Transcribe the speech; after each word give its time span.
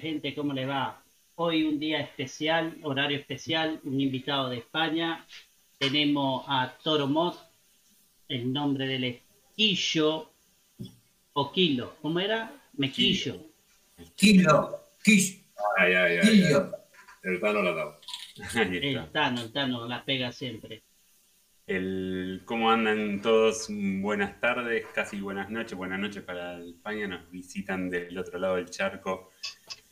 gente, 0.00 0.34
¿cómo 0.34 0.52
le 0.52 0.66
va? 0.66 1.02
Hoy 1.36 1.64
un 1.64 1.78
día 1.78 2.00
especial, 2.00 2.76
horario 2.82 3.18
especial, 3.18 3.80
un 3.84 4.00
invitado 4.00 4.48
de 4.50 4.58
España. 4.58 5.26
Tenemos 5.78 6.44
a 6.48 6.76
Toro 6.82 7.06
Mot, 7.06 7.36
el 8.28 8.52
nombre 8.52 8.86
del 8.86 9.04
esquillo 9.04 10.30
o 11.32 11.52
kilo. 11.52 11.96
¿Cómo 12.00 12.20
era? 12.20 12.52
Mequillo. 12.74 13.36
Kilo, 14.16 14.80
quillo. 15.02 15.38
Ay, 15.76 15.94
ay, 15.94 16.18
ay, 16.22 16.28
Quillo. 16.28 16.72
El 17.22 17.40
Tano 17.40 17.62
la 17.62 17.70
ha 17.70 17.74
dado. 17.74 18.00
El. 18.54 19.10
Tano, 19.12 19.42
el 19.42 19.52
Tano 19.52 19.86
la 19.86 20.04
pega 20.04 20.32
siempre. 20.32 20.82
El, 21.66 22.42
¿Cómo 22.44 22.70
andan 22.70 23.22
todos? 23.22 23.68
Buenas 23.70 24.38
tardes, 24.40 24.86
casi 24.94 25.20
buenas 25.20 25.50
noches. 25.50 25.76
Buenas 25.78 25.98
noches 25.98 26.22
para 26.22 26.62
España. 26.62 27.06
Nos 27.06 27.30
visitan 27.30 27.88
del 27.88 28.18
otro 28.18 28.38
lado 28.38 28.56
del 28.56 28.68
charco. 28.68 29.30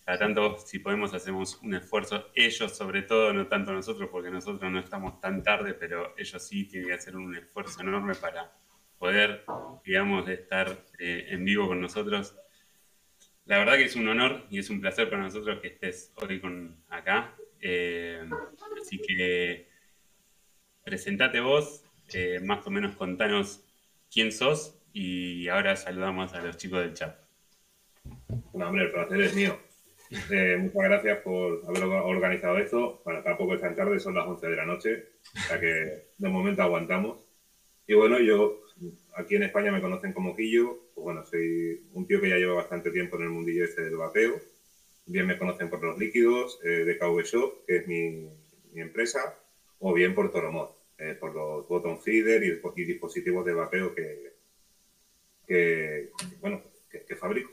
Cada 0.04 0.18
tanto, 0.18 0.58
si 0.58 0.80
podemos, 0.80 1.14
hacemos 1.14 1.60
un 1.62 1.74
esfuerzo. 1.74 2.30
Ellos, 2.34 2.76
sobre 2.76 3.02
todo, 3.02 3.32
no 3.32 3.46
tanto 3.46 3.72
nosotros, 3.72 4.08
porque 4.10 4.30
nosotros 4.30 4.70
no 4.70 4.80
estamos 4.80 5.20
tan 5.20 5.42
tarde, 5.42 5.74
pero 5.74 6.14
ellos 6.18 6.42
sí 6.42 6.64
tienen 6.64 6.88
que 6.88 6.94
hacer 6.94 7.16
un 7.16 7.36
esfuerzo 7.36 7.82
enorme 7.82 8.14
para 8.16 8.52
poder, 8.98 9.44
digamos, 9.84 10.28
estar 10.28 10.84
eh, 10.98 11.26
en 11.28 11.44
vivo 11.44 11.68
con 11.68 11.80
nosotros. 11.80 12.36
La 13.44 13.58
verdad 13.58 13.74
que 13.74 13.84
es 13.84 13.96
un 13.96 14.08
honor 14.08 14.46
y 14.50 14.58
es 14.58 14.70
un 14.70 14.80
placer 14.80 15.08
para 15.08 15.22
nosotros 15.22 15.60
que 15.60 15.68
estés 15.68 16.12
hoy 16.16 16.40
con 16.40 16.82
acá. 16.88 17.34
Eh, 17.60 18.28
así 18.80 18.98
que 18.98 19.68
presentate 20.84 21.40
vos, 21.40 21.84
eh, 22.12 22.40
más 22.42 22.66
o 22.66 22.70
menos 22.70 22.96
contanos 22.96 23.64
quién 24.12 24.32
sos 24.32 24.78
y 24.92 25.48
ahora 25.48 25.76
saludamos 25.76 26.34
a 26.34 26.42
los 26.42 26.56
chicos 26.56 26.80
del 26.80 26.94
chat. 26.94 27.16
No, 28.52 28.68
hombre, 28.68 28.84
el 28.84 28.90
placer 28.90 29.20
es 29.20 29.34
mío. 29.34 29.58
Eh, 30.30 30.56
muchas 30.58 30.82
gracias 30.82 31.18
por 31.20 31.62
haber 31.66 31.84
organizado 31.84 32.58
esto. 32.58 33.00
Bueno, 33.04 33.22
tampoco 33.22 33.54
es 33.54 33.60
tan 33.60 33.74
tarde, 33.74 33.98
son 33.98 34.14
las 34.14 34.26
11 34.26 34.46
de 34.46 34.56
la 34.56 34.66
noche, 34.66 35.04
o 35.34 35.48
sea 35.48 35.60
que 35.60 36.04
de 36.18 36.28
momento 36.28 36.62
aguantamos. 36.62 37.18
Y 37.86 37.94
bueno, 37.94 38.20
yo 38.20 38.60
aquí 39.16 39.36
en 39.36 39.44
España 39.44 39.72
me 39.72 39.80
conocen 39.80 40.12
como 40.12 40.36
Quillo, 40.36 40.78
pues 40.94 41.04
bueno, 41.04 41.24
soy 41.24 41.82
un 41.94 42.06
tío 42.06 42.20
que 42.20 42.28
ya 42.28 42.36
lleva 42.36 42.54
bastante 42.54 42.90
tiempo 42.90 43.16
en 43.16 43.22
el 43.22 43.30
mundillo 43.30 43.64
este 43.64 43.82
del 43.82 43.96
vapeo. 43.96 44.40
Bien 45.06 45.26
me 45.26 45.38
conocen 45.38 45.68
por 45.68 45.82
los 45.82 45.98
líquidos 45.98 46.60
eh, 46.62 46.84
de 46.84 46.98
KV 46.98 47.22
Shop, 47.24 47.66
que 47.66 47.76
es 47.78 47.86
mi, 47.86 48.28
empresa, 48.74 49.38
o 49.80 49.92
bien 49.92 50.14
por 50.14 50.30
Toromod, 50.30 50.70
eh, 50.98 51.16
por 51.18 51.34
los 51.34 51.68
bottom 51.68 52.00
feeder 52.00 52.42
y, 52.42 52.84
dispositivos 52.84 53.44
de 53.44 53.52
vapeo 53.52 53.94
que, 53.94 54.32
que 55.46 56.10
bueno, 56.40 56.62
que, 56.90 57.16
fabrico. 57.16 57.50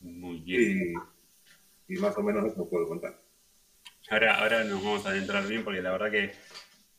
Muy 0.00 0.40
bien. 0.40 0.92
Y, 0.92 1.13
más 1.88 2.16
o 2.16 2.22
menos 2.22 2.44
eso 2.44 2.68
puedo 2.68 2.86
contar. 2.86 3.20
Ahora, 4.10 4.38
ahora 4.40 4.64
nos 4.64 4.82
vamos 4.82 5.06
a 5.06 5.10
adentrar 5.10 5.46
bien 5.46 5.64
porque 5.64 5.80
la 5.80 5.92
verdad 5.92 6.10
que 6.10 6.32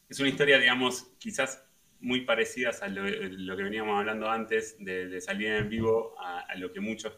es 0.10 0.20
una 0.20 0.30
historia, 0.30 0.60
digamos, 0.60 1.14
quizás 1.20 1.64
muy 2.00 2.22
parecidas 2.22 2.82
a 2.82 2.88
lo, 2.88 3.04
que 3.04 3.64
veníamos 3.64 3.98
hablando 3.98 4.30
antes, 4.30 4.78
de, 4.80 5.20
salir 5.22 5.50
en 5.50 5.70
vivo, 5.70 6.16
a, 6.20 6.56
lo 6.56 6.72
que 6.72 6.80
muchos 6.80 7.18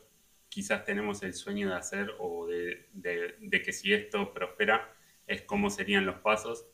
quizás 0.49 0.85
tenemos 0.85 1.23
el 1.23 1.33
sueño 1.33 1.69
de 1.69 1.75
hacer 1.75 2.11
o 2.19 2.47
de, 2.47 2.87
que 3.63 3.73
si 3.73 3.93
esto 3.93 4.33
prospera, 4.33 4.93
es 5.25 5.41
cómo 5.41 5.69
serían 5.69 6.05
los 6.05 6.19
pasos. 6.19 6.65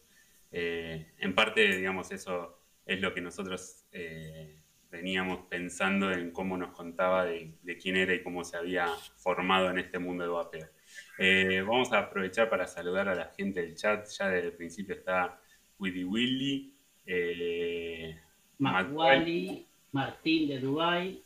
Eh, 0.51 1.13
en 1.17 1.33
parte, 1.33 1.75
digamos, 1.75 2.11
eso 2.11 2.59
es 2.85 3.01
lo 3.01 3.13
que 3.13 3.21
nosotros 3.21 3.85
eh, 3.91 4.59
veníamos 4.91 5.47
pensando 5.49 6.11
en 6.11 6.31
cómo 6.31 6.55
nos 6.55 6.71
contaba 6.75 7.25
de, 7.25 7.57
quién 7.81 7.95
era 7.95 8.13
y 8.13 8.21
cómo 8.21 8.43
se 8.43 8.57
había 8.57 8.87
formado 9.17 9.71
en 9.71 9.79
este 9.79 9.97
mundo 9.97 10.23
de 10.23 10.29
vapeo. 10.29 10.69
Eh, 11.17 11.61
vamos 11.61 11.91
a 11.93 11.99
aprovechar 11.99 12.49
para 12.49 12.65
saludar 12.67 13.07
a 13.09 13.15
la 13.15 13.25
gente 13.37 13.61
del 13.61 13.75
chat. 13.75 14.07
Ya 14.17 14.29
desde 14.29 14.47
el 14.47 14.53
principio 14.53 14.95
está 14.95 15.39
Willy 15.79 16.03
Willy, 16.03 16.73
eh, 17.05 18.19
Martín 18.57 20.47
de 20.47 20.59
Dubai, 20.59 21.21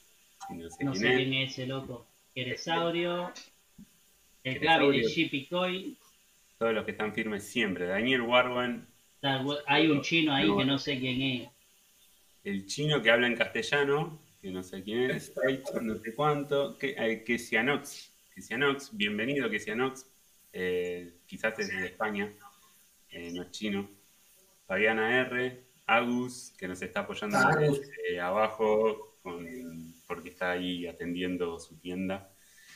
no 0.50 0.70
sé, 0.70 0.77
quién, 0.91 1.34
es. 1.34 1.51
ese 1.51 1.67
loco, 1.67 2.08
Eresaurio, 2.36 3.32
el 4.44 4.60
Gaby 4.60 5.01
de 5.01 5.08
Shippy 5.08 5.48
Todos 6.58 6.74
los 6.74 6.86
que 6.86 6.91
están 6.91 7.13
firmes 7.13 7.44
siempre, 7.44 7.86
Daniel 7.86 8.22
Warwan. 8.22 8.88
Hay 9.67 9.88
un 9.88 10.01
chino 10.01 10.34
ahí 10.34 10.48
que 10.56 10.65
no 10.65 10.77
sé 10.77 11.00
quién 11.00 11.22
es. 11.22 11.50
El 12.44 12.65
chino 12.65 13.01
que 13.01 13.12
habla 13.12 13.27
en 13.27 13.36
castellano, 13.36 14.20
que 14.41 14.51
no 14.51 14.63
sé 14.63 14.84
quién 14.84 15.12
es, 15.12 15.34
no 15.82 15.96
sé 15.98 16.15
cuánto, 16.15 16.77
que, 16.77 16.96
eh, 16.98 17.24
que 17.24 17.38
Cianox, 17.38 18.12
bienvenido 18.91 19.50
que 19.50 19.60
eh, 20.53 21.13
quizás 21.25 21.58
es 21.58 21.70
de 21.70 21.88
España, 21.88 22.32
eh, 23.10 23.32
no 23.34 23.41
es 23.41 23.51
chino. 23.51 23.89
Fabiana 24.67 25.22
R, 25.22 25.63
Agus, 25.88 26.53
que 26.56 26.67
nos 26.67 26.79
está 26.84 27.00
apoyando 27.00 27.36
abajo 28.22 29.17
porque 30.06 30.29
está 30.29 30.51
ahí 30.51 30.86
atendiendo 30.86 31.60
su 31.60 31.79
tienda. 31.79 32.32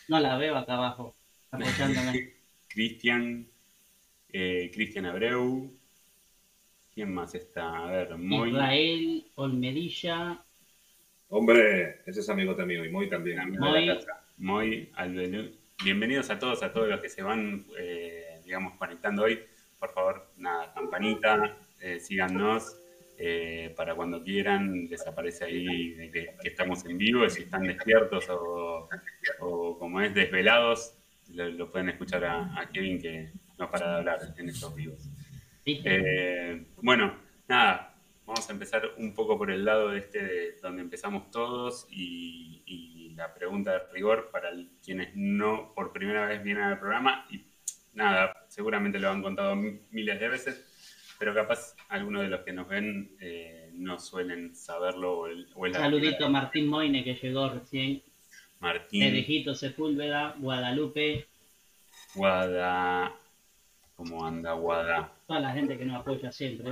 No 0.07 0.19
la 0.19 0.35
veo 0.37 0.57
acá 0.57 0.73
abajo, 0.73 1.15
apoyándola. 1.51 2.13
Cristian, 2.67 3.47
eh, 4.29 4.71
Cristian 4.73 5.05
Abreu. 5.05 5.77
¿Quién 6.91 7.13
más 7.13 7.35
está? 7.35 7.87
A 7.87 7.91
ver, 7.91 8.17
Moy. 8.17 8.49
Israel, 8.49 9.31
Olmedilla. 9.35 10.43
Hombre, 11.29 12.01
ese 12.05 12.21
es 12.21 12.29
amigo 12.29 12.55
también 12.55 12.83
y 12.83 12.89
Moy 12.89 13.09
también. 13.09 13.57
Moy, 13.59 13.89
Bienvenidos 15.83 16.31
a 16.31 16.39
todos, 16.39 16.63
a 16.63 16.73
todos 16.73 16.89
los 16.89 16.99
que 16.99 17.09
se 17.09 17.21
van, 17.21 17.63
eh, 17.77 18.41
digamos, 18.43 18.73
conectando 18.73 19.21
hoy. 19.23 19.39
Por 19.77 19.93
favor, 19.93 20.31
nada, 20.37 20.73
campanita, 20.73 21.57
eh, 21.79 21.99
síganos. 21.99 22.75
Eh, 23.19 23.71
para 23.77 23.93
cuando 23.93 24.23
quieran, 24.23 24.87
les 24.89 25.05
aparece 25.05 25.45
ahí 25.45 26.09
que, 26.11 26.33
estamos 26.43 26.83
en 26.85 26.97
vivo, 26.97 27.29
si 27.29 27.43
están 27.43 27.61
despiertos 27.67 28.27
o, 28.31 28.89
como 29.77 30.01
es 30.01 30.11
desvelados, 30.15 30.95
lo, 31.29 31.69
pueden 31.69 31.89
escuchar 31.89 32.25
a, 32.25 32.67
Kevin 32.73 32.99
que 32.99 33.29
no 33.59 33.69
para 33.69 33.91
de 33.91 33.95
hablar 33.97 34.19
en 34.39 34.49
estos 34.49 34.73
vivos. 34.73 35.07
Eh, 35.67 36.65
bueno, 36.81 37.15
nada, 37.47 37.90
vamos 38.31 38.49
a 38.49 38.53
empezar 38.53 38.93
un 38.97 39.13
poco 39.13 39.37
por 39.37 39.51
el 39.51 39.65
lado 39.65 39.89
de 39.89 39.99
este 39.99 40.23
de 40.23 40.55
donde 40.61 40.81
empezamos 40.81 41.29
todos 41.31 41.85
y, 41.89 43.13
la 43.15 43.33
pregunta 43.35 43.73
de 43.73 43.79
rigor 43.91 44.29
para 44.31 44.49
quienes 44.83 45.15
no 45.15 45.73
por 45.75 45.91
primera 45.91 46.25
vez 46.25 46.41
vienen 46.41 46.63
al 46.63 46.79
programa 46.79 47.27
y 47.29 47.43
nada, 47.93 48.45
seguramente 48.47 48.97
lo 48.99 49.11
han 49.11 49.21
contado 49.21 49.55
miles 49.55 50.19
de 50.19 50.27
veces 50.29 51.15
pero 51.19 51.35
capaz 51.35 51.75
algunos 51.89 52.23
de 52.23 52.29
los 52.29 52.39
que 52.39 52.53
nos 52.53 52.67
ven 52.67 53.15
eh, 53.19 53.69
no 53.73 53.99
suelen 53.99 54.55
saberlo. 54.55 55.19
O 55.19 55.27
el, 55.27 55.73
Saludito 55.73 56.25
a 56.25 56.29
Martín 56.29 56.67
Moine 56.67 57.03
que 57.03 57.13
llegó 57.13 57.47
recién. 57.49 58.01
Martín. 58.59 59.03
Edejito 59.03 59.53
Sepúlveda, 59.53 60.33
Guadalupe. 60.39 61.27
Guada. 62.15 63.13
¿Cómo 63.95 64.25
anda 64.25 64.53
Guada? 64.53 65.13
Toda 65.27 65.41
la 65.41 65.51
gente 65.51 65.77
que 65.77 65.85
nos 65.85 66.01
apoya 66.01 66.31
siempre. 66.31 66.71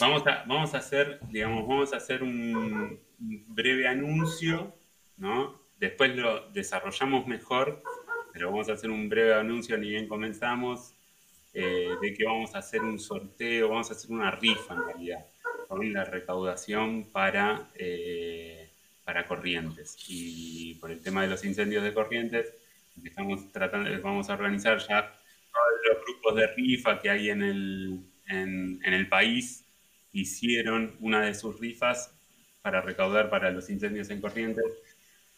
Vamos 0.00 0.26
a, 0.26 0.44
vamos 0.46 0.74
a 0.74 0.78
hacer, 0.78 1.20
digamos, 1.28 1.68
vamos 1.68 1.92
a 1.92 1.98
hacer 1.98 2.22
un 2.22 2.98
breve 3.18 3.86
anuncio, 3.86 4.74
¿no? 5.18 5.60
Después 5.78 6.16
lo 6.16 6.48
desarrollamos 6.52 7.26
mejor, 7.26 7.82
pero 8.32 8.50
vamos 8.50 8.70
a 8.70 8.72
hacer 8.72 8.90
un 8.90 9.10
breve 9.10 9.34
anuncio 9.34 9.76
ni 9.76 9.90
bien 9.90 10.08
comenzamos 10.08 10.94
eh, 11.52 11.90
de 12.00 12.14
que 12.14 12.24
vamos 12.24 12.54
a 12.54 12.58
hacer 12.58 12.80
un 12.80 12.98
sorteo, 12.98 13.68
vamos 13.68 13.90
a 13.90 13.94
hacer 13.94 14.10
una 14.10 14.30
rifa 14.30 14.72
en 14.72 14.86
realidad, 14.86 15.26
con 15.68 15.92
la 15.92 16.04
recaudación 16.04 17.10
para, 17.12 17.70
eh, 17.74 18.70
para 19.04 19.26
corrientes. 19.26 19.98
Y 20.08 20.76
por 20.76 20.90
el 20.90 21.02
tema 21.02 21.22
de 21.22 21.28
los 21.28 21.44
incendios 21.44 21.82
de 21.82 21.92
corrientes, 21.92 22.54
estamos 23.04 23.52
tratando, 23.52 23.90
vamos 24.02 24.30
a 24.30 24.34
organizar 24.34 24.78
ya 24.78 25.12
todos 25.52 25.80
los 25.88 26.04
grupos 26.06 26.36
de 26.36 26.46
rifa 26.54 26.98
que 27.00 27.10
hay 27.10 27.28
en 27.28 27.42
el, 27.42 28.00
en, 28.28 28.80
en 28.82 28.94
el 28.94 29.06
país, 29.06 29.66
hicieron 30.12 30.96
una 31.00 31.22
de 31.22 31.34
sus 31.34 31.58
rifas 31.58 32.14
para 32.62 32.80
recaudar 32.80 33.30
para 33.30 33.50
los 33.50 33.70
incendios 33.70 34.10
en 34.10 34.20
corrientes. 34.20 34.64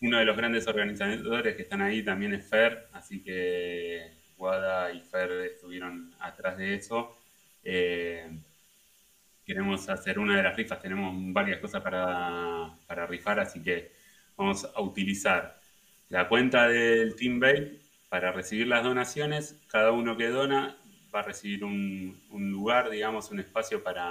Uno 0.00 0.18
de 0.18 0.24
los 0.24 0.36
grandes 0.36 0.66
organizadores 0.66 1.54
que 1.54 1.62
están 1.62 1.82
ahí 1.82 2.02
también 2.02 2.34
es 2.34 2.46
FER, 2.48 2.88
así 2.92 3.22
que 3.22 4.12
Guada 4.36 4.92
y 4.92 5.00
Fer 5.00 5.30
estuvieron 5.52 6.12
atrás 6.18 6.58
de 6.58 6.74
eso. 6.74 7.16
Eh, 7.62 8.28
queremos 9.44 9.88
hacer 9.88 10.18
una 10.18 10.36
de 10.36 10.42
las 10.42 10.56
rifas, 10.56 10.80
tenemos 10.80 11.14
varias 11.32 11.60
cosas 11.60 11.82
para, 11.82 13.06
rifar, 13.06 13.40
así 13.40 13.62
que 13.62 13.92
vamos 14.36 14.68
a 14.74 14.80
utilizar 14.80 15.60
la 16.08 16.28
cuenta 16.28 16.68
del 16.68 17.14
Team 17.16 17.38
Bay 17.38 17.80
para 18.08 18.32
recibir 18.32 18.66
las 18.66 18.82
donaciones. 18.82 19.60
Cada 19.68 19.92
uno 19.92 20.16
que 20.16 20.28
dona 20.28 20.76
va 21.14 21.20
a 21.20 21.22
recibir 21.22 21.64
un, 21.64 22.20
lugar, 22.30 22.90
digamos, 22.90 23.30
un 23.30 23.40
espacio 23.40 23.82
para, 23.82 24.10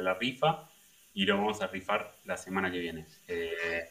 la 0.00 0.14
rifa 0.14 0.68
y 1.14 1.24
lo 1.24 1.38
vamos 1.38 1.60
a 1.62 1.66
rifar 1.66 2.16
la 2.24 2.36
semana 2.36 2.70
que 2.70 2.78
viene. 2.78 3.06
Eh, 3.26 3.88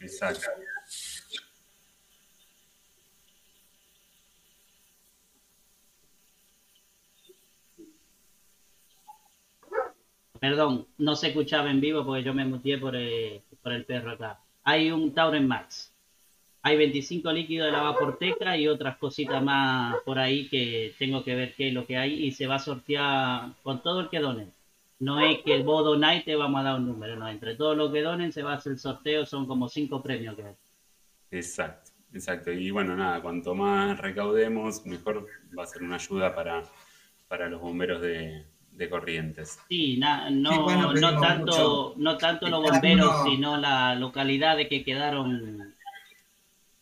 Exacto. 0.00 0.46
Perdón, 10.40 10.86
no 10.98 11.16
se 11.16 11.28
escuchaba 11.28 11.70
en 11.70 11.80
vivo 11.80 12.04
porque 12.04 12.22
yo 12.22 12.34
me 12.34 12.44
muteé 12.44 12.78
por 12.78 12.94
el, 12.94 13.42
por 13.62 13.72
el 13.72 13.84
perro 13.84 14.12
acá. 14.12 14.45
Hay 14.68 14.90
un 14.90 15.14
Tauren 15.14 15.46
Max. 15.46 15.94
Hay 16.62 16.76
25 16.76 17.30
líquidos 17.30 17.66
de 17.66 17.72
la 17.72 17.82
vaporteca 17.82 18.56
y 18.56 18.66
otras 18.66 18.96
cositas 18.96 19.40
más 19.40 19.94
por 20.04 20.18
ahí 20.18 20.48
que 20.48 20.92
tengo 20.98 21.22
que 21.22 21.36
ver 21.36 21.54
qué 21.54 21.68
es 21.68 21.74
lo 21.74 21.86
que 21.86 21.96
hay 21.96 22.24
y 22.24 22.32
se 22.32 22.48
va 22.48 22.56
a 22.56 22.58
sortear 22.58 23.52
con 23.62 23.80
todo 23.80 24.00
el 24.00 24.08
que 24.08 24.18
donen. 24.18 24.52
No 24.98 25.20
es 25.20 25.38
que 25.44 25.62
vos 25.62 25.84
donáis 25.84 26.24
te 26.24 26.34
vamos 26.34 26.60
a 26.60 26.64
dar 26.64 26.80
un 26.80 26.86
número, 26.86 27.14
no. 27.14 27.28
Entre 27.28 27.54
todos 27.54 27.76
los 27.76 27.92
que 27.92 28.02
donen 28.02 28.32
se 28.32 28.42
va 28.42 28.54
a 28.54 28.56
hacer 28.56 28.72
el 28.72 28.80
sorteo, 28.80 29.24
son 29.24 29.46
como 29.46 29.68
cinco 29.68 30.02
premios 30.02 30.34
que 30.34 30.42
hay. 30.42 30.54
Exacto, 31.30 31.92
exacto. 32.12 32.50
Y 32.50 32.72
bueno, 32.72 32.96
nada, 32.96 33.22
cuanto 33.22 33.54
más 33.54 33.96
recaudemos, 34.00 34.84
mejor 34.84 35.28
va 35.56 35.62
a 35.62 35.66
ser 35.66 35.84
una 35.84 35.94
ayuda 35.94 36.34
para, 36.34 36.64
para 37.28 37.48
los 37.48 37.60
bomberos 37.60 38.02
de, 38.02 38.44
Corrientes. 38.90 39.58
Sí, 39.68 39.96
no, 39.96 40.30
no, 40.30 40.94
tanto, 41.20 41.94
no 41.96 42.16
tanto 42.18 42.48
los 42.48 42.62
bomberos, 42.62 43.24
sino 43.24 43.56
la 43.56 43.94
localidad 43.94 44.56
de 44.56 44.68
que 44.68 44.84
quedaron 44.84 45.74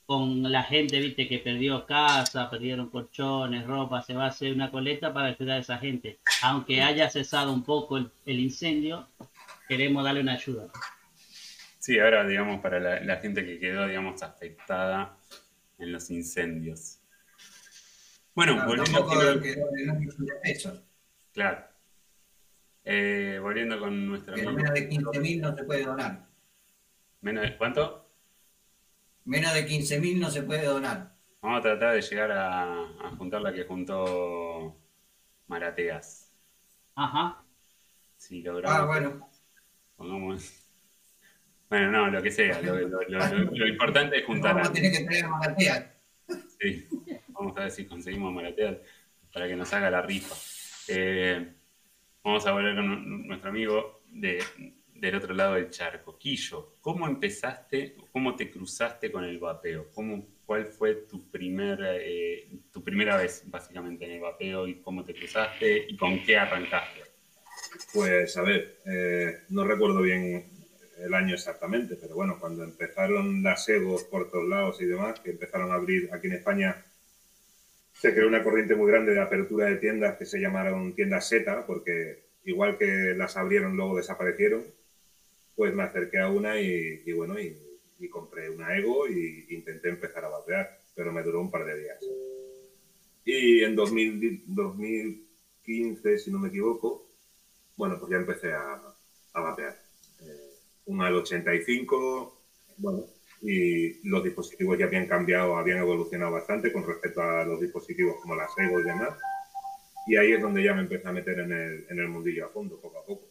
con 0.06 0.42
la 0.42 0.62
gente, 0.62 1.00
viste, 1.00 1.26
que 1.28 1.38
perdió 1.38 1.86
casa, 1.86 2.50
perdieron 2.50 2.90
colchones, 2.90 3.66
ropa, 3.66 4.02
se 4.02 4.14
va 4.14 4.24
a 4.24 4.28
hacer 4.28 4.52
una 4.52 4.70
coleta 4.70 5.14
para 5.14 5.28
ayudar 5.28 5.56
a 5.58 5.60
esa 5.60 5.78
gente. 5.78 6.18
Aunque 6.42 6.82
haya 6.82 7.08
cesado 7.08 7.52
un 7.52 7.64
poco 7.64 7.96
el, 7.98 8.10
incendio, 8.38 9.08
queremos 9.68 10.04
darle 10.04 10.20
una 10.20 10.34
ayuda. 10.34 10.68
Sí, 11.78 11.98
ahora, 11.98 12.26
digamos, 12.26 12.60
para 12.60 13.00
la, 13.00 13.16
gente 13.16 13.44
que 13.44 13.58
quedó, 13.58 13.86
digamos, 13.86 14.22
afectada 14.22 15.16
en 15.78 15.92
los 15.92 16.10
incendios. 16.10 16.98
Bueno, 18.34 18.66
volviendo 18.66 18.98
a... 18.98 19.40
Claro. 20.62 20.82
Claro. 21.32 21.73
Eh, 22.84 23.38
volviendo 23.40 23.78
con 23.78 24.06
nuestra 24.08 24.34
Pero 24.34 24.52
menos 24.52 24.74
de 24.74 24.88
15.000 24.88 25.40
no 25.40 25.56
se 25.56 25.64
puede 25.64 25.84
donar. 25.84 26.26
¿Menos 27.22 27.42
de 27.44 27.56
cuánto? 27.56 28.06
Menos 29.24 29.54
de 29.54 29.66
15.000 29.66 30.18
no 30.20 30.30
se 30.30 30.42
puede 30.42 30.64
donar. 30.66 31.14
Vamos 31.40 31.58
a 31.60 31.62
tratar 31.62 31.94
de 31.94 32.02
llegar 32.02 32.30
a, 32.32 32.82
a 32.82 33.10
juntar 33.16 33.40
la 33.40 33.52
que 33.52 33.64
juntó 33.64 34.76
Marateas. 35.46 36.30
Ajá. 36.94 37.42
Si 38.16 38.42
logramos. 38.42 38.78
Ah, 38.78 38.84
bueno. 38.84 39.28
Pongamos. 39.96 40.60
Bueno, 41.70 41.90
no, 41.90 42.10
lo 42.10 42.22
que 42.22 42.30
sea. 42.30 42.60
Lo, 42.60 42.78
lo- 42.78 42.88
lo- 42.88 43.02
lo- 43.08 43.50
lo 43.50 43.66
importante 43.66 44.18
es 44.18 44.24
juntar 44.26 44.54
Vamos 44.54 44.68
a. 44.68 44.72
tener 44.72 44.92
que 44.92 45.04
traer 45.04 45.24
a 45.24 45.28
Maratea. 45.28 45.94
Sí. 46.60 46.88
Vamos 47.28 47.56
a 47.56 47.60
ver 47.62 47.70
si 47.70 47.86
conseguimos 47.86 48.32
Marateas 48.32 48.76
para 49.32 49.48
que 49.48 49.56
nos 49.56 49.72
haga 49.72 49.90
la 49.90 50.02
rifa. 50.02 50.34
Eh, 50.88 51.52
vamos 52.24 52.46
a 52.46 52.52
volver 52.52 52.74
con 52.74 52.86
nu- 52.88 53.26
nuestro 53.28 53.50
amigo 53.50 54.00
de, 54.10 54.42
del 54.94 55.14
otro 55.16 55.34
lado 55.34 55.54
del 55.54 55.70
charco. 55.70 56.18
Quillo, 56.18 56.74
¿cómo 56.80 57.06
empezaste, 57.06 57.96
cómo 58.12 58.34
te 58.34 58.50
cruzaste 58.50 59.12
con 59.12 59.24
el 59.24 59.38
vapeo? 59.38 59.90
¿Cómo, 59.94 60.26
¿Cuál 60.46 60.66
fue 60.66 60.94
tu, 61.08 61.30
primer, 61.30 61.78
eh, 61.82 62.48
tu 62.72 62.82
primera 62.82 63.16
vez 63.16 63.44
básicamente 63.46 64.04
en 64.04 64.12
el 64.12 64.20
vapeo 64.20 64.66
y 64.66 64.76
cómo 64.80 65.04
te 65.04 65.14
cruzaste 65.14 65.86
y 65.88 65.96
con 65.96 66.22
qué 66.22 66.36
arrancaste? 66.36 67.02
Pues 67.92 68.36
a 68.36 68.42
ver, 68.42 68.78
eh, 68.86 69.38
no 69.50 69.64
recuerdo 69.64 70.02
bien 70.02 70.44
el 70.98 71.14
año 71.14 71.34
exactamente, 71.34 71.96
pero 72.00 72.14
bueno, 72.14 72.38
cuando 72.38 72.62
empezaron 72.64 73.42
las 73.42 73.68
egos 73.68 74.04
por 74.04 74.30
todos 74.30 74.48
lados 74.48 74.80
y 74.80 74.86
demás, 74.86 75.20
que 75.20 75.30
empezaron 75.30 75.70
a 75.72 75.74
abrir 75.74 76.08
aquí 76.12 76.26
en 76.28 76.34
España, 76.34 76.84
se 78.04 78.12
creó 78.12 78.28
una 78.28 78.44
corriente 78.44 78.74
muy 78.74 78.90
grande 78.92 79.14
de 79.14 79.20
apertura 79.22 79.64
de 79.64 79.76
tiendas 79.76 80.18
que 80.18 80.26
se 80.26 80.38
llamaron 80.38 80.94
tiendas 80.94 81.26
SETA, 81.26 81.64
porque 81.66 82.26
igual 82.44 82.76
que 82.76 83.14
las 83.16 83.38
abrieron, 83.38 83.78
luego 83.78 83.96
desaparecieron, 83.96 84.62
pues 85.56 85.74
me 85.74 85.84
acerqué 85.84 86.18
a 86.18 86.28
una 86.28 86.60
y, 86.60 87.02
y 87.06 87.12
bueno, 87.12 87.40
y, 87.40 87.56
compré 88.10 88.50
una 88.50 88.76
ego 88.76 89.08
y 89.08 89.46
intenté 89.48 89.88
empezar 89.88 90.22
a 90.26 90.28
vapear, 90.28 90.78
pero 90.94 91.10
me 91.14 91.22
duró 91.22 91.40
un 91.40 91.50
par 91.50 91.64
de 91.64 91.80
días. 91.80 91.98
Y 93.24 93.64
en 93.64 93.74
2000 93.74 94.44
2015, 94.48 96.18
si 96.18 96.30
no 96.30 96.38
me 96.38 96.48
equivoco, 96.48 97.08
bueno, 97.74 97.98
pues 97.98 98.10
ya 98.10 98.18
empecé 98.18 98.52
a, 98.52 98.82
a 99.32 99.40
vapear. 99.40 99.74
Eh, 100.20 100.50
un 100.84 101.00
al 101.00 101.14
85, 101.14 102.38
bueno, 102.76 103.06
y 103.46 104.08
los 104.08 104.24
dispositivos 104.24 104.78
ya 104.78 104.86
habían 104.86 105.06
cambiado, 105.06 105.56
habían 105.56 105.78
evolucionado 105.78 106.32
bastante 106.32 106.72
con 106.72 106.86
respecto 106.86 107.20
a 107.20 107.44
los 107.44 107.60
dispositivos 107.60 108.16
como 108.22 108.34
las 108.34 108.56
Ego 108.56 108.80
y 108.80 108.84
demás. 108.84 109.18
Y 110.06 110.16
ahí 110.16 110.32
es 110.32 110.40
donde 110.40 110.62
ya 110.64 110.72
me 110.72 110.80
empecé 110.80 111.06
a 111.06 111.12
meter 111.12 111.38
en 111.40 111.52
el, 111.52 111.86
en 111.90 111.98
el 111.98 112.08
mundillo 112.08 112.46
a 112.46 112.48
fondo, 112.48 112.80
poco 112.80 112.98
a 112.98 113.04
poco. 113.04 113.28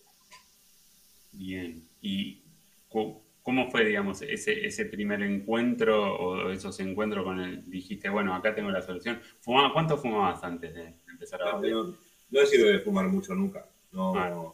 Bien. 1.31 1.83
¿Y 1.99 2.43
cómo 2.89 3.71
fue, 3.71 3.85
digamos, 3.85 4.21
ese, 4.21 4.65
ese 4.65 4.85
primer 4.85 5.23
encuentro 5.23 6.15
o 6.15 6.51
esos 6.51 6.79
encuentros 6.79 7.23
con 7.23 7.39
el, 7.39 7.67
dijiste, 7.67 8.07
bueno, 8.09 8.35
acá 8.35 8.53
tengo 8.53 8.69
la 8.69 8.83
solución? 8.83 9.19
¿Fumaba, 9.39 9.73
¿Cuánto 9.73 9.97
fumabas 9.97 10.43
antes 10.43 10.75
de 10.75 10.93
empezar 11.09 11.41
a 11.41 11.53
No, 11.53 11.65
yo 11.65 11.95
no 12.29 12.39
he 12.39 12.45
sido 12.45 12.67
de 12.67 12.79
fumar 12.79 13.07
mucho 13.07 13.33
nunca. 13.33 13.67
No, 13.91 14.15
Ah. 14.15 14.53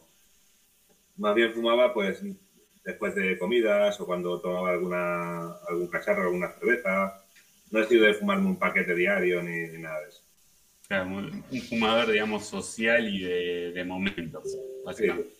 Más 1.16 1.34
bien 1.34 1.52
fumaba 1.52 1.92
pues 1.92 2.24
después 2.84 3.14
de 3.14 3.38
comidas 3.38 4.00
o 4.00 4.06
cuando 4.06 4.40
tomaba 4.40 4.70
alguna, 4.70 5.54
algún 5.68 5.88
cacharro, 5.88 6.24
alguna 6.24 6.52
cerveza. 6.52 7.22
No 7.70 7.80
he 7.80 7.86
sido 7.86 8.04
de 8.04 8.14
fumarme 8.14 8.46
un 8.46 8.58
paquete 8.58 8.94
diario 8.94 9.42
ni, 9.42 9.68
ni 9.68 9.78
nada 9.78 10.00
de 10.00 10.08
eso. 10.08 10.22
Claro, 10.88 11.06
un 11.06 11.44
un 11.48 11.62
fumador, 11.62 12.10
digamos, 12.10 12.46
social 12.46 13.08
y 13.08 13.22
de, 13.22 13.72
de 13.72 13.84
momentos, 13.84 14.56
básicamente. 14.84 15.30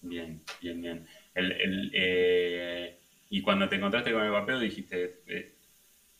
Bien, 0.00 0.42
bien, 0.60 0.82
bien. 0.82 1.06
El, 1.32 1.52
el, 1.52 1.90
eh, 1.94 2.98
y 3.30 3.40
cuando 3.40 3.68
te 3.68 3.76
encontraste 3.76 4.12
con 4.12 4.24
el 4.24 4.32
vapeo 4.32 4.58
dijiste, 4.58 5.20
eh, 5.28 5.52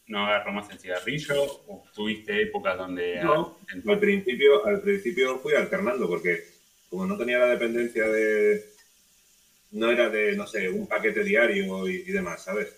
no 0.06 0.24
agarro 0.24 0.52
más 0.52 0.70
el 0.70 0.78
cigarrillo, 0.78 1.42
o 1.66 1.84
tuviste 1.94 2.42
épocas 2.42 2.78
donde... 2.78 3.22
No, 3.22 3.58
Al 3.86 3.98
principio, 3.98 4.64
al 4.66 4.80
principio 4.80 5.38
fui 5.38 5.54
alternando 5.54 6.08
porque 6.08 6.44
como 6.88 7.06
no 7.06 7.18
tenía 7.18 7.38
la 7.38 7.46
dependencia 7.48 8.06
de... 8.06 8.71
No 9.72 9.90
era 9.90 10.08
de, 10.08 10.36
no 10.36 10.46
sé, 10.46 10.68
un 10.70 10.86
paquete 10.86 11.24
diario 11.24 11.88
y, 11.88 11.96
y 12.06 12.12
demás, 12.12 12.42
¿sabes? 12.44 12.76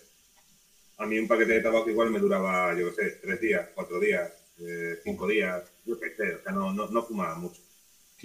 A 0.97 1.05
mí 1.05 1.17
un 1.19 1.27
paquete 1.27 1.53
de 1.53 1.61
tabaco 1.61 1.89
igual 1.89 2.09
me 2.11 2.19
duraba, 2.19 2.73
yo 2.77 2.87
qué 2.87 2.93
sé, 3.11 3.17
tres 3.21 3.39
días, 3.39 3.69
cuatro 3.73 3.99
días, 3.99 4.31
eh, 4.59 4.97
cinco 5.03 5.27
días, 5.27 5.63
yo 5.85 5.99
qué 5.99 6.11
sé, 6.11 6.35
o 6.35 6.41
sea, 6.41 6.51
no, 6.53 6.71
no, 6.73 6.87
no 6.89 7.03
fumaba 7.03 7.35
mucho. 7.35 7.61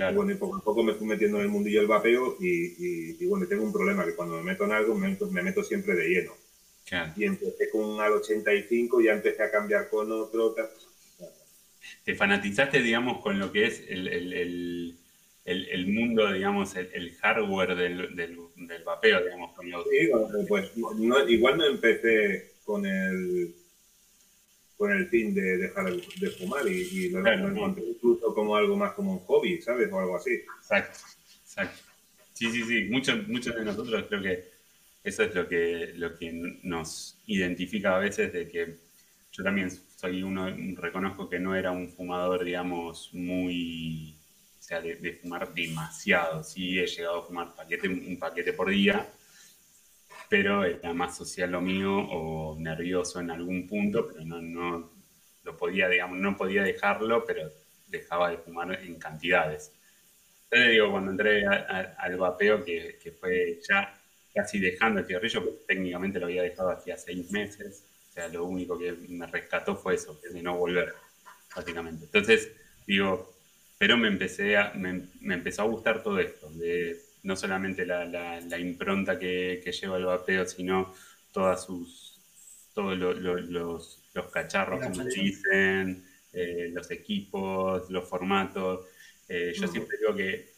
Y 0.07 0.13
Claro, 0.13 0.15
bueno, 0.15 0.33
y 0.33 0.37
poco 0.37 0.57
a 0.59 0.63
poco 0.63 0.83
me 0.85 0.95
fui 0.95 1.07
metiendo 1.07 1.39
en 1.39 1.45
el 1.45 1.49
mundillo 1.51 1.81
del 1.81 1.89
vapeo 1.89 2.37
y, 2.39 2.67
y, 2.77 3.17
y 3.21 3.27
bueno, 3.27 3.47
tengo 3.49 3.65
un 3.65 3.73
problema 3.73 4.05
que 4.07 4.15
cuando 4.15 4.37
me 4.37 4.43
meto 4.45 4.65
en 4.65 4.73
algo 4.73 4.95
me 4.97 5.09
meto, 5.11 5.29
me 5.31 5.43
meto 5.43 5.63
siempre 5.65 5.95
de 5.97 6.09
lleno. 6.09 6.39
claro. 6.85 7.15
Y 7.15 7.25
empecé 7.25 7.69
con 7.71 7.85
un 7.85 8.01
al 8.01 8.13
85, 8.15 9.01
ya 9.03 9.13
empecé 9.13 9.43
a 9.45 9.51
cambiar 9.51 9.89
con 9.89 10.11
otro. 10.13 10.55
te 12.05 12.15
fanatizaste, 12.15 12.83
digamos, 12.83 13.21
con 13.21 13.39
lo 13.39 13.51
que 13.53 13.67
es 13.67 13.81
el, 13.89 14.09
el- 14.09 14.33
el- 14.33 15.00
el- 15.51 15.69
el 15.69 15.87
mundo, 15.89 16.33
digamos, 16.33 16.75
el, 16.77 16.89
el 16.93 17.15
hardware 17.17 17.75
del, 17.75 18.15
del, 18.17 18.37
del 18.57 18.85
vapeo, 18.85 19.23
digamos, 19.25 19.53
con 19.55 19.71
los... 19.71 19.85
Sí, 19.85 20.09
pues 20.49 20.77
no- 20.77 21.29
igual 21.29 21.59
no 21.59 21.67
empecé 21.67 22.53
con 22.65 22.87
el 22.87 23.55
con 24.77 24.93
el 24.93 25.07
fin 25.09 25.35
de 25.35 25.59
dejar 25.59 25.93
de 25.93 26.31
fumar 26.31 26.67
y, 26.67 26.81
y 26.81 27.09
lo, 27.11 27.23
Claro, 27.23 27.51
lo 27.51 27.69
incluso 27.69 28.35
como 28.35 28.57
algo 28.57 28.77
más 28.77 28.95
como 28.95 29.13
un 29.13 29.19
hobby, 29.21 29.61
¿sabes? 29.61 29.93
O 29.93 29.99
algo 29.99 30.17
así. 30.17 30.31
Exacto, 30.59 30.99
exacto. 31.43 31.83
Sí, 32.33 32.51
sí, 32.51 32.63
sí. 32.63 32.87
Muchos, 32.91 33.29
muchos 33.29 33.55
de 33.55 33.65
nosotros 33.65 34.07
creo 34.09 34.23
que 34.23 34.45
eso 35.05 35.23
es 35.25 35.35
lo 35.35 35.47
que, 35.49 35.93
lo 35.97 36.17
que 36.17 36.33
nos 36.63 37.19
identifica 37.27 37.97
a 37.97 37.99
veces 37.99 38.33
de 38.33 38.49
que 38.49 38.77
yo 39.33 39.45
también 39.45 39.71
soy 39.71 40.23
uno, 40.23 40.49
reconozco 40.77 41.29
que 41.29 41.39
no 41.39 41.55
era 41.55 41.71
un 41.73 41.89
fumador, 41.91 42.43
digamos, 42.45 43.11
muy, 43.13 44.17
sea, 44.71 44.81
de, 44.81 44.97
de 44.97 45.13
fumar 45.15 45.53
demasiado. 45.55 46.45
Sí, 46.45 46.79
he 46.79 46.87
llegado 46.87 47.21
a 47.21 47.27
fumar 47.27 47.55
paquete, 47.55 47.89
un 47.89 48.19
paquete 48.19 48.53
por 48.55 48.71
día, 48.71 49.09
pero 50.29 50.65
era 50.65 50.93
más 50.95 51.17
social 51.17 51.51
lo 51.51 51.61
mío 51.61 51.93
o 51.97 52.57
nervioso 52.59 53.21
en 53.21 53.31
algún 53.31 53.67
punto, 53.67 54.07
pero 54.07 54.25
no, 54.25 54.41
no 54.41 54.91
lo 55.43 55.57
podía, 55.57 55.89
digamos, 55.89 56.19
no 56.19 56.37
podía 56.37 56.63
dejarlo, 56.63 57.25
pero 57.25 57.51
dejaba 57.89 58.31
de 58.31 58.39
fumar 58.39 58.79
en 58.81 58.97
cantidades. 58.99 59.73
Entonces 60.45 60.73
digo, 60.73 60.93
cuando 60.93 61.13
entré 61.13 61.47
a- 61.47 61.53
a- 61.69 61.95
al 62.05 62.17
vapeo, 62.19 62.65
que, 62.65 62.99
que 63.03 63.13
fue 63.13 63.61
ya 63.69 63.95
casi 64.35 64.61
dejando 64.61 65.01
el 65.01 65.07
cigarrillo, 65.07 65.45
porque 65.45 65.65
técnicamente 65.69 66.21
lo 66.21 66.27
había 66.27 66.43
dejado 66.45 66.71
hacía 66.71 66.97
seis 66.97 67.31
meses, 67.33 67.87
o 68.11 68.13
sea, 68.13 68.29
lo 68.29 68.45
único 68.47 68.79
que 68.79 68.93
me 69.11 69.27
rescató 69.27 69.77
fue 69.77 69.95
eso, 69.97 70.21
de 70.33 70.43
no 70.43 70.57
volver, 70.59 70.95
básicamente. 71.57 72.07
Entonces, 72.07 72.53
digo, 72.87 73.30
pero 73.81 73.99
me 73.99 74.09
empecé 74.09 74.59
a, 74.59 74.75
me, 74.75 75.09
me 75.23 75.35
empezó 75.37 75.63
a 75.65 75.67
gustar 75.67 76.05
todo 76.05 76.21
esto, 76.21 76.51
de 76.53 76.99
no 77.25 77.37
solamente 77.37 77.87
la, 77.87 78.05
la- 78.07 78.41
la 78.43 78.59
impronta 78.59 79.19
que, 79.19 79.61
que 79.65 79.73
lleva 79.73 79.99
el 79.99 80.07
vapeo, 80.07 80.47
sino 80.47 80.95
todas 81.33 81.65
sus, 81.65 82.21
todos 82.75 82.99
lo- 82.99 83.15
lo- 83.15 83.39
los, 83.41 84.05
los 84.15 84.29
cacharros, 84.29 84.83
como 84.83 85.05
dicen, 85.05 86.05
eh, 86.33 86.71
los 86.75 86.91
equipos, 86.93 87.91
los 87.91 88.09
formatos. 88.09 88.87
Eh, 89.29 89.55
yo 89.55 89.67
Ujú. 89.67 89.73
siempre 89.73 89.99
digo 89.99 90.15
que 90.17 90.53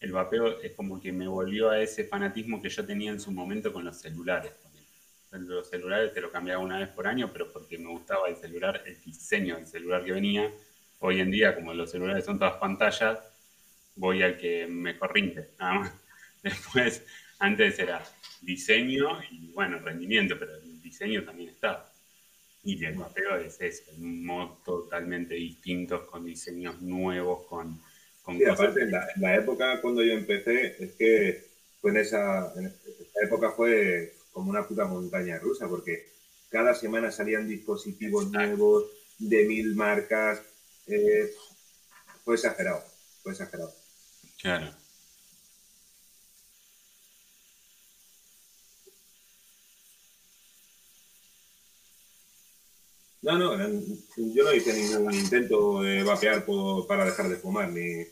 el 0.00 0.12
vapeo 0.12 0.60
es 0.62 0.72
como 0.74 1.00
que 1.00 1.12
me 1.12 1.28
volvió 1.28 1.70
a 1.70 1.80
ese 1.82 2.04
fanatismo 2.04 2.62
que 2.62 2.70
yo 2.70 2.84
tenía 2.86 3.12
en 3.12 3.20
su 3.20 3.32
momento 3.32 3.72
con 3.72 3.84
los 3.84 4.00
celulares. 4.00 4.52
Los 5.32 5.68
celulares 5.68 6.12
te 6.14 6.20
lo 6.22 6.30
cambiaba 6.30 6.62
una 6.62 6.78
vez 6.78 6.88
por 6.90 7.06
año, 7.08 7.30
pero 7.32 7.52
porque 7.52 7.76
me 7.78 7.90
gustaba 7.90 8.28
el 8.28 8.36
celular, 8.36 8.82
el 8.86 9.00
diseño 9.00 9.56
del 9.56 9.66
celular 9.66 10.04
que 10.04 10.12
venía. 10.12 10.50
Hoy 11.06 11.20
en 11.20 11.30
día, 11.30 11.54
como 11.54 11.74
los 11.74 11.90
celulares 11.90 12.24
son 12.24 12.38
todas 12.38 12.54
pantallas, 12.54 13.18
voy 13.94 14.22
al 14.22 14.38
que 14.38 14.66
mejor 14.66 15.12
rinde, 15.12 15.50
nada 15.58 15.74
más. 15.74 15.92
Después, 16.42 17.04
antes 17.40 17.78
era 17.78 18.02
diseño 18.40 19.22
y 19.30 19.52
bueno, 19.52 19.78
rendimiento, 19.80 20.38
pero 20.38 20.56
el 20.56 20.80
diseño 20.80 21.22
también 21.22 21.50
está. 21.50 21.92
Y 22.62 22.82
el 22.82 22.94
vapeo 22.94 23.36
es 23.36 23.60
eso, 23.60 23.82
un 23.98 24.24
modo 24.24 24.62
totalmente 24.64 25.34
distintos, 25.34 26.08
con 26.08 26.24
diseños 26.24 26.80
nuevos, 26.80 27.46
con, 27.48 27.78
con 28.22 28.38
Sí, 28.38 28.44
cosas 28.44 28.60
aparte, 28.60 28.84
en 28.84 28.90
la, 28.92 29.06
en 29.14 29.20
la 29.20 29.36
época 29.36 29.82
cuando 29.82 30.02
yo 30.02 30.14
empecé, 30.14 30.82
es 30.82 30.92
que 30.92 31.44
fue 31.82 31.90
en 31.90 31.98
esa, 31.98 32.50
en 32.56 32.64
esa 32.64 33.20
época 33.22 33.50
fue 33.50 34.14
como 34.32 34.48
una 34.48 34.66
puta 34.66 34.86
montaña 34.86 35.38
rusa, 35.38 35.68
porque 35.68 36.06
cada 36.48 36.74
semana 36.74 37.10
salían 37.10 37.46
dispositivos 37.46 38.24
Exacto. 38.24 38.46
nuevos 38.46 38.84
de 39.18 39.44
mil 39.44 39.74
marcas. 39.74 40.53
Eh, 40.86 41.28
fue 42.24 42.34
exagerado, 42.34 42.82
fue 43.22 43.32
exagerado. 43.32 43.72
Claro. 44.40 44.72
No, 53.22 53.38
no, 53.38 53.56
yo 54.16 54.44
no 54.44 54.52
hice 54.52 54.72
ningún 54.74 55.14
intento 55.14 55.80
de 55.82 56.02
vapear 56.04 56.44
por- 56.44 56.86
para 56.86 57.04
dejar 57.06 57.28
de 57.28 57.36
fumar, 57.36 57.68
ni... 57.70 58.02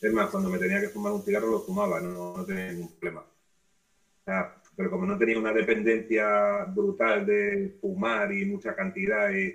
Es 0.00 0.12
más, 0.12 0.28
cuando 0.30 0.48
me 0.50 0.58
tenía 0.58 0.80
que 0.80 0.88
fumar 0.88 1.12
un 1.12 1.22
cigarro 1.22 1.48
lo 1.50 1.60
fumaba, 1.60 2.00
no, 2.00 2.36
no 2.36 2.44
tenía 2.44 2.72
ningún 2.72 2.90
problema. 2.98 3.20
O 3.20 4.24
sea, 4.24 4.52
pero 4.76 4.90
como 4.90 5.06
no 5.06 5.16
tenía 5.16 5.38
una 5.38 5.52
dependencia 5.52 6.64
brutal 6.66 7.24
de 7.24 7.72
fumar 7.80 8.32
y 8.32 8.44
mucha 8.46 8.74
cantidad 8.74 9.30
y... 9.30 9.54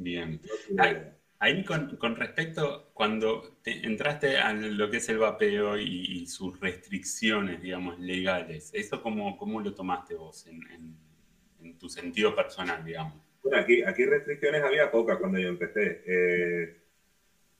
Bien. 0.00 0.40
Ahí 1.38 1.64
con, 1.64 1.96
con, 1.96 2.16
respecto, 2.16 2.90
cuando 2.92 3.58
te 3.62 3.86
entraste 3.86 4.36
a 4.36 4.52
lo 4.52 4.90
que 4.90 4.98
es 4.98 5.08
el 5.08 5.18
vapeo 5.18 5.78
y, 5.78 6.20
y, 6.22 6.26
sus 6.26 6.60
restricciones, 6.60 7.62
digamos, 7.62 7.98
legales, 7.98 8.70
¿eso 8.74 9.02
cómo, 9.02 9.38
cómo 9.38 9.60
lo 9.60 9.74
tomaste 9.74 10.14
vos 10.16 10.46
en, 10.46 10.60
en, 10.70 10.96
en, 11.62 11.78
tu 11.78 11.88
sentido 11.88 12.34
personal, 12.34 12.84
digamos? 12.84 13.14
Bueno, 13.42 13.58
aquí, 13.58 13.82
aquí 13.82 14.04
restricciones 14.04 14.62
había 14.62 14.90
pocas 14.90 15.16
cuando 15.16 15.38
yo 15.38 15.48
empecé. 15.48 16.02
Eh, 16.06 16.76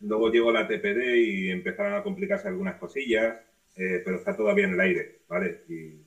luego 0.01 0.31
llegó 0.31 0.53
la 0.53 0.69
TPD 0.69 1.17
y 1.17 1.51
empezaron 1.51 1.95
a 1.95 2.03
complicarse 2.03 2.49
algunas 2.49 2.77
cosillas, 2.77 3.39
eh, 3.77 4.03
pero 4.05 4.17
está 4.17 4.37
todavía 4.37 4.67
en 4.67 4.75
el 4.75 4.81
aire, 4.81 5.21
¿vale? 5.27 5.65
Y 5.69 6.03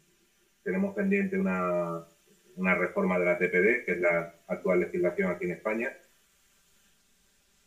tenemos 0.64 0.94
pendiente 0.94 1.40
una, 1.40 2.06
una 2.56 2.76
reforma 2.76 3.18
de 3.18 3.26
la 3.26 3.38
TPD, 3.40 3.86
que 3.86 3.94
es 3.94 4.00
la 4.00 4.36
actual 4.48 4.82
legislación 4.82 5.32
aquí 5.32 5.46
en 5.46 5.52
España, 5.52 5.98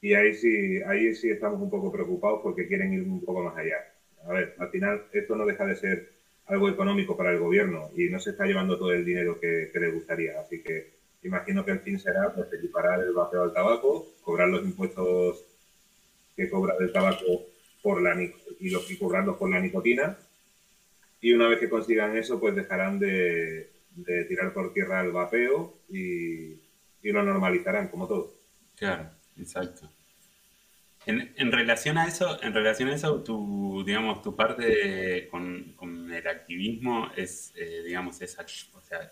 y 0.07 0.15
ahí 0.15 0.33
sí, 0.35 0.81
ahí 0.87 1.13
sí 1.17 1.31
estamos 1.31 1.61
un 1.61 1.69
poco 1.69 1.91
preocupados 1.91 2.39
porque 2.41 2.69
quieren 2.69 2.93
ir 2.93 3.03
un 3.03 3.25
poco 3.25 3.43
más 3.43 3.57
allá. 3.57 3.93
A 4.25 4.33
ver, 4.33 4.55
al 4.57 4.71
final 4.71 5.03
esto 5.13 5.35
no 5.35 5.45
deja 5.45 5.67
de 5.67 5.75
ser 5.75 6.13
algo 6.47 6.69
económico 6.69 7.17
para 7.17 7.33
el 7.33 7.41
gobierno 7.41 7.91
y 7.97 8.09
no 8.09 8.21
se 8.21 8.31
está 8.31 8.47
llevando 8.47 8.79
todo 8.79 8.93
el 8.93 9.05
dinero 9.05 9.41
que, 9.41 9.69
que 9.73 9.81
les 9.81 9.93
gustaría. 9.93 10.39
Así 10.41 10.63
que 10.63 10.93
imagino 11.25 11.65
que 11.65 11.73
el 11.73 11.81
fin 11.81 11.99
será 11.99 12.33
pues, 12.33 12.53
equiparar 12.53 13.01
el 13.01 13.15
vapeo 13.15 13.43
al 13.43 13.53
tabaco, 13.53 14.07
cobrar 14.23 14.47
los 14.47 14.65
impuestos 14.65 15.43
que 16.37 16.49
cobra 16.49 16.77
del 16.79 16.93
tabaco 16.93 17.43
por 17.83 18.01
la 18.01 18.15
y 18.61 18.71
los 18.71 18.89
y 18.89 18.99
cobrarlos 18.99 19.37
por 19.37 19.51
la 19.51 19.59
nicotina. 19.59 20.17
Y 21.21 21.33
una 21.33 21.49
vez 21.49 21.59
que 21.59 21.69
consigan 21.69 22.17
eso, 22.17 22.39
pues 22.39 22.55
dejarán 22.55 23.01
de, 23.01 23.71
de 23.91 24.25
tirar 24.27 24.53
por 24.53 24.73
tierra 24.73 25.01
el 25.01 25.11
vapeo 25.11 25.75
y, 25.89 26.53
y 27.03 27.11
lo 27.11 27.25
normalizarán, 27.25 27.89
como 27.89 28.07
todo. 28.07 28.33
Claro, 28.77 29.11
exacto. 29.37 29.96
En, 31.07 31.33
en, 31.37 31.53
relación 31.53 31.99
a 31.99 32.09
eso, 32.09 32.43
en 32.43 32.53
relación 32.53 32.89
a 32.89 32.95
eso, 32.97 33.23
tu, 33.23 33.85
digamos, 33.87 34.23
tu 34.23 34.35
parte 34.35 35.29
con, 35.31 35.73
con, 35.77 36.13
el 36.13 36.27
activismo 36.27 37.11
es, 37.17 37.53
eh, 37.55 37.83
digamos, 37.87 38.21
es, 38.21 38.37
o 38.39 38.81
sea, 38.81 39.09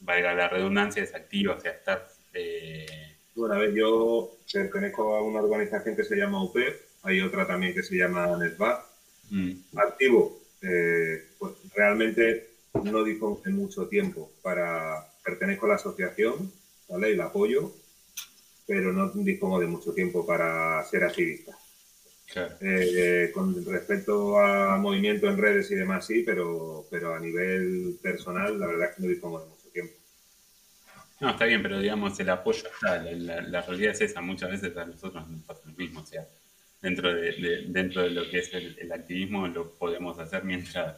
valga 0.00 0.34
la 0.34 0.48
redundancia, 0.48 1.02
es 1.02 1.14
activa, 1.14 1.54
o 1.54 1.60
sea, 1.60 1.70
estar... 1.72 2.08
Eh... 2.34 3.16
Bueno, 3.36 3.54
a 3.54 3.58
ver, 3.58 3.72
yo 3.74 4.36
pertenezco 4.52 5.14
a 5.14 5.22
una 5.22 5.40
organización 5.40 5.94
que 5.94 6.02
se 6.02 6.16
llama 6.16 6.42
UPEP, 6.42 6.80
hay 7.02 7.20
otra 7.20 7.46
también 7.46 7.74
que 7.74 7.84
se 7.84 7.96
llama 7.96 8.36
NETBAC. 8.36 8.84
Mm. 9.30 9.52
Activo, 9.76 10.40
eh, 10.62 11.28
pues 11.38 11.52
realmente 11.74 12.50
no 12.82 13.04
dispongo 13.04 13.40
de 13.44 13.52
mucho 13.52 13.86
tiempo 13.88 14.30
para... 14.42 15.06
Pertenezco 15.22 15.66
a 15.66 15.70
la 15.70 15.74
asociación, 15.76 16.50
¿vale? 16.88 17.10
Y 17.10 17.16
la 17.16 17.26
apoyo, 17.26 17.72
pero 18.70 18.92
no 18.92 19.10
dispongo 19.12 19.58
de 19.58 19.66
mucho 19.66 19.92
tiempo 19.92 20.24
para 20.24 20.80
ser 20.84 21.02
activista. 21.02 21.58
Claro. 22.32 22.54
Eh, 22.60 23.32
con 23.34 23.66
respecto 23.66 24.38
a 24.38 24.76
movimiento 24.76 25.28
en 25.28 25.38
redes 25.38 25.72
y 25.72 25.74
demás, 25.74 26.06
sí, 26.06 26.22
pero, 26.24 26.86
pero 26.88 27.12
a 27.12 27.18
nivel 27.18 27.98
personal, 28.00 28.60
la 28.60 28.68
verdad 28.68 28.90
es 28.90 28.94
que 28.94 29.02
no 29.02 29.08
dispongo 29.08 29.40
de 29.40 29.46
mucho 29.46 29.68
tiempo. 29.72 29.94
No, 31.18 31.30
está 31.30 31.46
bien, 31.46 31.62
pero 31.62 31.80
digamos, 31.80 32.20
el 32.20 32.30
apoyo 32.30 32.62
está, 32.72 33.02
la, 33.02 33.10
la, 33.10 33.42
la 33.42 33.62
realidad 33.62 33.90
es 33.90 34.02
esa, 34.02 34.20
muchas 34.20 34.52
veces 34.52 34.76
a 34.76 34.84
nosotros 34.84 35.28
nos 35.28 35.42
pasa 35.42 35.62
lo 35.66 35.72
mismo, 35.72 36.02
o 36.02 36.06
sea, 36.06 36.24
dentro 36.80 37.12
de, 37.12 37.32
de 37.32 37.64
dentro 37.66 38.02
de 38.02 38.10
lo 38.10 38.30
que 38.30 38.38
es 38.38 38.54
el, 38.54 38.78
el, 38.78 38.92
activismo 38.92 39.48
lo 39.48 39.72
podemos 39.72 40.16
hacer 40.20 40.44
mientras 40.44 40.94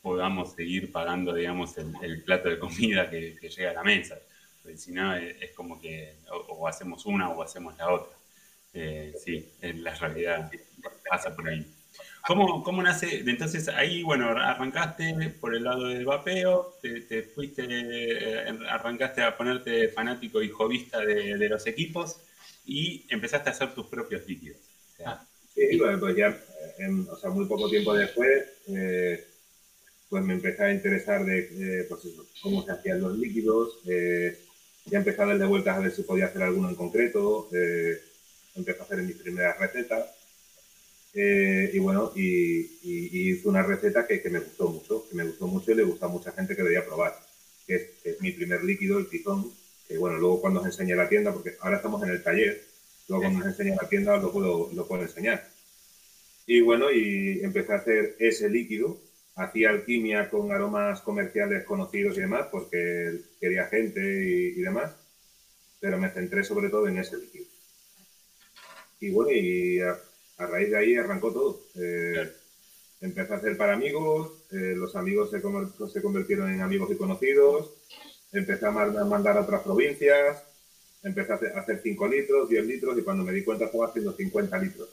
podamos 0.00 0.54
seguir 0.54 0.90
pagando, 0.90 1.34
digamos, 1.34 1.76
el, 1.76 1.92
el 2.00 2.22
plato 2.22 2.48
de 2.48 2.58
comida 2.58 3.10
que, 3.10 3.36
que 3.38 3.50
llega 3.50 3.72
a 3.72 3.74
la 3.74 3.84
mesa 3.84 4.16
si 4.76 4.92
no 4.92 5.14
es, 5.14 5.50
como 5.52 5.80
que 5.80 6.16
o, 6.30 6.36
o, 6.54 6.68
hacemos 6.68 7.06
una 7.06 7.30
o 7.30 7.42
hacemos 7.42 7.76
la 7.76 7.92
otra. 7.92 8.16
Eh, 8.72 9.14
sí, 9.22 9.48
en 9.60 9.84
la 9.84 9.94
realidad 9.94 10.50
pasa 11.08 11.34
por 11.34 11.48
ahí. 11.48 11.64
¿Cómo, 12.26 12.62
¿Cómo, 12.62 12.82
nace? 12.82 13.22
Entonces 13.26 13.68
ahí, 13.68 14.02
bueno, 14.02 14.30
arrancaste 14.30 15.34
por 15.40 15.54
el 15.54 15.64
lado 15.64 15.88
del 15.88 16.06
vapeo, 16.06 16.74
te, 16.80 17.02
te 17.02 17.22
fuiste, 17.22 17.66
eh, 17.68 18.46
arrancaste 18.68 19.22
a 19.22 19.36
ponerte 19.36 19.88
fanático 19.88 20.42
y 20.42 20.48
jovista 20.48 21.00
de, 21.00 21.36
de, 21.36 21.48
los 21.48 21.66
equipos 21.66 22.20
y 22.64 23.06
empezaste 23.10 23.50
a 23.50 23.52
hacer 23.52 23.74
tus 23.74 23.86
propios 23.86 24.26
líquidos. 24.26 24.58
O 24.92 24.96
sea, 24.96 25.26
sí, 25.54 25.76
bueno, 25.78 26.00
pues 26.00 26.16
ya, 26.16 26.36
en, 26.78 27.06
o 27.08 27.16
sea, 27.16 27.30
muy 27.30 27.44
poco 27.46 27.68
tiempo 27.68 27.94
después, 27.94 28.44
eh, 28.68 29.24
pues 30.08 30.24
me 30.24 30.34
empecé 30.34 30.64
a 30.64 30.72
interesar 30.72 31.24
de, 31.24 31.86
pues 31.88 32.04
eso, 32.06 32.26
cómo 32.42 32.64
se 32.64 32.72
hacían 32.72 33.02
los 33.02 33.18
líquidos, 33.18 33.80
eh, 33.86 34.43
ya 34.86 34.98
empecé 34.98 35.22
a 35.22 35.26
darle 35.26 35.46
vueltas 35.46 35.76
a 35.76 35.80
ver 35.80 35.92
si 35.92 36.02
podía 36.02 36.26
hacer 36.26 36.42
alguno 36.42 36.68
en 36.68 36.74
concreto. 36.74 37.48
Eh, 37.52 38.00
empecé 38.54 38.80
a 38.80 38.84
hacer 38.84 39.02
mis 39.02 39.16
primeras 39.16 39.58
recetas. 39.58 40.06
Eh, 41.14 41.70
y 41.72 41.78
bueno, 41.78 42.12
y, 42.16 42.58
y, 42.82 43.08
y, 43.12 43.30
hice 43.30 43.48
una 43.48 43.62
receta 43.62 44.06
que, 44.06 44.20
que, 44.20 44.30
me 44.30 44.40
gustó 44.40 44.68
mucho, 44.68 45.08
que 45.08 45.14
me 45.14 45.24
gustó 45.24 45.46
mucho 45.46 45.70
y 45.70 45.76
le 45.76 45.84
gusta 45.84 46.06
a 46.06 46.08
mucha 46.08 46.32
gente 46.32 46.56
que 46.56 46.62
debería 46.62 46.84
probar, 46.84 47.14
que 47.68 47.76
es, 47.76 47.82
que 48.02 48.10
es 48.10 48.20
mi 48.20 48.32
primer 48.32 48.64
líquido, 48.64 48.98
el 48.98 49.08
tizón, 49.08 49.52
que 49.86 49.96
bueno, 49.96 50.18
luego 50.18 50.40
cuando 50.40 50.60
os 50.60 50.66
enseñe 50.66 50.96
la 50.96 51.08
tienda, 51.08 51.32
porque 51.32 51.54
ahora 51.60 51.76
estamos 51.76 52.02
en 52.02 52.10
el 52.10 52.22
taller, 52.22 52.64
luego 53.08 53.22
cuando 53.22 53.40
os 53.40 53.46
enseñe 53.46 53.76
la 53.80 53.88
tienda 53.88 54.16
lo 54.16 54.32
puedo, 54.32 54.70
lo 54.74 54.88
puedo 54.88 55.02
enseñar. 55.02 55.48
Y 56.46 56.60
bueno, 56.62 56.90
y 56.90 57.40
empecé 57.44 57.72
a 57.72 57.76
hacer 57.76 58.16
ese 58.18 58.50
líquido, 58.50 58.98
hacía 59.36 59.70
alquimia 59.70 60.30
con 60.30 60.52
aromas 60.52 61.00
comerciales 61.00 61.64
conocidos 61.64 62.16
y 62.16 62.20
demás, 62.20 62.48
porque 62.50 63.20
quería 63.40 63.66
gente 63.66 64.00
y, 64.00 64.58
y, 64.58 64.62
demás, 64.62 64.94
pero 65.80 65.98
me 65.98 66.10
centré 66.10 66.44
sobre 66.44 66.68
todo 66.68 66.86
en 66.88 66.98
ese 66.98 67.16
líquido. 67.16 67.46
Y 69.00 69.10
bueno, 69.10 69.32
y 69.32 69.80
a, 69.80 69.98
a 70.38 70.46
raíz 70.46 70.70
de 70.70 70.78
ahí 70.78 70.96
arrancó 70.96 71.32
todo. 71.32 71.60
Eh, 71.76 72.30
empecé 73.00 73.32
a 73.32 73.36
hacer 73.36 73.56
para 73.56 73.74
amigos, 73.74 74.44
eh, 74.50 74.74
los 74.76 74.96
amigos 74.96 75.30
se, 75.30 75.40
se, 75.40 76.02
convirtieron 76.02 76.50
en 76.50 76.60
amigos 76.60 76.90
y 76.90 76.96
conocidos, 76.96 77.74
empecé 78.32 78.66
a 78.66 78.70
mandar 78.70 79.36
a 79.36 79.42
otras 79.42 79.62
provincias, 79.62 80.42
empecé 81.02 81.32
a 81.32 81.60
hacer 81.60 81.80
5 81.82 82.08
litros, 82.08 82.48
10 82.48 82.66
litros, 82.66 82.98
y 82.98 83.02
cuando 83.02 83.24
me 83.24 83.32
di 83.32 83.44
cuenta 83.44 83.66
estaba 83.66 83.88
haciendo 83.88 84.12
50 84.12 84.58
litros. 84.58 84.88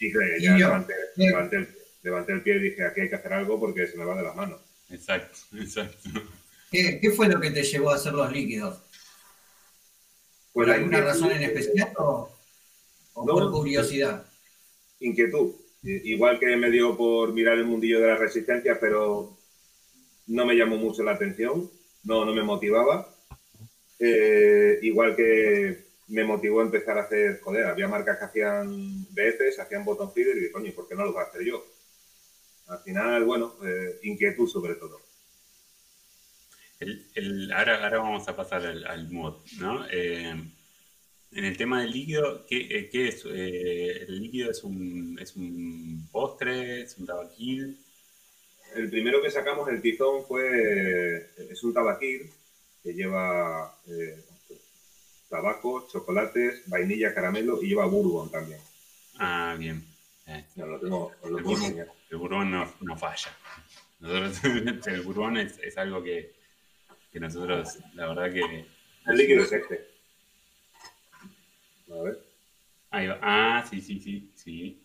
Y 0.00 0.10
que 0.10 0.40
ya 0.40 0.56
levanté, 0.56 0.94
levanté 1.14 1.56
el 1.58 1.68
levanté 2.02 2.32
el 2.32 2.42
pie 2.42 2.56
y 2.56 2.60
dije, 2.70 2.84
aquí 2.84 3.02
hay 3.02 3.08
que 3.08 3.16
hacer 3.16 3.32
algo 3.32 3.58
porque 3.58 3.86
se 3.86 3.96
me 3.96 4.04
va 4.04 4.16
de 4.16 4.22
las 4.22 4.36
manos. 4.36 4.60
Exacto, 4.90 5.38
exacto. 5.56 6.10
¿Qué, 6.70 6.98
¿Qué, 7.00 7.10
fue 7.10 7.28
lo 7.28 7.40
que 7.40 7.50
te 7.50 7.62
llevó 7.62 7.90
a 7.90 7.96
hacer 7.96 8.12
los 8.12 8.30
líquidos? 8.32 8.78
¿Por 10.52 10.66
pues 10.66 10.76
alguna 10.76 11.00
razón 11.00 11.32
en 11.32 11.42
especial 11.42 11.92
o, 11.98 12.28
o 13.14 13.26
no, 13.26 13.32
por 13.32 13.50
curiosidad? 13.50 14.26
Inquietud. 15.00 15.54
Igual 15.82 16.38
que 16.38 16.56
me 16.56 16.70
dio 16.70 16.96
por 16.96 17.32
mirar 17.32 17.58
el 17.58 17.64
mundillo 17.64 18.00
de 18.00 18.06
la 18.06 18.16
resistencia, 18.16 18.78
pero 18.78 19.36
no 20.28 20.46
me 20.46 20.54
llamó 20.54 20.76
mucho 20.76 21.02
la 21.02 21.12
atención, 21.12 21.70
no, 22.04 22.24
no 22.24 22.32
me 22.32 22.42
motivaba. 22.42 23.12
Eh, 23.98 24.78
igual 24.82 25.16
que 25.16 25.86
me 26.08 26.24
motivó 26.24 26.60
a 26.60 26.64
empezar 26.64 26.98
a 26.98 27.02
hacer, 27.02 27.40
joder, 27.40 27.66
había 27.66 27.88
marcas 27.88 28.18
que 28.18 28.24
hacían 28.24 29.04
BFs, 29.10 29.58
hacían 29.58 29.84
bottom 29.84 30.12
feeder 30.12 30.36
y 30.36 30.40
dije, 30.40 30.52
coño, 30.52 30.72
¿por 30.72 30.88
qué 30.88 30.94
no 30.94 31.04
lo 31.04 31.12
voy 31.12 31.22
a 31.22 31.26
hacer 31.26 31.42
yo? 31.42 31.64
Al 32.72 32.80
final, 32.80 33.24
bueno, 33.24 33.54
eh, 33.64 33.98
inquietud 34.02 34.48
sobre 34.48 34.74
todo. 34.76 35.00
El, 36.80 37.06
el, 37.14 37.52
ahora, 37.52 37.84
ahora, 37.84 37.98
vamos 37.98 38.26
a 38.26 38.34
pasar 38.34 38.66
al, 38.66 38.84
al 38.86 39.10
mod, 39.10 39.36
¿no? 39.60 39.86
Eh, 39.90 40.34
en 41.34 41.44
el 41.44 41.56
tema 41.56 41.80
del 41.80 41.92
líquido, 41.92 42.44
¿qué, 42.46 42.58
eh, 42.58 42.88
qué 42.90 43.08
es? 43.08 43.24
Eh, 43.24 44.04
¿El 44.08 44.20
líquido 44.20 44.50
es 44.50 44.64
un, 44.64 45.18
es 45.20 45.36
un 45.36 46.08
postre? 46.10 46.82
¿Es 46.82 46.96
un 46.98 47.06
tabaquil? 47.06 47.76
El 48.74 48.90
primero 48.90 49.22
que 49.22 49.30
sacamos, 49.30 49.68
el 49.68 49.80
tizón, 49.80 50.24
fue, 50.24 51.28
es 51.36 51.62
un 51.62 51.72
tabaquil 51.72 52.30
que 52.82 52.94
lleva 52.94 53.72
eh, 53.86 54.24
tabaco, 55.28 55.86
chocolates, 55.88 56.62
vainilla, 56.66 57.14
caramelo 57.14 57.62
y 57.62 57.68
lleva 57.68 57.86
bourbon 57.86 58.30
también. 58.30 58.60
Ah, 59.18 59.54
bien. 59.58 59.91
No, 60.56 60.66
lo 60.66 60.80
tengo, 60.80 61.12
lo 61.24 61.38
el, 61.38 61.44
bourbon 62.18 62.50
no, 62.50 62.72
no, 62.80 62.96
falla. 62.96 63.36
Nosotros, 64.00 64.44
el 64.86 65.02
bourbon 65.02 65.36
es, 65.36 65.58
es 65.58 65.76
algo 65.78 66.02
que, 66.02 66.32
que, 67.10 67.20
nosotros, 67.20 67.78
la 67.94 68.08
verdad 68.08 68.32
que... 68.32 68.66
El 69.06 69.16
líquido 69.16 69.42
es 69.42 69.52
este. 69.52 69.88
A 71.90 72.02
ver. 72.02 72.18
Ahí 72.90 73.08
va. 73.08 73.18
Ah, 73.20 73.66
sí, 73.68 73.80
sí, 73.80 74.00
sí, 74.00 74.30
sí. 74.34 74.78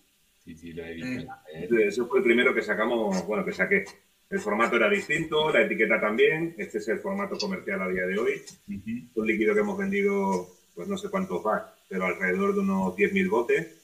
Sí, 0.43 0.55
sí, 0.55 0.73
lo 0.73 0.83
he 0.83 0.93
visto. 0.93 1.31
Eh. 1.53 1.67
Ese 1.87 2.03
fue 2.05 2.19
el 2.19 2.23
primero 2.23 2.53
que 2.53 2.61
sacamos, 2.61 3.25
bueno, 3.27 3.45
que 3.45 3.51
saqué. 3.51 3.83
El 4.29 4.39
formato 4.39 4.75
era 4.75 4.89
distinto, 4.89 5.51
la 5.51 5.61
etiqueta 5.61 5.99
también. 5.99 6.55
Este 6.57 6.79
es 6.79 6.87
el 6.87 6.99
formato 6.99 7.37
comercial 7.37 7.81
a 7.81 7.89
día 7.89 8.05
de 8.05 8.17
hoy. 8.17 8.41
Uh 8.67 8.71
-huh. 8.71 9.09
Un 9.15 9.27
líquido 9.27 9.53
que 9.53 9.59
hemos 9.59 9.77
vendido, 9.77 10.47
pues 10.73 10.87
no 10.87 10.97
sé 10.97 11.09
cuántos 11.09 11.45
va, 11.45 11.75
pero 11.87 12.05
alrededor 12.05 12.53
de 12.53 12.61
unos 12.61 12.95
10.000 12.95 13.29
botes 13.29 13.76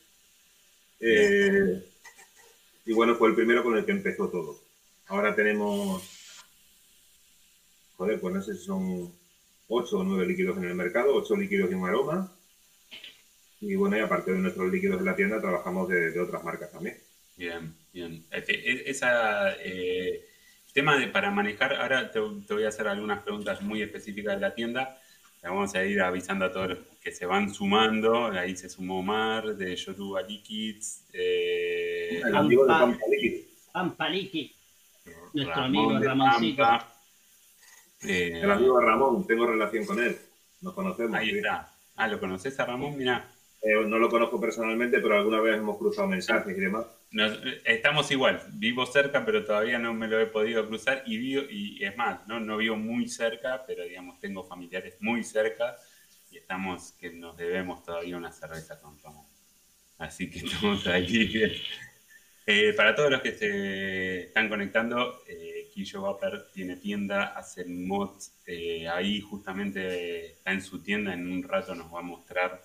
Eh, 1.05 1.83
y 2.85 2.93
bueno, 2.93 3.15
fue 3.15 3.29
el 3.29 3.35
primero 3.35 3.63
con 3.63 3.77
el 3.77 3.85
que 3.85 3.91
empezó 3.91 4.29
todo. 4.29 4.61
Ahora 5.07 5.35
tenemos, 5.35 6.01
joder, 7.97 8.19
pues 8.19 8.33
no 8.33 8.41
sé 8.41 8.55
si 8.55 8.65
son 8.65 9.13
ocho 9.67 9.99
o 9.99 10.03
nueve 10.03 10.25
líquidos 10.25 10.57
en 10.57 10.65
el 10.65 10.75
mercado, 10.75 11.13
ocho 11.13 11.35
líquidos 11.35 11.69
y 11.71 11.73
un 11.73 11.85
aroma. 11.85 12.31
Y 13.59 13.75
bueno, 13.75 13.97
y 13.97 14.01
aparte 14.01 14.31
de 14.31 14.39
nuestros 14.39 14.71
líquidos 14.71 14.99
en 14.99 15.05
la 15.05 15.15
tienda, 15.15 15.41
trabajamos 15.41 15.87
de, 15.89 16.19
otras 16.19 16.43
marcas 16.43 16.71
también. 16.71 16.97
Bien, 17.37 17.73
bien. 17.93 18.25
Esa, 18.31 19.55
eh, 19.59 20.25
tema 20.73 20.97
de 20.97 21.07
para 21.07 21.31
manejar, 21.31 21.73
ahora 21.75 22.11
te, 22.11 22.19
voy 22.19 22.65
a 22.65 22.69
hacer 22.69 22.87
algunas 22.87 23.23
preguntas 23.23 23.61
muy 23.61 23.81
específicas 23.81 24.35
de 24.35 24.41
la 24.41 24.55
tienda. 24.55 24.99
Vamos 25.43 25.75
a 25.75 25.83
ir 25.83 26.01
avisando 26.01 26.45
a 26.45 26.51
todos 26.51 26.69
los 26.69 26.79
que 27.01 27.11
se 27.11 27.25
van 27.25 27.53
sumando. 27.53 28.27
Ahí 28.27 28.55
se 28.55 28.69
sumó 28.69 28.99
Omar, 28.99 29.57
de 29.57 29.75
Yoruba 29.75 30.21
Liquids. 30.21 31.05
Eh, 31.11 32.21
el 32.25 32.35
amigo 32.35 32.63
de 32.63 32.69
Pampa. 32.69 32.99
Pampa 33.73 34.09
Liquid. 34.09 34.51
Nuestro 35.33 35.63
amigo 35.63 35.99
Ramoncito. 35.99 36.63
Eh, 38.03 38.39
el 38.41 38.51
amigo 38.51 38.79
Ramón, 38.79 39.27
tengo 39.27 39.45
relación 39.45 39.85
con 39.85 39.99
él. 40.01 40.17
Nos 40.61 40.73
conocemos. 40.73 41.15
Ahí 41.15 41.31
está. 41.31 41.73
Ah, 41.97 42.07
¿lo 42.07 42.19
conoces 42.21 42.57
a 42.59 42.65
Ramón? 42.65 42.97
Mira. 42.97 43.29
Eh, 43.61 43.85
no 43.85 43.97
lo 43.97 44.09
conozco 44.09 44.39
personalmente, 44.39 44.99
pero 45.01 45.17
alguna 45.17 45.41
vez 45.41 45.57
hemos 45.57 45.77
cruzado 45.77 46.07
mensajes 46.07 46.57
y 46.57 46.59
demás. 46.61 46.85
Estamos 47.65 48.09
igual, 48.11 48.41
vivo 48.53 48.85
cerca, 48.85 49.23
pero 49.25 49.45
todavía 49.45 49.79
no 49.79 49.93
me 49.93 50.07
lo 50.07 50.19
he 50.19 50.25
podido 50.25 50.67
cruzar 50.67 51.03
y, 51.05 51.17
vivo, 51.17 51.43
y 51.49 51.83
es 51.83 51.95
más, 51.95 52.27
¿no? 52.27 52.39
no 52.39 52.57
vivo 52.57 52.75
muy 52.75 53.07
cerca, 53.07 53.63
pero 53.65 53.83
digamos, 53.83 54.19
tengo 54.19 54.43
familiares 54.43 54.97
muy 54.99 55.23
cerca 55.23 55.75
y 56.31 56.37
estamos 56.37 56.93
que 56.93 57.11
nos 57.11 57.37
debemos 57.37 57.83
todavía 57.83 58.17
una 58.17 58.31
cerveza 58.31 58.79
con 58.79 58.99
Ramón. 58.99 59.25
Así 59.97 60.29
que 60.29 60.39
estamos 60.45 60.85
ahí. 60.87 61.61
Eh, 62.45 62.73
para 62.73 62.93
todos 62.93 63.09
los 63.09 63.21
que 63.21 63.31
se 63.31 64.23
están 64.23 64.49
conectando, 64.49 65.21
eh, 65.27 65.69
Killo 65.73 66.01
Vapor 66.01 66.49
tiene 66.53 66.75
tienda, 66.75 67.37
hace 67.37 67.65
mods, 67.65 68.33
eh, 68.45 68.87
ahí 68.87 69.21
justamente 69.21 70.31
está 70.33 70.51
en 70.51 70.61
su 70.61 70.81
tienda, 70.83 71.13
en 71.13 71.31
un 71.31 71.41
rato 71.41 71.73
nos 71.73 71.93
va 71.93 71.99
a 71.99 72.03
mostrar 72.03 72.61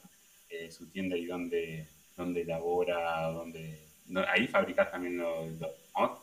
eh, 0.49 0.71
su 0.71 0.91
tienda 0.91 1.17
y 1.17 1.27
dónde, 1.27 1.89
dónde 2.17 2.43
elabora, 2.43 3.23
dónde... 3.29 3.88
ahí 4.29 4.47
fabricas 4.49 4.91
también 4.91 5.19
los, 5.19 5.51
mods. 5.95 6.21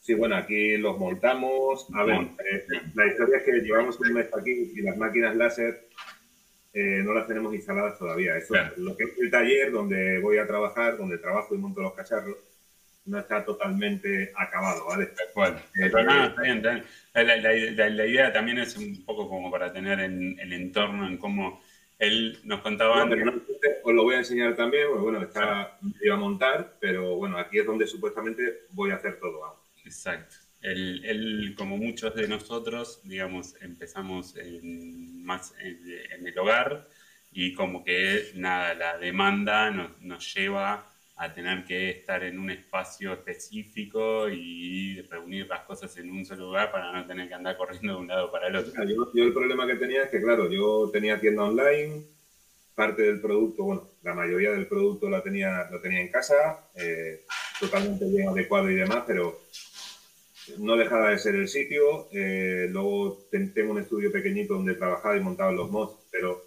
Sí, 0.00 0.14
bueno, 0.14 0.36
aquí 0.36 0.76
los 0.76 0.98
montamos. 0.98 1.86
A 1.94 2.04
ver, 2.04 2.20
eh, 2.20 2.66
la 2.94 3.06
historia 3.06 3.38
es 3.38 3.42
que 3.44 3.52
llevamos 3.60 3.98
un 4.00 4.12
mes 4.12 4.28
aquí 4.36 4.72
y 4.74 4.82
las 4.82 4.96
máquinas 4.98 5.34
láser 5.34 5.88
eh, 6.74 7.02
no 7.04 7.14
las 7.14 7.28
tenemos 7.28 7.54
instaladas 7.54 7.98
todavía. 7.98 8.36
Eso, 8.36 8.54
lo 8.78 8.96
que 8.96 9.04
es 9.04 9.10
el 9.18 9.30
taller 9.30 9.70
donde 9.70 10.18
voy 10.18 10.38
a 10.38 10.46
trabajar, 10.46 10.98
donde 10.98 11.18
trabajo 11.18 11.54
y 11.54 11.58
monto 11.58 11.80
los 11.80 11.94
cacharros, 11.94 12.36
no 13.06 13.18
está 13.18 13.44
totalmente 13.44 14.32
acabado, 14.36 14.86
¿vale? 14.86 15.10
Cual. 15.32 15.62
está 15.74 16.42
bien, 16.42 16.62
La, 17.14 18.06
idea 18.06 18.32
también 18.32 18.58
es 18.58 18.76
un 18.76 19.04
poco 19.04 19.28
como 19.28 19.50
para 19.50 19.72
tener 19.72 20.00
en, 20.00 20.38
el 20.40 20.52
entorno, 20.52 21.06
en 21.06 21.18
cómo 21.18 21.62
él 21.98 22.40
nos 22.44 22.60
contaba... 22.60 23.06
os 23.94 23.96
lo 23.96 24.04
voy 24.04 24.16
a 24.16 24.18
enseñar 24.18 24.56
también, 24.56 24.88
porque 24.88 25.02
bueno, 25.02 25.22
está, 25.22 25.78
iba 26.02 26.14
a 26.14 26.18
montar, 26.18 26.76
pero 26.80 27.16
bueno, 27.16 27.38
aquí 27.38 27.58
es 27.58 27.66
donde 27.66 27.86
supuestamente 27.86 28.66
voy 28.70 28.90
a 28.90 28.96
hacer 28.96 29.18
todo. 29.20 29.64
Exacto. 29.84 30.36
Él, 30.60 31.54
como 31.56 31.76
muchos 31.76 32.14
de 32.14 32.26
nosotros, 32.26 33.00
digamos, 33.04 33.54
empezamos 33.60 34.34
más 34.62 35.54
en, 35.60 36.26
el 36.26 36.38
hogar 36.38 36.88
y 37.30 37.52
como 37.52 37.84
que 37.84 38.30
nada, 38.34 38.74
la 38.74 38.98
demanda 38.98 39.70
nos, 39.70 40.00
nos 40.00 40.34
lleva 40.34 40.90
a 41.16 41.32
tener 41.32 41.64
que 41.64 41.90
estar 41.90 42.24
en 42.24 42.38
un 42.38 42.50
espacio 42.50 43.12
específico 43.12 44.28
y 44.28 45.00
reunir 45.02 45.46
las 45.46 45.60
cosas 45.60 45.96
en 45.98 46.10
un 46.10 46.24
solo 46.24 46.46
lugar 46.46 46.72
para 46.72 46.92
no 46.92 47.06
tener 47.06 47.28
que 47.28 47.34
andar 47.34 47.56
corriendo 47.56 47.94
de 47.94 48.00
un 48.00 48.08
lado 48.08 48.32
para 48.32 48.48
el 48.48 48.56
otro. 48.56 48.72
Yo, 48.84 49.24
el 49.24 49.32
problema 49.32 49.66
que 49.66 49.76
tenía 49.76 50.04
es 50.04 50.10
que, 50.10 50.20
claro, 50.20 50.50
yo 50.50 50.90
tenía 50.92 51.20
tienda 51.20 51.44
online, 51.44 52.04
parte 52.74 53.02
del 53.02 53.20
producto, 53.20 53.64
bueno, 53.64 53.88
la 54.02 54.14
mayoría 54.14 54.50
del 54.50 54.66
producto 54.66 55.08
la 55.08 55.22
tenía, 55.22 55.68
lo 55.70 55.80
tenía 55.80 56.00
en 56.00 56.10
casa, 56.10 56.68
eh, 56.74 57.24
totalmente 57.60 58.04
bien 58.06 58.28
adecuado 58.28 58.70
y 58.70 58.74
demás, 58.74 59.04
pero 59.06 59.40
no 60.58 60.76
dejaba 60.76 61.10
de 61.10 61.18
ser 61.18 61.34
el 61.36 61.48
sitio. 61.48 62.08
Eh, 62.12 62.68
luego 62.70 63.26
tengo 63.30 63.72
un 63.72 63.80
estudio 63.80 64.12
pequeñito 64.12 64.54
donde 64.54 64.74
trabajaba 64.74 65.16
y 65.16 65.20
montaba 65.20 65.52
los 65.52 65.70
mods, 65.70 65.96
pero 66.10 66.42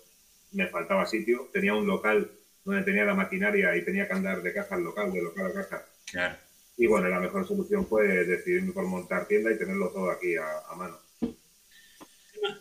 me 0.52 0.68
faltaba 0.68 1.06
sitio. 1.06 1.50
Tenía 1.52 1.74
un 1.74 1.88
local 1.88 2.30
donde 2.64 2.84
tenía 2.84 3.06
la 3.06 3.14
maquinaria 3.14 3.76
y 3.76 3.84
tenía 3.84 4.08
que 4.08 4.14
andar 4.14 4.42
de 4.42 4.54
casa 4.54 4.76
al 4.76 4.84
local, 4.84 5.12
de 5.12 5.22
local 5.22 5.48
a 5.48 5.54
casa. 5.54 5.86
Y 6.78 6.86
bueno, 6.86 7.08
la 7.08 7.20
mejor 7.20 7.48
solución 7.48 7.88
fue 7.88 8.08
decidirme 8.26 8.72
por 8.72 8.86
montar 8.86 9.28
tienda 9.28 9.52
y 9.52 9.58
tenerlo 9.58 9.90
todo 9.90 10.12
aquí 10.12 10.36
a, 10.36 10.76
mano. 10.76 10.98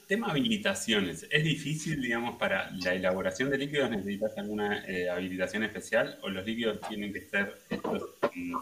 Tema, 0.07 0.31
habilitaciones. 0.31 1.27
¿Es 1.31 1.45
difícil, 1.45 2.01
digamos, 2.01 2.37
para 2.39 2.71
la 2.71 2.95
elaboración 2.95 3.51
de 3.51 3.59
líquidos? 3.59 3.91
¿Necesitas 3.91 4.39
alguna 4.39 4.85
eh, 4.87 5.09
habilitación 5.11 5.65
especial 5.65 6.19
o 6.23 6.29
los 6.29 6.47
líquidos 6.47 6.81
tienen 6.89 7.12
que 7.12 7.23
ser 7.23 7.59
estos 7.69 8.03
en, 8.35 8.53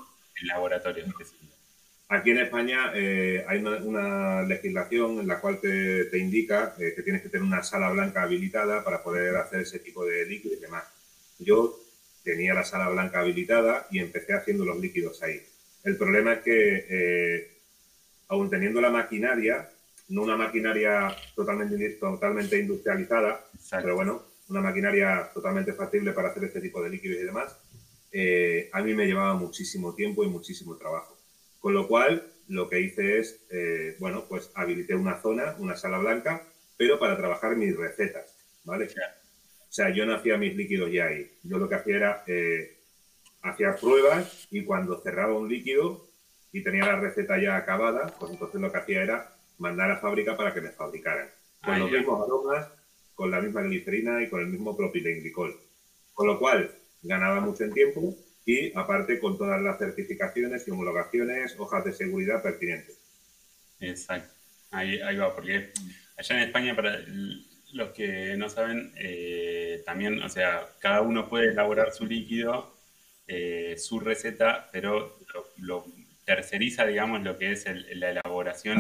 laboratorios? 0.47 1.09
Aquí 2.09 2.31
en 2.31 2.39
España 2.39 2.93
eh, 2.95 3.45
hay 3.49 3.59
una, 3.59 4.43
legislación 4.43 5.21
en 5.21 5.27
la 5.27 5.41
cual 5.41 5.61
te, 5.61 6.19
indica 6.19 6.75
eh, 6.79 6.93
que 6.95 7.03
tienes 7.03 7.23
que 7.23 7.29
tener 7.29 7.47
una 7.47 7.63
sala 7.63 7.91
blanca 7.91 8.23
habilitada 8.23 8.85
para 8.85 9.03
poder 9.03 9.37
hacer 9.37 9.61
ese 9.61 9.79
tipo 9.81 10.05
de 10.05 10.27
líquidos 10.27 10.59
y 10.59 10.61
demás. 10.61 10.85
Yo 11.39 11.79
tenía 12.23 12.55
la 12.55 12.65
sala 12.65 12.89
blanca 12.89 13.21
habilitada 13.21 13.87
y 13.91 13.99
empecé 13.99 14.33
haciendo 14.33 14.65
los 14.65 14.79
líquidos 14.79 15.23
ahí. 15.23 15.43
El 15.85 15.99
problema 15.99 16.33
es 16.33 16.39
que, 16.41 16.87
eh, 16.89 17.51
aún 18.29 18.49
teniendo 18.49 18.81
la 18.81 18.91
maquinaria, 18.91 19.69
no 20.09 20.23
una 20.23 20.37
maquinaria 20.37 21.15
totalmente, 21.35 21.91
totalmente 21.91 22.59
industrializada, 22.59 23.47
pero 23.71 23.95
bueno, 23.95 24.23
una 24.49 24.61
maquinaria 24.61 25.31
totalmente 25.33 25.73
factible 25.73 26.13
para 26.13 26.29
hacer 26.29 26.45
este 26.45 26.61
tipo 26.61 26.83
de 26.83 26.91
líquidos 26.91 27.19
y 27.21 27.25
demás, 27.25 27.57
eh, 28.13 28.69
a 28.73 28.83
mí 28.83 28.95
me 28.95 29.07
llevaba 29.07 29.35
muchísimo 29.35 29.95
tiempo 29.95 30.25
y 30.25 30.29
muchísimo 30.29 30.77
trabajo. 30.77 31.17
Con 31.59 31.75
lo 31.75 31.89
cual, 31.89 32.31
lo 32.49 32.69
que 32.69 32.81
hice 32.81 33.19
es, 33.19 33.41
eh, 33.51 33.97
bueno, 33.99 34.27
pues 34.29 34.51
habilité 34.55 34.95
una 34.95 35.21
zona, 35.21 35.57
una 35.59 35.77
sala 35.77 35.99
blanca, 35.99 36.43
pero 36.77 36.99
para 36.99 37.17
trabajar 37.17 37.57
mis 37.57 37.77
recetas, 37.77 38.37
¿vale? 38.65 38.87
O 38.87 39.73
sea, 39.73 39.91
yo 39.91 40.07
no 40.07 40.15
hacía 40.15 40.37
mis 40.37 40.55
líquidos 40.55 40.93
ya 40.93 41.07
ahí. 41.07 41.31
Yo 41.43 41.59
lo 41.59 41.69
que 41.69 41.75
hacía 41.75 41.97
era, 41.97 42.25
eh, 42.27 42.77
hacía 43.43 43.75
pruebas 43.77 44.47
y 44.51 44.65
cuando 44.65 45.01
cerraba 45.01 45.37
un 45.37 45.49
líquido 45.49 46.07
y 46.53 46.63
tenía 46.63 46.87
la 46.87 47.01
receta 47.01 47.41
ya 47.43 47.57
acabada, 47.57 48.15
pues 48.19 48.33
entonces 48.33 48.61
lo 48.61 48.71
que 48.71 48.79
hacía 48.79 49.03
era 49.03 49.34
mandar 49.59 49.91
a 49.91 49.99
fábrica 49.99 50.37
para 50.37 50.53
que 50.53 50.61
me 50.61 50.71
fabricaran. 50.71 51.29
Con 51.63 51.79
los 51.79 51.91
mismos 51.91 52.23
aromas, 52.23 52.69
con 53.15 53.31
la 53.31 53.41
misma 53.41 53.63
glicerina 53.63 54.23
y 54.23 54.29
con 54.29 54.41
el 54.41 54.49
mismo 54.49 54.77
propilenglicol. 54.77 55.59
Con 56.13 56.27
lo 56.27 56.39
cual, 56.39 56.71
ganaba 57.03 57.41
mucho 57.41 57.65
en 57.65 57.73
tiempo 57.73 58.15
y 58.45 58.77
aparte 58.77 59.19
con 59.19 59.39
todas 59.39 59.61
las 59.63 59.79
certificaciones 59.79 60.67
y 60.67 60.71
homologaciones, 60.71 61.59
hojas 61.59 61.85
de 61.85 61.93
seguridad 61.93 62.43
pertinentes. 62.43 62.99
Exacto. 63.81 64.33
Ahí, 64.71 65.01
ahí 65.01 65.17
va, 65.17 65.35
porque 65.35 65.71
allá 66.17 66.37
en 66.37 66.43
España 66.43 66.75
para 66.75 66.99
los 67.73 67.91
que 67.91 68.37
no 68.37 68.49
saben, 68.49 68.93
eh, 68.97 69.83
también, 69.85 70.23
o 70.23 70.29
sea, 70.29 70.69
cada 70.79 71.01
uno 71.01 71.29
puede 71.29 71.51
elaborar 71.51 71.93
su 71.93 72.07
líquido, 72.07 72.73
eh, 73.27 73.75
su 73.79 74.01
receta, 74.01 74.69
pero 74.73 75.19
lo, 75.57 75.87
terceriza, 76.25 76.87
digamos, 76.87 77.23
lo 77.23 77.37
que 77.37 77.53
es 77.53 77.67
la 77.95 78.11
elaboración 78.11 78.79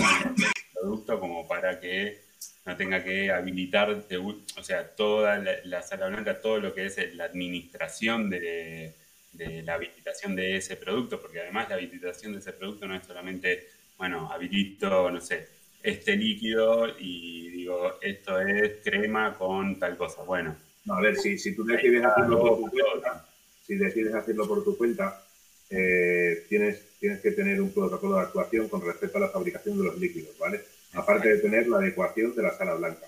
producto 0.85 1.19
como 1.19 1.49
para 1.49 1.81
que 1.81 2.21
no 2.67 2.77
tenga 2.77 3.03
que 3.03 3.31
habilitar, 3.31 3.91
o 3.91 4.63
sea, 4.63 4.95
toda 4.95 5.39
la, 5.39 5.83
sala 5.83 6.09
blanca, 6.09 6.41
todo 6.41 6.61
lo 6.61 6.75
que 6.75 6.87
es 6.87 7.15
la 7.15 7.25
administración 7.25 8.29
de, 8.29 8.95
de 9.33 9.63
la 9.63 9.75
habilitación 9.75 10.37
de 10.37 10.57
ese 10.57 10.77
producto, 10.77 11.21
porque 11.21 11.41
además 11.41 11.69
la 11.69 11.77
habilitación 11.77 12.33
de 12.33 12.39
ese 12.41 12.53
producto 12.53 12.87
no 12.87 12.95
es 12.95 13.07
solamente, 13.07 13.69
bueno, 13.97 14.31
habilito, 14.31 15.11
no 15.11 15.21
sé, 15.21 15.49
este 15.83 16.17
líquido 16.17 16.89
y 16.99 17.49
digo, 17.49 17.99
esto 18.01 18.41
es 18.41 18.83
crema 18.83 19.37
con 19.37 19.79
tal 19.79 19.97
cosa. 19.97 20.23
Bueno. 20.23 20.57
a 20.89 21.01
ver, 21.01 21.17
si, 21.17 21.39
si 21.39 21.55
tú 21.55 21.65
decides 21.65 22.05
hacerlo 22.05 22.41
por 22.41 22.59
tu 22.59 22.71
cuenta, 22.71 23.27
si 23.67 23.75
decides 23.77 24.15
hacerlo 24.15 24.47
por 24.47 24.65
tu 24.65 24.77
cuenta, 24.77 25.23
eh, 25.71 26.45
tienes, 26.49 26.99
tienes 27.01 27.21
que 27.21 27.33
tener 27.33 27.61
un 27.61 27.73
protocolo 27.73 28.17
de 28.17 28.23
actuación 28.23 28.69
con 28.69 28.83
respecto 28.83 29.19
a 29.19 29.23
la 29.23 29.29
fabricación 29.29 29.79
de 29.79 29.85
los 29.85 29.99
líquidos, 29.99 30.39
¿vale? 30.39 30.63
Aparte 30.95 31.29
de 31.29 31.39
tener 31.39 31.67
la 31.67 31.79
adecuación 31.79 32.35
de 32.35 32.43
la 32.43 32.57
sala 32.57 32.75
blanca. 32.75 33.07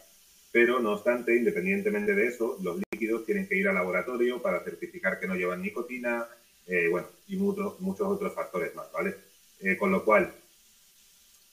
Pero, 0.53 0.81
no 0.81 0.93
obstante, 0.93 1.37
independientemente 1.37 2.15
de 2.15 2.27
eso, 2.29 2.57
los 2.63 2.79
líquidos 2.91 3.27
tienen 3.27 3.47
que 3.47 3.57
ir 3.57 3.69
al 3.69 3.75
laboratorio 3.75 4.41
para 4.41 4.61
certificar 4.61 5.21
que 5.21 5.27
no 5.27 5.35
llevan 5.35 5.63
nicotina, 5.63 6.27
eh, 6.67 6.89
bueno, 6.89 7.09
y 7.29 7.37
muchos, 7.37 7.81
muchos 7.81 8.09
otros 8.09 8.35
factores 8.35 8.75
más, 8.75 8.91
¿vale? 8.93 9.15
Eh, 9.61 9.77
con 9.77 9.91
lo 9.91 10.05
cual, 10.05 10.33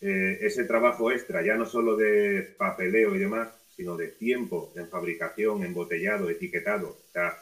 eh, 0.02 0.40
ese 0.42 0.64
trabajo 0.66 1.12
extra, 1.12 1.42
ya 1.42 1.56
no 1.56 1.66
solo 1.66 1.96
de 1.96 2.56
papeleo 2.58 3.16
y 3.16 3.20
demás, 3.20 3.50
sino 3.76 3.96
de 3.96 4.10
tiempo 4.10 4.72
en 4.76 4.88
fabricación, 4.88 5.64
embotellado, 5.64 6.30
etiquetado, 6.30 6.90
o 6.90 7.12
sea, 7.12 7.38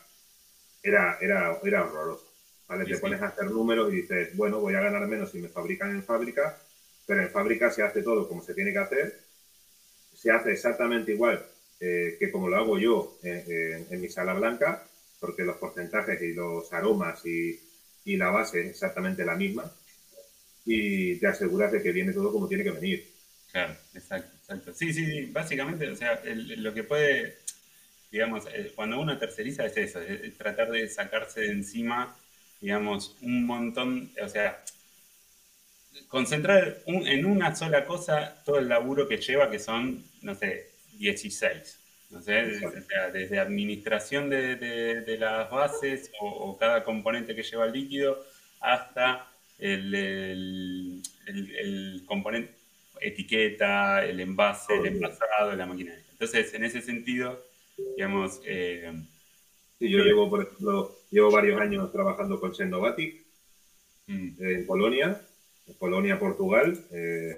era, 0.83 1.17
era, 1.21 1.59
era 1.63 1.85
horroroso. 1.85 2.27
¿vale? 2.67 2.85
Te 2.85 2.97
pones 2.97 3.21
a 3.21 3.27
hacer 3.27 3.45
números 3.45 3.91
y 3.91 3.97
dices, 3.97 4.35
bueno, 4.35 4.59
voy 4.59 4.75
a 4.75 4.81
ganar 4.81 5.07
menos 5.07 5.31
si 5.31 5.39
me 5.39 5.49
fabrican 5.49 5.91
en 5.91 6.03
fábrica, 6.03 6.57
pero 7.11 7.23
en 7.23 7.29
fábrica 7.29 7.69
se 7.69 7.83
hace 7.83 8.03
todo 8.03 8.25
como 8.25 8.41
se 8.41 8.53
tiene 8.53 8.71
que 8.71 8.79
hacer, 8.79 9.19
se 10.15 10.31
hace 10.31 10.53
exactamente 10.53 11.11
igual 11.11 11.45
eh, 11.81 12.15
que 12.17 12.31
como 12.31 12.47
lo 12.47 12.55
hago 12.55 12.79
yo 12.79 13.17
en, 13.21 13.99
mi 13.99 14.07
sala 14.07 14.33
blanca, 14.33 14.87
porque 15.19 15.43
los 15.43 15.57
porcentajes 15.57 16.21
y 16.21 16.31
los 16.31 16.71
aromas 16.71 17.25
y, 17.25 17.59
y 18.05 18.15
la 18.15 18.29
base 18.29 18.61
es 18.61 18.69
exactamente 18.69 19.25
la 19.25 19.35
misma, 19.35 19.69
y 20.63 21.17
te 21.17 21.27
aseguras 21.27 21.73
de 21.73 21.83
que 21.83 21.91
viene 21.91 22.13
todo 22.13 22.31
como 22.31 22.47
tiene 22.47 22.63
que 22.63 22.71
venir. 22.71 23.11
Claro, 23.51 23.75
exacto, 23.93 24.33
exacto. 24.37 24.73
Sí, 24.73 24.93
sí, 24.93 25.05
sí, 25.05 25.25
básicamente, 25.33 25.89
o 25.89 25.95
sea, 25.97 26.21
lo 26.23 26.73
que 26.73 26.83
puede, 26.83 27.39
digamos, 28.09 28.45
eh, 28.53 28.71
cuando 28.73 29.01
uno 29.01 29.17
terceriza 29.17 29.65
es 29.65 29.75
eso, 29.75 29.99
es 29.99 30.37
tratar 30.37 30.71
de 30.71 30.87
sacarse 30.87 31.41
de 31.41 31.51
encima, 31.51 32.15
digamos, 32.61 33.17
un 33.21 33.45
montón, 33.45 34.13
o 34.23 34.29
sea, 34.29 34.63
concentrar 36.07 36.77
en 36.85 37.25
una 37.25 37.55
sola 37.55 37.85
cosa 37.85 38.41
todo 38.45 38.59
el 38.59 38.67
laburo 38.69 39.07
que 39.07 39.17
lleva, 39.17 39.49
que 39.49 39.59
son, 39.59 40.03
no 40.21 40.35
sé, 40.35 40.71
16. 40.97 41.79
No 42.11 42.21
sé, 42.21 42.59
desde 43.13 43.39
administración 43.39 44.29
de, 44.29 45.17
las 45.17 45.49
bases 45.49 46.11
o, 46.19 46.57
cada 46.57 46.83
componente 46.83 47.33
que 47.33 47.43
lleva 47.43 47.65
el 47.65 47.71
líquido 47.71 48.21
hasta 48.59 49.31
el, 49.57 51.01
componente, 52.05 52.53
etiqueta, 52.99 54.03
el 54.03 54.19
envase, 54.19 54.75
el 54.75 54.87
envasado, 54.87 55.55
la 55.55 55.65
maquinaria. 55.65 56.03
Entonces, 56.11 56.53
en 56.53 56.65
ese 56.65 56.81
sentido, 56.81 57.41
digamos... 57.95 58.41
Eh, 58.45 58.91
yo 59.89 60.03
llevo, 60.03 60.29
por 60.29 60.43
ejemplo, 60.43 60.95
llevo 61.09 61.31
varios 61.31 61.59
años 61.59 61.91
trabajando 61.91 62.39
con 62.39 62.53
Sendovatic 62.53 63.23
mm. 64.07 64.29
en 64.39 64.65
Polonia, 64.67 65.19
en 65.71 65.77
Polonia, 65.77 66.19
Portugal. 66.19 66.77
Eh, 66.91 67.37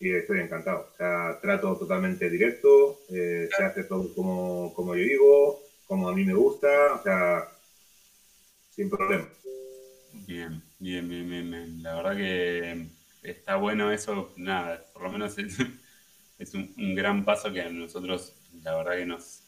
y 0.00 0.14
estoy 0.14 0.40
encantado. 0.40 0.88
O 0.92 0.96
sea, 0.96 1.38
trato 1.40 1.76
totalmente 1.76 2.28
directo, 2.28 3.00
eh, 3.10 3.48
se 3.56 3.64
hace 3.64 3.84
todo 3.84 4.12
como, 4.14 4.74
como 4.74 4.94
yo 4.94 5.02
digo, 5.02 5.60
como 5.86 6.08
a 6.08 6.14
mí 6.14 6.24
me 6.24 6.34
gusta, 6.34 6.68
o 6.94 7.02
sea, 7.02 7.48
sin 8.70 8.90
problema. 8.90 9.28
Bien, 10.26 10.62
bien, 10.78 11.08
bien, 11.08 11.28
bien, 11.28 11.82
La 11.82 11.94
verdad 11.96 12.16
que 12.16 12.86
está 13.22 13.56
bueno 13.56 13.90
eso, 13.90 14.32
nada, 14.36 14.84
por 14.92 15.04
lo 15.04 15.12
menos 15.12 15.38
es, 15.38 15.56
es 16.38 16.54
un, 16.54 16.94
gran 16.94 17.24
paso 17.24 17.52
que 17.52 17.62
a 17.62 17.68
nosotros, 17.70 18.34
la 18.62 18.76
verdad 18.76 18.96
que 18.96 19.06
nos... 19.06 19.40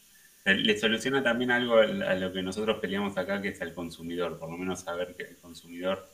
Le 0.47 0.79
soluciona 0.79 1.25
también 1.25 1.51
algo 1.51 1.79
a 1.79 2.15
lo 2.15 2.33
que 2.33 2.41
nosotros 2.41 2.79
peleamos 2.79 3.19
acá, 3.19 3.43
que 3.43 3.49
es 3.49 3.61
el 3.63 3.75
consumidor, 3.75 4.39
por 4.39 4.49
lo 4.49 4.57
menos 4.57 4.79
saber 4.79 5.17
que 5.17 5.25
el 5.25 5.37
consumidor 5.39 6.09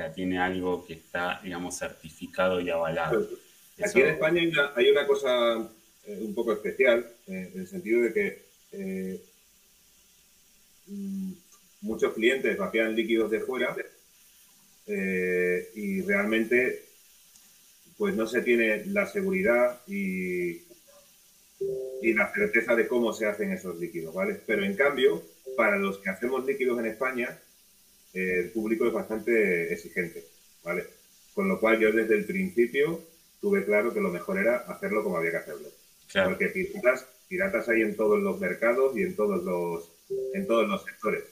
sea, 0.00 0.12
tiene 0.12 0.38
algo 0.38 0.86
que 0.86 0.94
está, 0.94 1.40
digamos, 1.42 1.78
certificado 1.78 2.60
y 2.60 2.70
avalado. 2.70 3.28
Aquí 3.84 4.00
en 4.00 4.08
España 4.08 4.42
hay 4.74 4.90
una, 4.90 5.06
cosa 5.06 5.70
eh, 6.06 6.18
un 6.20 6.34
poco 6.34 6.52
especial, 6.52 7.06
eh, 7.26 7.50
en 7.52 7.60
el 7.60 7.68
sentido 7.68 8.02
de 8.02 8.12
que 8.12 8.42
eh, 8.72 9.20
mm, 10.86 11.32
muchos 11.82 12.14
clientes 12.14 12.56
vapean 12.56 12.94
líquidos 12.94 13.30
de 13.30 13.40
fuera 13.40 13.76
y 14.86 16.02
realmente 16.02 16.82
pues 17.96 18.16
no 18.16 18.26
se 18.26 18.42
tiene 18.42 18.86
la 18.86 19.06
seguridad 19.06 19.80
y, 19.86 20.62
y 22.02 22.12
la 22.12 22.32
certeza 22.34 22.74
de 22.74 22.88
cómo 22.88 23.12
se 23.12 23.26
hacen 23.26 23.52
esos 23.52 23.78
líquidos, 23.78 24.12
¿vale? 24.12 24.40
Pero 24.44 24.64
en 24.64 24.74
cambio, 24.74 25.22
para 25.56 25.78
los 25.78 25.98
que 25.98 26.10
hacemos 26.10 26.44
líquidos 26.44 26.80
en 26.80 26.86
España, 26.86 27.38
el 28.12 28.50
público 28.50 28.86
es 28.86 28.92
bastante 28.92 29.72
exigente, 29.72 30.24
¿vale? 30.64 30.84
Con 31.34 31.48
lo 31.48 31.60
cual 31.60 31.78
yo 31.78 31.92
desde 31.92 32.16
el 32.16 32.24
principio 32.24 33.00
tuve 33.40 33.64
claro 33.64 33.94
que 33.94 34.00
lo 34.00 34.10
mejor 34.10 34.38
era 34.38 34.56
hacerlo 34.56 35.02
como 35.02 35.16
había 35.16 35.30
que 35.30 35.36
hacerlo. 35.38 35.68
Porque 36.24 36.48
piratas, 36.48 37.06
piratas 37.28 37.68
hay 37.68 37.82
en 37.82 37.96
todos 37.96 38.20
los 38.20 38.40
mercados 38.40 38.96
y 38.96 39.02
en 39.02 39.14
todos 39.14 39.42
los, 39.44 39.90
en 40.34 40.46
todos 40.46 40.66
los 40.68 40.84
sectores. 40.84 41.24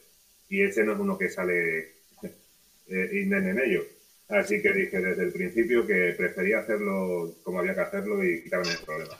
Y 0.48 0.62
ese 0.62 0.84
no 0.84 0.92
es 0.92 0.98
uno 0.98 1.18
que 1.18 1.28
sale 1.28 1.78
eh, 2.88 3.10
en 3.12 3.58
ello. 3.58 3.84
Así 4.28 4.60
que 4.60 4.72
dije 4.72 5.00
desde 5.00 5.24
el 5.24 5.32
principio 5.32 5.86
que 5.86 6.14
prefería 6.16 6.58
hacerlo 6.58 7.34
como 7.42 7.60
había 7.60 7.74
que 7.74 7.80
hacerlo 7.80 8.24
y 8.24 8.42
quitarme 8.42 8.70
el 8.70 8.84
problema. 8.84 9.16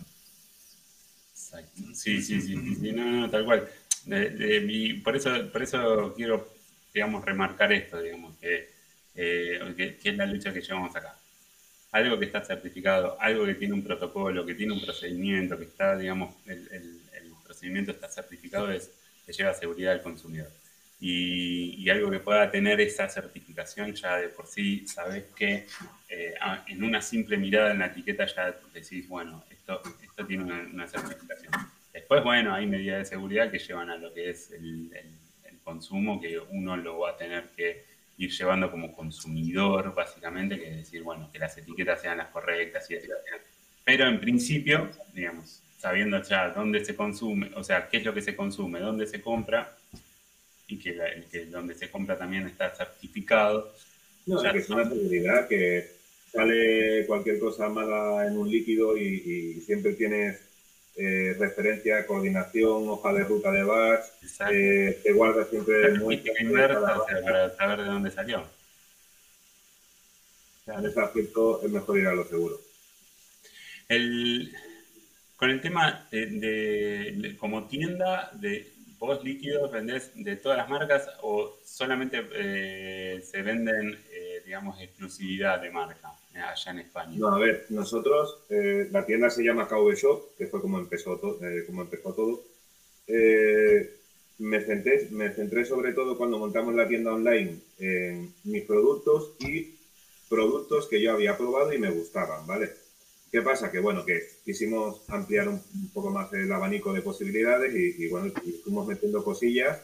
Sí, 1.94 2.21
sí, 2.21 2.40
sí, 2.40 2.77
sí, 2.81 2.92
no, 2.92 3.11
no, 3.11 3.31
tal 3.31 3.44
cual. 3.47 3.68
por, 5.03 5.16
eso, 5.16 5.31
por 5.51 5.62
eso 5.62 6.14
quiero, 6.14 6.47
digamos, 6.92 7.24
remarcar 7.24 7.72
esto, 7.72 8.01
digamos, 8.01 8.37
que, 8.38 8.70
eh, 9.14 9.96
que 10.01 10.09
es 10.09 10.16
la 10.16 10.27
lucha 10.27 10.53
que 10.53 10.61
llevamos 10.61 10.94
acá 10.94 11.18
algo 11.90 12.18
que 12.18 12.27
está 12.27 12.44
certificado, 12.44 13.16
algo 13.20 13.46
que 13.46 13.55
tiene 13.55 13.74
un 13.74 13.83
protocolo, 13.83 14.44
que 14.44 14.55
tiene 14.55 14.74
un 14.74 14.81
procedimiento, 14.81 15.57
que 15.57 15.64
está, 15.64 15.96
digamos, 15.96 16.35
el, 16.46 16.68
el, 16.72 16.98
procedimiento 17.44 17.92
está 17.92 18.11
certificado, 18.11 18.70
es 18.70 18.90
que 19.24 19.33
lleva 19.33 19.55
seguridad 19.55 19.94
al 19.94 20.03
consumidor. 20.03 20.51
Y, 21.01 21.88
algo 21.88 22.11
que 22.11 22.20
pueda 22.20 22.51
tener 22.51 22.79
esa 22.83 23.09
certificación 23.09 23.94
ya 23.94 24.18
de 24.18 24.29
por 24.29 24.46
sí, 24.46 24.87
sabes 24.87 25.24
que 25.35 25.66
eh, 26.11 26.35
en 26.66 26.85
una 26.85 27.01
simple 27.01 27.38
mirada 27.38 27.72
en 27.72 27.79
la 27.79 27.87
etiqueta 27.87 28.27
ya 28.27 28.55
decís, 28.74 29.09
bueno, 29.09 29.42
esto, 29.51 29.81
esto 30.03 30.27
tiene 30.27 30.44
una, 30.44 30.87
certificación. 30.87 31.53
Después, 31.90 32.22
bueno, 32.22 32.55
hay 32.55 32.66
medidas 32.66 32.98
de 32.98 33.05
seguridad 33.07 33.51
que 33.51 33.59
llevan 33.59 33.88
a 33.88 33.96
lo 33.96 34.12
que 34.12 34.29
es 34.29 34.51
el 34.51 34.90
consumo, 35.69 36.19
que 36.21 36.39
uno 36.39 36.77
lo 36.77 37.01
va 37.01 37.11
a 37.11 37.17
tener 37.17 37.51
que 37.55 37.85
ir 38.17 38.31
llevando 38.31 38.71
como 38.71 38.95
consumidor, 38.95 39.95
básicamente, 39.95 40.59
que 40.59 40.71
es 40.71 40.77
decir, 40.77 41.03
bueno, 41.03 41.31
que 41.31 41.39
las 41.39 41.57
etiquetas 41.59 42.01
sean 42.01 42.19
las 42.19 42.29
correctas 42.29 42.91
y. 42.91 42.97
Pero 43.85 44.07
en 44.07 44.19
principio, 44.19 44.89
digamos, 45.15 45.63
sabiendo 45.79 46.23
ya 46.23 46.51
dónde 46.51 46.85
se 46.85 46.97
consume, 46.97 47.51
o 47.55 47.63
sea, 47.63 47.89
qué 47.89 47.99
es 47.99 48.05
lo 48.05 48.15
que 48.15 48.23
se 48.23 48.35
consume, 48.35 48.81
dónde 48.81 49.07
se 49.07 49.21
compra, 49.21 49.77
y 50.67 50.79
que, 50.79 50.95
donde 51.51 51.75
se 51.75 51.91
compra 51.91 52.17
también 52.17 52.47
está 52.47 52.75
certificado. 52.75 53.73
No, 54.27 54.43
que 54.43 54.59
es 54.59 54.71
una 54.71 54.85
seguridad 54.89 55.49
que 55.49 55.91
sale 56.33 57.07
cualquier 57.07 57.39
cosa 57.39 57.69
mala 57.69 58.27
en 58.27 58.37
un 58.37 58.51
líquido 58.51 58.97
y 58.97 59.61
siempre 59.65 59.95
tienes 59.95 60.48
eh, 60.99 61.37
referencia, 61.39 62.05
coordinación, 62.07 62.89
hoja 62.89 63.13
de 63.13 63.23
ruta 63.25 63.53
de 63.53 63.63
batch, 63.63 64.05
eh, 64.51 65.01
te 65.03 65.13
guarda 65.13 65.45
siempre 65.45 65.93
muy 65.93 66.17
para 66.17 67.55
saber 67.57 67.79
de 67.79 67.85
dónde 67.85 68.11
salió. 68.11 68.45
En 70.67 70.85
ese 70.85 71.01
aspecto 71.01 71.63
es 71.63 71.71
mejor 71.71 71.99
ir 71.99 72.09
a 72.09 72.15
lo 72.15 72.25
seguro. 72.25 72.61
El, 73.89 74.53
con 75.37 75.51
el 75.51 75.61
tema 75.61 76.07
de, 76.11 77.37
como 77.39 77.69
tienda 77.69 78.31
de 78.35 78.71
vos 78.99 79.23
líquidos 79.23 79.71
vendés 79.71 80.13
de 80.15 80.37
todas 80.37 80.59
las 80.59 80.69
marcas 80.69 81.09
o 81.23 81.59
solamente 81.65 82.27
eh, 82.35 83.21
se 83.23 83.43
venden, 83.43 83.99
eh, 84.11 84.43
digamos, 84.45 84.81
exclusividad 84.81 85.61
de 85.61 85.71
marca? 85.71 86.13
allá 86.43 86.71
en 86.71 86.79
España? 86.81 87.17
No, 87.17 87.29
a 87.29 87.39
ver, 87.39 87.67
nosotros, 87.71 88.39
eh, 88.49 88.89
la 88.91 89.05
tienda 89.05 89.31
se 89.31 89.43
llama 89.43 89.69
KV 89.69 89.95
Shop, 89.95 90.37
que 90.37 90.47
fue 90.47 90.61
como 90.61 90.79
empezó, 90.79 91.15
eh, 91.43 91.65
como 91.67 91.83
empezó 91.83 92.13
todo. 92.13 92.43
Eh, 93.07 93.91
me, 94.39 94.61
centré, 94.61 95.09
me 95.11 95.31
centré 95.31 95.65
sobre 95.65 95.93
todo 95.93 96.17
cuando 96.17 96.39
montamos 96.39 96.75
la 96.75 96.87
tienda 96.87 97.13
online 97.13 97.59
en 97.79 98.33
mis 98.45 98.65
productos 98.65 99.35
y 99.41 99.75
productos 100.29 100.87
que 100.89 101.01
yo 101.01 101.13
había 101.13 101.37
probado 101.37 101.73
y 101.73 101.79
me 101.79 101.91
gustaban, 101.91 102.47
¿vale? 102.47 102.71
¿Qué 103.31 103.43
pasa? 103.43 103.71
Que 103.71 103.79
bueno, 103.79 104.05
que 104.05 104.27
quisimos 104.45 105.03
ampliar 105.09 105.49
un, 105.49 105.61
poco 105.93 106.11
más 106.11 106.33
el 106.33 106.51
abanico 106.51 106.93
de 106.93 107.03
posibilidades 107.03 107.75
y, 107.75 108.05
y 108.05 108.09
bueno, 108.09 108.33
fuimos 108.64 108.87
metiendo 108.87 109.23
cosillas 109.23 109.79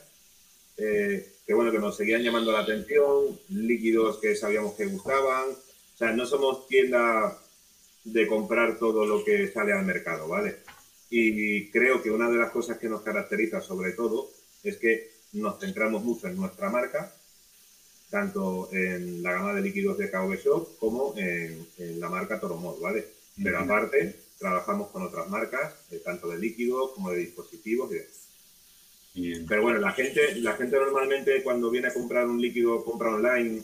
que 0.77 1.55
bueno, 1.55 1.71
que 1.71 1.79
nos 1.79 1.97
seguían 1.97 2.23
llamando 2.23 2.53
la 2.53 2.61
atención, 2.61 3.39
líquidos 3.49 4.19
que 4.19 4.35
sabíamos 4.35 4.75
que 4.75 4.87
gustaban, 4.87 5.51
o 5.51 5.97
sea, 5.97 6.13
no 6.13 6.27
somos 6.27 6.67
tienda 6.67 7.39
de 8.05 8.27
comprar 8.27 8.79
todo 8.79 9.07
lo 9.07 9.25
que 9.25 9.51
sale 9.53 9.73
al 9.73 9.85
mercado, 9.85 10.29
¿vale? 10.29 10.57
Y 11.11 11.71
creo 11.71 12.03
que 12.03 12.11
una 12.11 12.29
de 12.29 12.39
las 12.39 12.51
cosas 12.51 12.79
que 12.79 12.89
nos 12.89 13.03
caracteriza 13.03 13.61
sobre 13.61 13.93
todo 13.93 14.31
es 14.63 14.77
que 14.79 15.13
nos 15.35 15.61
centramos 15.61 16.03
mucho 16.03 16.29
en 16.29 16.37
nuestra 16.37 16.71
marca, 16.71 17.15
tanto 18.11 18.69
en 18.73 19.23
la 19.23 19.33
gama 19.33 19.55
de 19.55 19.63
líquidos 19.63 19.99
de 19.99 20.11
KV 20.11 20.37
Shop 20.43 20.79
como 20.79 21.15
en, 21.17 21.67
la 22.01 22.09
marca 22.09 22.41
Toromod, 22.41 22.81
¿vale? 22.81 23.07
Pero 23.43 23.59
aparte, 23.59 24.17
trabajamos 24.39 24.91
con 24.91 25.03
otras 25.03 25.29
marcas, 25.29 25.75
tanto 26.05 26.29
de 26.29 26.39
líquidos 26.39 26.93
como 26.93 27.11
de 27.11 27.19
dispositivos 27.19 27.91
y 29.15 29.41
Pero 29.41 29.63
bueno, 29.63 29.79
la 29.79 29.93
gente, 29.93 30.35
la 30.37 30.53
gente 30.55 30.77
normalmente 30.77 31.43
cuando 31.43 31.71
viene 31.71 31.89
a 31.89 31.95
comprar 31.95 32.27
un 32.27 32.41
líquido, 32.41 32.85
compra 32.85 33.15
online, 33.15 33.63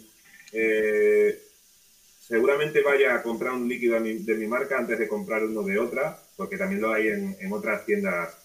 eh, 0.52 1.38
seguramente 2.20 2.82
vaya 2.82 3.14
a 3.14 3.22
comprar 3.22 3.52
un 3.52 3.68
líquido 3.68 4.00
de 4.00 4.34
mi, 4.34 4.46
marca 4.46 4.78
antes 4.78 4.98
de 4.98 5.08
comprar 5.08 5.44
uno 5.44 5.62
de 5.62 5.78
otra, 5.78 6.18
porque 6.36 6.56
también 6.56 6.80
lo 6.80 6.92
hay 6.92 7.08
en, 7.08 7.52
otras 7.52 7.84
tiendas, 7.84 8.36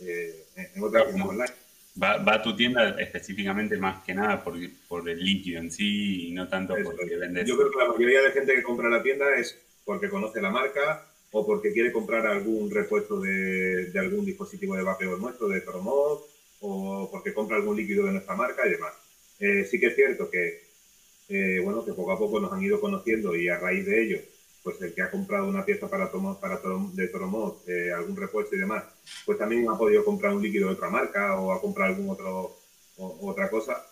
eh, 0.00 0.46
en 0.74 0.82
otras 0.82 1.04
tiendas 1.04 1.28
online. 1.28 1.52
Va, 2.00 2.34
a 2.34 2.42
tu 2.42 2.54
tienda 2.54 2.90
específicamente 3.00 3.76
más 3.76 4.04
que 4.04 4.14
nada 4.14 4.42
por, 4.42 4.56
por 4.86 5.08
el 5.08 5.18
líquido 5.18 5.60
en 5.60 5.70
sí 5.70 6.28
y 6.28 6.32
no 6.32 6.48
tanto 6.48 6.74
porque 6.82 7.16
vendes. 7.16 7.46
Yo 7.46 7.56
creo 7.56 7.70
que 7.70 7.78
la 7.78 7.88
mayoría 7.92 8.22
de 8.22 8.30
gente 8.30 8.54
que 8.54 8.62
compra 8.62 8.88
la 8.88 9.02
tienda 9.02 9.26
es 9.36 9.58
porque 9.88 10.10
conoce 10.10 10.38
la 10.42 10.50
marca 10.50 11.00
o 11.30 11.46
porque 11.46 11.72
quiere 11.72 11.90
comprar 11.90 12.26
algún 12.26 12.70
repuesto 12.70 13.18
de, 13.18 13.90
algún 13.98 14.22
dispositivo 14.26 14.76
de 14.76 14.82
vapeo 14.82 15.16
nuestro, 15.16 15.48
de 15.48 15.62
Toromod, 15.62 16.18
o 16.60 17.08
porque 17.10 17.32
compra 17.32 17.56
algún 17.56 17.74
líquido 17.74 18.04
de 18.04 18.12
nuestra 18.12 18.36
marca 18.36 18.66
y 18.66 18.72
demás. 18.72 18.92
Eh, 19.40 19.64
sí 19.64 19.80
que 19.80 19.86
es 19.86 19.94
cierto 19.94 20.28
que, 20.28 20.58
eh, 21.30 21.58
bueno, 21.64 21.82
que 21.82 21.94
poco 21.94 22.12
a 22.12 22.18
poco 22.18 22.38
nos 22.38 22.52
han 22.52 22.62
ido 22.62 22.78
conociendo 22.78 23.34
y 23.34 23.48
a 23.48 23.56
raíz 23.56 23.86
de 23.86 24.02
ello 24.02 24.18
pues 24.62 24.78
el 24.82 24.92
que 24.92 25.00
ha 25.00 25.10
comprado 25.10 25.48
una 25.48 25.64
pieza 25.64 25.88
para, 25.88 26.10
para 26.10 26.60
de 26.92 27.10
eh, 27.66 27.90
algún 27.90 28.16
repuesto 28.16 28.54
y 28.54 28.58
demás, 28.58 28.84
pues 29.24 29.38
también 29.38 29.66
ha 29.70 29.78
podido 29.78 30.04
comprar 30.04 30.34
un 30.34 30.42
líquido 30.42 30.66
de 30.66 30.74
otra 30.74 30.90
marca 30.90 31.34
o 31.36 31.52
ha 31.52 31.60
comprado 31.60 31.92
algún 31.92 32.10
otro 32.10 32.52
otra 32.98 33.48
cosa, 33.48 33.82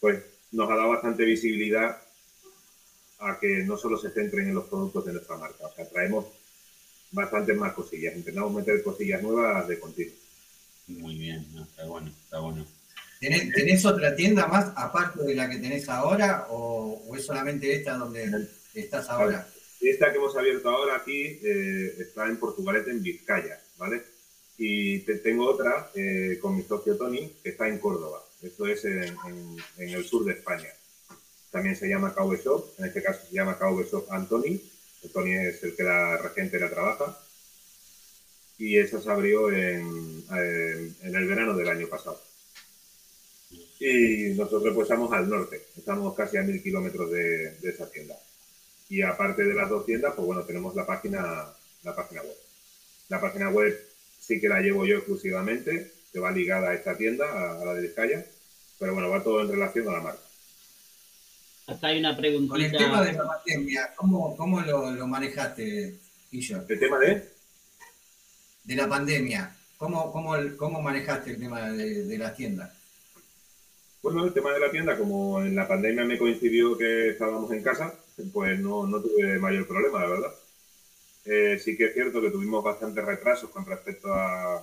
pues 0.00 0.22
nos 0.52 0.70
ha 0.70 0.76
dado 0.76 0.88
bastante 0.88 1.24
visibilidad 1.24 1.98
a 3.26 3.38
que 3.38 3.64
no 3.64 3.76
solo 3.76 3.98
se 3.98 4.10
centren 4.10 4.48
en 4.48 4.54
los 4.54 4.64
productos 4.64 5.06
de 5.06 5.12
nuestra 5.12 5.36
marca, 5.36 5.66
o 5.66 5.74
sea, 5.74 5.88
traemos 5.88 6.26
bastantes 7.10 7.56
más 7.56 7.72
cosillas, 7.72 8.16
intentamos 8.16 8.52
meter 8.52 8.82
cosillas 8.82 9.22
nuevas 9.22 9.66
de 9.68 9.78
continuo. 9.78 10.14
Muy 10.88 11.16
bien, 11.16 11.46
está 11.68 11.86
bueno, 11.86 12.12
está 12.24 12.40
bueno. 12.40 12.66
¿Tenés, 13.20 13.86
otra 13.86 14.14
tienda 14.14 14.46
más 14.46 14.70
aparte 14.76 15.22
de 15.22 15.34
la 15.34 15.48
que 15.48 15.56
tenés 15.56 15.88
ahora 15.88 16.46
o, 16.50 17.02
o 17.06 17.16
es 17.16 17.24
solamente 17.24 17.74
esta 17.74 17.96
donde 17.96 18.48
estás 18.74 19.08
ahora? 19.08 19.48
Esta 19.80 20.10
que 20.10 20.18
hemos 20.18 20.34
abierto 20.36 20.70
ahora 20.70 20.96
aquí 20.96 21.38
eh, 21.42 21.94
está 21.98 22.26
en 22.26 22.38
Portugalete, 22.38 22.90
en 22.90 23.02
Vizcaya, 23.02 23.60
¿vale? 23.76 24.02
Y 24.56 25.00
tengo 25.00 25.46
otra 25.46 25.90
eh, 25.94 26.38
con 26.40 26.56
mi 26.56 26.62
socio 26.62 26.96
Tony, 26.96 27.30
que 27.42 27.50
está 27.50 27.68
en 27.68 27.78
Córdoba. 27.78 28.24
Esto 28.40 28.66
es 28.66 28.84
en, 28.84 29.16
el 29.78 30.04
sur 30.04 30.24
de 30.24 30.32
España. 30.32 30.68
También 31.54 31.76
se 31.76 31.88
llama 31.88 32.12
KV 32.12 32.42
Shop, 32.42 32.74
en 32.78 32.86
este 32.86 33.00
caso 33.00 33.20
se 33.28 33.32
llama 33.32 33.56
KV 33.56 33.88
Shop 33.88 34.06
Anthony. 34.10 34.58
Tony 35.12 35.36
es 35.36 35.62
el 35.62 35.76
que 35.76 35.84
la 35.84 36.16
regente 36.16 36.58
la 36.58 36.68
trabaja. 36.68 37.16
Y 38.58 38.76
esa 38.76 39.00
se 39.00 39.08
abrió 39.08 39.52
en, 39.52 40.24
el 40.32 41.28
verano 41.28 41.54
del 41.54 41.68
año 41.68 41.86
pasado. 41.86 42.20
Y 43.78 44.34
nosotros 44.36 44.74
pues 44.74 44.86
estamos 44.86 45.12
al 45.12 45.28
norte, 45.30 45.62
estamos 45.76 46.12
casi 46.16 46.38
a 46.38 46.42
mil 46.42 46.60
kilómetros 46.60 47.08
de 47.12 47.56
esa 47.62 47.88
tienda. 47.88 48.16
Y 48.88 49.02
aparte 49.02 49.44
de 49.44 49.54
las 49.54 49.70
dos 49.70 49.86
tiendas, 49.86 50.12
pues 50.16 50.26
bueno, 50.26 50.42
tenemos 50.42 50.74
la 50.74 50.84
página, 50.84 51.54
la 51.84 51.94
página 51.94 52.22
web. 52.22 52.36
La 53.10 53.20
página 53.20 53.50
web 53.50 53.80
sí 54.18 54.40
que 54.40 54.48
la 54.48 54.60
llevo 54.60 54.86
yo 54.86 54.96
exclusivamente, 54.96 55.92
que 56.12 56.18
va 56.18 56.32
ligada 56.32 56.70
a 56.70 56.74
esta 56.74 56.96
tienda, 56.96 57.60
a, 57.60 57.64
la 57.64 57.74
de 57.74 57.82
Vizcaya, 57.82 58.26
pero 58.80 58.92
bueno, 58.92 59.08
va 59.08 59.22
todo 59.22 59.40
en 59.42 59.52
relación 59.52 59.88
a 59.88 59.92
la 59.92 60.00
marca. 60.00 60.23
Acá 61.66 61.88
hay 61.88 61.98
una 61.98 62.16
preguntita. 62.16 62.52
Con 62.52 62.60
el 62.60 62.72
tema 62.72 63.02
de 63.02 63.12
la 63.12 63.26
pandemia, 63.26 63.94
¿cómo, 63.96 64.36
cómo 64.36 64.60
lo, 64.60 64.90
lo, 64.90 65.06
manejaste, 65.06 65.98
Guillo? 66.30 66.64
¿El 66.68 66.78
tema 66.78 66.98
de? 66.98 67.28
De 68.64 68.76
la 68.76 68.88
pandemia. 68.88 69.56
¿Cómo, 69.76 70.12
cómo, 70.12 70.34
cómo 70.56 70.82
manejaste 70.82 71.30
el 71.32 71.38
tema 71.38 71.70
de, 71.70 72.04
de 72.04 72.18
las 72.18 72.36
tiendas? 72.36 72.72
Bueno, 74.02 74.24
el 74.26 74.34
tema 74.34 74.52
de 74.52 74.60
la 74.60 74.70
tienda, 74.70 74.98
como 74.98 75.40
en 75.40 75.56
la 75.56 75.66
pandemia 75.66 76.04
me 76.04 76.18
coincidió 76.18 76.76
que 76.76 77.10
estábamos 77.10 77.50
en 77.52 77.62
casa, 77.62 77.94
pues 78.32 78.60
no, 78.60 78.86
no 78.86 79.00
tuve 79.00 79.38
mayor 79.38 79.66
problema, 79.66 80.00
la 80.00 80.10
verdad. 80.10 80.34
Eh, 81.24 81.58
sí 81.58 81.74
que 81.74 81.86
es 81.86 81.94
cierto 81.94 82.20
que 82.20 82.30
tuvimos 82.30 82.62
bastantes 82.62 83.02
retrasos 83.02 83.48
con 83.48 83.64
respecto 83.64 84.12
a, 84.12 84.62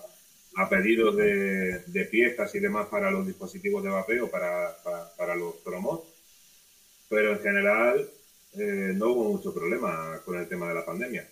a 0.55 0.69
pedidos 0.69 1.15
de, 1.15 1.79
de, 1.87 2.05
piezas 2.05 2.53
y 2.53 2.59
demás 2.59 2.85
para 2.87 3.09
los 3.09 3.25
dispositivos 3.25 3.83
de 3.83 3.89
vapeo, 3.89 4.29
para, 4.29 4.77
para, 5.17 5.35
los 5.35 5.55
promos, 5.55 6.01
pero 7.11 7.33
en 7.33 7.39
general 7.39 8.09
eh, 8.53 8.93
no 8.95 9.09
hubo 9.09 9.33
mucho 9.33 9.53
problema 9.53 10.21
con 10.23 10.37
el 10.39 10.47
tema 10.47 10.69
de 10.69 10.75
la 10.75 10.85
pandemia. 10.85 11.27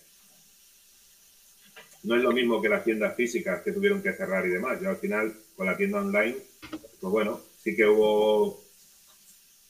No 2.02 2.16
es 2.16 2.22
lo 2.22 2.32
mismo 2.32 2.60
que 2.60 2.68
las 2.68 2.84
tiendas 2.84 3.16
físicas 3.16 3.62
que 3.62 3.72
tuvieron 3.72 4.02
que 4.02 4.12
cerrar 4.12 4.44
y 4.44 4.50
demás. 4.50 4.78
Yo 4.78 4.90
al 4.90 4.98
final, 4.98 5.34
con 5.56 5.64
la 5.64 5.78
tienda 5.78 6.00
online, 6.00 6.36
pues 7.00 7.10
bueno, 7.10 7.40
sí 7.56 7.74
que 7.74 7.86
hubo 7.86 8.62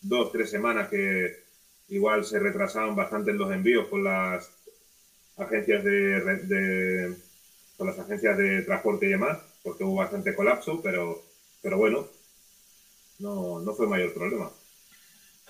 dos, 0.00 0.32
tres 0.32 0.50
semanas 0.50 0.88
que 0.88 1.44
igual 1.90 2.24
se 2.24 2.40
retrasaban 2.40 2.96
bastante 2.96 3.32
los 3.32 3.52
envíos 3.52 3.86
con 3.86 4.02
las 4.02 4.50
agencias 5.36 5.84
de, 5.84 7.14
con 7.76 7.86
las 7.86 7.98
agencias 8.00 8.36
de 8.36 8.62
transporte 8.62 9.06
y 9.06 9.10
demás, 9.10 9.38
porque 9.62 9.84
hubo 9.84 9.94
bastante 9.94 10.34
colapso, 10.34 10.82
pero, 10.82 11.22
pero 11.62 11.78
bueno, 11.78 12.08
no, 13.20 13.60
no 13.60 13.72
fue 13.74 13.86
mayor 13.86 14.12
problema. 14.12 14.50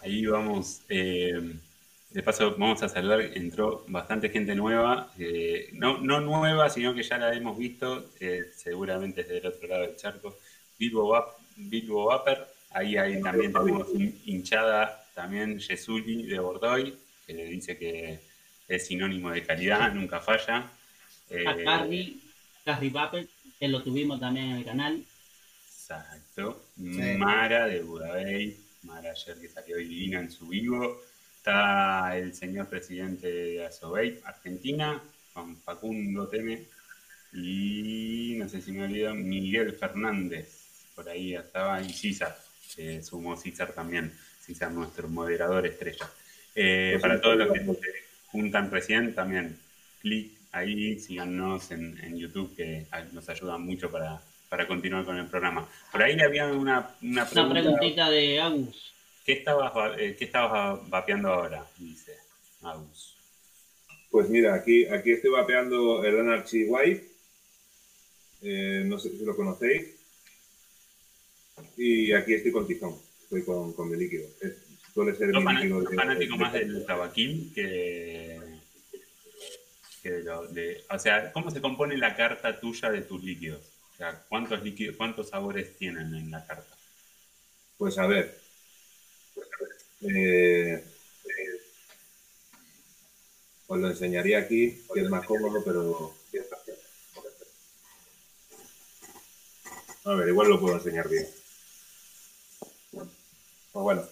Ahí 0.02 0.24
vamos, 0.24 0.80
eh, 0.88 1.38
de 2.10 2.22
paso 2.22 2.56
vamos 2.56 2.82
a 2.82 2.88
saludar, 2.88 3.20
entró 3.20 3.84
bastante 3.88 4.30
gente 4.30 4.54
nueva, 4.54 5.12
eh, 5.18 5.68
no, 5.72 5.98
no 5.98 6.20
nueva, 6.20 6.70
sino 6.70 6.94
que 6.94 7.02
ya 7.02 7.18
la 7.18 7.34
hemos 7.34 7.58
visto, 7.58 8.10
eh, 8.18 8.50
seguramente 8.56 9.22
desde 9.22 9.38
el 9.38 9.46
otro 9.46 9.68
lado 9.68 9.82
del 9.82 9.96
charco, 9.96 10.38
Bilbo 10.78 11.36
Bilbo 11.56 12.06
Vapor, 12.06 12.48
ahí, 12.70 12.96
ahí 12.96 13.20
también 13.20 13.52
tenemos 13.52 13.88
hinchada 14.24 15.04
también 15.14 15.60
Jesuli 15.60 16.22
de 16.22 16.38
Bordoy, 16.38 16.96
que 17.26 17.34
le 17.34 17.44
dice 17.44 17.76
que 17.76 18.20
es 18.66 18.86
sinónimo 18.86 19.30
de 19.30 19.44
calidad, 19.44 19.92
nunca 19.92 20.20
falla. 20.20 20.70
A 21.46 21.56
Carrie, 21.64 22.16
Carrie 22.64 22.90
Vapor, 22.90 23.26
que 23.58 23.68
lo 23.68 23.82
tuvimos 23.82 24.18
también 24.18 24.46
en 24.46 24.56
el 24.56 24.64
canal. 24.64 25.04
Exacto. 25.66 26.64
Mara 26.76 27.66
de 27.66 27.82
Budabey, 27.82 28.56
Mara 28.82 29.10
ayer 29.10 29.40
que 29.40 29.48
salió 29.48 29.76
divina 29.76 30.20
en 30.20 30.30
su 30.30 30.48
vivo. 30.48 31.00
Está 31.36 32.16
el 32.16 32.34
señor 32.34 32.68
presidente 32.68 33.26
de 33.30 33.66
Asobey, 33.66 34.20
Argentina, 34.24 35.02
Juan 35.32 35.56
Facundo 35.56 36.28
Teme. 36.28 36.66
Y 37.32 38.36
no 38.38 38.48
sé 38.48 38.60
si 38.60 38.72
me 38.72 38.84
olvido, 38.84 39.14
Miguel 39.14 39.72
Fernández 39.72 40.60
por 40.94 41.08
ahí 41.08 41.34
estaba, 41.34 41.80
y 41.80 41.90
César, 41.90 42.36
que 42.74 43.02
sumó 43.02 43.34
César 43.36 43.72
también, 43.72 44.12
César 44.40 44.70
nuestro 44.70 45.08
moderador 45.08 45.66
estrella. 45.66 46.10
Eh, 46.54 46.90
pues 46.92 47.02
para 47.02 47.20
todos 47.20 47.36
los 47.38 47.52
que 47.52 47.60
se 47.60 48.02
juntan 48.26 48.70
recién, 48.70 49.14
también 49.14 49.58
clic 50.00 50.32
ahí, 50.52 50.98
síganos 50.98 51.70
en, 51.70 51.98
en, 52.02 52.18
YouTube, 52.18 52.54
que 52.54 52.86
nos 53.12 53.28
ayuda 53.30 53.56
mucho 53.56 53.90
para, 53.90 54.20
para, 54.50 54.66
continuar 54.66 55.04
con 55.04 55.16
el 55.16 55.26
programa. 55.28 55.66
Por 55.90 56.02
ahí 56.02 56.20
había 56.20 56.46
una, 56.48 56.94
una, 57.00 57.24
pregunta, 57.24 57.60
una 57.60 57.60
preguntita 57.62 58.10
de 58.10 58.40
Agus. 58.40 58.92
¿Qué 59.24 59.32
estabas, 59.32 59.72
eh, 59.98 60.16
¿Qué 60.18 60.24
estabas 60.26 60.90
vapeando 60.90 61.28
ahora? 61.28 61.64
Dice 61.78 62.16
Agus. 62.62 63.16
Pues 64.10 64.28
mira, 64.28 64.54
aquí, 64.54 64.86
aquí 64.86 65.12
estoy 65.12 65.30
vapeando 65.30 66.04
el 66.04 66.20
Anarchy 66.20 66.64
White. 66.64 67.06
Eh, 68.42 68.82
no 68.86 68.98
sé 68.98 69.10
si 69.10 69.24
lo 69.24 69.36
conocéis. 69.36 69.96
Y 71.76 72.12
aquí 72.12 72.34
estoy 72.34 72.52
con 72.52 72.66
tizón, 72.66 72.96
estoy 73.22 73.44
con, 73.44 73.72
con 73.72 73.88
mi 73.88 73.96
líquido. 73.96 74.26
Es, 74.40 74.54
suele 74.92 75.14
ser 75.14 75.28
mi 75.28 75.54
líquido. 75.54 75.82
De, 75.82 75.96
fanático 75.96 76.36
más 76.36 76.52
del 76.52 76.84
tabaquín 76.84 77.52
que, 77.54 78.40
que 80.02 80.10
de 80.10 80.22
lo 80.22 80.46
de. 80.48 80.82
O 80.90 80.98
sea, 80.98 81.32
¿cómo 81.32 81.50
se 81.50 81.60
compone 81.60 81.96
la 81.96 82.16
carta 82.16 82.58
tuya 82.58 82.90
de 82.90 83.02
tus 83.02 83.22
líquidos? 83.22 83.60
¿Cuántos 84.28 84.62
líquidos, 84.62 84.96
cuántos 84.96 85.28
sabores 85.28 85.76
tienen 85.76 86.14
en 86.14 86.30
la 86.30 86.44
carta? 86.46 86.76
Pues 87.76 87.98
a 87.98 88.06
ver. 88.06 88.38
Eh, 90.02 90.84
os 93.66 93.78
lo 93.78 93.88
enseñaría 93.88 94.38
aquí, 94.38 94.82
que 94.92 95.00
es 95.00 95.08
más 95.10 95.24
cómodo, 95.26 95.62
pero. 95.64 96.14
A 100.04 100.14
ver, 100.14 100.28
igual 100.28 100.48
lo 100.48 100.60
puedo 100.60 100.76
enseñar 100.76 101.08
bien. 101.08 101.28
Pues 102.90 103.82
bueno, 103.84 104.02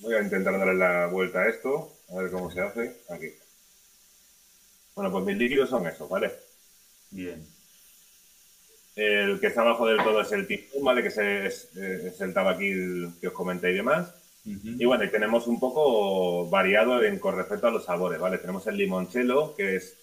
voy 0.00 0.14
a 0.14 0.22
intentar 0.22 0.58
darle 0.58 0.74
la 0.74 1.06
vuelta 1.06 1.40
a 1.40 1.48
esto, 1.48 1.96
a 2.10 2.16
ver 2.16 2.30
cómo 2.30 2.50
se 2.50 2.60
hace. 2.60 3.02
Aquí. 3.08 3.32
Bueno, 4.94 5.10
pues 5.10 5.24
mis 5.24 5.36
líquidos 5.36 5.70
son 5.70 5.86
esos, 5.86 6.08
¿vale? 6.08 6.32
Bien. 7.10 7.57
El 8.98 9.38
que 9.38 9.46
está 9.46 9.60
abajo 9.60 9.86
del 9.86 10.02
todo 10.02 10.20
es 10.22 10.32
el 10.32 10.48
tipo, 10.48 10.82
¿vale? 10.82 11.02
Que 11.02 11.08
es, 11.08 11.16
es, 11.76 12.20
el 12.20 12.34
tabaquil 12.34 13.12
que 13.20 13.28
os 13.28 13.32
comenté 13.32 13.70
y 13.70 13.74
demás. 13.74 14.12
Y 14.44 14.84
bueno, 14.86 15.04
y 15.04 15.08
tenemos 15.08 15.46
un 15.46 15.60
poco 15.60 16.50
variado 16.50 17.00
en, 17.04 17.20
con 17.20 17.36
respecto 17.36 17.68
a 17.68 17.70
los 17.70 17.84
sabores, 17.84 18.18
¿vale? 18.18 18.38
Tenemos 18.38 18.66
el 18.66 18.76
limoncello, 18.76 19.54
que 19.54 19.76
es 19.76 19.96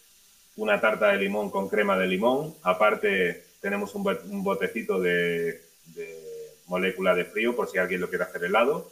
una 0.55 0.79
tarta 0.79 1.07
de 1.07 1.17
limón 1.17 1.49
con 1.49 1.67
crema 1.67 1.97
de 1.97 2.07
limón. 2.07 2.55
Aparte, 2.63 3.43
tenemos 3.59 3.93
un, 3.95 4.43
botecito 4.43 5.01
de, 5.01 5.61
de 5.87 6.53
molécula 6.67 7.13
de 7.13 7.25
frío, 7.25 7.53
por 7.53 7.69
si 7.69 7.77
alguien 7.77 7.99
lo 7.99 8.07
quiere 8.07 8.23
hacer 8.23 8.45
helado. 8.45 8.89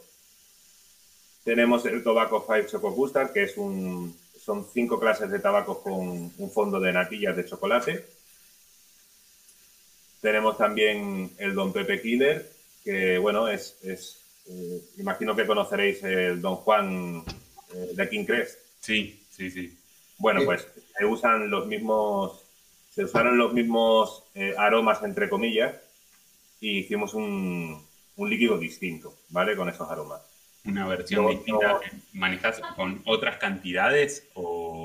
Tenemos 1.44 1.86
el 1.86 2.02
Tobacco 2.02 2.44
5 2.46 2.68
Choco 2.68 2.94
Custard, 2.94 3.32
que 3.32 3.44
es 3.44 3.56
un, 3.56 4.14
son 4.38 4.66
cinco 4.70 5.00
clases 5.00 5.30
de 5.30 5.38
tabaco 5.38 5.82
con 5.82 6.30
un 6.36 6.50
fondo 6.52 6.78
de 6.78 6.92
natillas 6.92 7.34
de 7.34 7.46
chocolate. 7.46 8.04
Tenemos 10.24 10.56
también 10.56 11.32
el 11.36 11.54
Don 11.54 11.70
Pepe 11.70 12.00
Killer, 12.00 12.50
que 12.82 13.18
bueno, 13.18 13.46
es, 13.46 13.76
eh, 14.48 14.80
imagino 14.96 15.36
que 15.36 15.46
conoceréis 15.46 16.02
el 16.02 16.40
Don 16.40 16.56
Juan 16.56 17.22
eh, 17.74 17.90
de 17.92 18.08
King 18.08 18.24
Crest. 18.24 18.58
Sí, 18.80 19.22
sí, 19.28 19.50
sí. 19.50 19.78
Bueno, 20.16 20.40
pues 20.46 20.66
se 20.96 21.04
usan 21.04 21.50
los 21.50 21.66
mismos, 21.66 22.42
se 22.88 23.04
usaron 23.04 23.36
los 23.36 23.52
mismos 23.52 24.24
eh, 24.34 24.54
aromas, 24.56 25.02
entre 25.02 25.28
comillas, 25.28 25.74
y 26.58 26.78
hicimos 26.78 27.12
un, 27.12 27.86
un, 28.16 28.30
líquido 28.30 28.56
distinto, 28.56 29.14
¿vale? 29.28 29.54
Con 29.54 29.68
esos 29.68 29.90
aromas. 29.90 30.22
¿Una 30.64 30.86
versión 30.88 31.28
distinta 31.28 31.80
que 31.82 31.98
manejas 32.14 32.62
con 32.76 33.02
otras 33.04 33.36
cantidades 33.36 34.26
o...? 34.32 34.83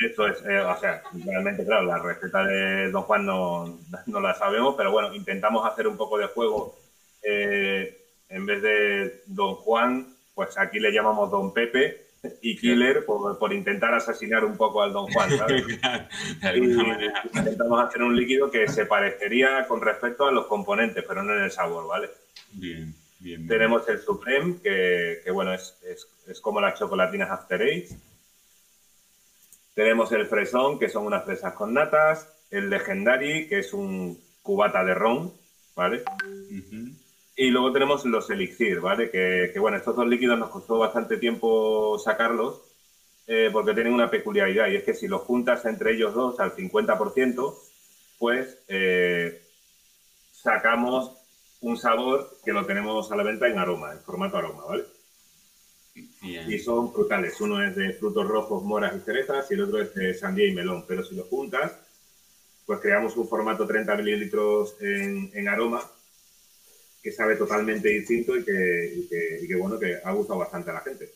Eso 0.00 0.26
es, 0.26 0.38
o 0.38 0.80
sea, 0.80 1.02
realmente, 1.24 1.64
claro, 1.64 1.84
la 1.84 1.98
receta 1.98 2.42
de 2.44 2.90
Don 2.90 3.02
Juan 3.02 3.26
no, 3.26 3.78
no 4.06 4.20
la 4.20 4.34
sabemos, 4.34 4.74
pero 4.76 4.90
bueno, 4.92 5.14
intentamos 5.14 5.66
hacer 5.66 5.86
un 5.86 5.98
poco 5.98 6.16
de 6.16 6.26
juego 6.26 6.78
eh, 7.22 7.98
en 8.28 8.46
vez 8.46 8.62
de 8.62 9.22
Don 9.26 9.56
Juan, 9.56 10.06
pues 10.34 10.56
aquí 10.56 10.78
le 10.78 10.92
llamamos 10.92 11.30
Don 11.30 11.52
Pepe 11.52 12.06
y 12.42 12.56
Killer 12.56 13.04
por, 13.04 13.52
intentar 13.52 13.94
asesinar 13.94 14.44
un 14.44 14.56
poco 14.56 14.82
al 14.82 14.92
Don 14.92 15.06
Juan, 15.12 15.30
¿sabes? 15.38 15.64
intentamos 17.34 17.84
hacer 17.84 18.02
un 18.02 18.16
líquido 18.16 18.50
que 18.50 18.68
se 18.68 18.86
parecería 18.86 19.66
con 19.66 19.80
respecto 19.80 20.26
a 20.26 20.32
los 20.32 20.46
componentes, 20.46 21.04
pero 21.06 21.22
no 21.22 21.34
en 21.36 21.44
el 21.44 21.50
sabor, 21.50 21.86
¿vale? 21.86 22.10
Bien, 22.52 22.94
bien. 23.18 23.46
Tenemos 23.48 23.88
el 23.88 23.98
Supreme, 23.98 24.56
que, 24.62 25.30
bueno, 25.32 25.52
es, 25.52 25.76
es, 26.26 26.40
como 26.40 26.60
las 26.60 26.78
chocolatinas 26.78 27.30
After 27.30 27.60
Eight. 27.60 27.90
Tenemos 29.74 30.10
el 30.12 30.26
Fresón, 30.26 30.78
que 30.78 30.88
son 30.88 31.06
unas 31.06 31.24
fresas 31.24 31.54
con 31.54 31.72
natas. 31.72 32.28
El 32.50 32.68
Legendary, 32.68 33.48
que 33.48 33.60
es 33.60 33.72
un 33.72 34.18
cubata 34.42 34.84
de 34.84 34.94
ron, 34.94 35.32
¿vale? 35.76 36.02
Y 37.36 37.50
luego 37.50 37.72
tenemos 37.72 38.04
los 38.04 38.28
elixir, 38.30 38.80
¿vale? 38.80 39.10
Que, 39.10 39.52
bueno, 39.58 39.76
estos 39.76 39.96
dos 39.96 40.06
líquidos 40.06 40.38
nos 40.38 40.50
costó 40.50 40.78
bastante 40.78 41.16
tiempo 41.16 41.98
sacarlos 41.98 42.60
eh, 43.26 43.48
porque 43.52 43.74
tienen 43.74 43.94
una 43.94 44.10
peculiaridad 44.10 44.68
y 44.68 44.76
es 44.76 44.84
que 44.84 44.94
si 44.94 45.06
los 45.06 45.22
juntas 45.22 45.64
entre 45.64 45.92
ellos 45.92 46.12
dos 46.12 46.40
al 46.40 46.54
50%, 46.54 47.54
pues 48.18 48.58
eh, 48.68 49.40
sacamos 50.32 51.16
un 51.60 51.76
sabor 51.76 52.28
que 52.44 52.52
lo 52.52 52.66
tenemos 52.66 53.10
a 53.12 53.16
la 53.16 53.22
venta 53.22 53.46
en 53.46 53.58
aroma, 53.58 53.92
en 53.92 54.00
formato 54.00 54.36
aroma, 54.36 54.64
¿vale? 54.66 54.84
Y 56.22 56.58
son 56.58 56.92
frutales. 56.92 57.40
Uno 57.40 57.62
es 57.62 57.74
de 57.76 57.92
frutos 57.92 58.26
rojos, 58.26 58.62
moras 58.62 58.94
y 58.96 59.00
cerezas 59.00 59.50
y 59.50 59.54
el 59.54 59.62
otro 59.62 59.80
es 59.80 59.94
de 59.94 60.14
sandía 60.14 60.46
y 60.46 60.54
melón. 60.54 60.84
Pero 60.86 61.04
si 61.04 61.14
los 61.14 61.28
juntas, 61.28 61.72
pues 62.66 62.80
creamos 62.80 63.16
un 63.16 63.28
formato 63.28 63.66
30 63.66 63.96
mililitros 63.96 64.76
en, 64.80 65.30
en 65.34 65.48
aroma 65.48 65.82
que 67.02 67.12
sabe 67.12 67.36
totalmente 67.36 67.88
distinto 67.88 68.36
y 68.36 68.44
que, 68.44 69.56
bueno, 69.58 69.78
que 69.78 69.98
ha 70.04 70.12
gustado 70.12 70.40
bastante 70.40 70.70
a 70.70 70.74
la 70.74 70.80
gente. 70.80 71.10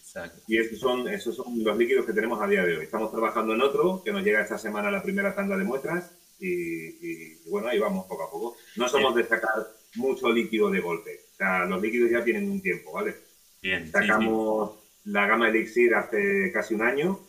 Exacto. 0.00 0.40
Y 0.46 0.58
esos 0.58 0.78
son, 0.78 1.08
esos 1.08 1.36
son 1.36 1.62
los 1.62 1.76
líquidos 1.76 2.06
que 2.06 2.14
tenemos 2.14 2.40
a 2.40 2.46
día 2.46 2.64
de 2.64 2.78
hoy. 2.78 2.84
Estamos 2.84 3.10
trabajando 3.10 3.54
en 3.54 3.60
otro, 3.60 4.02
que 4.02 4.12
nos 4.12 4.22
llega 4.22 4.40
esta 4.40 4.56
semana 4.56 4.90
la 4.90 5.02
primera 5.02 5.34
tanda 5.34 5.56
de 5.56 5.64
muestras 5.64 6.10
y, 6.40 7.34
bueno, 7.50 7.68
ahí 7.68 7.78
vamos 7.78 8.06
poco 8.06 8.24
a 8.24 8.30
poco. 8.30 8.56
No 8.76 8.88
somos 8.88 9.14
de 9.14 9.24
sacar 9.24 9.68
mucho 9.96 10.32
líquido 10.32 10.70
de 10.70 10.80
golpe. 10.80 11.20
O 11.34 11.36
sea, 11.36 11.66
los 11.66 11.82
líquidos 11.82 12.10
ya 12.10 12.24
tienen 12.24 12.50
un 12.50 12.62
tiempo, 12.62 12.92
¿vale? 12.92 13.14
Bien. 13.62 13.90
Sacamos 13.90 14.72
la 15.04 15.26
gama 15.26 15.48
Elixir 15.48 15.94
hace 15.94 16.52
casi 16.52 16.74
un 16.74 16.82
año 16.82 17.20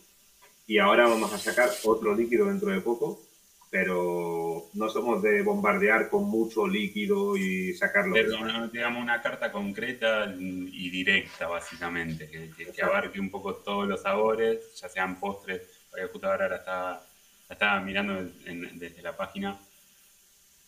y 0.68 0.78
ahora 0.78 1.08
vamos 1.08 1.34
a 1.34 1.38
sacar 1.38 1.70
otro 1.84 2.16
líquido 2.16 2.48
dentro 2.48 2.70
de 2.70 2.82
poco 2.82 3.30
pero 3.70 4.70
no 4.74 4.90
somos 4.90 5.22
de 5.22 5.44
bombardear 5.44 6.10
con 6.10 6.24
mucho 6.24 6.68
líquido 6.68 7.38
y 7.38 7.74
sacarlo. 7.76 8.14
Pero 8.14 8.68
digamos 8.68 9.04
una 9.04 9.22
carta 9.22 9.52
concreta 9.52 10.34
y 10.38 10.90
directa, 10.90 11.48
básicamente, 11.48 12.52
que, 12.76 12.82
abarque 12.82 13.20
un 13.20 13.30
poco 13.30 13.56
todos 13.56 13.88
los 13.88 14.02
sabores, 14.02 14.60
ya 14.80 14.90
sean 14.90 15.20
postres. 15.20 15.62
Justo 16.12 16.28
ahora 16.28 16.50
la 16.50 16.56
estaba, 16.56 17.06
estaba 17.48 17.80
mirando 17.82 18.32
desde 18.46 19.02
la 19.04 19.16
página. 19.16 19.60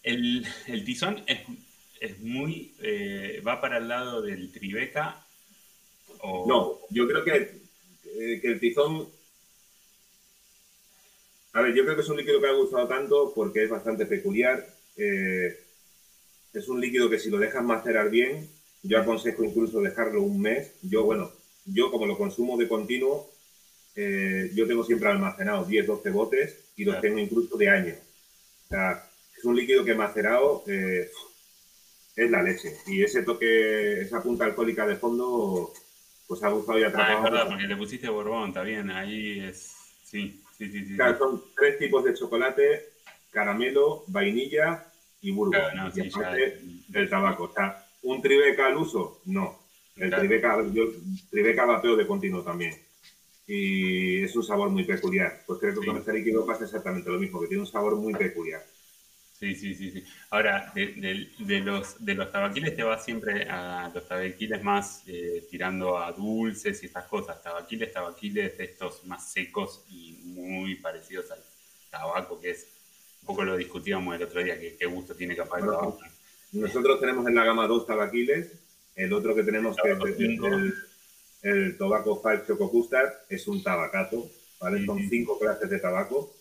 El, 0.04 0.46
el 0.68 0.86
tizón 0.86 1.24
es, 1.26 1.40
es 2.00 2.20
muy. 2.20 2.76
Eh, 2.84 3.42
va 3.46 3.60
para 3.60 3.78
el 3.78 3.88
lado 3.88 4.22
del 4.22 4.52
tribeca. 4.52 5.26
O... 6.24 6.46
No, 6.48 6.80
yo 6.90 7.08
creo 7.08 7.24
que, 7.24 7.62
eh, 8.06 8.40
que 8.42 8.48
el 8.48 8.60
tizón 8.60 9.08
a 11.54 11.62
ver, 11.62 11.74
yo 11.74 11.84
creo 11.84 11.96
que 11.96 12.02
es 12.02 12.10
un 12.10 12.18
líquido 12.18 12.40
que 12.40 12.48
ha 12.48 12.54
gustado 12.54 12.88
tanto 12.88 13.34
porque 13.36 13.64
es 13.64 13.70
bastante 13.70 14.06
peculiar. 14.06 14.66
Eh, 14.96 15.58
es 16.54 16.68
un 16.70 16.80
líquido 16.80 17.10
que 17.10 17.20
si 17.20 17.30
lo 17.30 17.38
dejas 17.38 17.64
macerar 17.64 18.10
bien, 18.10 18.50
yo 18.84 19.00
aconsejo 19.00 19.44
incluso 19.44 19.82
dejarlo 19.82 20.22
un 20.22 20.42
mes. 20.42 20.74
Yo, 20.82 21.04
bueno, 21.04 21.32
yo 21.66 21.92
como 21.92 22.06
lo 22.06 22.18
consumo 22.18 22.58
de 22.58 22.70
continuo, 22.70 23.30
eh, 23.96 24.50
yo 24.54 24.66
tengo 24.66 24.84
siempre 24.86 25.10
almacenado 25.10 25.66
10, 25.66 25.88
12 25.88 26.10
botes 26.12 26.58
y 26.78 26.86
los 26.86 27.02
tengo 27.02 27.20
incluso 27.20 27.58
de 27.58 27.70
año. 27.70 27.96
O 28.66 28.70
sea, 28.70 29.10
es 29.38 29.44
un 29.44 29.56
líquido 29.56 29.84
que 29.84 29.94
macerado 29.94 30.64
eh, 30.68 31.10
es 32.16 32.32
la 32.32 32.42
leche. 32.44 32.78
Y 32.88 33.04
ese 33.04 33.24
toque, 33.24 34.02
esa 34.02 34.24
punta 34.24 34.46
alcohólica 34.46 34.88
de 34.88 34.96
fondo, 34.96 35.74
pues 36.32 36.44
ha 36.44 36.50
gustado 36.50 36.80
y 36.80 36.84
atrapado. 36.84 37.12
Ah, 37.12 37.18
es 37.18 37.24
verdad, 37.24 37.48
porque 37.50 37.68
le 37.68 37.76
pusiste 37.76 38.08
Borbón, 38.08 38.48
está 38.50 38.64
bien, 38.64 38.90
ahí 38.90 39.42
es, 39.42 39.76
sí 40.06 40.42
son 41.18 41.42
tres 41.56 41.78
tipos 41.78 42.04
de 42.04 42.14
chocolate, 42.14 42.86
caramelo, 43.32 44.04
vainilla 44.08 44.84
y 45.22 45.32
burgo. 45.32 45.58
del 46.88 47.10
tabaco. 47.10 47.44
O 47.46 47.54
sea, 47.54 47.76
¿un 48.04 48.22
tribeca 48.22 48.68
al 48.68 48.78
uso? 48.78 49.20
No. 49.26 49.60
El 49.96 50.10
tribeca, 50.10 50.58
yo, 50.72 50.86
tribeca 51.30 51.66
vapeo 51.66 51.96
de 51.96 52.08
continuo 52.08 52.44
también. 52.44 52.74
Y 53.48 54.24
es 54.24 54.36
un 54.36 54.44
sabor 54.44 54.70
muy 54.70 54.84
peculiar. 54.84 55.40
Pues 55.46 55.60
creo 55.60 55.80
que 55.80 55.86
con 55.86 55.98
este 55.98 56.14
líquido 56.14 56.46
pasa 56.46 56.64
exactamente 56.64 57.10
lo 57.10 57.20
mismo, 57.20 57.40
que 57.42 57.48
tiene 57.48 57.62
un 57.62 57.68
sabor 57.68 57.96
muy 57.96 58.14
peculiar. 58.14 58.62
Sí, 59.42 59.56
sí, 59.56 59.74
sí, 59.74 59.90
sí. 59.90 60.04
Ahora, 60.30 60.72
de, 60.76 61.62
los, 61.66 62.06
de 62.06 62.14
los 62.14 62.32
tabaquiles 62.32 62.76
te 62.76 62.84
vas 62.84 63.04
siempre 63.04 63.50
a 63.50 63.92
los 63.92 64.08
tabaquiles 64.08 64.64
más 64.64 65.02
eh, 65.08 65.48
tirando 65.50 65.98
a 65.98 66.12
dulces 66.12 66.84
y 66.84 66.86
estas 66.86 67.06
cosas. 67.06 67.42
Tabaquiles, 67.42 67.92
tabaquiles 67.92 68.56
de 68.56 68.66
estos 68.66 69.04
más 69.08 69.32
secos 69.32 69.84
y 69.90 70.20
muy 70.26 70.76
parecidos 70.76 71.32
al 71.32 71.40
tabaco, 71.90 72.40
que 72.40 72.52
es 72.52 72.68
un 73.22 73.26
poco 73.26 73.44
lo 73.44 73.58
discutíamos 73.58 74.16
el 74.16 74.22
otro 74.22 74.44
día, 74.44 74.60
que 74.60 74.76
qué 74.78 74.86
gusto 74.86 75.16
tiene 75.16 75.36
capaz 75.36 75.58
el 75.58 75.66
tabaco. 75.66 76.00
Nosotros 76.52 77.00
tenemos 77.00 77.26
en 77.26 77.34
la 77.34 77.44
gama 77.44 77.66
dos 77.66 77.88
tabaquiles, 77.88 78.52
el 78.96 79.12
otro 79.12 79.34
que 79.34 79.42
tenemos 79.42 79.76
que 79.76 79.92
es 79.94 80.20
el, 80.20 80.74
el, 81.42 81.78
Tobacco 81.80 82.22
Five 82.22 82.44
Choco 82.46 82.70
Custard, 82.70 83.12
es 83.28 83.48
un 83.48 83.64
tabacato, 83.64 84.30
¿vale? 84.60 84.86
Son 84.86 85.00
cinco 85.10 85.40
clases 85.40 85.68
de 85.68 85.80
tabaco 85.80 86.32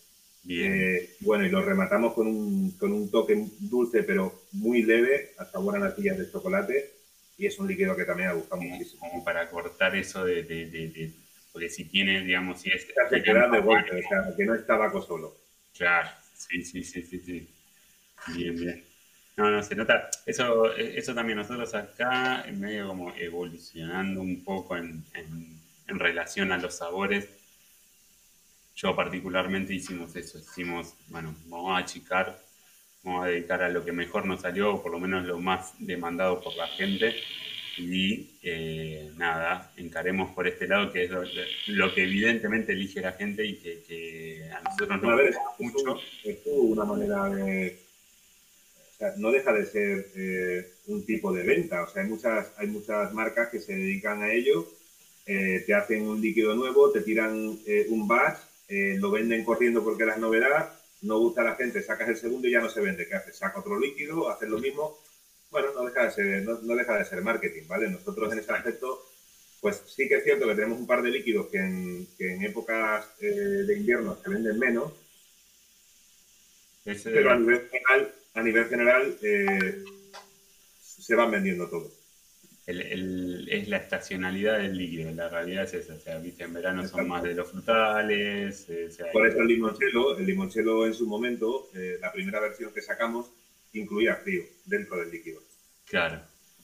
eh, 0.49 1.17
bueno, 1.21 1.45
y 1.45 1.51
lo 1.51 1.63
rematamos 1.63 2.15
con 2.15 2.27
un, 2.27 2.73
con 2.73 2.93
un 2.93 3.11
toque 3.11 3.47
dulce, 3.59 4.03
pero 4.03 4.43
muy 4.53 4.83
leve, 4.83 5.33
hasta 5.39 5.59
buenas 5.59 5.83
natillas 5.83 6.19
de 6.19 6.31
chocolate. 6.31 6.93
Y 7.39 7.47
es 7.47 7.59
un 7.59 7.69
líquido 7.69 7.97
que 7.97 8.05
también 8.05 8.29
ha 8.29 8.35
gustado 8.35 8.61
muchísimo. 8.61 9.09
Como 9.09 9.25
para 9.25 9.49
cortar 9.49 9.97
eso 9.97 10.25
de, 10.25 10.43
de, 10.43 10.67
de, 10.67 11.13
porque 11.53 11.71
si 11.71 11.87
tiene, 11.87 12.23
digamos, 12.23 12.61
si 12.61 12.71
es... 12.71 12.87
Se 13.09 13.23
queda 13.23 13.49
de 13.49 13.61
golpe, 13.61 13.99
o 13.99 14.09
sea, 14.09 14.37
que 14.37 14.45
no 14.45 14.55
es 14.55 14.67
tabaco 14.67 15.01
solo. 15.01 15.35
Claro, 15.77 16.11
sí, 16.35 16.63
sí, 16.63 16.85
sí, 16.85 17.03
sí, 17.03 17.19
sí. 17.19 17.49
Bien, 18.37 18.57
bien. 18.57 18.85
No, 19.37 19.51
no, 19.51 19.63
se 19.63 19.75
nota. 19.75 20.11
Eso, 20.27 20.75
eso 20.77 21.15
también 21.15 21.39
nosotros 21.39 21.75
acá, 21.75 22.45
en 22.47 22.61
medio 22.61 22.89
como 22.89 23.15
evolucionando 23.17 24.21
un 24.21 24.45
poco 24.45 24.77
en, 24.77 25.03
en, 25.15 25.59
en 25.89 25.99
relación 25.99 26.53
a 26.53 26.59
los 26.59 26.77
sabores 26.77 27.27
yo 28.83 28.97
particularmente 28.97 29.75
hicimos 29.75 30.17
eso, 30.17 30.39
hicimos, 30.39 30.95
bueno, 31.09 31.35
vamos 31.47 31.77
a 31.77 31.79
achicar, 31.79 32.41
vamos 33.03 33.25
a 33.25 33.29
dedicar 33.29 33.63
a 33.63 33.69
lo 33.69 33.85
que 33.85 33.93
mejor 33.93 34.25
nos 34.25 34.41
salió, 34.41 34.75
o 34.75 34.83
por 34.83 34.93
lo 34.93 34.99
menos 34.99 35.27
lo 35.27 35.39
más 35.39 35.75
demandado 35.79 36.41
por 36.41 36.57
la 36.57 36.67
gente, 36.67 37.15
y 37.77 38.39
eh, 38.43 39.11
nada, 39.17 39.73
encaremos 39.77 40.31
por 40.31 40.49
este 40.49 40.67
lado, 40.67 40.93
que 40.93 41.05
es 41.05 41.11
lo, 41.67 41.95
que 41.95 42.05
evidentemente 42.05 42.73
elige 42.73 43.01
la 43.01 43.13
gente 43.13 43.45
y 43.45 43.57
que, 43.57 44.51
a 44.51 44.63
nosotros 44.63 45.03
nos 45.03 45.23
gusta 45.23 45.41
mucho. 45.59 46.01
Es 46.25 46.39
una 46.47 46.85
manera 46.85 47.29
de... 47.29 47.79
O 48.95 48.99
sea, 48.99 49.15
no 49.17 49.31
deja 49.31 49.53
de 49.53 49.65
ser 49.65 50.07
eh, 50.15 50.73
un 50.87 51.05
tipo 51.07 51.33
de 51.33 51.43
venta, 51.43 51.83
o 51.83 51.89
sea, 51.89 52.03
hay 52.03 52.09
muchas, 52.09 52.53
hay 52.59 52.67
muchas 52.67 53.13
marcas 53.15 53.49
que 53.49 53.59
se 53.59 53.75
dedican 53.75 54.23
a 54.23 54.33
ello, 54.33 54.67
eh, 55.25 55.65
te 55.67 55.75
hacen 55.75 56.07
un 56.07 56.21
líquido 56.21 56.55
nuevo, 56.55 56.91
te 56.93 57.01
tiran 57.01 57.59
un 57.89 58.09
batch, 58.09 58.50
eh, 58.71 58.97
lo 58.99 59.11
venden 59.11 59.45
corriendo 59.45 59.83
porque 59.83 60.05
es 60.05 60.17
novedad, 60.19 60.73
no 61.03 61.19
gusta 61.19 61.41
a 61.41 61.45
la 61.45 61.57
gente, 61.57 61.83
sacas 61.83 62.09
el 62.09 62.17
segundo 62.17 62.47
y 62.47 62.53
ya 62.53 62.61
no 62.61 62.71
se 62.71 62.81
vende. 62.81 63.07
¿Qué 63.07 63.17
haces? 63.17 63.37
Saca 63.37 63.59
otro 63.59 63.79
líquido, 63.79 64.31
haces 64.31 64.49
lo 64.49 64.59
mismo. 64.59 64.97
Bueno, 65.51 65.69
no 65.75 65.85
deja 65.85 66.05
de 66.05 66.11
ser, 66.13 66.43
no, 66.45 66.77
deja 66.77 66.97
de 66.97 67.05
ser 67.05 67.23
marketing, 67.23 67.67
¿vale? 67.67 67.91
Nosotros 67.91 68.33
en 68.33 68.39
ese 68.39 68.53
aspecto, 68.53 69.05
pues 69.61 69.83
sí 69.87 70.09
que 70.09 70.17
es 70.17 70.25
cierto 70.25 70.47
que 70.47 70.55
tenemos 70.55 70.79
un 70.79 70.87
par 70.87 71.03
de 71.03 71.11
líquidos 71.11 71.49
que 71.49 71.59
en, 71.59 72.07
que 72.17 72.33
en 72.35 72.45
épocas 72.45 73.07
eh, 73.21 73.27
de 73.27 73.77
invierno 73.77 74.17
se 74.23 74.31
venden 74.31 74.59
menos, 74.59 74.93
pero 76.85 77.33
a 77.33 77.37
nivel 77.37 77.69
general, 77.69 78.15
a 78.35 78.43
nivel 78.43 78.69
general 78.69 79.19
eh, 79.23 79.85
se 80.81 81.15
van 81.17 81.33
vendiendo 81.33 81.69
todos. 81.69 82.00
Es 82.67 83.69
la 83.69 83.77
estacionalidad 83.79 84.59
del 84.59 84.77
líquido, 84.77 85.11
la 85.13 85.29
realidad 85.29 85.65
es 85.65 85.75
esa. 85.75 85.95
O 85.95 86.01
sea, 86.01 86.19
viste, 86.19 86.45
en 86.45 86.53
verano 86.53 86.87
son 86.87 87.09
más 87.09 87.23
de 87.23 87.35
los 87.35 87.51
frutales. 87.51 88.67
Eh, 88.69 88.89
Por 89.13 89.27
eso 89.27 89.41
el 89.41 89.49
limoncello, 89.49 90.19
el 90.19 90.27
limoncello 90.27 90.87
en 90.87 90.95
su 90.95 91.07
momento, 91.07 91.69
eh, 91.75 91.99
la 92.01 92.13
primera 92.13 92.41
versión 92.41 92.73
que 92.73 92.83
sacamos, 92.83 93.33
incluía 93.73 94.17
frío 94.17 94.43
dentro 94.65 94.99
del 94.99 95.11
líquido. 95.11 95.41
Claro. 95.87 96.21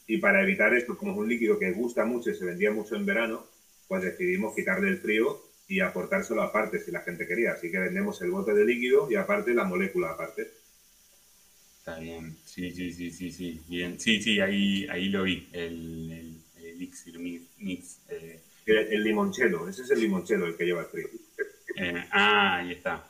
Y 0.07 0.19
para 0.19 0.43
evitar 0.43 0.75
esto, 0.75 0.97
como 0.97 1.13
es 1.13 1.19
un 1.19 1.29
líquido 1.29 1.59
que 1.59 1.73
gusta 1.73 2.05
mucho 2.05 2.31
y 2.31 2.35
se 2.35 2.45
vendía 2.45 2.71
mucho 2.71 2.95
en 2.95 3.07
verano, 3.07 3.47
pues 3.89 4.03
decidimos 4.03 4.55
quitarle 4.55 4.89
el 4.89 4.99
frío 4.99 5.41
y 5.69 5.81
aportárselo 5.81 6.43
aparte 6.43 6.79
si 6.79 6.93
la 6.93 7.01
gente 7.01 7.27
quería. 7.27 7.53
Así 7.53 7.71
que 7.71 7.79
vendemos 7.79 8.21
el 8.23 8.31
bote 8.31 8.55
de 8.55 8.65
líquido 8.65 9.11
y 9.11 9.17
aparte 9.17 9.55
la 9.55 9.65
molécula 9.65 10.11
aparte. 10.11 10.49
Está 11.87 12.01
bien, 12.01 12.37
sí, 12.45 12.69
sí, 12.73 12.93
sí, 12.93 13.13
sí, 13.13 13.31
sí, 13.31 13.61
bien. 13.69 14.01
Sí, 14.01 14.21
sí, 14.21 14.41
ahí, 14.41 14.89
ahí 14.91 15.09
lo 15.09 15.23
vi, 15.23 15.49
el, 15.53 16.11
el, 16.57 16.67
elixir 16.67 17.17
mix. 17.21 18.01
Eh. 18.09 18.41
El, 18.67 19.05
limonchelo, 19.05 19.69
ese 19.69 19.83
es 19.83 19.91
el 19.93 20.01
limonchelo 20.01 20.49
el 20.49 20.57
que 20.57 20.65
lleva 20.65 20.81
el 20.81 20.89
frío. 20.89 21.07
Eh, 21.77 22.05
ah, 22.11 22.57
ahí 22.57 22.73
está. 22.73 23.09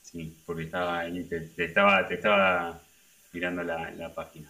Sí, 0.00 0.36
porque 0.46 0.62
estaba 0.62 1.00
ahí, 1.00 1.24
te, 1.24 1.50
estaba, 1.56 2.06
te 2.06 2.14
estaba 2.14 2.80
mirando 3.32 3.64
la, 3.64 3.90
la 3.90 4.14
página. 4.14 4.48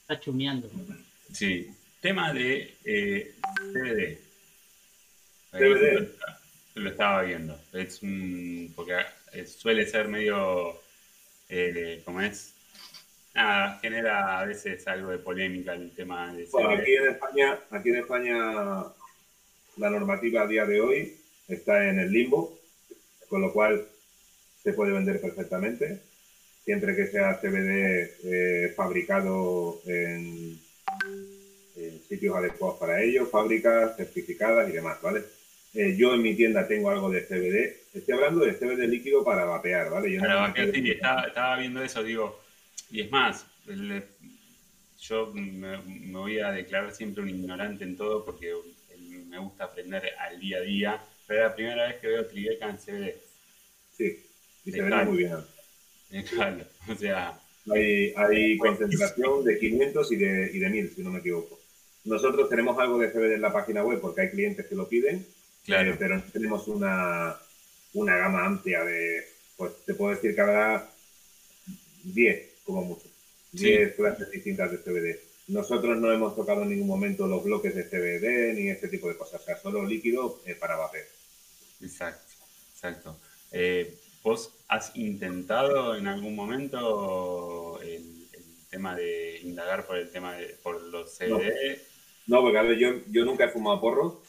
Está 0.00 0.18
chumeando. 0.18 0.70
Sí, 1.30 1.68
tema 2.00 2.32
de 2.32 2.74
eh, 2.84 3.34
DVD. 3.74 4.18
DVD. 5.52 6.08
Lo, 6.76 6.88
estaba 6.88 7.20
viendo. 7.20 7.60
Es 7.74 8.02
un, 8.02 8.72
porque 8.74 8.94
suele 9.44 9.84
ser 9.84 10.08
medio 10.08 10.87
eh, 11.48 12.02
como 12.04 12.20
es, 12.20 12.54
nada, 13.34 13.78
genera 13.80 14.40
a 14.40 14.44
veces 14.44 14.86
algo 14.86 15.10
de 15.10 15.18
polémica 15.18 15.74
el 15.74 15.94
tema 15.94 16.34
de... 16.34 16.46
Bueno, 16.50 16.70
aquí 16.70 16.94
en 16.94 17.08
España, 17.08 17.58
aquí 17.70 17.88
en 17.90 17.96
España 17.96 18.84
la 19.76 19.90
normativa 19.90 20.42
a 20.42 20.46
día 20.46 20.66
de 20.66 20.80
hoy 20.80 21.16
está 21.48 21.88
en 21.88 22.00
el 22.00 22.12
limbo, 22.12 22.58
con 23.28 23.40
lo 23.40 23.52
cual 23.52 23.86
se 24.62 24.72
puede 24.72 24.92
vender 24.92 25.20
perfectamente, 25.20 26.02
siempre 26.64 26.94
que 26.94 27.06
sea 27.06 27.38
CBD 27.40 28.10
eh, 28.24 28.72
fabricado 28.76 29.80
en, 29.86 30.60
en, 31.76 32.02
sitios 32.08 32.36
adecuados 32.36 32.78
para 32.78 33.02
ello, 33.02 33.26
fábricas 33.26 33.96
certificadas 33.96 34.68
y 34.68 34.72
demás, 34.72 35.00
¿vale? 35.00 35.24
Eh, 35.74 35.96
yo 35.96 36.14
en 36.14 36.22
mi 36.22 36.34
tienda 36.34 36.66
tengo 36.66 36.90
algo 36.90 37.10
de 37.10 37.26
CBD. 37.26 37.96
Estoy 37.98 38.14
hablando 38.14 38.44
de 38.44 38.54
CBD 38.54 38.88
líquido 38.88 39.24
para 39.24 39.44
vapear, 39.44 39.90
¿vale? 39.90 40.18
para 40.18 40.36
vapear, 40.36 40.72
sí, 40.72 40.90
estaba, 40.90 41.58
viendo 41.58 41.82
eso, 41.82 42.02
digo. 42.02 42.40
Y 42.90 43.02
es 43.02 43.10
más, 43.10 43.46
yo 44.98 45.32
me, 45.34 45.76
voy 46.10 46.38
a 46.40 46.52
declarar 46.52 46.92
siempre 46.94 47.22
un 47.22 47.28
ignorante 47.28 47.84
en 47.84 47.96
todo 47.96 48.24
porque 48.24 48.52
me 49.26 49.38
gusta 49.38 49.64
aprender 49.64 50.02
al 50.18 50.40
día 50.40 50.58
a 50.58 50.62
día. 50.62 51.04
Pero 51.26 51.40
es 51.40 51.50
la 51.50 51.54
primera 51.54 51.86
vez 51.88 51.96
que 51.96 52.06
veo 52.06 52.26
Tribeca 52.26 52.70
en 52.70 52.78
CBD. 52.78 53.14
Sí, 53.92 54.26
y 54.64 54.72
se 54.72 54.82
ve 54.82 55.04
muy 55.04 55.18
bien. 55.18 55.36
Claro, 56.30 56.64
o 56.88 56.94
sea. 56.94 57.38
Hay, 57.70 58.14
hay 58.16 58.56
concentración 58.56 59.44
de 59.44 59.58
500 59.58 60.12
y 60.12 60.16
de, 60.16 60.50
y 60.54 60.58
de 60.58 60.70
1000, 60.70 60.94
si 60.94 61.02
no 61.02 61.10
me 61.10 61.18
equivoco. 61.18 61.60
Nosotros 62.04 62.48
tenemos 62.48 62.78
algo 62.78 62.96
de 62.96 63.10
CBD 63.10 63.34
en 63.34 63.42
la 63.42 63.52
página 63.52 63.84
web 63.84 64.00
porque 64.00 64.22
hay 64.22 64.30
clientes 64.30 64.64
que 64.66 64.74
lo 64.74 64.88
piden 64.88 65.26
Claro. 65.68 65.92
Eh, 65.92 65.96
pero 65.98 66.22
tenemos 66.32 66.66
una, 66.66 67.36
una 67.92 68.16
gama 68.16 68.46
amplia 68.46 68.82
de, 68.84 69.28
pues 69.54 69.72
te 69.84 69.92
puedo 69.92 70.14
decir 70.14 70.34
que 70.34 70.40
habrá 70.40 70.90
10 72.04 72.54
como 72.64 72.84
mucho, 72.84 73.04
10 73.52 73.94
clases 73.94 74.30
distintas 74.30 74.70
de 74.70 74.78
CBD. 74.78 75.20
Nosotros 75.48 75.98
no 75.98 76.10
hemos 76.10 76.34
tocado 76.34 76.62
en 76.62 76.70
ningún 76.70 76.86
momento 76.86 77.26
los 77.26 77.44
bloques 77.44 77.74
de 77.74 77.84
CBD 77.84 78.54
ni 78.54 78.70
este 78.70 78.88
tipo 78.88 79.08
de 79.08 79.18
cosas, 79.18 79.42
o 79.42 79.44
sea, 79.44 79.58
solo 79.58 79.84
líquido 79.84 80.40
eh, 80.46 80.54
para 80.54 80.76
vapor. 80.76 81.00
Exacto, 81.82 82.34
exacto. 82.72 83.20
Eh, 83.52 83.94
¿Vos 84.22 84.54
has 84.68 84.96
intentado 84.96 85.96
en 85.96 86.06
algún 86.06 86.34
momento 86.34 87.78
el, 87.82 88.16
tema 88.70 88.94
de 88.94 89.40
indagar 89.42 89.86
por 89.86 89.96
el 89.96 90.10
tema 90.10 90.34
de 90.34 90.46
por 90.62 90.80
los 90.82 91.16
CBD? 91.16 91.78
No, 92.26 92.40
porque 92.40 92.58
a 92.58 92.62
ver, 92.62 92.78
yo, 92.78 93.00
yo 93.10 93.24
nunca 93.24 93.44
he 93.44 93.48
fumado 93.48 93.80
porro, 93.80 94.22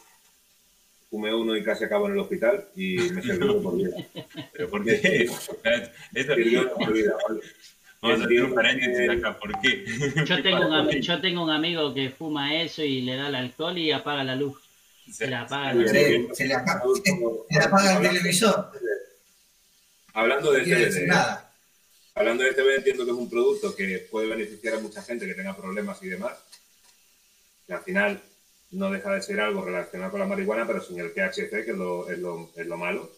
fumé 1.10 1.34
uno 1.34 1.56
y 1.56 1.64
casi 1.64 1.84
acabo 1.84 2.08
en 2.08 2.14
el 2.14 2.20
hospital 2.20 2.66
y 2.76 2.98
me 2.98 3.22
sirvió 3.22 3.62
por 3.62 3.76
vida. 3.76 3.98
¿Pero 4.54 4.70
por 4.70 4.84
qué? 4.84 5.24
Eso 6.14 6.36
sirvió 6.36 6.74
por 6.74 6.94
vida, 6.94 7.16
¿vale? 7.28 7.42
Vamos 8.02 8.22
a 8.22 8.26
hacer 8.26 8.44
un 8.44 8.56
paréntesis 8.56 9.10
acá, 9.10 9.38
¿por 9.38 9.60
qué? 9.60 9.86
Yo 10.26 10.42
tengo, 10.42 10.68
un, 10.70 10.90
yo 11.02 11.20
tengo 11.20 11.44
un 11.44 11.50
amigo 11.50 11.94
que 11.94 12.10
fuma 12.10 12.56
eso 12.56 12.82
y 12.82 13.02
le 13.02 13.18
da 13.18 13.28
el 13.28 13.36
alcohol 13.36 13.78
y 13.78 13.92
apaga 13.92 14.24
la 14.24 14.38
luz. 14.38 14.58
Se 15.12 15.28
le 15.28 15.36
apaga 15.36 15.74
la 15.74 15.82
luz. 15.82 15.92
Se, 15.92 16.48
le 16.48 16.54
apaga, 16.54 16.82
se 17.50 17.60
le 17.60 17.66
apaga 17.66 17.98
el 17.98 18.02
televisor. 18.02 18.72
Hablando 20.14 20.52
de 20.54 21.08
nada. 21.08 21.52
hablando 22.16 22.44
de 22.44 22.54
CBD, 22.54 22.78
entiendo 22.78 23.04
que 23.04 23.12
es 23.12 23.18
un 23.18 23.30
producto 23.30 23.76
que 23.76 24.08
puede 24.10 24.28
beneficiar 24.28 24.76
a 24.76 24.80
mucha 24.80 25.02
gente 25.02 25.28
que 25.28 25.34
tenga 25.34 25.56
problemas 25.58 26.02
y 26.02 26.08
demás. 26.08 26.38
Y 27.68 27.74
al 27.74 27.82
final, 27.82 28.22
no 28.72 28.92
deja 28.92 29.14
de 29.14 29.22
ser 29.22 29.40
algo 29.40 29.64
relacionado 29.64 30.12
con 30.12 30.20
la 30.20 30.28
marihuana, 30.28 30.68
pero 30.68 30.82
sin 30.82 31.00
el 31.00 31.14
THC, 31.14 31.66
que 31.66 31.72
es 31.72 31.78
lo, 31.78 32.10
es 32.10 32.20
lo, 32.20 32.52
es 32.56 32.68
lo 32.68 32.78
malo. 32.78 33.12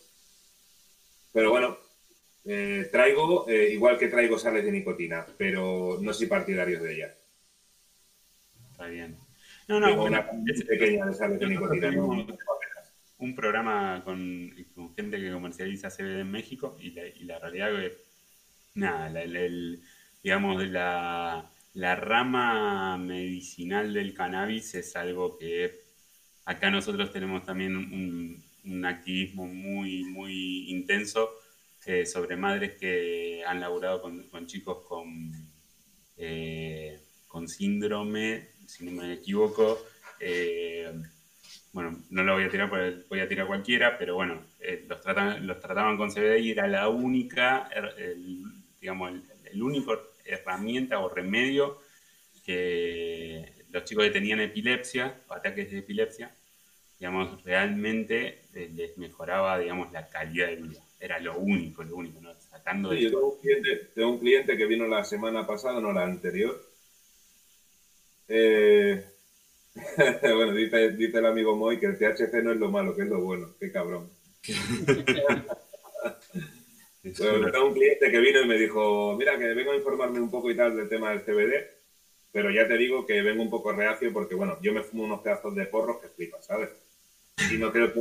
Pero 1.34 1.50
bueno, 1.50 1.78
eh, 2.46 2.90
traigo, 2.92 3.48
eh, 3.50 3.70
igual 3.74 3.98
que 3.98 4.08
traigo 4.08 4.38
sales 4.40 4.64
de 4.64 4.72
nicotina, 4.72 5.26
pero 5.38 5.98
no 6.02 6.14
soy 6.14 6.28
partidario 6.28 6.82
de 6.82 6.94
ella. 6.94 7.16
Está 8.72 8.88
bien. 8.88 9.18
No, 9.68 9.80
no, 9.80 10.04
una 10.04 10.28
pequeña 10.68 11.06
de 11.06 11.14
sales 11.14 11.40
de 11.40 11.48
nicotina. 11.48 11.92
un 13.18 13.36
programa 13.36 14.02
con, 14.04 14.54
gente 14.96 15.20
que 15.20 15.32
comercializa 15.32 15.90
CBD 15.90 16.22
en 16.22 16.32
México 16.32 16.76
y 16.80 16.92
la, 17.26 17.40
realidad 17.40 17.84
es 17.84 17.94
nada, 18.74 19.22
el, 19.22 19.84
digamos, 20.24 20.66
la 20.68 21.51
la 21.74 21.96
rama 21.96 22.98
medicinal 22.98 23.94
del 23.94 24.14
cannabis 24.14 24.76
es 24.76 24.96
algo 24.96 25.38
que 25.38 25.80
acá 26.46 26.70
nosotros 26.70 27.12
tenemos 27.12 27.46
también 27.46 27.76
un, 27.76 28.86
activismo 28.86 29.48
muy, 29.48 30.04
muy 30.04 30.70
intenso 30.70 31.32
eh, 31.86 32.06
sobre 32.06 32.36
madres 32.36 32.78
que 32.80 33.44
han 33.46 33.60
laburado 33.60 34.02
con, 34.02 34.46
chicos 34.46 34.88
con, 34.88 35.32
eh, 36.18 37.00
con 37.28 37.48
síndrome, 37.48 38.50
si 38.68 38.86
no 38.86 38.92
me 38.92 39.14
equivoco. 39.14 39.80
Eh, 40.20 40.92
bueno, 41.74 42.04
no 42.12 42.24
lo 42.24 42.34
voy 42.34 42.44
a 42.44 42.50
tirar, 42.50 42.70
voy 43.10 43.20
a 43.20 43.28
tirar 43.28 43.48
cualquiera, 43.48 43.98
pero 43.98 44.14
bueno, 44.16 44.44
los, 44.88 45.02
tratan, 45.02 45.48
los 45.48 45.60
trataban 45.60 45.98
con 45.98 46.12
CBD 46.12 46.38
y 46.40 46.52
era 46.52 46.68
la 46.68 46.90
única, 46.90 47.70
digamos, 48.80 49.12
el 49.52 49.64
único 49.64 50.11
herramienta 50.36 51.00
o 51.00 51.10
remedio 51.10 51.80
que 52.46 53.62
los 53.72 53.84
chicos 53.86 54.06
que 54.06 54.12
tenían 54.12 54.40
epilepsia 54.40 55.22
o 55.28 55.34
ataques 55.34 55.72
de 55.72 55.80
epilepsia, 55.80 56.36
digamos, 57.00 57.44
realmente 57.44 58.42
eh, 58.54 58.70
les 58.74 58.98
mejoraba, 58.98 59.58
digamos, 59.60 59.92
la 59.92 60.08
calidad 60.08 60.48
de 60.48 60.58
vida. 60.58 60.82
Era 61.00 61.20
lo 61.20 61.38
único, 61.38 61.84
lo 61.84 61.96
único, 61.96 62.22
¿no? 62.22 62.34
Sacando 62.40 62.90
de... 62.90 63.10
tengo, 63.10 63.34
un 63.34 63.40
cliente, 63.40 63.76
tengo 63.96 64.12
un 64.12 64.20
cliente 64.20 64.58
que 64.58 64.66
vino 64.66 64.88
la 64.88 65.04
semana 65.04 65.48
pasada, 65.48 65.80
no 65.80 65.92
la 65.92 66.04
anterior. 66.04 66.62
Eh, 68.28 69.04
bueno, 70.22 70.54
dice, 70.54 70.92
dice, 70.92 71.18
el 71.18 71.26
amigo 71.26 71.56
Moy 71.56 71.80
que 71.80 71.88
el 71.88 71.98
THC 71.98 72.44
no 72.44 72.52
es 72.52 72.58
lo 72.58 72.70
malo, 72.70 72.96
que 72.96 73.04
es 73.04 73.08
lo 73.08 73.22
bueno. 73.22 73.56
Qué 73.60 73.72
cabrón. 73.72 74.10
Un 77.04 77.74
cliente 77.74 78.12
que 78.12 78.20
vino 78.20 78.42
y 78.42 78.48
me 78.48 78.58
dijo, 78.58 79.16
mira, 79.18 79.38
que 79.38 79.54
vengo 79.54 79.72
a 79.72 79.76
informarme 79.76 80.20
un 80.20 80.30
poco 80.30 80.52
y 80.52 80.56
tal 80.56 80.76
del 80.76 80.88
tema 80.88 81.10
del 81.10 81.22
CBD, 81.22 81.66
pero 82.32 82.52
ya 82.52 82.68
te 82.68 82.78
digo 82.78 83.06
que 83.08 83.22
vengo 83.24 83.42
un 83.42 83.50
poco 83.50 83.72
reacio 83.72 84.14
porque, 84.14 84.36
bueno, 84.36 84.58
yo 84.62 84.72
me 84.72 84.84
fumo 84.84 85.06
unos 85.06 85.22
pedazos 85.22 85.56
de 85.56 85.66
porros 85.66 86.00
que 86.00 86.10
flipas, 86.10 86.46
¿sabes? 86.46 86.70
Y 87.52 87.58
no 87.58 87.72
creo 87.72 87.92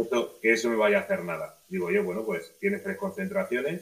que 0.40 0.52
eso, 0.52 0.68
me 0.68 0.76
vaya 0.76 0.98
a 0.98 1.02
hacer 1.02 1.24
nada. 1.24 1.58
Digo 1.68 1.90
yo, 1.90 2.04
bueno, 2.04 2.24
pues 2.24 2.52
tienes 2.60 2.82
tres 2.82 2.98
concentraciones, 2.98 3.80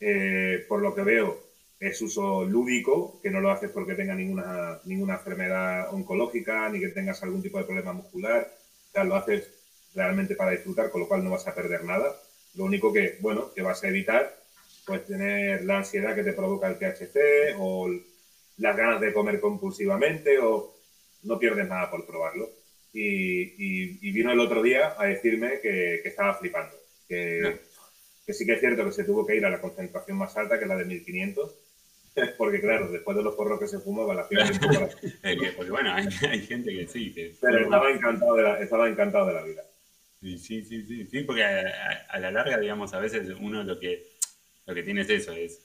eh, 0.00 0.64
por 0.66 0.80
lo 0.80 0.94
que 0.94 1.02
veo 1.02 1.38
es 1.78 2.00
uso 2.00 2.44
lúdico, 2.44 3.20
que 3.22 3.30
no 3.30 3.40
lo 3.40 3.50
haces 3.50 3.70
porque 3.70 3.94
tenga 3.94 4.14
ninguna, 4.14 4.80
ninguna 4.86 5.14
enfermedad 5.14 5.92
oncológica 5.92 6.70
ni 6.70 6.80
que 6.80 6.88
tengas 6.88 7.22
algún 7.22 7.42
tipo 7.42 7.58
de 7.58 7.64
problema 7.64 7.92
muscular, 7.92 8.50
o 8.94 9.04
lo 9.04 9.14
haces 9.14 9.50
realmente 9.94 10.36
para 10.36 10.52
disfrutar, 10.52 10.90
con 10.90 11.02
lo 11.02 11.08
cual 11.08 11.22
no 11.22 11.30
vas 11.30 11.46
a 11.46 11.54
perder 11.54 11.84
nada 11.84 12.16
lo 12.56 12.64
único 12.64 12.92
que, 12.92 13.18
bueno, 13.20 13.52
que 13.54 13.62
vas 13.62 13.82
a 13.84 13.88
evitar, 13.88 14.34
pues 14.86 15.04
tener 15.04 15.64
la 15.64 15.78
ansiedad 15.78 16.14
que 16.14 16.22
te 16.22 16.32
provoca 16.32 16.68
el 16.68 16.78
THC 16.78 17.56
o 17.58 17.90
las 18.58 18.76
ganas 18.76 19.00
de 19.00 19.12
comer 19.12 19.40
compulsivamente 19.40 20.38
o 20.38 20.74
no 21.24 21.38
pierdes 21.38 21.68
nada 21.68 21.90
por 21.90 22.06
probarlo. 22.06 22.48
Y, 22.92 24.10
vino 24.10 24.32
el 24.32 24.40
otro 24.40 24.62
día 24.62 24.94
a 24.96 25.06
decirme 25.06 25.60
que, 25.60 25.96
estaba 25.96 26.34
flipando, 26.34 26.74
que, 27.06 27.58
que, 28.24 28.32
sí 28.32 28.46
que 28.46 28.54
es 28.54 28.60
cierto 28.60 28.86
que 28.86 28.92
se 28.92 29.04
tuvo 29.04 29.26
que 29.26 29.36
ir 29.36 29.44
a 29.44 29.50
la 29.50 29.60
concentración 29.60 30.16
más 30.16 30.34
alta, 30.38 30.56
que 30.56 30.64
es 30.64 30.68
la 30.68 30.76
de 30.76 30.86
1500, 30.86 31.54
porque 32.38 32.60
claro, 32.60 32.90
después 32.90 33.16
de 33.16 33.22
los 33.22 33.34
porros 33.34 33.60
que 33.60 33.68
se 33.68 33.80
fumaba, 33.80 34.14
la 34.14 34.26
piel 34.26 34.40
Porque 35.56 35.70
bueno, 35.70 35.92
hay, 35.92 36.10
gente 36.40 36.70
que 36.72 36.86
sí. 36.86 37.12
Que 37.12 37.34
Pero 37.38 37.58
estaba 37.60 37.90
encantado, 37.90 38.34
de 38.36 38.42
la, 38.42 38.60
estaba 38.60 38.88
encantado 38.88 39.26
de 39.26 39.34
la 39.34 39.42
vida. 39.42 39.62
Sí, 40.20 40.38
sí, 40.38 40.64
sí, 40.64 40.86
sí, 40.86 41.06
sí 41.06 41.20
porque 41.22 41.44
a, 41.44 42.18
la 42.18 42.30
larga, 42.30 42.58
digamos, 42.58 42.94
a 42.94 43.00
veces 43.00 43.28
uno 43.38 43.62
lo 43.62 43.78
que, 43.78 44.16
lo 44.66 44.74
que 44.74 44.82
tiene 44.82 45.02
es 45.02 45.10
eso, 45.10 45.32
es 45.32 45.60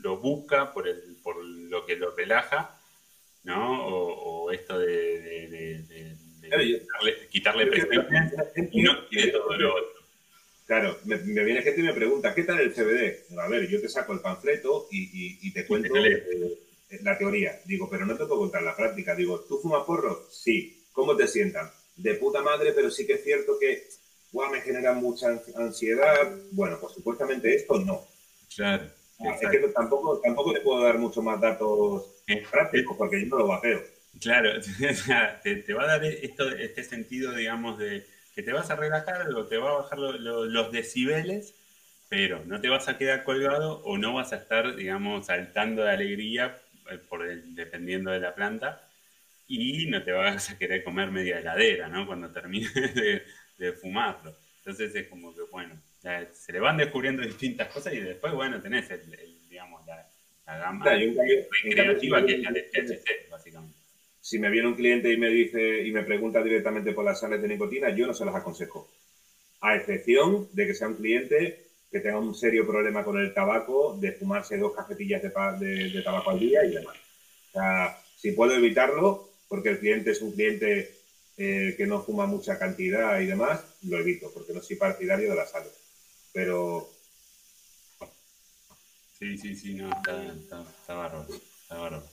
lo 0.00 0.18
busca 0.18 0.72
por, 0.72 0.88
el, 0.88 1.16
por 1.22 1.44
lo 1.44 1.84
que 1.86 1.96
lo 1.96 2.14
relaja, 2.14 2.78
¿no? 3.44 3.86
O, 3.86 4.50
esto 4.50 4.78
de, 4.78 6.16
quitarle, 7.30 7.66
presión 7.66 8.06
y 8.72 8.82
no 8.82 9.08
quiere 9.08 9.32
todo 9.32 9.56
lo 9.56 9.74
otro. 9.74 9.98
Claro, 10.66 10.98
me, 11.04 11.16
viene 11.16 11.62
gente 11.62 11.80
y 11.80 11.84
me 11.84 11.94
pregunta, 11.94 12.34
¿qué 12.34 12.44
tal 12.44 12.60
el 12.60 12.72
CBD? 12.74 13.38
A 13.38 13.48
ver, 13.48 13.68
yo 13.68 13.80
te 13.80 13.88
saco 13.88 14.12
el 14.12 14.20
panfleto 14.20 14.88
y, 14.90 15.50
te 15.52 15.66
cuento 15.66 15.96
eh, 15.96 16.58
la 17.02 17.16
teoría. 17.16 17.58
Digo, 17.64 17.88
pero 17.90 18.06
no 18.06 18.12
te 18.16 18.26
puedo 18.26 18.40
contar 18.40 18.62
la 18.62 18.76
práctica. 18.76 19.14
Digo, 19.14 19.40
¿tú 19.48 19.58
fumas 19.58 19.84
porro? 19.84 20.26
Sí. 20.30 20.84
¿Cómo 20.92 21.16
te 21.16 21.26
sientan? 21.26 21.70
De 21.98 22.14
puta 22.14 22.40
madre, 22.42 22.72
pero 22.72 22.90
sí 22.90 23.06
que 23.06 23.14
es 23.14 23.24
cierto 23.24 23.58
que 23.58 23.88
me 24.50 24.60
genera 24.60 24.92
mucha 24.94 25.40
ansiedad. 25.56 26.36
Bueno, 26.52 26.78
pues 26.80 26.94
supuestamente 26.94 27.54
esto 27.54 27.78
no. 27.80 28.06
Claro. 28.54 28.90
Ah, 29.20 29.36
es 29.40 29.50
que 29.50 29.58
tampoco, 29.74 30.20
tampoco 30.20 30.52
te 30.52 30.60
puedo 30.60 30.84
dar 30.84 30.98
mucho 30.98 31.22
más 31.22 31.40
datos 31.40 32.22
eh, 32.28 32.44
prácticos 32.48 32.96
porque 32.96 33.20
yo 33.20 33.26
no 33.26 33.38
lo 33.38 33.48
vapeo. 33.48 33.82
Claro, 34.20 34.50
te, 35.42 35.56
te 35.56 35.74
va 35.74 35.84
a 35.84 35.86
dar 35.86 36.04
esto, 36.04 36.48
este 36.50 36.84
sentido, 36.84 37.32
digamos, 37.34 37.78
de 37.78 38.06
que 38.34 38.42
te 38.42 38.52
vas 38.52 38.70
a 38.70 38.76
relajar 38.76 39.28
o 39.34 39.46
te 39.46 39.56
va 39.56 39.70
a 39.70 39.78
bajar 39.78 39.98
los 39.98 40.72
decibeles, 40.72 41.54
pero 42.08 42.44
no 42.44 42.60
te 42.60 42.68
vas 42.68 42.88
a 42.88 42.96
quedar 42.96 43.24
colgado 43.24 43.82
o 43.84 43.98
no 43.98 44.14
vas 44.14 44.32
a 44.32 44.36
estar, 44.36 44.76
digamos, 44.76 45.26
saltando 45.26 45.82
de 45.82 45.90
alegría 45.90 46.56
eh, 46.90 46.98
por 46.98 47.26
dependiendo 47.26 48.12
de 48.12 48.20
la 48.20 48.34
planta 48.36 48.87
y 49.48 49.86
no 49.86 50.02
te 50.04 50.12
vas 50.12 50.50
a 50.50 50.58
querer 50.58 50.84
comer 50.84 51.10
media 51.10 51.40
heladera, 51.40 51.88
¿no? 51.88 52.06
Cuando 52.06 52.30
termines 52.30 52.72
de, 53.58 53.72
fumarlo. 53.72 54.36
Entonces 54.58 54.94
es 54.94 55.08
como 55.08 55.34
que, 55.34 55.42
bueno, 55.50 55.74
se 56.32 56.52
le 56.52 56.60
van 56.60 56.76
descubriendo 56.76 57.22
distintas 57.22 57.68
cosas 57.68 57.94
y 57.94 58.00
después, 58.00 58.32
bueno, 58.34 58.60
tenés 58.60 58.88
el, 58.90 59.02
digamos, 59.48 59.84
la, 59.86 60.06
gama 60.46 60.84
creativa 60.84 62.24
que 62.24 62.34
es 62.34 62.42
la 62.42 62.52
de 62.52 62.62
THC, 62.62 63.30
básicamente 63.30 63.78
si 64.28 64.38
me 64.38 64.50
viene 64.50 64.68
un 64.68 64.74
cliente 64.74 65.10
y 65.10 65.16
me 65.16 65.30
dice 65.30 65.86
y 65.86 65.90
me 65.90 66.02
pregunta 66.02 66.42
directamente 66.42 66.92
por 66.92 67.02
las 67.02 67.18
sales 67.18 67.40
de 67.40 67.48
nicotina, 67.48 67.88
yo 67.88 68.06
no 68.06 68.12
se 68.12 68.26
las 68.26 68.34
aconsejo. 68.34 68.86
A 69.62 69.74
excepción 69.74 70.48
de 70.52 70.66
que 70.66 70.74
sea 70.74 70.88
un 70.88 70.96
cliente 70.96 71.64
que 71.90 72.00
tenga 72.00 72.18
un 72.18 72.34
serio 72.34 72.66
problema 72.66 73.04
con 73.04 73.18
el 73.18 73.32
tabaco, 73.32 73.96
de 73.98 74.12
fumarse 74.12 74.58
dos 74.58 74.76
cafetillas 74.76 75.22
de, 75.22 76.02
tabaco 76.04 76.30
al 76.30 76.40
día 76.40 76.62
y 76.62 76.72
demás. 76.72 76.96
O 77.48 77.52
sea, 77.52 77.96
si 78.16 78.32
puedo 78.32 78.54
evitarlo, 78.54 79.27
porque 79.48 79.70
el 79.70 79.78
cliente 79.78 80.10
es 80.10 80.20
un 80.20 80.32
cliente 80.32 80.94
eh, 81.36 81.74
que 81.76 81.86
no 81.86 82.02
fuma 82.02 82.26
mucha 82.26 82.58
cantidad 82.58 83.20
y 83.20 83.26
demás, 83.26 83.64
lo 83.82 83.98
evito, 83.98 84.30
porque 84.32 84.52
no 84.52 84.62
soy 84.62 84.76
partidario 84.76 85.30
de 85.30 85.36
la 85.36 85.46
sales. 85.46 85.72
Pero... 86.32 86.90
Sí, 89.18 89.36
sí, 89.36 89.56
sí, 89.56 89.74
no, 89.74 89.90
está, 89.90 90.24
está, 90.32 90.62
está 90.62 90.94
bárbaro. 90.94 91.26
Está 91.34 91.76
bárbaro. 91.76 92.04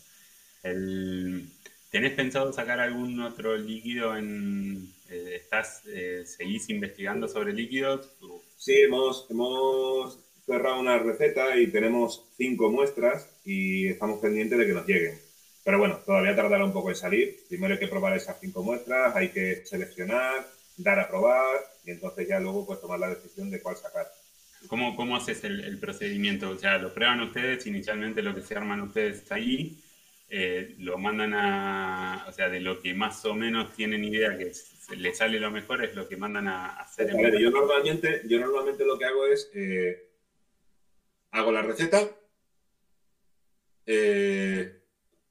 El, 0.64 1.48
¿Tenés 1.96 2.14
pensado 2.14 2.52
sacar 2.52 2.80
algún 2.80 3.20
otro 3.22 3.56
líquido 3.56 4.18
en... 4.18 4.92
Eh, 5.10 5.36
¿Estás, 5.36 5.84
eh, 5.88 6.24
seguís 6.26 6.70
investigando 6.70 7.28
sobre 7.28 7.54
líquidos? 7.54 8.10
Sí, 8.58 8.82
hemos, 8.82 9.28
hemos 9.30 10.20
cerrado 10.46 10.80
una 10.80 10.98
receta 10.98 11.58
y 11.58 11.68
tenemos 11.68 12.26
cinco 12.36 12.70
muestras 12.70 13.30
y 13.46 13.88
estamos 13.88 14.20
pendientes 14.20 14.58
de 14.58 14.66
que 14.66 14.74
nos 14.74 14.88
lleguen. 14.88 15.25
Pero 15.66 15.80
bueno, 15.80 15.98
todavía 16.06 16.36
tardará 16.36 16.64
un 16.64 16.72
poco 16.72 16.90
en 16.90 16.96
salir. 16.96 17.40
Primero 17.50 17.74
hay 17.74 17.80
que 17.80 17.88
probar 17.88 18.16
esas 18.16 18.40
cinco 18.40 18.62
muestras, 18.62 19.16
hay 19.16 19.30
que 19.30 19.66
seleccionar, 19.66 20.46
dar 20.78 21.00
a 21.00 21.08
probar 21.08 21.60
y 21.84 21.90
entonces 21.90 22.28
ya 22.28 22.40
luego 22.40 22.68
pues 22.68 22.80
tomar 22.80 23.00
la 23.00 23.10
decisión 23.10 23.50
de 23.50 23.60
cuál 23.60 23.76
sacar. 23.76 24.06
¿Cómo, 24.68 24.96
cómo 24.96 25.16
haces 25.16 25.44
el, 25.44 25.64
el 25.64 25.80
procedimiento? 25.80 26.52
O 26.52 26.58
sea, 26.58 26.78
lo 26.78 26.94
prueban 26.94 27.20
ustedes, 27.22 27.66
inicialmente 27.66 28.22
lo 28.22 28.36
que 28.36 28.42
se 28.42 28.56
arman 28.56 28.82
ustedes 28.82 29.32
ahí, 29.32 29.82
eh, 30.30 30.76
lo 30.80 31.00
mandan 31.00 31.34
a, 31.34 32.26
o 32.28 32.32
sea, 32.32 32.48
de 32.48 32.60
lo 32.60 32.80
que 32.80 32.94
más 32.94 33.26
o 33.26 33.34
menos 33.34 33.74
tienen 33.74 34.04
idea 34.04 34.38
que 34.38 34.52
le 34.96 35.16
sale 35.16 35.40
lo 35.40 35.50
mejor 35.50 35.84
es 35.84 35.96
lo 35.96 36.08
que 36.08 36.16
mandan 36.16 36.48
a 36.48 36.78
hacer. 36.78 37.12
yo 37.40 37.50
normalmente, 37.50 38.22
yo 38.26 38.40
normalmente 38.40 38.86
lo 38.86 39.00
que 39.00 39.06
hago 39.06 39.26
es, 39.26 39.50
eh, 39.56 40.10
hago 41.32 41.52
la 41.52 41.64
receta, 41.64 42.08
eh, 43.88 44.85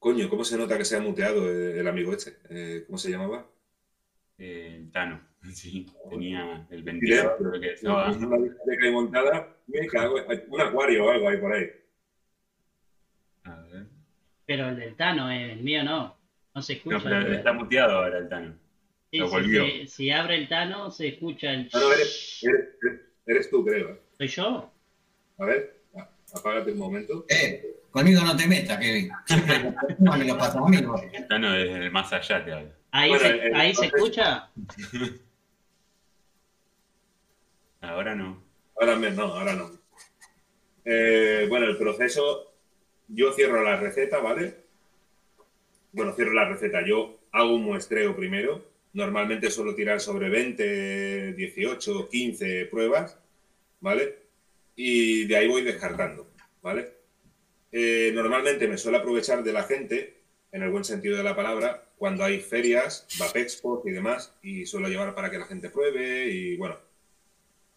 coño, 0.05 0.29
¿cómo 0.29 0.43
se 0.43 0.55
nota 0.55 0.77
que 0.77 0.85
se 0.85 0.95
ha 0.95 0.99
muteado 0.99 1.49
el 1.49 1.87
amigo 1.87 2.13
este? 2.13 2.85
¿Cómo 2.85 2.95
se 2.99 3.09
llamaba? 3.09 3.49
El 4.37 4.91
Tano, 4.91 5.19
sí, 5.51 5.87
tenía 6.11 6.67
el 6.69 6.83
ventilador. 6.83 7.59
Que 7.59 7.73
estaba... 7.73 8.11
Una 8.11 8.91
montada, 8.91 9.57
me 9.65 9.87
cago, 9.87 10.17
un 10.49 10.61
acuario 10.61 11.05
o 11.05 11.09
algo 11.09 11.27
ahí 11.27 11.37
por 11.37 11.53
ahí. 11.53 11.71
Pero 14.45 14.69
el 14.69 14.75
del 14.75 14.95
Tano, 14.95 15.31
eh, 15.31 15.53
el 15.53 15.63
mío 15.63 15.83
no. 15.83 16.15
No 16.53 16.61
se 16.61 16.73
escucha. 16.73 16.97
No, 16.97 17.03
pero 17.03 17.33
está 17.33 17.51
muteado 17.51 17.97
ahora 17.97 18.19
el 18.19 18.29
Tano. 18.29 18.55
Si, 19.87 20.11
abre 20.11 20.35
el 20.35 20.47
Tano, 20.47 20.91
se 20.91 21.07
escucha 21.07 21.51
el. 21.51 21.67
No, 21.73 21.91
eres, 21.91 22.45
eres, 23.25 23.49
tú, 23.49 23.65
creo. 23.65 23.89
¿eh? 23.89 24.01
¿Soy 24.19 24.27
yo? 24.27 24.71
A 25.39 25.45
ver, 25.45 25.81
apágate 26.31 26.73
un 26.73 26.77
momento. 26.77 27.25
Eh, 27.27 27.75
conmigo 27.95 28.21
no 28.25 28.35
te 28.35 28.45
metas, 28.45 28.77
Kevin. 28.77 29.09
no 29.99 30.17
me 30.17 30.25
lo 30.25 30.37
pasa 30.37 30.59
conmigo. 30.59 31.01
El 31.13 31.27
Tano 31.29 31.55
es 31.55 31.69
el 31.69 31.91
más 31.91 32.11
allá, 32.11 32.43
te 32.43 32.51
hablo. 32.51 32.69
¿Ahí, 32.91 33.17
se, 33.17 33.55
¿ahí 33.55 33.73
se 33.73 33.85
escucha? 33.85 34.49
ahora 37.81 38.13
no. 38.13 38.43
Ahora 38.77 38.97
no, 38.97 39.23
ahora 39.23 39.53
no. 39.53 39.71
Eh, 40.83 41.45
bueno, 41.47 41.67
el 41.67 41.77
proceso 41.77 42.53
yo 43.07 43.31
cierro 43.31 43.63
la 43.63 43.77
receta, 43.77 44.19
¿vale? 44.19 44.57
Bueno, 45.93 46.11
cierro 46.11 46.33
la 46.33 46.49
receta. 46.49 46.85
Yo 46.85 47.19
hago 47.31 47.55
un 47.55 47.63
muestreo 47.63 48.13
primero. 48.13 48.71
Normalmente 48.91 49.49
suelo 49.49 49.73
tirar 49.73 50.01
sobre 50.01 50.29
20, 50.29 51.33
18, 51.33 52.09
15 52.09 52.65
pruebas, 52.65 53.17
¿vale? 53.79 54.17
Y 54.75 55.25
de 55.27 55.37
ahí 55.37 55.47
voy 55.47 55.61
descartando, 55.63 56.29
¿vale? 56.61 56.94
Eh, 57.77 58.13
normalmente 58.13 58.69
me 58.69 58.77
suelo 58.77 58.99
aprovechar 58.99 59.43
de 59.43 59.51
la 59.51 59.63
gente, 59.63 60.21
en 60.53 60.63
el 60.63 60.71
buen 60.71 60.85
sentido 60.85 61.17
de 61.17 61.23
la 61.23 61.35
palabra, 61.35 61.89
cuando 61.97 62.23
hay 62.23 62.39
ferias, 62.39 63.05
Vapexpo 63.19 63.83
y 63.85 63.91
demás, 63.91 64.33
y 64.41 64.65
suelo 64.65 64.87
llevar 64.87 65.13
para 65.13 65.29
que 65.29 65.37
la 65.37 65.45
gente 65.45 65.69
pruebe 65.69 66.25
y 66.29 66.55
bueno, 66.55 66.77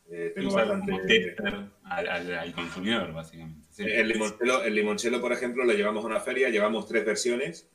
eh, 0.09 0.31
tengo 0.37 0.53
bastante... 0.53 1.35
Al, 1.83 2.55
consumidor, 2.55 3.13
básicamente. 3.13 3.67
El, 3.79 4.07
limoncello, 4.07 4.63
el 4.63 4.75
limoncello, 4.77 5.21
por 5.21 5.33
ejemplo, 5.33 5.65
lo 5.65 5.73
llevamos 5.73 6.05
a 6.05 6.07
una 6.07 6.21
feria, 6.21 6.49
llevamos 6.49 6.87
tres 6.87 7.05
versiones 7.05 7.69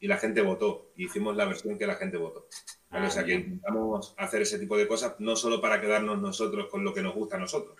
y 0.00 0.06
la 0.06 0.16
gente 0.16 0.40
votó. 0.40 0.94
hicimos 0.96 1.36
la 1.36 1.44
versión 1.44 1.76
que 1.76 1.86
la 1.86 1.96
gente 1.96 2.16
votó. 2.16 2.48
o 2.90 3.10
sea 3.10 3.24
que 3.24 3.34
intentamos 3.34 4.14
hacer 4.16 4.40
ese 4.40 4.58
tipo 4.58 4.78
de 4.78 4.88
cosas 4.88 5.16
no 5.18 5.36
solo 5.36 5.60
para 5.60 5.82
quedarnos 5.82 6.18
nosotros 6.18 6.68
con 6.70 6.82
lo 6.82 6.94
que 6.94 7.02
nos 7.02 7.14
gusta 7.14 7.36
a 7.36 7.40
nosotros, 7.40 7.76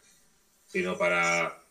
sino 0.67 0.99
para 0.99 1.62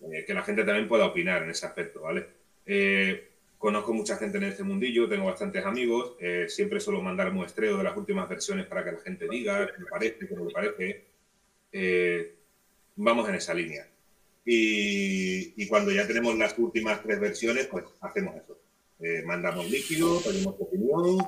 eh, 0.00 0.24
que 0.26 0.34
la 0.34 0.42
gente 0.42 0.64
también 0.64 0.88
pueda 0.88 1.06
opinar 1.06 1.42
en 1.42 1.50
ese 1.50 1.66
aspecto, 1.66 2.02
¿vale? 2.02 2.26
Eh, 2.66 3.28
conozco 3.58 3.92
mucha 3.92 4.16
gente 4.16 4.38
en 4.38 4.44
este 4.44 4.62
mundillo, 4.62 5.08
tengo 5.08 5.26
bastantes 5.26 5.64
amigos, 5.64 6.16
eh, 6.20 6.46
siempre 6.48 6.80
suelo 6.80 7.00
mandar 7.02 7.32
muestreo 7.32 7.78
de 7.78 7.84
las 7.84 7.96
últimas 7.96 8.28
versiones 8.28 8.66
para 8.66 8.84
que 8.84 8.92
la 8.92 9.00
gente 9.00 9.26
diga 9.28 9.66
qué 9.66 9.82
le 9.82 9.86
parece, 9.86 10.28
qué 10.28 10.34
no 10.34 10.44
le 10.44 10.52
parece. 10.52 11.04
vamos 12.96 13.28
en 13.28 13.34
esa 13.34 13.54
línea. 13.54 13.86
Y, 14.44 15.66
cuando 15.66 15.90
ya 15.90 16.06
tenemos 16.06 16.36
las 16.38 16.56
últimas 16.58 17.02
tres 17.02 17.18
versiones, 17.18 17.66
pues 17.66 17.84
hacemos 18.00 18.36
eso. 18.36 18.56
Mandamos 19.24 19.68
líquido, 19.68 20.20
pedimos 20.22 20.54
opinión 20.58 21.18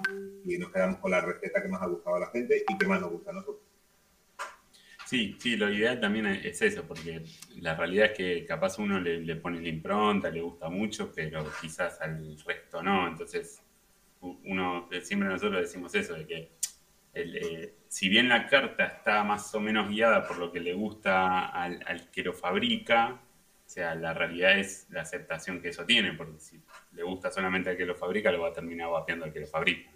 y 0.45 0.57
nos 0.59 0.71
quedamos 0.73 0.99
con 1.01 1.11
la 1.11 1.21
receta 1.21 1.61
que 1.61 1.69
más 1.69 1.83
ha 1.83 1.87
gustado 1.87 2.17
a 2.17 2.21
la 2.21 2.31
gente 2.31 2.65
y 2.67 2.79
que 2.79 2.87
más 2.87 3.01
nos 3.01 3.11
gusta 3.11 3.31
a 3.31 3.35
nosotros. 3.35 3.68
Sí, 5.09 5.35
sí, 5.39 5.57
lo 5.57 5.73
ideal 5.73 5.99
también 5.99 6.27
es 6.27 6.61
eso, 6.61 6.83
porque 6.87 7.23
la 7.63 7.75
realidad 7.75 8.11
es 8.11 8.13
que 8.13 8.45
capaz 8.45 8.79
uno 8.79 9.01
le, 9.01 9.37
pone 9.37 9.59
la 9.59 9.69
impronta, 9.69 10.29
le 10.29 10.43
gusta 10.43 10.69
mucho, 10.69 11.11
pero 11.15 11.51
quizás 11.63 11.99
al 12.03 12.39
resto 12.45 12.83
no. 12.83 13.09
Entonces, 13.09 13.63
uno, 14.21 14.87
siempre 15.01 15.31
nosotros 15.31 15.63
decimos 15.63 15.95
eso, 15.95 16.13
de 16.13 16.27
que 16.27 16.51
eh, 17.15 17.75
si 17.89 18.11
bien 18.11 18.29
la 18.29 18.47
carta 18.49 18.85
está 18.85 19.25
más 19.25 19.55
o 19.55 19.61
menos 19.61 19.89
guiada 19.89 20.29
por 20.29 20.37
lo 20.37 20.53
que 20.53 20.61
le 20.61 20.75
gusta 20.75 21.47
al, 21.47 22.11
que 22.11 22.23
lo 22.23 22.35
fabrica, 22.35 23.19
o 23.65 23.71
sea, 23.71 23.95
la 23.95 24.13
realidad 24.13 24.59
es 24.59 24.89
la 24.91 25.01
aceptación 25.01 25.63
que 25.63 25.69
eso 25.69 25.87
tiene, 25.87 26.13
porque 26.13 26.39
si 26.39 26.61
le 26.93 27.03
gusta 27.03 27.31
solamente 27.31 27.71
al 27.71 27.79
que 27.79 27.87
lo 27.87 27.95
fabrica, 27.95 28.31
lo 28.31 28.43
va 28.43 28.49
a 28.49 28.53
terminar 28.53 28.91
vapeando 28.91 29.25
al 29.25 29.33
que 29.33 29.41
lo 29.41 29.47
fabrica. 29.47 29.91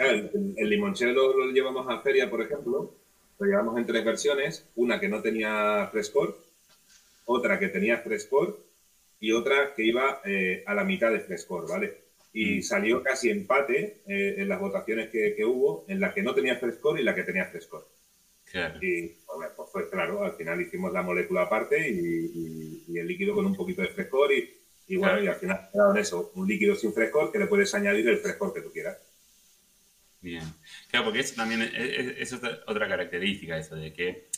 el, 0.00 0.68
limoncello 0.68 1.12
lo, 1.12 1.52
llevamos 1.52 1.86
a 1.88 2.00
feria, 2.00 2.28
por 2.28 2.42
ejemplo, 2.42 2.96
lo 3.38 3.46
llevamos 3.46 3.78
en 3.78 3.86
tres 3.86 4.04
versiones, 4.04 4.68
una 4.76 4.98
que 4.98 5.08
no 5.08 5.22
tenía 5.22 5.88
frescor, 5.92 6.38
otra 7.24 7.58
que 7.58 7.68
tenía 7.68 7.98
frescor 7.98 8.58
y 9.20 9.32
otra 9.32 9.74
que 9.74 9.84
iba 9.84 10.20
eh, 10.24 10.64
a 10.66 10.74
la 10.74 10.84
mitad 10.84 11.12
de 11.12 11.20
frescor, 11.20 11.68
¿vale? 11.68 12.08
Y 12.32 12.58
mm. 12.58 12.62
salió 12.62 13.02
casi 13.02 13.30
empate 13.30 14.02
eh, 14.06 14.36
en 14.38 14.48
las 14.48 14.60
votaciones 14.60 15.08
que, 15.10 15.44
hubo, 15.44 15.84
en 15.88 16.00
la 16.00 16.12
que 16.12 16.22
no 16.22 16.34
tenía 16.34 16.56
frescor 16.56 16.98
y 16.98 17.04
la 17.04 17.14
que 17.14 17.24
tenía 17.24 17.46
frescor. 17.46 17.86
Y 18.80 19.08
pues, 19.08 19.68
pues, 19.72 19.86
claro, 19.90 20.24
al 20.24 20.32
final 20.32 20.60
hicimos 20.60 20.92
la 20.92 21.02
molécula 21.02 21.42
aparte 21.42 21.88
y, 21.88 22.98
el 22.98 23.06
líquido 23.06 23.34
con 23.34 23.46
un 23.46 23.54
poquito 23.54 23.82
de 23.82 23.88
frescor 23.88 24.32
y, 24.32 24.50
y 24.88 24.96
bueno, 24.96 25.22
y 25.22 25.28
al 25.28 25.36
final 25.36 25.68
quedado 25.70 25.92
en 25.92 25.98
eso, 25.98 26.32
un 26.34 26.48
líquido 26.48 26.74
sin 26.74 26.92
frescor 26.92 27.30
que 27.30 27.38
le 27.38 27.46
puedes 27.46 27.72
añadir 27.74 28.08
el 28.08 28.18
frescor 28.18 28.52
que 28.52 28.62
tú 28.62 28.72
quieras. 28.72 28.98
Bien. 30.20 30.42
Claro, 30.90 31.06
porque 31.06 31.20
eso 31.20 31.34
también 31.36 31.62
es, 31.62 32.32
otra 32.66 32.88
característica, 32.88 33.56
eso 33.56 33.76
de 33.76 33.92
que 33.92 34.28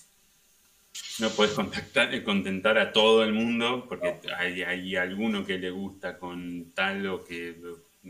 no 1.18 1.30
puedes 1.30 1.54
contactar, 1.54 2.22
contentar 2.22 2.78
a 2.78 2.92
todo 2.92 3.24
el 3.24 3.32
mundo, 3.32 3.86
porque 3.88 4.20
hay, 4.36 4.96
alguno 4.96 5.44
que 5.44 5.58
le 5.58 5.70
gusta 5.70 6.18
con 6.18 6.72
tal 6.74 7.06
o 7.06 7.24
que 7.24 7.56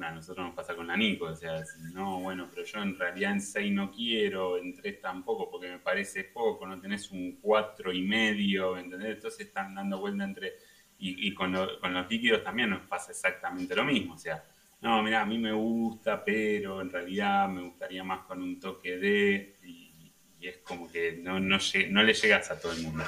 a 0.00 0.10
nosotros 0.12 0.46
nos 0.46 0.54
pasa 0.54 0.74
con 0.74 0.86
la 0.86 0.96
Nico, 0.96 1.26
o 1.26 1.34
sea, 1.34 1.62
no, 1.92 2.20
bueno, 2.20 2.48
pero 2.52 2.64
yo 2.64 2.80
en 2.80 2.96
realidad 2.98 3.32
en 3.32 3.40
6 3.40 3.72
no 3.72 3.90
quiero, 3.90 4.56
en 4.56 4.74
3 4.74 5.00
tampoco, 5.00 5.50
porque 5.50 5.68
me 5.68 5.78
parece 5.78 6.24
poco, 6.24 6.66
no 6.66 6.80
tenés 6.80 7.10
un 7.10 7.38
4 7.40 7.92
y 7.92 8.02
medio, 8.02 8.78
¿entendés? 8.78 9.16
Entonces 9.16 9.46
están 9.46 9.74
dando 9.74 9.98
vuelta 9.98 10.24
entre... 10.24 10.54
Y, 11.02 11.32
con 11.32 11.50
los 11.52 12.10
líquidos 12.10 12.44
también 12.44 12.68
nos 12.68 12.82
pasa 12.82 13.12
exactamente 13.12 13.74
lo 13.74 13.84
mismo, 13.84 14.14
o 14.14 14.18
sea, 14.18 14.44
no, 14.80 15.02
mira, 15.02 15.22
a 15.22 15.26
mí 15.26 15.38
me 15.38 15.52
gusta, 15.52 16.24
pero 16.24 16.80
en 16.80 16.90
realidad 16.90 17.48
me 17.48 17.62
gustaría 17.62 18.02
más 18.02 18.24
con 18.26 18.42
un 18.42 18.58
toque 18.58 18.96
de, 18.96 19.56
y, 19.62 20.12
es 20.40 20.58
como 20.58 20.90
que 20.90 21.12
no, 21.12 21.38
no, 21.38 21.58
no, 21.90 22.02
le 22.02 22.14
llegas 22.14 22.50
a 22.50 22.58
todo 22.58 22.72
el 22.72 22.82
mundo. 22.82 23.04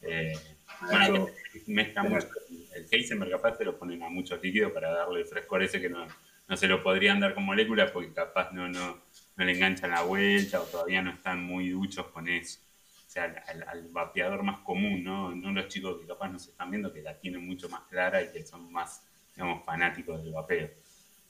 Eh, 0.00 0.32
bueno, 0.80 1.26
mezcla 1.66 2.04
mucho. 2.04 2.28
El 2.72 2.86
Heisenberg 2.88 3.32
capaz 3.32 3.58
te 3.58 3.64
lo 3.64 3.76
ponen 3.76 4.00
a 4.04 4.08
muchos 4.08 4.40
líquidos 4.40 4.70
para 4.70 4.92
darle 4.92 5.20
el 5.20 5.26
frescor 5.26 5.60
ese 5.64 5.80
que 5.80 5.90
no, 5.90 6.06
no 6.46 6.56
se 6.56 6.68
lo 6.68 6.80
podrían 6.82 7.18
dar 7.18 7.34
con 7.34 7.44
moléculas 7.44 7.90
porque 7.90 8.12
capaz 8.12 8.52
no, 8.52 8.68
no, 8.68 9.02
no 9.36 9.44
le 9.44 9.52
enganchan 9.52 9.90
la 9.90 10.02
vuelta 10.02 10.60
o 10.60 10.64
todavía 10.64 11.02
no 11.02 11.10
están 11.10 11.42
muy 11.42 11.70
duchos 11.70 12.06
con 12.08 12.28
eso. 12.28 12.60
O 13.06 13.10
sea, 13.10 13.24
al, 13.66 13.88
vapeador 13.88 14.42
más 14.42 14.60
común, 14.60 15.02
¿no? 15.02 15.34
No 15.34 15.50
los 15.50 15.68
chicos 15.68 15.98
que 16.00 16.06
capaz 16.06 16.28
no 16.28 16.38
se 16.38 16.50
están 16.50 16.70
viendo, 16.70 16.92
que 16.92 17.02
la 17.02 17.18
tienen 17.18 17.44
mucho 17.44 17.68
más 17.68 17.82
clara 17.88 18.22
y 18.22 18.30
que 18.30 18.46
son 18.46 18.70
más, 18.70 19.02
digamos, 19.34 19.64
fanáticos 19.64 20.22
del 20.22 20.32
vapeo. 20.32 20.70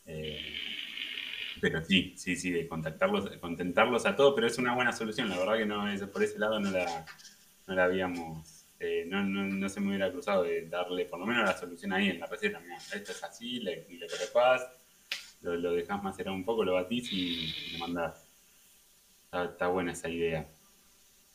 Eh, 0.09 0.41
pero 1.61 1.85
sí, 1.85 2.15
sí, 2.17 2.35
sí, 2.37 2.51
de 2.51 2.67
contactarlos, 2.67 3.29
contentarlos 3.39 4.07
a 4.07 4.17
todos, 4.17 4.35
pero 4.35 4.47
es 4.47 4.59
una 4.59 4.75
buena 4.75 4.93
solución. 4.93 5.29
La 5.29 5.39
verdad 5.39 5.59
que 5.59 5.67
no 5.67 5.89
es, 5.89 6.03
por 6.05 6.23
ese 6.23 6.39
lado 6.39 6.59
no 6.59 6.71
la, 6.71 7.05
no 7.67 7.75
la 7.75 7.85
habíamos, 7.85 8.67
eh, 8.81 9.05
no, 9.07 9.23
no, 9.23 9.45
no, 9.45 9.69
se 9.69 9.81
me 9.81 9.89
hubiera 9.89 10.11
cruzado 10.11 10.45
de 10.45 10.67
darle 10.69 11.05
por 11.05 11.19
lo 11.21 11.27
menos 11.27 11.45
la 11.45 11.57
solución 11.57 11.93
ahí 11.93 12.09
en 12.09 12.21
la 12.21 12.27
receta. 12.27 12.59
Mira, 12.61 12.77
esto 12.77 13.13
es 13.13 13.23
así, 13.23 13.61
le, 13.61 13.87
le 13.89 14.07
lo, 15.43 15.57
lo 15.57 15.73
dejas 15.73 16.03
macerar 16.03 16.33
un 16.35 16.45
poco, 16.45 16.65
lo 16.65 16.75
batís 16.75 17.13
y 17.13 17.73
lo 17.73 17.79
mandás. 17.79 18.27
Está, 19.33 19.69
buena 19.69 19.93
esa 19.93 20.09
idea. 20.09 20.49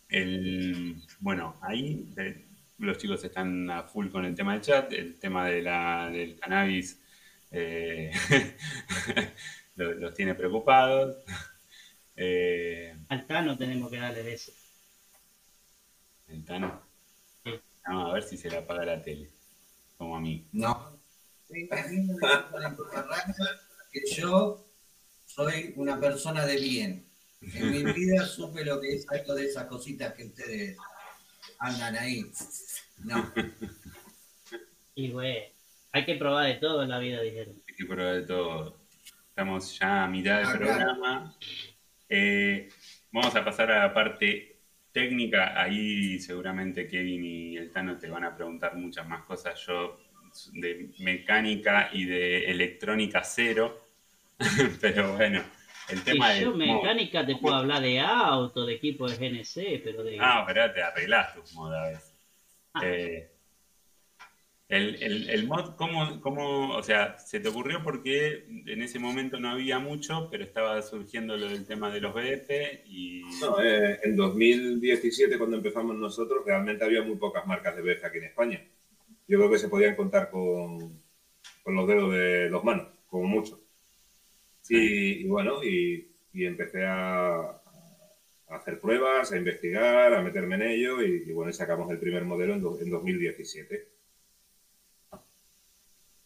El, 0.09 0.95
bueno, 1.19 1.57
ahí 1.61 2.11
eh, 2.17 2.45
los 2.80 2.97
chicos 2.97 3.24
están 3.24 3.69
a 3.69 3.84
full 3.84 4.09
con 4.09 4.26
el 4.26 4.36
tema 4.36 4.53
del 4.53 4.61
chat, 4.61 4.91
el 4.93 5.19
tema 5.19 5.47
de 5.47 5.61
la, 5.61 6.09
del 6.11 6.39
cannabis 6.39 7.03
eh, 7.54 8.12
los, 9.76 10.14
tiene 10.14 10.36
preocupados. 10.36 11.18
Eh, 12.16 12.95
Al 13.10 13.26
Tano 13.26 13.58
tenemos 13.58 13.89
que 13.89 13.97
darle 13.97 14.22
de 14.22 14.36
eso. 14.36 14.51
¿El 16.28 16.45
Tano? 16.45 16.80
Vamos 17.88 18.12
a 18.12 18.14
ver 18.14 18.22
si 18.22 18.38
se 18.38 18.51
le 18.51 18.58
apaga 18.58 18.86
la 18.86 19.01
tele, 19.01 19.32
como 19.97 20.18
a 20.18 20.20
mí. 20.20 20.47
No. 20.51 20.99
que 23.91 24.16
yo 24.16 24.64
soy 25.26 25.74
una 25.76 25.99
persona 25.99 26.45
de 26.45 26.58
bien. 26.58 27.08
En 27.41 27.72
mi 27.72 27.84
vida 27.93 28.28
supe 28.28 28.64
lo 28.64 28.80
que 28.80 28.93
es 28.93 29.10
algo 29.10 29.34
de 29.34 29.45
esas 29.45 29.66
cositas 29.66 30.14
que 30.14 30.26
ustedes 30.26 30.78
andan 31.58 31.95
ahí. 31.95 32.32
No. 32.99 33.34
Y 34.93 35.10
güey. 35.10 35.53
Hay 35.96 36.06
que 36.06 36.16
probar 36.16 36.48
de 36.48 36.56
todo 36.56 36.82
en 36.82 36.89
la 36.89 36.98
vida, 36.98 37.22
dijeron. 37.22 37.62
Hay 37.70 37.76
que 37.76 37.86
probar 37.86 38.16
de 38.16 38.24
todo. 38.24 38.80
Estamos 39.30 39.80
ya 39.80 40.04
a 40.04 40.08
mitad 40.08 40.39
del 40.39 40.48
ah, 40.48 40.58
programa. 40.58 41.36
Eh, 42.10 42.68
vamos 43.12 43.36
a 43.36 43.46
pasar 43.46 43.72
a 43.72 43.88
la 43.88 43.94
parte 43.94 44.58
técnica. 44.91 45.62
Ahí 45.62 46.18
seguramente 46.18 46.88
Kevin 46.88 47.24
y 47.24 47.58
el 47.58 47.72
Tano 47.72 47.96
te 48.00 48.10
van 48.10 48.24
a 48.24 48.36
preguntar 48.36 48.76
muchas 48.76 49.08
más 49.08 49.24
cosas. 49.26 49.64
Yo 49.68 50.00
de 50.54 50.89
mecánica 50.98 51.91
y 51.94 52.06
de 52.06 52.50
electrónica 52.50 53.24
cero. 53.24 53.80
pero 54.82 55.16
bueno, 55.16 55.44
el 55.89 56.04
tema 56.04 56.32
de. 56.32 56.41
Yo 56.41 56.56
mecánica 56.56 57.24
te 57.24 57.36
puedo 57.36 57.56
hablar 57.56 57.84
de 57.84 58.00
auto, 58.00 58.66
de 58.66 58.74
equipo 58.74 59.08
de 59.08 59.18
GNC, 59.18 59.84
pero 59.84 60.04
de. 60.04 60.18
Ah, 60.20 60.44
pero 60.48 60.74
te 60.74 60.82
arreglás 60.82 61.36
tus 61.36 61.54
modas. 61.54 62.16
Ah. 62.74 62.82
Eh, 62.84 63.32
el, 64.74 65.30
el, 65.30 65.47
mod, 65.47 65.76
¿cómo, 65.76 66.19
¿cómo, 66.21 66.76
o 66.76 66.84
sea, 66.84 67.17
se 67.19 67.39
te 67.39 67.49
ocurrió 67.49 67.84
porque 67.84 68.45
en 68.65 68.82
ese 68.82 68.97
momento 68.97 69.39
no 69.39 69.49
había 69.49 69.78
mucho, 69.80 70.30
pero 70.32 70.43
estaba 70.43 70.82
surgiendo 70.82 71.38
lo 71.38 71.47
del 71.47 71.67
tema 71.67 71.91
de 71.91 72.01
los 72.01 72.13
BF 72.13 72.49
y... 72.86 73.21
No, 73.39 73.61
eh, 73.61 73.99
en 74.03 74.15
2017 74.15 75.38
cuando 75.38 75.57
empezamos 75.57 75.95
nosotros 75.95 76.43
realmente 76.45 76.84
había 76.84 77.03
muy 77.03 77.17
pocas 77.17 77.45
marcas 77.45 77.76
de 77.76 77.82
BF 77.82 78.03
aquí 78.03 78.17
en 78.17 78.24
España. 78.24 78.65
Yo 79.28 79.38
creo 79.38 79.51
que 79.51 79.59
se 79.59 79.69
podían 79.69 79.95
contar 79.95 80.32
con, 80.32 81.01
con 81.61 81.76
los 81.76 81.88
dedos 81.88 82.11
de 82.11 82.49
los 82.49 82.63
manos, 82.63 82.88
como 83.07 83.26
mucho. 83.26 83.61
Y, 84.69 85.28
bueno, 85.28 85.63
y, 85.63 86.07
y 86.34 86.45
empecé 86.45 86.86
a, 86.86 87.36
a, 87.36 87.61
hacer 88.47 88.80
pruebas, 88.80 89.32
a 89.32 89.38
investigar, 89.38 90.13
a 90.13 90.21
meterme 90.21 90.55
en 90.55 90.61
ello 90.63 91.01
y, 91.01 91.32
bueno, 91.32 91.53
sacamos 91.53 91.91
el 91.91 91.99
primer 91.99 92.24
modelo 92.24 92.53
en, 92.53 92.65
en 92.82 92.89
2017. 92.89 93.93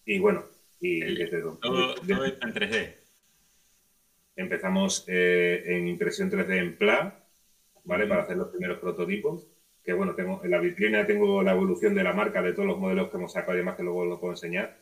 Y 0.08 0.20
bueno, 0.20 0.46
y 0.80 1.02
desde 1.02 1.42
todo, 1.42 1.96
todo 1.96 2.26
está 2.26 2.48
en 2.48 2.54
3D. 2.54 2.94
Empezamos 4.38 5.04
eh, 5.08 5.64
en 5.66 5.88
impresión 5.90 6.32
3D 6.32 6.58
en 6.58 6.78
PLA, 6.78 7.26
¿vale? 7.84 8.08
Para 8.08 8.24
hacer 8.24 8.38
los 8.38 8.48
primeros 8.48 8.80
prototipos. 8.80 9.46
Que 9.84 9.92
bueno, 9.92 10.16
tengo, 10.16 10.42
en 10.46 10.52
la 10.52 10.60
vitrina 10.60 11.06
tengo 11.06 11.44
la 11.44 11.52
evolución 11.52 11.94
de 11.94 12.06
la 12.06 12.14
marca 12.14 12.42
de 12.42 12.54
todos 12.54 12.68
los 12.68 12.80
modelos 12.80 13.10
que 13.10 13.18
hemos 13.18 13.34
sacado 13.34 13.54
y 13.54 13.58
además 13.58 13.76
que 13.76 13.84
luego 13.84 14.06
lo 14.06 14.18
puedo 14.18 14.34
enseñar. 14.34 14.78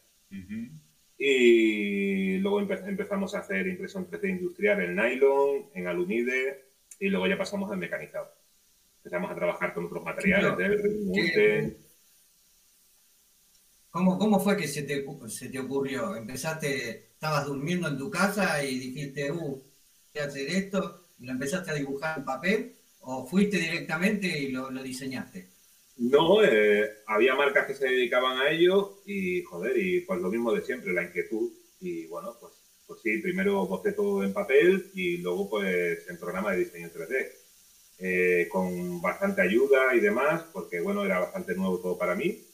Y 1.18 2.38
luego 2.38 2.60
empezamos 2.60 3.34
a 3.34 3.40
hacer 3.40 3.66
impresión 3.66 4.08
3D 4.08 4.30
industrial 4.30 4.80
en 4.82 4.96
nylon, 4.96 5.70
en 5.74 5.88
alumide 5.88 6.66
y 7.00 7.10
luego 7.10 7.26
ya 7.26 7.38
pasamos 7.38 7.72
al 7.72 7.80
mecanizado. 7.80 8.32
Empezamos 8.98 9.32
a 9.32 9.36
trabajar 9.36 9.74
con 9.74 9.86
otros 9.86 10.04
materiales, 10.04 10.56
de 10.56 11.78
¿Cómo, 13.96 14.20
¿Cómo 14.20 14.42
fue 14.42 14.58
que 14.58 14.68
se 14.68 14.84
te, 14.84 15.06
se 15.30 15.48
te 15.48 15.58
ocurrió? 15.58 16.18
¿Empezaste, 16.18 17.12
estabas 17.14 17.46
durmiendo 17.46 17.88
en 17.88 17.98
tu 17.98 18.12
casa 18.12 18.62
y 18.62 18.78
dijiste, 18.78 19.32
uh, 19.32 19.38
voy 19.40 20.22
a 20.22 20.26
hacer 20.26 20.50
esto? 20.50 21.06
¿Y 21.18 21.26
lo 21.26 21.32
empezaste 21.32 21.72
a 21.72 21.76
dibujar 21.76 22.18
en 22.18 22.26
papel? 22.26 22.76
¿O 23.00 23.26
fuiste 23.26 23.56
directamente 23.56 24.28
y 24.28 24.50
lo, 24.50 24.70
lo 24.70 24.84
diseñaste? 24.84 25.48
No, 25.96 26.44
eh, 26.44 26.90
había 27.08 27.36
marcas 27.36 27.68
que 27.68 27.74
se 27.74 27.86
dedicaban 27.88 28.38
a 28.38 28.50
ello 28.50 29.02
y, 29.06 29.42
joder, 29.44 29.78
y 29.78 30.02
pues 30.02 30.20
lo 30.20 30.30
mismo 30.30 30.52
de 30.52 30.62
siempre, 30.62 30.92
la 30.92 31.04
inquietud. 31.04 31.54
Y 31.80 32.06
bueno, 32.08 32.36
pues, 32.38 32.52
pues 32.86 33.00
sí, 33.02 33.20
primero 33.20 33.82
todo 33.96 34.26
en 34.26 34.34
papel 34.34 34.92
y 34.94 35.20
luego 35.20 35.50
pues 35.50 36.06
en 36.10 36.20
programa 36.20 36.52
de 36.52 36.66
diseño 36.66 36.90
3D. 36.90 37.30
Eh, 38.00 38.50
con 38.52 39.02
bastante 39.02 39.42
ayuda 39.42 39.96
y 39.96 40.02
demás, 40.02 40.44
porque 40.52 40.82
bueno, 40.82 41.06
era 41.06 41.20
bastante 41.20 41.56
nuevo 41.56 41.80
todo 41.80 41.98
para 41.98 42.14
mí 42.14 42.46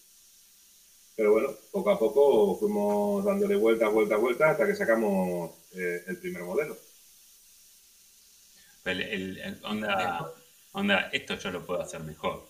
pero 1.16 1.34
bueno, 1.34 1.49
poco 1.72 1.91
a 1.91 1.99
poco 1.99 2.57
fuimos 2.59 3.24
dándole 3.26 3.55
vueltas, 3.55 3.91
vueltas, 3.91 4.20
vueltas 4.20 4.51
hasta 4.51 4.66
que 4.66 4.76
sacamos 4.76 5.51
eh, 5.76 6.03
el 6.07 6.18
primer 6.18 6.43
modelo. 6.43 6.78
El, 8.86 9.59
onda, 9.64 10.34
onda, 10.72 11.09
esto 11.12 11.36
yo 11.36 11.51
lo 11.51 11.66
puedo 11.66 11.82
hacer 11.82 12.01
mejor. 12.01 12.47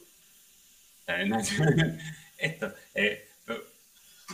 esto, 2.37 2.73
eh, 2.95 3.27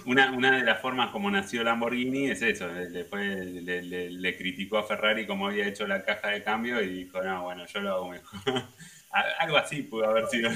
una, 0.05 0.31
una, 0.31 0.57
de 0.57 0.63
las 0.63 0.79
formas 0.79 1.11
como 1.11 1.31
nació 1.31 1.63
Lamborghini 1.63 2.29
es 2.29 2.41
eso. 2.41 2.67
Después 2.67 3.45
le, 3.45 3.81
le, 4.11 4.37
criticó 4.37 4.77
a 4.77 4.83
Ferrari 4.83 5.25
como 5.25 5.47
había 5.47 5.67
hecho 5.67 5.87
la 5.87 6.03
caja 6.03 6.29
de 6.29 6.43
cambio 6.43 6.81
y 6.81 7.03
dijo, 7.03 7.21
no, 7.21 7.43
bueno, 7.43 7.65
yo 7.65 7.81
lo 7.81 7.91
hago 7.93 8.09
mejor. 8.09 8.39
Algo 9.09 9.57
así 9.57 9.83
pudo 9.83 10.05
haber 10.05 10.27
sido. 10.27 10.49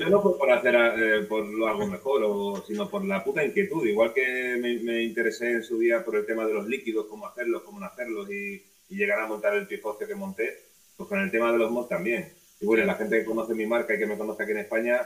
Yo 0.00 0.08
no 0.10 0.22
fue 0.22 0.38
por 0.38 0.50
hacer 0.50 0.74
eh, 0.74 1.22
por 1.28 1.44
lo 1.44 1.68
hago 1.68 1.86
mejor, 1.86 2.22
o, 2.24 2.64
sino 2.66 2.88
por 2.88 3.04
la 3.04 3.22
puta 3.22 3.44
inquietud. 3.44 3.86
Igual 3.86 4.14
que 4.14 4.56
me, 4.60 5.02
interesé 5.02 5.52
en 5.52 5.62
su 5.62 5.78
día 5.78 6.04
por 6.04 6.16
el 6.16 6.24
tema 6.26 6.46
de 6.46 6.54
los 6.54 6.66
líquidos, 6.66 7.06
cómo 7.06 7.26
hacerlos, 7.26 7.62
cómo 7.62 7.80
no 7.80 7.86
hacerlos 7.86 8.30
y, 8.30 8.62
llegar 8.88 9.18
a 9.18 9.26
montar 9.26 9.54
el 9.54 9.66
pifocio 9.66 10.06
que 10.06 10.14
monté, 10.14 10.56
pues 10.96 11.08
con 11.08 11.18
el 11.18 11.28
tema 11.28 11.50
de 11.50 11.58
los 11.58 11.68
mods 11.68 11.88
también. 11.88 12.32
Y 12.60 12.66
bueno, 12.66 12.84
la 12.84 12.94
gente 12.94 13.18
que 13.18 13.24
conoce 13.24 13.52
mi 13.52 13.66
marca 13.66 13.94
y 13.94 13.98
que 13.98 14.06
me 14.06 14.16
conoce 14.16 14.44
aquí 14.44 14.52
en 14.52 14.58
España, 14.58 15.00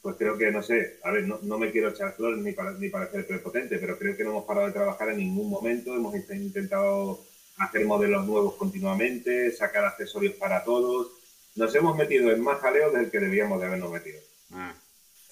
pues 0.00 0.16
creo 0.16 0.38
que, 0.38 0.50
no 0.50 0.62
sé, 0.62 0.98
a 1.02 1.10
ver, 1.10 1.28
no, 1.28 1.38
no 1.42 1.58
me 1.58 1.70
quiero 1.70 1.90
echar 1.90 2.14
flores 2.14 2.38
ni, 2.38 2.52
para, 2.52 2.72
ni 2.72 2.88
parecer 2.88 3.26
prepotente, 3.26 3.78
pero 3.78 3.98
creo 3.98 4.16
que 4.16 4.24
no 4.24 4.30
hemos 4.30 4.44
parado 4.44 4.66
de 4.66 4.72
trabajar 4.72 5.10
en 5.10 5.18
ningún 5.18 5.50
momento, 5.50 5.94
hemos 5.94 6.14
intentado 6.14 7.22
hacer 7.58 7.84
modelos 7.84 8.26
nuevos 8.26 8.54
continuamente, 8.54 9.50
sacar 9.50 9.84
accesorios 9.84 10.34
para 10.34 10.64
todos, 10.64 11.17
nos 11.58 11.74
hemos 11.74 11.96
metido 11.96 12.30
en 12.30 12.40
más 12.40 12.60
jaleo 12.60 12.90
del 12.92 13.10
que 13.10 13.18
debíamos 13.20 13.60
de 13.60 13.66
habernos 13.66 13.90
metido. 13.92 14.20
Ah, 14.52 14.74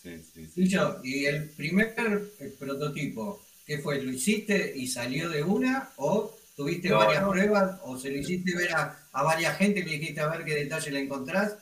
sí, 0.02 0.18
sí, 0.22 0.46
sí. 0.46 0.62
Y 0.62 0.68
yo, 0.68 1.00
y 1.02 1.24
el 1.26 1.48
primer 1.50 1.94
eh, 2.40 2.54
prototipo, 2.58 3.42
¿qué 3.64 3.78
fue? 3.78 4.02
¿Lo 4.02 4.10
hiciste 4.10 4.72
y 4.76 4.86
salió 4.88 5.28
de 5.28 5.42
una? 5.42 5.90
¿O 5.96 6.36
tuviste 6.56 6.88
No, 6.88 6.98
varias 6.98 7.22
no. 7.22 7.30
pruebas? 7.30 7.80
¿O 7.84 7.96
se 7.98 8.10
lo 8.10 8.18
hiciste 8.18 8.56
ver 8.56 8.72
a, 8.74 9.08
a 9.12 9.22
varias 9.22 9.56
gente 9.56 9.84
que 9.84 9.90
le 9.90 9.98
dijiste 9.98 10.20
a 10.20 10.28
ver 10.28 10.44
qué 10.44 10.54
detalle 10.54 10.90
le 10.90 11.00
encontrás? 11.00 11.56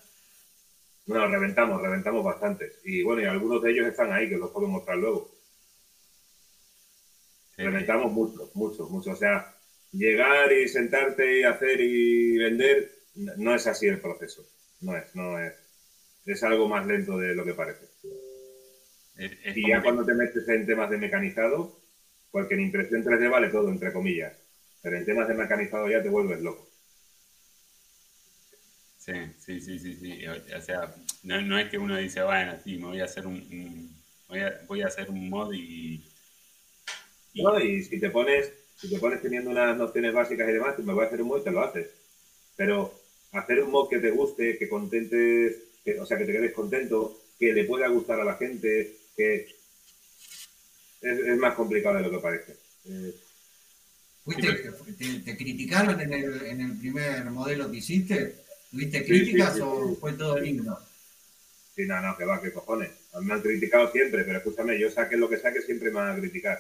No, 1.07 1.27
reventamos, 1.29 1.83
reventamos 1.83 2.25
bastantes. 2.25 2.79
Y 2.85 3.03
bueno, 3.03 3.21
y 3.23 3.27
algunos 3.27 3.63
de 3.63 3.71
ellos 3.71 3.87
están 3.87 4.11
ahí, 4.13 4.29
que 4.29 4.39
los 4.39 4.51
puedo 4.51 4.67
mostrar 4.69 4.97
luego. 4.97 5.31
Sí. 7.57 7.63
Reventamos 7.63 8.11
mucho, 8.11 8.51
mucho, 8.55 8.89
mucho. 8.89 9.11
O 9.11 9.17
sea, 9.17 9.55
llegar 9.93 10.51
y 10.53 10.67
sentarte 10.69 11.41
y 11.41 11.43
hacer 11.45 11.81
y 11.81 12.39
vender, 12.39 12.91
no 13.15 13.55
es 13.55 13.67
así 13.67 13.87
el 13.87 14.01
proceso. 14.01 14.47
No 14.85 14.97
es, 14.97 15.15
no 15.17 15.37
es. 15.41 15.53
Es 16.27 16.43
algo 16.45 16.69
más 16.69 16.87
lento 16.87 17.19
de 17.19 17.35
lo 17.35 17.45
que 17.45 17.55
parece. 17.55 17.87
Es- 19.17 19.33
es 19.43 19.57
Y 19.57 19.69
ya 19.69 19.77
que- 19.79 19.83
cuando 19.83 20.05
te 20.05 20.15
metes 20.15 20.47
en 20.49 20.67
temas 20.67 20.91
de 20.91 20.99
mecanizado, 20.99 21.71
porque 22.31 22.55
en 22.55 22.61
impresión 22.61 23.03
3D 23.03 23.29
vale 23.29 23.49
todo, 23.51 23.71
entre 23.71 23.93
comillas. 23.93 24.35
Pero 24.83 24.97
en 24.97 25.05
temas 25.07 25.29
de 25.29 25.35
mecanizado 25.35 25.89
ya 25.89 26.03
te 26.03 26.09
vuelves 26.11 26.41
loco. 26.41 26.67
Sí, 28.97 29.13
sí, 29.39 29.61
sí, 29.61 29.79
sí, 29.79 29.95
sí. 29.97 30.27
O, 30.27 30.33
o 30.57 30.61
sea, 30.61 30.93
no, 31.23 31.43
no 31.43 31.59
es 31.59 31.69
que 31.69 31.79
uno 31.79 31.97
dice, 31.97 32.23
bueno, 32.23 32.57
sí, 32.63 32.77
me 32.79 32.87
voy 32.87 33.01
a 33.01 33.05
hacer 33.05 33.27
un, 33.27 33.35
un- 33.35 34.03
voy, 34.29 34.41
a, 34.41 34.53
voy 34.67 34.83
a 34.83 34.87
hacer 34.87 35.11
un 35.11 35.29
mod 35.29 35.53
y, 35.53 36.03
y- 37.33 37.43
¿no? 37.43 37.59
Y 37.61 37.83
si 37.83 37.99
te 37.99 38.11
pones, 38.11 38.53
si 38.77 38.89
te 38.91 38.99
pones 38.99 39.21
teniendo 39.21 39.51
unas 39.51 39.77
nociones 39.77 40.13
básicas 40.13 40.49
y 40.49 40.53
demás, 40.53 40.79
me 40.79 40.93
voy 40.93 41.05
a 41.05 41.07
hacer 41.07 41.21
un 41.23 41.29
mod 41.29 41.41
y 41.41 41.45
te 41.45 41.51
lo 41.51 41.63
haces. 41.63 41.89
Pero 42.57 42.93
hacer 43.35 43.63
un 43.63 43.71
mod 43.71 43.89
que 43.89 43.99
te 43.99 44.11
guste, 44.11 44.57
que 44.59 44.69
contentes, 44.69 45.57
que- 45.85 46.01
o 46.01 46.07
sea, 46.07 46.17
que 46.19 46.25
te 46.25 46.33
quedes 46.33 46.53
contento, 46.53 47.21
que 47.39 47.53
le 47.53 47.65
pueda 47.65 47.89
gustar 47.89 48.21
a 48.21 48.25
la 48.25 48.37
gente, 48.37 48.97
que 49.17 49.35
es, 51.03 51.19
es 51.19 51.37
más 51.39 51.55
complicado 51.55 51.97
de 51.97 52.03
lo 52.03 52.11
que 52.11 52.19
parece. 52.19 52.57
Eh, 52.87 53.15
¿Fuiste, 54.25 54.73
te, 54.99 55.19
te 55.21 55.37
criticaron 55.37 56.01
en 56.01 56.13
el, 56.13 56.47
en 56.47 56.61
el 56.63 56.79
primer 56.79 57.25
modelo 57.31 57.71
que 57.71 57.79
hiciste? 57.79 58.37
¿Tuviste 58.71 59.05
críticas 59.05 59.53
sí, 59.55 59.59
sí, 59.59 59.65
o 59.65 59.89
sí. 59.91 59.97
fue 60.01 60.13
todo 60.15 60.39
lindo? 60.39 60.79
sí, 61.77 61.85
no, 61.87 62.01
no, 62.01 62.17
que 62.17 62.25
va, 62.25 62.41
que 62.41 62.53
cojones. 62.53 62.91
Me 63.21 63.35
han 63.35 63.43
criticado 63.43 63.91
siempre, 63.91 64.25
pero 64.25 64.39
escúchame, 64.39 64.79
yo 64.79 64.91
saque 64.91 65.17
lo 65.17 65.29
que 65.29 65.39
saque, 65.39 65.61
siempre 65.61 65.91
me 65.91 65.97
van 65.97 66.17
a 66.17 66.21
criticar. 66.21 66.59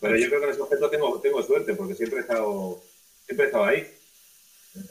Pero 0.00 0.16
yo 0.16 0.28
creo 0.28 0.40
que 0.40 0.46
en 0.46 0.52
ese 0.52 0.62
aspecto 0.62 0.88
tengo, 0.90 1.20
tengo 1.20 1.42
suerte, 1.42 1.74
porque 1.74 1.94
siempre 1.94 2.18
he 2.20 2.22
estado, 2.22 2.82
siempre 3.26 3.44
he 3.44 3.48
estado 3.48 3.64
ahí. 3.64 3.86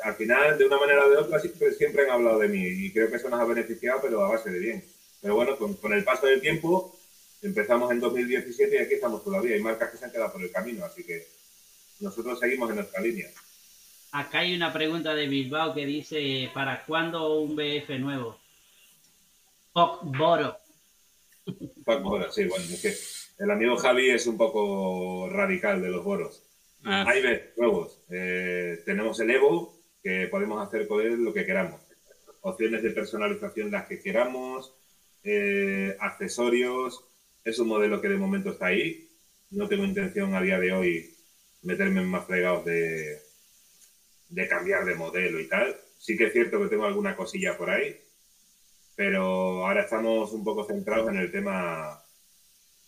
Al 0.03 0.15
final, 0.15 0.57
de 0.57 0.65
una 0.65 0.77
manera 0.77 1.05
o 1.05 1.09
de 1.09 1.17
otra, 1.17 1.39
siempre, 1.39 1.73
siempre 1.73 2.03
han 2.03 2.11
hablado 2.11 2.39
de 2.39 2.47
mí 2.47 2.63
y 2.63 2.91
creo 2.91 3.09
que 3.09 3.17
eso 3.17 3.29
nos 3.29 3.39
ha 3.39 3.45
beneficiado, 3.45 3.99
pero 4.01 4.23
a 4.23 4.29
base 4.29 4.49
de 4.49 4.59
bien. 4.59 4.85
Pero 5.21 5.35
bueno, 5.35 5.57
con, 5.57 5.73
con 5.75 5.93
el 5.93 6.03
paso 6.03 6.27
del 6.27 6.41
tiempo, 6.41 6.97
empezamos 7.41 7.91
en 7.91 7.99
2017 7.99 8.75
y 8.75 8.79
aquí 8.79 8.93
estamos 8.95 9.23
todavía. 9.23 9.55
Hay 9.55 9.61
marcas 9.61 9.91
que 9.91 9.97
se 9.97 10.05
han 10.05 10.11
quedado 10.11 10.33
por 10.33 10.41
el 10.41 10.51
camino, 10.51 10.85
así 10.85 11.03
que 11.03 11.27
nosotros 11.99 12.39
seguimos 12.39 12.69
en 12.69 12.77
nuestra 12.77 13.01
línea. 13.01 13.29
Acá 14.11 14.39
hay 14.39 14.55
una 14.55 14.71
pregunta 14.71 15.13
de 15.13 15.27
Bilbao 15.27 15.73
que 15.73 15.85
dice, 15.85 16.49
¿para 16.53 16.85
cuándo 16.85 17.39
un 17.39 17.55
BF 17.55 17.89
nuevo? 17.99 18.39
Poc 19.73 20.03
Boro. 20.03 20.57
Pac 21.83 22.01
Bora, 22.01 22.31
sí, 22.31 22.45
bueno, 22.45 22.63
es 22.63 22.81
que 22.81 23.43
el 23.43 23.51
amigo 23.51 23.75
Javi 23.75 24.09
es 24.09 24.25
un 24.25 24.37
poco 24.37 25.29
radical 25.29 25.81
de 25.81 25.89
los 25.89 26.03
boros. 26.03 26.41
Ah, 26.85 27.03
Hay 27.07 27.21
ves 27.21 27.41
nuevos. 27.57 27.99
Eh, 28.09 28.81
tenemos 28.85 29.19
el 29.19 29.31
Evo, 29.31 29.74
que 30.05 30.27
podemos 30.27 30.63
hacer 30.63 30.87
con 30.87 31.01
él 31.01 31.23
lo 31.23 31.33
que 31.33 31.47
queramos. 31.47 31.81
Opciones 32.41 32.83
de 32.83 32.91
personalización 32.91 33.71
las 33.71 33.87
que 33.87 33.99
queramos, 33.99 34.71
eh, 35.23 35.97
accesorios. 35.99 37.03
Es 37.43 37.57
un 37.57 37.69
modelo 37.69 37.99
que 37.99 38.09
de 38.09 38.15
momento 38.15 38.51
está 38.51 38.67
ahí. 38.67 39.09
No 39.49 39.67
tengo 39.67 39.83
intención 39.83 40.35
a 40.35 40.43
día 40.43 40.59
de 40.59 40.71
hoy 40.73 41.15
meterme 41.63 42.01
en 42.01 42.07
más 42.07 42.27
fregados 42.27 42.65
de, 42.65 43.17
de 44.29 44.47
cambiar 44.47 44.85
de 44.85 44.93
modelo 44.93 45.39
y 45.39 45.47
tal. 45.47 45.75
Sí 45.97 46.15
que 46.15 46.25
es 46.25 46.33
cierto 46.33 46.61
que 46.61 46.69
tengo 46.69 46.85
alguna 46.85 47.15
cosilla 47.15 47.57
por 47.57 47.71
ahí, 47.71 47.99
pero 48.95 49.65
ahora 49.65 49.81
estamos 49.81 50.33
un 50.33 50.43
poco 50.43 50.65
centrados 50.65 51.09
en 51.09 51.15
el 51.15 51.31
tema 51.31 51.99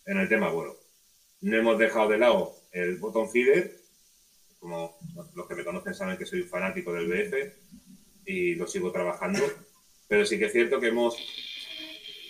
en 0.06 0.18
el 0.18 0.28
tema 0.28 0.50
bueno. 0.50 0.74
No 1.40 1.56
hemos 1.56 1.78
dejado 1.80 2.10
de 2.10 2.18
lado 2.18 2.54
el 2.70 2.98
botón 2.98 3.28
feeder, 3.28 3.76
como 4.58 4.98
los 5.34 5.46
que 5.46 5.54
me 5.54 5.64
conocen 5.64 5.94
saben 5.94 6.16
que 6.16 6.26
soy 6.26 6.42
un 6.42 6.48
fanático 6.48 6.92
del 6.92 7.08
BF 7.08 8.26
y 8.26 8.54
lo 8.54 8.66
sigo 8.66 8.92
trabajando, 8.92 9.40
pero 10.08 10.24
sí 10.26 10.38
que 10.38 10.46
es 10.46 10.52
cierto 10.52 10.80
que 10.80 10.88
hemos 10.88 11.16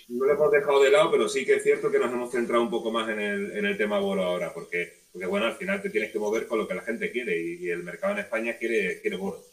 no 0.09 0.25
lo 0.25 0.33
hemos 0.33 0.51
dejado 0.51 0.81
de 0.81 0.89
lado, 0.89 1.11
pero 1.11 1.29
sí 1.29 1.45
que 1.45 1.55
es 1.55 1.63
cierto 1.63 1.91
que 1.91 1.99
nos 1.99 2.11
hemos 2.11 2.31
centrado 2.31 2.63
un 2.63 2.69
poco 2.69 2.91
más 2.91 3.07
en 3.09 3.19
el, 3.19 3.51
en 3.51 3.65
el 3.65 3.77
tema 3.77 3.99
boro 3.99 4.23
ahora, 4.23 4.51
porque, 4.53 5.03
porque 5.11 5.27
bueno, 5.27 5.45
al 5.45 5.55
final 5.55 5.81
te 5.81 5.91
tienes 5.91 6.11
que 6.11 6.19
mover 6.19 6.47
con 6.47 6.57
lo 6.57 6.67
que 6.67 6.73
la 6.73 6.81
gente 6.81 7.11
quiere 7.11 7.39
y, 7.39 7.69
el 7.69 7.83
mercado 7.83 8.13
en 8.13 8.19
España 8.19 8.57
quiere, 8.57 9.01
quiere 9.01 9.17
boro. 9.17 9.43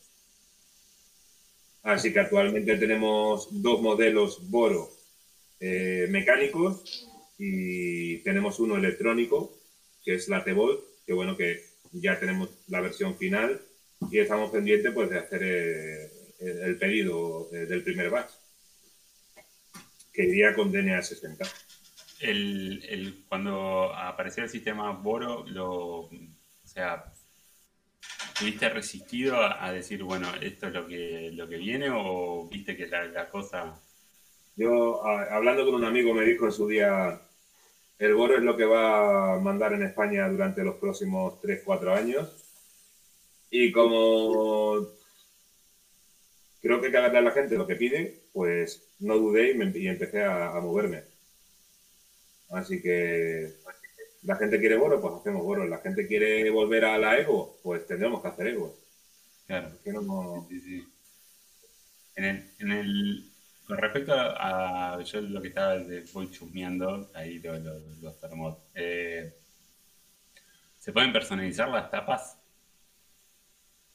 Así 1.83 2.13
que 2.13 2.21
actualmente 2.21 2.77
tenemos 2.79 3.49
dos 3.63 3.83
modelos 3.83 4.51
boro 4.51 4.91
eh, 5.61 6.07
mecánicos 6.11 7.07
y 7.39 8.19
tenemos 8.19 8.59
uno 8.59 8.77
electrónico, 8.77 9.59
que 10.05 10.15
es 10.15 10.27
la 10.29 10.43
T-Volt, 10.43 10.81
que 11.07 11.13
bueno, 11.13 11.37
que 11.37 11.66
ya 12.01 12.19
tenemos 12.19 12.51
la 12.69 12.81
versión 12.81 13.17
final 13.17 13.61
y 14.11 14.19
estamos 14.19 14.51
pendientes 14.51 14.93
pues 14.93 15.11
de 15.11 15.19
hacer 15.19 15.43
eh, 15.43 16.11
el, 16.41 16.59
el 16.63 16.79
pedido 16.79 17.49
eh, 17.53 17.67
del 17.67 17.83
primer 17.83 18.11
batch, 18.11 18.31
que 20.13 20.25
iría 20.25 20.55
con 20.55 20.73
DNA 20.73 21.03
60. 21.03 21.45
el, 22.21 22.83
el- 22.89 23.25
cuando 23.29 23.93
apareció 23.95 24.43
el 24.45 24.51
sistema 24.51 24.93
Boro, 24.93 25.45
lo, 25.49 26.01
o 26.03 26.11
sea, 26.65 27.13
¿tuviste 28.39 28.69
resistido 28.69 29.37
a, 29.37 29.65
a 29.65 29.73
decir, 29.73 30.03
bueno, 30.03 30.29
esto 30.41 30.67
es 30.69 30.73
lo 30.75 30.87
que, 30.87 31.31
lo 31.33 31.49
que 31.49 31.57
viene 31.57 31.89
o 31.93 32.49
viste 32.51 32.77
que 32.77 32.87
la, 32.87 33.05
la 33.07 33.29
cosa... 33.29 33.81
Yo, 34.57 35.05
a- 35.07 35.35
hablando 35.37 35.65
con 35.67 35.75
un 35.77 35.85
amigo, 35.85 36.15
me 36.15 36.25
dijo 36.25 36.47
en 36.47 36.53
su 36.53 36.69
día, 36.69 37.21
el 37.99 38.15
Boro 38.15 38.37
es 38.37 38.43
lo 38.43 38.57
que 38.57 38.65
va 38.65 39.35
a 39.35 39.39
mandar 39.41 39.73
en 39.73 39.83
España 39.83 40.29
durante 40.29 40.63
los 40.63 40.77
próximos 40.77 41.41
3-4 41.43 41.95
años. 41.97 42.29
Y 43.51 43.73
como 43.73 44.87
creo 46.61 46.81
que 46.81 46.87
hay 46.87 46.93
que 46.93 46.99
darle 46.99 47.19
a 47.19 47.23
la 47.23 47.31
gente 47.31 47.57
lo 47.57 47.67
que 47.67 47.77
pide, 47.77 48.23
pues 48.33 48.83
no 48.99 49.17
dudé 49.17 49.53
y, 49.53 49.55
me- 49.55 49.79
y 49.79 49.89
empecé 49.89 50.23
a, 50.25 50.49
a 50.57 50.61
moverme. 50.61 51.05
Así 52.51 52.81
que 52.83 53.53
la 54.23 54.37
gente 54.37 54.59
quiere 54.61 54.77
Boro, 54.77 55.01
pues 55.01 55.15
hacemos 55.15 55.43
Boro. 55.43 55.65
La 55.67 55.79
gente 55.79 56.07
quiere 56.07 56.51
volver 56.51 56.85
a 56.85 56.99
la 56.99 57.19
Ego, 57.19 57.57
pues 57.63 57.87
tendremos 57.87 58.21
que 58.23 58.29
hacer 58.29 58.49
Ego. 58.49 58.77
Claro. 59.47 59.71
No- 59.87 60.47
Sí, 60.51 60.61
sí. 60.61 60.89
En 62.17 62.25
el, 62.25 62.51
en 62.59 62.71
el, 62.73 63.31
con 63.67 63.79
respecto 63.79 64.13
a, 64.15 65.01
yo 65.03 65.21
lo 65.23 65.41
que 65.43 65.49
estaba, 65.49 65.77
de- 65.79 66.05
voy 66.13 66.31
chusmeando, 66.31 67.11
ahí 67.15 67.39
lo- 67.41 67.59
lo- 67.59 67.81
los 68.01 68.21
termos. 68.21 68.57
Eh, 68.75 69.33
¿Se 70.79 70.93
pueden 70.93 71.13
personalizar 71.13 71.69
las 71.69 71.91
tapas? 71.91 72.39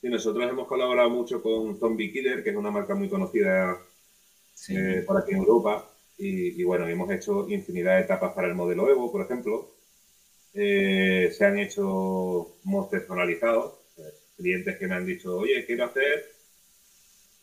Sí, 0.02 0.10
nosotros 0.10 0.50
hemos 0.50 0.68
colaborado 0.68 1.10
mucho 1.10 1.42
con 1.42 1.78
Zombie 1.80 2.12
Killer, 2.12 2.44
que 2.44 2.50
es 2.50 2.56
una 2.56 2.72
marca 2.72 2.96
muy 2.96 3.08
conocida 3.08 3.78
Sí. 4.54 4.76
eh, 4.76 5.04
por 5.06 5.18
aquí 5.18 5.32
en 5.32 5.38
Europa. 5.38 5.88
Y, 6.18 6.60
y 6.60 6.64
bueno, 6.64 6.88
hemos 6.88 7.10
hecho 7.12 7.48
infinidad 7.50 7.96
de 7.98 8.02
etapas 8.04 8.34
para 8.34 8.48
el 8.48 8.56
modelo 8.56 8.90
Evo, 8.90 9.12
por 9.12 9.22
ejemplo. 9.22 9.72
Eh, 10.54 11.32
se 11.36 11.46
han 11.46 11.58
hecho 11.60 12.58
mods 12.64 12.90
personalizados. 12.90 13.76
eh, 13.98 14.02
clientes 14.38 14.78
que 14.78 14.88
me 14.88 14.96
han 14.96 15.06
dicho, 15.06 15.38
oye, 15.38 15.66
quiero 15.66 15.86
hacer, 15.86 16.26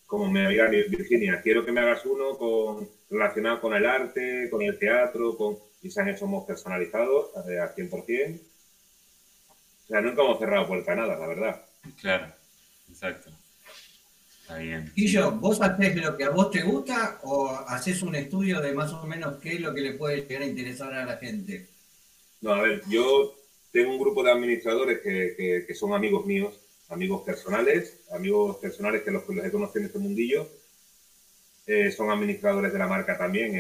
como 0.09 0.31
me 0.31 0.49
diga 0.49 0.69
Virginia, 0.69 1.41
quiero 1.43 1.65
que 1.67 1.71
me 1.71 1.83
hagas 1.83 2.05
uno 2.07 2.37
con, 2.39 2.89
relacionado 3.11 3.61
con 3.61 3.75
el 3.75 3.85
arte, 3.85 4.49
con 4.51 4.63
el 4.63 4.79
teatro, 4.79 5.37
con... 5.37 5.59
y 5.83 5.91
se 5.91 6.01
han 6.01 6.09
hecho 6.09 6.27
mods 6.27 6.47
personalizados 6.47 7.37
al 7.37 7.45
100%. 7.75 8.41
O 9.85 9.87
sea, 9.87 10.01
nunca 10.01 10.23
hemos 10.23 10.39
cerrado 10.39 10.67
puerta 10.67 10.93
a 10.93 10.97
nada, 10.97 11.19
la 11.19 11.27
verdad. 11.27 11.63
Claro, 12.01 12.33
exacto. 12.89 13.31
Está 14.41 14.57
bien. 14.57 14.91
Y 14.97 15.09
yo, 15.09 15.31
¿vos 15.33 15.61
haces 15.61 15.97
lo 15.97 16.17
que 16.17 16.25
a 16.25 16.31
vos 16.31 16.51
te 16.51 16.63
gusta 16.63 17.21
o 17.25 17.51
haces 17.69 18.03
un 18.03 18.15
estudio 18.15 18.63
de 18.63 18.73
más 18.73 18.91
o 18.95 19.05
menos 19.07 19.39
qué 19.43 19.57
es 19.57 19.61
lo 19.61 19.75
que 19.75 19.83
le 19.83 19.93
puede 19.93 20.23
llegar 20.23 20.41
a 20.43 20.47
interesar 20.47 20.95
a 20.95 21.05
la 21.05 21.19
gente? 21.19 21.69
No, 22.41 22.55
a 22.55 22.63
ver, 22.63 22.81
yo 22.89 23.37
tengo 23.71 23.91
un 23.93 23.99
grupo 24.01 24.23
de 24.23 24.31
administradores 24.33 25.01
que, 25.01 25.35
que- 25.37 25.65
que 25.67 25.75
son 25.75 25.93
amigos 25.93 26.25
míos, 26.25 26.59
amigos 26.89 27.23
personales, 27.23 28.01
amigos 28.13 28.57
personales 28.57 29.03
que 29.03 29.11
los, 29.11 29.25
que 29.25 29.35
los 29.35 29.45
he 29.45 29.51
conocido 29.51 29.81
en 29.81 29.87
este 29.87 29.99
mundillo. 29.99 30.49
eh, 31.67 31.91
son 31.93 32.11
administradores 32.11 32.73
de 32.73 32.79
la 32.79 32.87
marca 32.87 33.19
también 33.19 33.55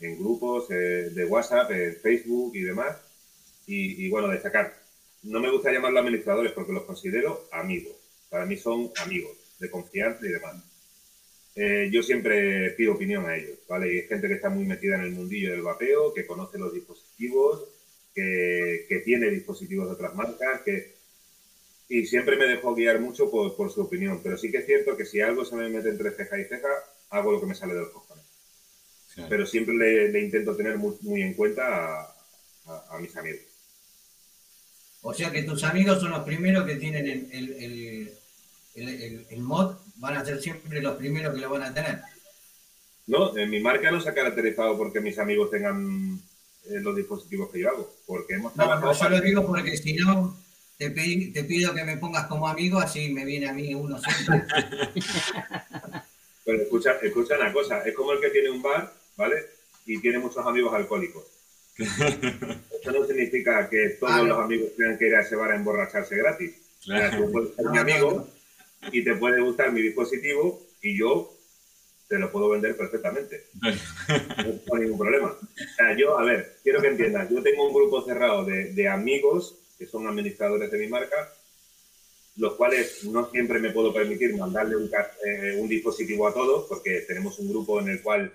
en, 0.00 0.18
grupos 0.18 0.70
eh, 0.70 1.10
de 1.10 1.24
WhatsApp, 1.24 1.70
en 1.70 1.96
Facebook 1.96 2.54
y 2.54 2.60
demás. 2.60 2.98
Y, 3.66 4.10
bueno, 4.10 4.28
destacar, 4.28 4.74
no 5.22 5.40
me 5.40 5.50
gusta 5.50 5.72
llamarlos 5.72 6.00
administradores 6.00 6.52
porque 6.52 6.74
los 6.74 6.84
considero 6.84 7.48
amigos. 7.50 7.94
Para 8.28 8.44
mí 8.44 8.58
son 8.58 8.92
amigos 8.98 9.32
de 9.58 9.70
confianza 9.70 10.26
y 10.26 10.28
demás. 10.28 10.56
Eh, 11.56 11.88
yo 11.90 12.02
siempre 12.02 12.70
pido 12.72 12.92
opinión 12.94 13.24
a 13.26 13.36
ellos, 13.36 13.58
¿vale? 13.66 13.94
Y 13.94 14.00
hay 14.00 14.06
gente 14.06 14.28
que 14.28 14.34
está 14.34 14.50
muy 14.50 14.66
metida 14.66 14.96
en 14.96 15.02
el 15.02 15.12
mundillo 15.12 15.52
del 15.52 15.62
vapeo, 15.62 16.12
que 16.12 16.26
conoce 16.26 16.58
los 16.58 16.74
dispositivos, 16.74 17.64
que 18.14 19.02
tiene 19.04 19.30
dispositivos 19.30 19.86
de 19.86 19.94
otras 19.94 20.14
marcas, 20.14 20.60
que 20.62 20.93
y 21.88 22.06
siempre 22.06 22.36
me 22.36 22.46
dejo 22.46 22.74
guiar 22.74 23.00
mucho 23.00 23.30
por, 23.30 23.56
por, 23.56 23.70
su 23.70 23.82
opinión. 23.82 24.20
Pero 24.22 24.36
sí 24.36 24.50
que 24.50 24.58
es 24.58 24.66
cierto 24.66 24.96
que 24.96 25.04
si 25.04 25.20
algo 25.20 25.44
se 25.44 25.56
me 25.56 25.68
mete 25.68 25.90
entre 25.90 26.10
ceja 26.12 26.38
y 26.38 26.44
ceja, 26.44 26.68
hago 27.10 27.32
lo 27.32 27.40
que 27.40 27.46
me 27.46 27.54
sale 27.54 27.74
de 27.74 27.80
los 27.80 27.90
cojones. 27.90 28.24
Pero 29.28 29.46
siempre 29.46 29.74
le, 29.76 30.20
intento 30.20 30.56
tener 30.56 30.76
muy, 30.76 30.96
muy 31.02 31.22
en 31.22 31.34
cuenta 31.34 32.14
a, 32.66 32.98
mis 33.00 33.16
amigos. 33.16 33.42
O 35.02 35.14
sea 35.14 35.30
que 35.30 35.42
tus 35.42 35.62
amigos 35.62 36.00
son 36.00 36.10
los 36.10 36.24
primeros 36.24 36.64
que 36.64 36.76
tienen 36.76 37.28
el, 37.30 38.08
el, 38.74 39.26
el, 39.30 39.40
mod, 39.40 39.76
van 39.96 40.16
a 40.16 40.24
ser 40.24 40.40
siempre 40.40 40.82
los 40.82 40.96
primeros 40.96 41.34
que 41.34 41.40
lo 41.40 41.50
van 41.50 41.62
a 41.62 41.74
tener. 41.74 42.00
No, 43.06 43.36
en 43.36 43.50
mi 43.50 43.60
marca 43.60 43.90
no 43.90 44.00
se 44.00 44.08
ha 44.08 44.14
caracterizado 44.14 44.76
porque 44.76 45.00
mis 45.00 45.18
amigos 45.18 45.50
tengan 45.50 46.20
eh, 46.64 46.80
los 46.80 46.96
dispositivos 46.96 47.50
que 47.50 47.60
yo 47.60 47.68
hago. 47.68 47.94
Porque 48.06 48.34
hemos 48.34 48.56
no, 48.56 48.80
no, 48.80 48.92
yo 48.92 49.08
lo 49.10 49.20
digo 49.20 49.46
porque 49.46 49.76
si 49.76 49.92
no, 49.92 50.36
te, 50.78 50.90
te, 50.90 51.44
pido 51.44 51.74
que 51.74 51.84
me 51.84 51.96
pongas 51.96 52.26
como 52.26 52.48
amigo, 52.48 52.78
así 52.78 53.12
me 53.12 53.24
viene 53.24 53.48
a 53.48 53.52
mí 53.52 53.74
uno 53.74 53.98
siempre. 53.98 54.46
Pero 56.44 56.62
escucha, 56.62 56.98
escucha 57.02 57.36
una 57.36 57.52
cosa, 57.52 57.82
es 57.82 57.94
como 57.94 58.12
el 58.12 58.20
que 58.20 58.30
tiene 58.30 58.50
un 58.50 58.62
bar, 58.62 58.92
¿vale? 59.16 59.36
Y 59.86 60.00
tiene 60.00 60.18
muchos 60.18 60.44
amigos 60.44 60.74
alcohólicos. 60.74 61.24
Eso 61.78 62.92
no 62.92 63.06
significa 63.06 63.68
que 63.68 63.90
todos 64.00 64.26
los 64.26 64.38
amigos 64.38 64.70
tengan 64.76 64.98
que 64.98 65.08
ir 65.08 65.14
a 65.14 65.22
ese 65.22 65.36
bar 65.36 65.52
a 65.52 65.56
emborracharse 65.56 66.16
gratis. 66.16 66.54
tú 67.16 67.32
puedes 67.32 67.54
ser 67.54 67.66
mi 67.66 67.78
amigo 67.78 68.28
y 68.92 69.02
te 69.02 69.14
puede 69.16 69.40
gustar 69.40 69.72
mi 69.72 69.80
dispositivo 69.80 70.62
y 70.82 70.98
yo 70.98 71.32
te 72.08 72.18
lo 72.18 72.30
puedo 72.30 72.50
vender 72.50 72.76
perfectamente. 72.76 73.46
No 73.62 74.74
hay 74.74 74.82
ningún 74.82 74.98
problema. 74.98 75.28
O 75.28 75.74
sea, 75.76 75.96
yo, 75.96 76.18
a 76.18 76.24
ver, 76.24 76.58
quiero 76.62 76.82
que 76.82 76.88
entiendas, 76.88 77.30
yo 77.30 77.42
tengo 77.42 77.66
un 77.66 77.74
grupo 77.74 78.04
cerrado 78.04 78.44
de, 78.44 78.72
de 78.72 78.88
amigos 78.88 79.63
que 79.78 79.86
son 79.86 80.06
administradores 80.06 80.70
de 80.70 80.78
mi 80.78 80.88
marca 80.88 81.32
los 82.36 82.54
cuales 82.54 83.04
no 83.04 83.30
siempre 83.30 83.60
me 83.60 83.70
puedo 83.70 83.92
permitir 83.92 84.36
mandarle 84.36 84.76
un, 84.76 84.90
eh, 85.24 85.56
un 85.56 85.68
dispositivo 85.68 86.26
a 86.26 86.34
todos, 86.34 86.66
porque 86.68 87.02
tenemos 87.02 87.38
un 87.38 87.48
grupo 87.48 87.80
en 87.80 87.90
el 87.90 88.02
cual 88.02 88.32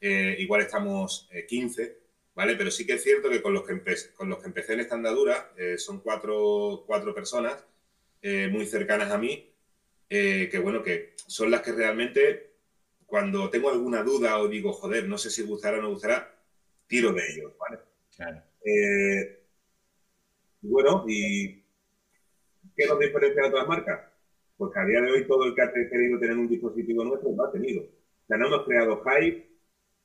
eh, 0.00 0.36
igual 0.38 0.62
estamos 0.62 1.28
15, 1.48 1.82
eh, 1.82 1.98
¿vale? 2.34 2.56
Pero 2.56 2.70
sí 2.70 2.86
que 2.86 2.94
es 2.94 3.02
cierto 3.02 3.30
que 3.30 3.40
con 3.40 3.54
los 3.54 3.64
que, 3.64 3.72
empecé, 3.72 4.12
con 4.12 4.28
los 4.28 4.38
que 4.38 4.46
empecé 4.46 4.74
en 4.74 4.80
esta 4.80 4.96
andadura 4.96 5.52
son 5.78 6.00
cuatro, 6.00 6.84
cuatro 6.86 7.14
personas 7.14 7.56
muy 8.22 8.66
cercanas 8.66 9.10
a 9.10 9.18
mí, 9.18 9.50
que 10.08 10.60
bueno, 10.62 10.82
que 10.82 11.14
son 11.26 11.50
las 11.50 11.62
que 11.62 11.72
realmente 11.72 12.50
cuando 13.06 13.48
tengo 13.48 13.70
alguna 13.70 14.02
duda 14.02 14.38
o 14.38 14.48
digo, 14.48 14.72
joder, 14.72 15.08
no 15.08 15.16
sé 15.16 15.30
si 15.30 15.42
gustará 15.42 15.78
o 15.78 15.82
no 15.82 15.90
gustará, 15.90 16.36
tiro 16.86 17.12
de 17.12 17.22
ellos, 17.32 17.52
¿vale? 17.58 17.78
Claro. 18.14 18.42
Bueno, 20.62 21.04
y 21.06 21.62
¿Qué 22.78 22.86
nos 22.86 23.00
diferencia 23.00 23.42
de 23.42 23.48
otras 23.48 23.66
marcas? 23.66 24.00
Pues 24.56 24.70
a 24.76 24.84
día 24.84 25.00
de 25.00 25.10
hoy 25.10 25.26
todo 25.26 25.46
el 25.46 25.54
que 25.54 25.62
ha 25.62 25.72
querido 25.72 26.16
tener 26.20 26.36
un 26.36 26.48
dispositivo 26.48 27.04
nuestro 27.04 27.32
lo 27.34 27.44
ha 27.44 27.50
tenido. 27.50 27.82
O 27.82 28.26
sea, 28.28 28.36
no 28.36 28.46
hemos 28.46 28.64
creado 28.66 29.02
hype 29.02 29.48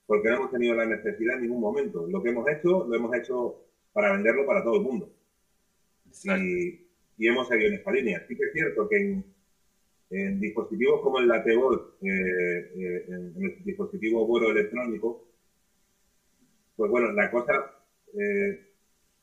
porque 0.08 0.30
no 0.30 0.38
hemos 0.38 0.52
tenido 0.52 0.74
la 0.74 0.88
necesidad 0.88 1.36
en 1.36 1.44
ningún 1.44 1.62
momento. 1.62 2.08
Lo 2.08 2.24
que 2.24 2.30
hemos 2.30 2.48
hecho, 2.50 2.84
lo 2.88 2.96
hemos 2.96 3.16
hecho 3.16 3.64
para 3.94 4.14
venderlo 4.14 4.48
para 4.48 4.64
todo 4.64 4.78
el 4.78 4.82
mundo. 4.82 5.14
Y, 6.26 7.28
hemos 7.28 7.48
seguido 7.48 7.70
en 7.70 7.76
esta 7.76 7.92
línea. 7.92 8.26
Sí 8.28 8.36
que 8.36 8.46
es 8.46 8.54
cierto 8.54 8.90
que 8.90 9.24
en, 10.10 10.40
dispositivos 10.40 11.02
como 11.02 11.20
el 11.20 11.28
Latebol, 11.28 11.96
eh, 12.02 12.72
eh, 12.76 13.06
en, 13.08 13.34
el 13.38 13.64
dispositivo 13.64 14.26
vuelo 14.26 14.50
electrónico, 14.50 15.28
pues 16.76 16.90
bueno, 16.90 17.12
la 17.12 17.30
cosa 17.30 17.54
eh, 18.20 18.73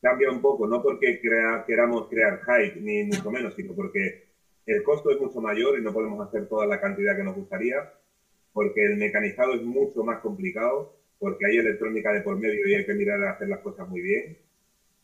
cambia 0.01 0.30
un 0.30 0.40
poco, 0.40 0.66
no 0.66 0.82
porque 0.82 1.20
queramos 1.20 2.09
crear 2.09 2.40
hype, 2.40 2.80
ni 2.80 3.05
mucho 3.05 3.30
menos, 3.30 3.55
sino 3.55 3.74
porque 3.74 4.28
el 4.66 4.82
costo 4.82 5.11
es 5.11 5.20
mucho 5.20 5.40
mayor 5.40 5.78
y 5.78 5.82
no 5.82 5.92
podemos 5.92 6.26
hacer 6.26 6.48
toda 6.48 6.66
la 6.66 6.80
cantidad 6.80 7.16
que 7.16 7.24
nos 7.24 7.36
gustaría, 7.36 7.92
porque 8.53 8.84
el 8.84 8.96
mecanizado 8.96 9.55
es 9.55 9.62
mucho 9.62 10.03
más 10.03 10.20
complicado, 10.20 10.96
porque 11.18 11.46
hay 11.46 11.59
electrónica 11.59 12.12
de 12.12 12.22
por 12.22 12.38
medio 12.38 12.66
y 12.66 12.74
hay 12.74 12.86
que 12.86 12.94
mirar 12.94 13.22
a 13.24 13.32
hacer 13.32 13.48
las 13.48 13.61
cosas 13.61 13.88
muy 13.88 14.01
bien. 14.01 14.38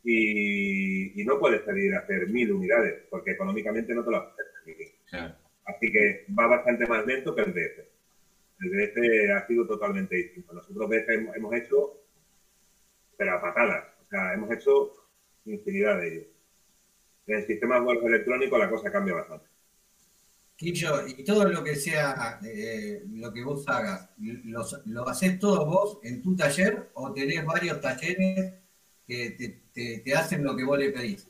Y, 0.03 1.24
no 1.24 1.40
puedes 1.40 1.62
pedir 1.62 1.92
a 1.94 1.99
hacer 1.99 2.28
mil 2.28 2.53
unidades, 2.53 3.03
porque 3.11 3.32
económicamente 3.32 3.92
no 3.92 4.05
te 4.05 4.11
lo 4.12 4.18
haces. 4.18 4.47
Así 5.64 5.90
que 5.90 6.24
va 6.38 6.47
bastante 6.47 6.86
más 6.86 7.05
lento 7.05 7.34
que 7.34 7.42
el 7.42 7.53
DF. 7.53 7.78
El 8.61 8.70
DF 8.70 9.32
ha 9.34 9.47
sido 9.49 9.66
totalmente 9.66 10.14
distinto. 10.14 10.55
Nosotros 10.55 10.88
DF 10.88 11.36
hemos 11.36 11.55
hecho, 11.55 12.01
pero 13.16 13.32
a 13.32 13.40
patadas 13.40 13.95
o 14.07 14.09
sea, 14.09 14.34
hemos 14.34 14.50
hecho 14.52 14.92
infinidad 15.44 15.98
de 16.00 16.09
ellos. 16.09 16.26
En 17.26 17.38
el 17.38 17.46
sistema 17.46 17.76
de 17.76 17.80
vuelos 17.80 18.04
electrónico 18.04 18.57
la 18.57 18.70
cosa 18.70 18.90
cambia 18.90 19.14
bastante. 19.14 19.46
Quillo, 20.54 21.07
y 21.07 21.22
todo 21.24 21.44
lo 21.48 21.62
que 21.62 21.76
sea, 21.76 22.40
eh, 22.42 23.04
lo 23.11 23.32
que 23.32 23.44
vos 23.44 23.68
hagas, 23.68 24.09
¿lo 24.86 25.09
haces 25.09 25.38
todos 25.38 25.66
vos 25.66 25.98
en 26.02 26.22
tu 26.22 26.34
taller 26.34 26.90
o 26.94 27.12
tenés 27.12 27.44
varios 27.44 27.80
talleres 27.80 28.54
que 29.07 29.61
te, 29.74 30.14
hacen 30.14 30.42
lo 30.42 30.57
que 30.57 30.64
vos 30.64 30.78
le 30.78 30.90
pedís? 30.90 31.28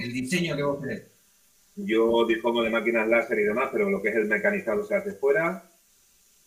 el 0.00 0.12
diseño 0.12 0.56
que 0.56 0.62
vos 0.62 0.80
querés. 0.82 1.04
Yo 1.76 2.26
dispongo 2.26 2.62
de 2.62 2.70
máquinas 2.70 3.08
láser 3.08 3.38
y 3.38 3.44
demás, 3.44 3.70
pero 3.72 3.88
lo 3.88 4.02
que 4.02 4.08
es 4.08 4.16
el 4.16 4.26
mecanizado 4.26 4.84
se 4.84 4.96
hace 4.96 5.12
fuera. 5.12 5.70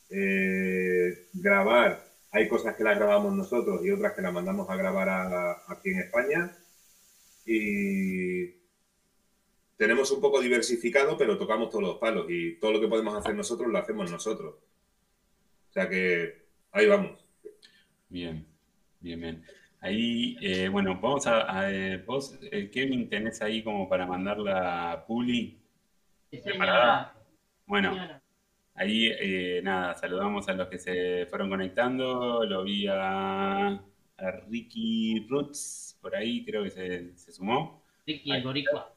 Eh, 0.09 1.29
grabar 1.33 2.12
hay 2.33 2.47
cosas 2.47 2.75
que 2.75 2.83
las 2.83 2.97
grabamos 2.97 3.31
nosotros 3.33 3.85
y 3.85 3.91
otras 3.91 4.13
que 4.13 4.23
las 4.23 4.33
mandamos 4.33 4.67
a 4.67 4.75
grabar 4.75 5.61
aquí 5.67 5.91
en 5.91 5.99
España. 5.99 6.57
Y 7.45 8.47
tenemos 9.77 10.09
un 10.09 10.19
poco 10.19 10.41
diversificado, 10.41 11.15
pero 11.15 11.37
tocamos 11.37 11.69
todos 11.69 11.83
los 11.83 11.97
palos 11.99 12.25
y 12.29 12.55
todo 12.55 12.71
lo 12.71 12.81
que 12.81 12.87
podemos 12.87 13.15
hacer 13.15 13.35
nosotros 13.35 13.69
lo 13.69 13.77
hacemos 13.77 14.09
nosotros. 14.09 14.55
O 15.69 15.73
sea 15.73 15.87
que 15.87 16.47
ahí 16.71 16.87
vamos. 16.87 17.23
Bien, 18.09 18.43
bien, 18.99 19.21
bien. 19.21 19.45
Ahí, 19.79 20.35
eh, 20.41 20.69
bueno, 20.69 20.99
vamos 20.99 21.27
a, 21.27 21.71
eh, 21.71 21.97
vos, 21.97 22.39
eh, 22.51 22.71
Kevin, 22.71 23.09
tenés 23.09 23.43
ahí 23.43 23.63
como 23.63 23.87
para 23.87 24.07
mandar 24.07 24.39
la 24.39 25.03
Puli. 25.07 25.61
¿Preparada? 26.31 27.13
Bueno, 27.67 28.21
Ahí, 28.75 29.07
eh, 29.19 29.61
nada, 29.63 29.93
saludamos 29.93 30.49
a 30.49 30.53
los 30.53 30.67
que 30.67 30.79
se 30.79 31.27
fueron 31.27 31.49
conectando. 31.49 32.45
Lo 32.45 32.63
vi 32.63 32.87
a, 32.89 33.79
Ricky 34.49 35.27
Roots, 35.29 35.97
por 36.01 36.15
ahí 36.15 36.43
creo 36.45 36.63
que 36.63 36.71
se, 37.15 37.31
sumó. 37.31 37.83
Ricky, 38.05 38.31
el 38.31 38.43
Boricua. 38.43 38.95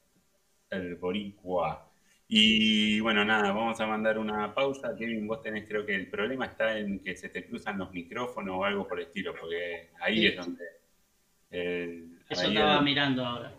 El 0.70 0.94
Boricua. 0.96 1.90
Y 2.28 3.00
bueno, 3.00 3.24
nada, 3.24 3.52
vamos 3.52 3.80
a 3.80 3.86
mandar 3.86 4.18
una 4.18 4.54
pausa. 4.54 4.96
Kevin, 4.96 5.26
vos 5.26 5.42
tenés, 5.42 5.68
creo 5.68 5.84
que 5.84 5.94
el 5.94 6.08
problema 6.08 6.46
está 6.46 6.78
en 6.78 7.00
que 7.00 7.14
se 7.14 7.28
te 7.28 7.46
cruzan 7.46 7.78
los 7.78 7.92
micrófonos 7.92 8.56
o 8.58 8.64
algo 8.64 8.88
por 8.88 8.98
el 8.98 9.06
estilo, 9.06 9.34
porque 9.38 9.90
ahí 10.00 10.26
es 10.26 10.36
donde. 10.36 10.64
Eso 12.28 12.48
estaba 12.48 12.80
mirando 12.80 13.24
ahora. 13.24 13.54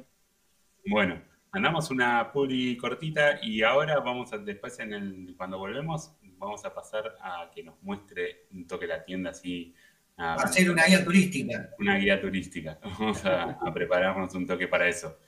Bueno, 0.86 1.22
Mandamos 1.54 1.90
una 1.92 2.32
puli 2.32 2.78
cortita 2.78 3.40
y 3.42 3.64
ahora 3.64 4.00
vamos 4.00 4.34
a, 4.34 4.38
después 4.38 4.78
en 4.80 4.94
el, 4.94 5.34
cuando 5.38 5.58
volvemos, 5.58 6.14
vamos 6.38 6.64
a 6.66 6.74
pasar 6.74 7.16
a 7.22 7.50
que 7.54 7.64
nos 7.64 7.82
muestre 7.82 8.48
un 8.52 8.68
toque 8.68 8.88
la 8.88 9.04
tienda 9.04 9.32
así. 9.32 9.74
A, 10.18 10.36
Va 10.36 10.44
a 10.44 10.48
ser 10.48 10.70
una 10.70 10.86
guía 10.86 11.04
turística. 11.04 11.70
Una 11.80 11.96
guía 11.98 12.20
turística. 12.20 12.80
Vamos 13.00 13.24
a 13.24 13.72
prepararnos 13.74 14.34
un 14.34 14.48
toque 14.48 14.68
para 14.68 14.88
eso. 14.88 15.20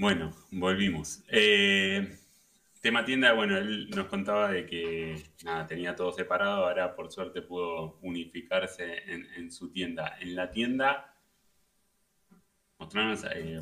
Bueno, 0.00 0.32
volvimos. 0.52 1.24
Eh, 1.26 2.08
tema 2.80 3.04
tienda, 3.04 3.32
bueno, 3.32 3.58
él 3.58 3.90
nos 3.90 4.06
contaba 4.06 4.52
de 4.52 4.64
que 4.64 5.20
nada, 5.42 5.66
tenía 5.66 5.96
todo 5.96 6.12
separado, 6.12 6.66
ahora 6.66 6.94
por 6.94 7.10
suerte 7.10 7.42
pudo 7.42 7.98
unificarse 8.02 9.02
en, 9.08 9.50
su 9.50 9.72
tienda. 9.72 10.16
En 10.20 10.36
la 10.36 10.52
tienda, 10.52 11.16
mostrarnos, 12.78 13.24
eh, 13.34 13.58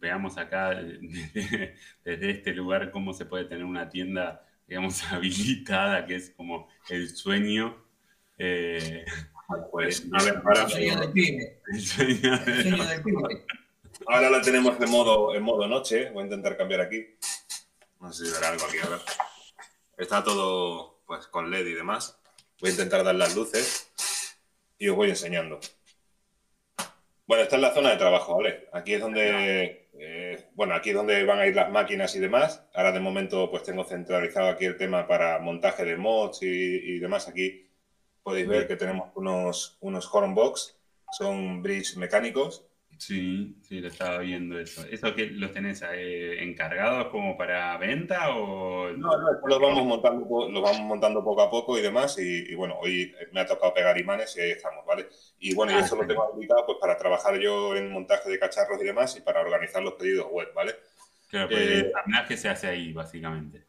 veamos 0.00 0.38
acá 0.38 0.70
desde, 2.02 2.30
este 2.30 2.54
lugar 2.54 2.90
cómo 2.90 3.12
se 3.12 3.26
puede 3.26 3.44
tener 3.44 3.66
una 3.66 3.90
tienda, 3.90 4.42
digamos, 4.66 5.02
habilitada, 5.12 6.06
que 6.06 6.14
es 6.14 6.30
como 6.30 6.66
el 6.88 7.10
sueño. 7.10 7.76
Eh, 8.38 9.04
pues, 9.70 10.08
a 10.14 10.24
ver, 10.24 10.36
ahora, 10.46 10.62
el 10.62 10.70
sueño 10.70 11.00
del 11.00 11.12
pibe. 11.12 11.60
El 11.74 11.80
sueño, 11.82 12.38
del 12.38 13.02
pibe. 13.02 13.44
Ahora 14.06 14.28
la 14.28 14.42
tenemos 14.42 14.78
en 14.80 14.90
modo, 14.90 15.34
en 15.34 15.42
modo 15.42 15.66
noche. 15.66 16.10
Voy 16.10 16.22
a 16.22 16.24
intentar 16.26 16.56
cambiar 16.56 16.80
aquí. 16.82 17.16
No 18.00 18.12
sé 18.12 18.26
si 18.26 18.32
verá 18.32 18.50
algo 18.50 18.66
aquí, 18.66 18.78
a 18.78 18.88
ver. 18.88 19.00
Está 19.96 20.22
todo 20.22 21.00
pues 21.06 21.26
con 21.26 21.50
LED 21.50 21.66
y 21.66 21.74
demás. 21.74 22.18
Voy 22.60 22.70
a 22.70 22.72
intentar 22.72 23.02
dar 23.02 23.14
las 23.14 23.34
luces 23.34 23.92
y 24.78 24.88
os 24.88 24.96
voy 24.96 25.10
enseñando. 25.10 25.58
Bueno, 27.26 27.42
esta 27.42 27.56
es 27.56 27.62
la 27.62 27.72
zona 27.72 27.90
de 27.90 27.96
trabajo, 27.96 28.36
¿vale? 28.36 28.68
Aquí 28.74 28.94
es 28.94 29.00
donde, 29.00 29.88
eh, 29.94 30.50
bueno, 30.54 30.74
aquí 30.74 30.90
es 30.90 30.96
donde 30.96 31.24
van 31.24 31.38
a 31.38 31.46
ir 31.46 31.56
las 31.56 31.70
máquinas 31.70 32.14
y 32.14 32.18
demás. 32.18 32.62
Ahora 32.74 32.92
de 32.92 33.00
momento 33.00 33.50
pues 33.50 33.62
tengo 33.62 33.84
centralizado 33.84 34.48
aquí 34.48 34.66
el 34.66 34.76
tema 34.76 35.06
para 35.06 35.38
montaje 35.38 35.84
de 35.84 35.96
mods 35.96 36.42
y, 36.42 36.46
y 36.46 36.98
demás. 36.98 37.28
Aquí 37.28 37.70
podéis 38.22 38.46
ver 38.48 38.68
que 38.68 38.76
tenemos 38.76 39.10
unos, 39.14 39.78
unos 39.80 40.12
hornbox, 40.12 40.76
son 41.10 41.62
bridge 41.62 41.96
mecánicos 41.96 42.66
Sí, 43.06 43.54
sí, 43.60 43.80
lo 43.80 43.88
estaba 43.88 44.18
viendo 44.18 44.58
eso. 44.58 44.82
¿Eso 44.90 45.14
que 45.14 45.26
los 45.26 45.52
tenés 45.52 45.82
eh, 45.92 46.42
encargados 46.42 47.08
como 47.08 47.36
para 47.36 47.76
venta 47.76 48.34
o...? 48.34 48.90
No, 48.92 49.10
no, 49.18 49.30
los 49.46 49.60
vamos 49.60 49.84
montando, 49.84 50.48
los 50.48 50.62
vamos 50.62 50.80
montando 50.80 51.22
poco 51.22 51.42
a 51.42 51.50
poco 51.50 51.78
y 51.78 51.82
demás 51.82 52.16
y, 52.18 52.54
bueno, 52.54 52.78
hoy 52.80 53.14
me 53.32 53.40
ha 53.40 53.46
tocado 53.46 53.74
pegar 53.74 53.98
imanes 53.98 54.34
y 54.38 54.40
ahí 54.40 54.50
estamos, 54.52 54.86
¿vale? 54.86 55.08
Y 55.38 55.54
bueno, 55.54 55.72
yo 55.72 55.78
ah, 55.78 55.80
eso 55.82 55.96
lo 55.96 56.06
tengo 56.06 56.22
habilitado 56.22 56.64
pues 56.64 56.78
para 56.80 56.96
trabajar 56.96 57.38
yo 57.38 57.76
en 57.76 57.92
montaje 57.92 58.30
de 58.30 58.38
cacharros 58.38 58.80
y 58.80 58.86
demás 58.86 59.14
y 59.18 59.20
para 59.20 59.42
organizar 59.42 59.82
los 59.82 59.94
pedidos 59.94 60.28
web, 60.30 60.48
¿vale? 60.54 60.74
Claro, 61.28 61.48
pues 61.50 61.60
eh, 61.60 61.92
el 62.06 62.26
que 62.26 62.36
se 62.38 62.48
hace 62.48 62.68
ahí, 62.68 62.94
básicamente. 62.94 63.66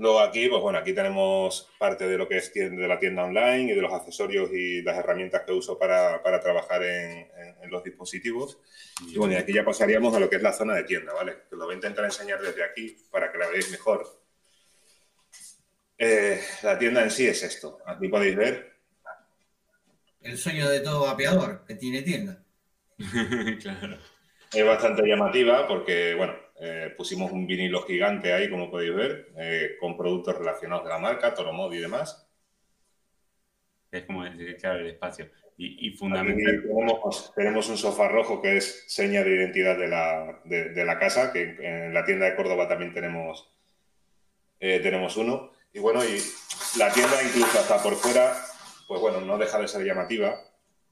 Luego 0.00 0.20
aquí, 0.20 0.48
pues 0.48 0.62
bueno, 0.62 0.78
aquí 0.78 0.94
tenemos 0.94 1.70
parte 1.78 2.08
de 2.08 2.16
lo 2.16 2.26
que 2.26 2.38
es 2.38 2.54
de 2.54 2.88
la 2.88 2.98
tienda 2.98 3.24
online 3.24 3.70
y 3.70 3.74
de 3.74 3.82
los 3.82 3.92
accesorios 3.92 4.50
y 4.50 4.80
las 4.80 4.96
herramientas 4.96 5.42
que 5.44 5.52
uso 5.52 5.78
para, 5.78 6.22
trabajar 6.40 6.82
en, 6.82 7.28
los 7.70 7.84
dispositivos. 7.84 8.58
Y 9.06 9.18
bueno, 9.18 9.34
y 9.34 9.36
aquí 9.36 9.52
ya 9.52 9.62
pasaríamos 9.62 10.14
a 10.14 10.20
lo 10.20 10.30
que 10.30 10.36
es 10.36 10.42
la 10.42 10.54
zona 10.54 10.74
de 10.74 10.84
tienda, 10.84 11.12
¿vale? 11.12 11.42
Que 11.50 11.54
lo 11.54 11.66
voy 11.66 11.74
a 11.74 11.76
intentar 11.76 12.06
enseñar 12.06 12.40
desde 12.40 12.64
aquí 12.64 12.96
para 13.10 13.30
que 13.30 13.36
la 13.36 13.48
veáis 13.48 13.70
mejor. 13.70 14.06
Eh, 15.98 16.40
la 16.62 16.78
tienda 16.78 17.02
en 17.02 17.10
sí 17.10 17.26
es 17.26 17.42
esto. 17.42 17.80
Aquí 17.84 18.08
podéis 18.08 18.36
ver. 18.36 18.72
El 20.22 20.38
sueño 20.38 20.66
de 20.70 20.80
todo 20.80 21.02
vapeador 21.02 21.66
que 21.66 21.74
tiene 21.74 22.00
tienda. 22.00 22.42
claro. 23.60 23.98
Es 24.50 24.64
bastante 24.64 25.02
llamativa 25.02 25.68
porque, 25.68 26.14
bueno, 26.14 26.34
eh, 26.62 26.92
pusimos 26.94 27.32
un 27.32 27.46
vinilo 27.46 27.80
gigante 27.82 28.34
ahí, 28.34 28.50
como 28.50 28.70
podéis 28.70 28.94
ver, 28.94 29.32
eh, 29.38 29.76
con 29.80 29.96
productos 29.96 30.36
relacionados 30.36 30.84
de 30.84 30.90
la 30.90 30.98
marca, 30.98 31.32
Toromod 31.32 31.72
y 31.72 31.78
demás. 31.78 32.28
Es 33.90 34.04
como 34.04 34.24
claro, 34.60 34.80
el 34.80 34.88
espacio. 34.88 35.30
Y, 35.56 35.90
fundamentalmente. 35.90 36.68
Tenemos, 37.34 37.68
un 37.68 37.76
sofá 37.76 38.08
rojo 38.08 38.40
que 38.40 38.56
es 38.56 38.84
seña 38.88 39.22
de 39.22 39.34
identidad 39.34 39.76
de 39.76 39.88
la, 39.88 40.40
de, 40.44 40.84
la 40.84 40.98
casa, 40.98 41.32
que 41.32 41.56
en 41.60 41.92
la 41.92 42.04
tienda 42.04 42.24
de 42.26 42.36
Córdoba 42.36 42.66
también 42.66 42.94
tenemos, 42.94 43.52
eh, 44.58 44.80
tenemos 44.80 45.18
uno. 45.18 45.52
Y 45.74 45.80
bueno, 45.80 46.02
y 46.02 46.18
la 46.78 46.90
tienda 46.92 47.22
incluso 47.22 47.58
hasta 47.58 47.82
por 47.82 47.94
fuera, 47.94 48.34
pues 48.88 49.00
bueno, 49.02 49.20
no 49.20 49.36
deja 49.36 49.58
de 49.58 49.68
ser 49.68 49.84
llamativa. 49.84 50.40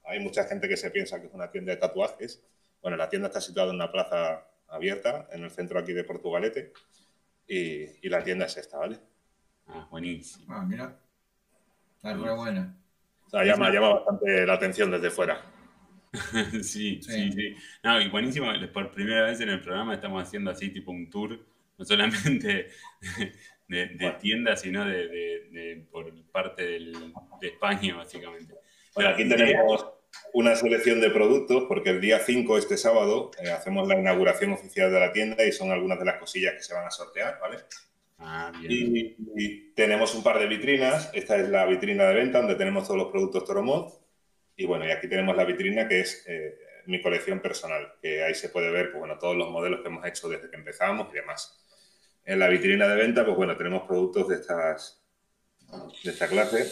Hay 0.05 0.21
mucha 0.21 0.45
gente 0.45 0.69
que 0.69 0.77
se 0.77 0.91
piensa 0.91 1.21
que 1.21 1.29
es 1.29 1.35
una 1.35 1.51
tienda 1.51 1.73
de 1.73 1.79
tatuajes. 1.79 2.43
Bueno, 2.83 2.99
la 2.99 3.09
tienda 3.09 3.29
está 3.29 3.41
situada 3.41 3.71
en 3.71 3.77
una 3.77 3.91
plaza 3.91 4.48
abierta 4.69 5.29
en 5.33 5.45
el 5.45 5.51
centro 5.51 5.79
aquí 5.79 5.93
de 5.93 6.05
Portugalete 6.05 6.73
y, 7.47 8.09
la 8.09 8.23
tienda 8.23 8.47
es 8.47 8.57
esta, 8.57 8.79
¿vale? 8.79 8.99
Ah, 9.67 9.87
buenísimo. 9.91 10.47
Ah, 10.55 10.65
mira. 10.65 10.99
Está 11.97 12.15
buena. 12.15 12.77
O 13.27 13.31
sea, 13.31 13.45
llama, 13.45 13.71
llama 13.71 13.95
bastante 13.95 14.47
la 14.47 14.55
atención 14.55 14.91
desde 14.91 15.11
fuera. 15.11 15.43
sí, 16.63 17.03
sí, 17.03 17.33
sí, 17.33 17.55
No, 17.83 18.01
y 18.01 18.09
buenísimo, 18.09 18.47
por 18.73 18.93
primera 18.93 19.25
vez 19.25 19.41
en 19.41 19.51
el 19.51 19.61
programa 19.61 19.95
estamos 19.95 20.23
haciendo 20.23 20.51
así 20.51 20.71
tipo 20.71 20.91
un 20.91 21.11
tour, 21.11 21.39
no 21.77 21.85
solamente 21.85 22.71
de, 23.69 24.17
tiendas, 24.21 24.63
sino 24.63 24.87
de, 24.87 25.87
por 25.91 26.13
parte 26.31 26.63
de 26.63 27.13
España, 27.43 27.97
básicamente. 27.97 28.55
Bueno, 28.95 29.11
aquí 29.11 29.29
tenemos 29.29 29.98
una 30.35 30.57
selección 30.57 31.01
de 31.01 31.11
productos 31.11 31.65
porque 31.69 31.91
el 31.91 32.01
día 32.01 32.19
5, 32.19 32.59
este 32.59 32.77
sábado, 32.77 33.31
eh, 33.43 33.51
hacemos 33.51 33.89
la 33.89 33.99
inauguración 33.99 34.53
oficial 34.53 34.93
de 34.93 35.01
la 35.01 35.13
tienda 35.13 35.45
y 35.45 35.53
son 35.53 35.71
algunas 35.71 35.99
de 35.99 36.05
las 36.05 36.19
cosillas 36.19 36.55
que 36.55 36.63
se 36.63 36.75
van 36.75 36.87
a 36.87 36.91
sortear, 36.91 37.39
¿vale? 37.41 37.59
Ah, 38.19 38.53
y, 38.69 39.73
tenemos 39.75 40.15
un 40.15 40.23
par 40.23 40.39
de 40.39 40.47
vitrinas. 40.47 41.11
Esta 41.15 41.37
es 41.37 41.49
la 41.49 41.65
vitrina 41.67 42.05
de 42.05 42.15
venta 42.15 42.39
donde 42.39 42.57
tenemos 42.57 42.85
todos 42.85 42.99
los 42.99 43.11
productos 43.11 43.45
Toromod. 43.45 43.93
Y 44.57 44.67
bueno, 44.67 44.87
y 44.87 44.91
aquí 44.91 45.09
tenemos 45.09 45.37
la 45.37 45.45
vitrina 45.45 45.87
que 45.87 46.01
es 46.01 46.25
eh, 46.27 46.59
mi 46.87 47.01
colección 47.01 47.41
personal, 47.41 47.95
que 48.03 48.25
ahí 48.25 48.35
se 48.35 48.49
puede 48.49 48.71
ver 48.71 48.91
pues, 48.91 48.99
bueno, 48.99 49.19
todos 49.19 49.37
los 49.37 49.51
modelos 49.51 49.83
que 49.83 49.89
hemos 49.89 50.05
hecho 50.05 50.29
desde 50.29 50.51
que 50.51 50.57
empezamos 50.57 51.09
y 51.13 51.17
demás. 51.17 51.65
En 52.25 52.41
la 52.41 52.49
vitrina 52.49 52.89
de 52.89 52.97
venta, 52.97 53.25
pues 53.25 53.37
bueno, 53.37 53.57
tenemos 53.57 53.83
productos 53.87 54.29
de, 54.29 54.35
estas, 54.35 55.05
de 56.03 56.11
esta 56.11 56.27
clase. 56.27 56.67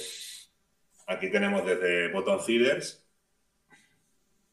Aquí 1.06 1.30
tenemos 1.30 1.64
desde 1.64 2.08
botón 2.08 2.42
feeders, 2.42 3.05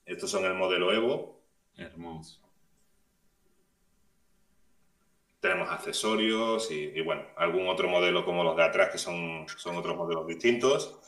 estos 0.05 0.29
son 0.29 0.45
el 0.45 0.53
modelo 0.53 0.93
Evo. 0.93 1.41
Hermoso. 1.77 2.41
Tenemos 5.39 5.69
accesorios 5.69 6.71
y, 6.71 7.01
bueno, 7.01 7.23
algún 7.35 7.67
otro 7.67 7.89
modelo 7.89 8.23
como 8.23 8.43
los 8.43 8.55
de 8.55 8.63
atrás, 8.63 8.89
que 8.91 8.97
son, 8.97 9.45
son 9.57 9.75
otros 9.75 9.97
modelos 9.97 10.25
distintos. 10.25 10.99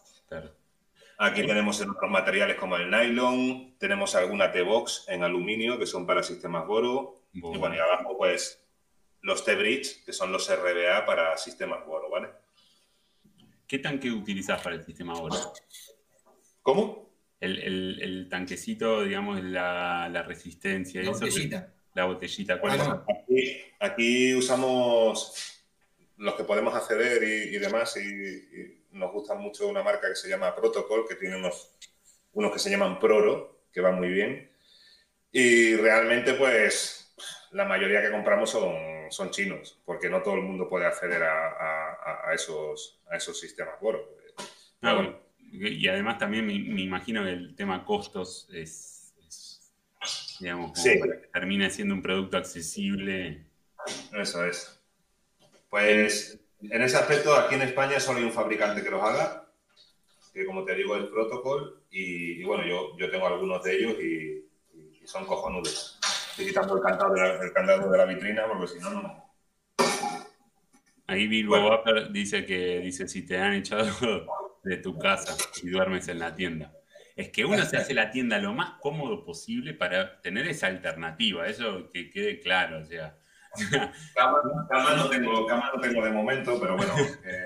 Aquí 1.17 1.45
tenemos 1.45 1.79
en 1.79 1.91
otros 1.91 2.11
materiales 2.11 2.57
como 2.57 2.75
el 2.75 2.91
nylon, 2.91 3.77
tenemos 3.77 4.13
alguna 4.15 4.51
T-Box 4.51 5.05
en 5.07 5.23
aluminio, 5.23 5.79
que 5.79 5.85
son 5.85 6.05
para 6.05 6.21
sistemas 6.21 6.67
Boro. 6.67 7.21
Y 7.31 7.39
bueno, 7.39 7.75
y 7.75 7.79
abajo 7.79 8.17
pues 8.17 8.61
los 9.21 9.45
T-Bridge, 9.45 10.03
que 10.05 10.11
son 10.11 10.31
los 10.31 10.49
RBA 10.49 11.05
para 11.05 11.37
sistemas 11.37 11.85
Boro, 11.85 12.09
¿vale? 12.09 12.29
¿Qué 13.65 13.79
tanque 13.79 14.11
utilizas 14.11 14.61
para 14.61 14.75
el 14.75 14.83
sistema 14.83 15.13
Boro? 15.13 15.35
¿Cómo? 16.61 17.04
El, 17.39 18.27
tanquecito, 18.29 19.03
digamos, 19.03 19.43
la, 19.43 20.09
la 20.11 20.23
resistencia. 20.23 21.01
La 21.03 21.11
botellita. 21.11 21.73
La 21.93 22.05
botellita. 22.05 22.59
aquí, 23.79 24.35
usamos 24.35 25.63
los 26.17 26.35
que 26.35 26.43
podemos 26.43 26.73
acceder 26.73 27.23
y, 27.23 27.57
demás 27.57 27.97
y, 27.97 28.83
nos 28.91 29.11
gusta 29.11 29.35
mucho 29.35 29.67
una 29.67 29.83
marca 29.83 30.07
que 30.07 30.15
se 30.15 30.29
llama 30.29 30.55
Protocol, 30.55 31.05
que 31.07 31.15
tiene 31.15 31.35
unos, 31.35 31.71
unos 32.33 32.51
que 32.53 32.59
se 32.59 32.69
llaman 32.69 32.99
Proro, 32.99 33.65
que 33.71 33.81
van 33.81 33.95
muy 33.95 34.09
bien. 34.09 34.51
Y 35.31 35.75
realmente, 35.75 36.33
pues, 36.33 37.13
la 37.51 37.65
mayoría 37.65 38.01
que 38.01 38.11
compramos 38.11 38.49
son, 38.49 39.11
son 39.11 39.31
chinos, 39.31 39.81
porque 39.83 40.09
no 40.09 40.21
todo 40.21 40.35
el 40.35 40.43
mundo 40.43 40.69
puede 40.69 40.85
acceder 40.85 41.23
a, 41.23 42.29
a, 42.29 42.33
esos, 42.33 43.01
a 43.11 43.17
esos 43.17 43.37
sistemas. 43.37 43.75
Bueno, 43.81 43.99
ah, 44.81 44.93
bueno 44.93 45.24
y 45.59 45.87
además 45.87 46.17
también 46.17 46.45
me, 46.45 46.53
imagino 46.53 47.23
que 47.23 47.31
el 47.31 47.55
tema 47.55 47.85
costos 47.85 48.47
es, 48.51 49.13
digamos, 50.39 50.81
que 50.81 51.01
termine 51.33 51.69
siendo 51.69 51.93
un 51.93 52.01
producto 52.01 52.37
accesible. 52.37 53.45
Eso 54.13 54.45
es. 54.45 54.79
Pues 55.69 56.39
en 56.61 56.81
ese 56.81 56.97
aspecto, 56.97 57.35
aquí 57.35 57.55
en 57.55 57.63
España 57.63 57.99
solo 57.99 58.19
hay 58.19 58.25
un 58.25 58.31
fabricante 58.31 58.83
que 58.83 58.89
los 58.89 59.01
haga, 59.01 59.47
que 60.33 60.45
como 60.45 60.63
te 60.63 60.75
digo 60.75 60.95
es 60.95 61.05
Protocol, 61.05 61.83
y, 61.89 62.43
bueno, 62.43 62.65
yo, 62.65 62.97
yo 62.97 63.09
tengo 63.09 63.27
algunos 63.27 63.63
de 63.63 63.75
ellos 63.75 63.93
y, 64.01 64.41
son 65.05 65.23
cojonudos. 65.25 65.99
Estoy 66.31 66.47
quitando 66.47 66.75
el 66.75 66.81
candado, 66.81 67.13
de 67.13 67.21
la, 67.21 67.43
el 67.43 67.53
candado 67.53 67.91
de 67.91 67.97
la 67.97 68.05
vitrina 68.05 68.47
porque 68.47 68.67
si 68.67 68.79
no, 68.79 68.89
no. 68.89 69.25
Ahí 71.05 71.27
Bilbo 71.27 71.83
dice 72.09 72.43
que 72.43 72.79
dice 72.79 73.07
si 73.07 73.23
te 73.23 73.37
han 73.37 73.53
echado 73.53 73.85
de 74.65 74.77
tu 74.77 74.97
casa 74.97 75.35
y 75.63 75.69
duermes 75.69 76.07
en 76.07 76.19
la 76.19 76.35
tienda. 76.35 76.73
Es 77.15 77.29
que 77.29 77.45
uno 77.45 77.63
se 77.63 77.77
hace 77.77 77.93
la 77.93 78.11
tienda 78.11 78.39
lo 78.39 78.53
más 78.53 78.71
cómodo 78.81 79.23
posible 79.23 79.73
para 79.73 80.19
tener 80.21 80.47
esa 80.47 80.67
alternativa, 80.67 81.47
eso 81.47 81.89
que 81.93 82.09
quede 82.09 82.39
claro, 82.41 82.79
o 82.81 82.85
sea. 82.85 83.17
Cama, 84.15 84.41
no, 84.97 85.09
tengo, 85.09 86.03
de 86.03 86.11
momento, 86.11 86.59
pero 86.59 86.75
bueno. 86.75 86.93
Eh, 87.25 87.45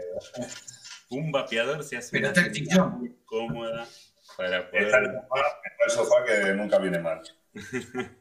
un 1.11 1.31
vapeador 1.31 1.83
se 1.83 1.97
hace 1.97 2.17
una 2.19 2.33
tienda 2.33 2.85
muy 2.85 3.15
cómoda 3.25 3.87
para 4.37 4.69
poder... 4.69 4.83
Está 4.85 4.99
el, 4.99 5.91
sofá, 5.91 6.23
que 6.23 6.53
nunca 6.53 6.79
viene 6.79 6.99
mal. 6.99 7.21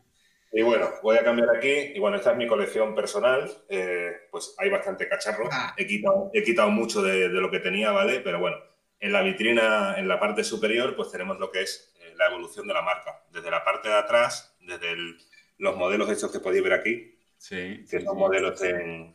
Y 0.50 0.62
bueno, 0.62 0.88
voy 1.02 1.18
a 1.18 1.22
cambiar 1.22 1.54
aquí. 1.54 1.92
Y 1.94 1.98
bueno, 1.98 2.16
esta 2.16 2.32
es 2.32 2.38
mi 2.38 2.46
colección 2.46 2.94
personal. 2.94 3.50
Eh, 3.68 4.12
pues 4.30 4.54
hay 4.56 4.70
bastante 4.70 5.06
cacharro. 5.06 5.46
Ah. 5.52 5.74
He, 5.76 5.86
quitado, 5.86 6.30
he 6.32 6.42
quitado 6.42 6.70
mucho 6.70 7.02
de, 7.02 7.28
de 7.28 7.40
lo 7.40 7.50
que 7.50 7.60
tenía, 7.60 7.90
¿vale? 7.90 8.20
Pero 8.20 8.40
bueno, 8.40 8.56
en 9.00 9.12
la 9.12 9.22
vitrina, 9.22 9.96
en 9.98 10.08
la 10.08 10.18
parte 10.20 10.42
superior, 10.44 10.96
pues 10.96 11.10
tenemos 11.10 11.38
lo 11.38 11.50
que 11.50 11.62
es 11.62 11.94
eh, 12.00 12.14
la 12.16 12.26
evolución 12.26 12.66
de 12.66 12.74
la 12.74 12.82
marca. 12.82 13.24
Desde 13.30 13.50
la 13.50 13.64
parte 13.64 13.88
de 13.88 13.94
atrás, 13.94 14.56
desde 14.60 14.90
el- 14.90 15.18
los 15.58 15.76
modelos 15.76 16.10
estos 16.10 16.30
que 16.32 16.40
podéis 16.40 16.62
ver 16.64 16.72
aquí, 16.74 17.14
Sí, 17.36 17.84
que 17.88 18.00
sí, 18.00 18.04
son 18.04 18.14
sí. 18.14 18.20
modelos 18.20 18.60
en, 18.62 19.14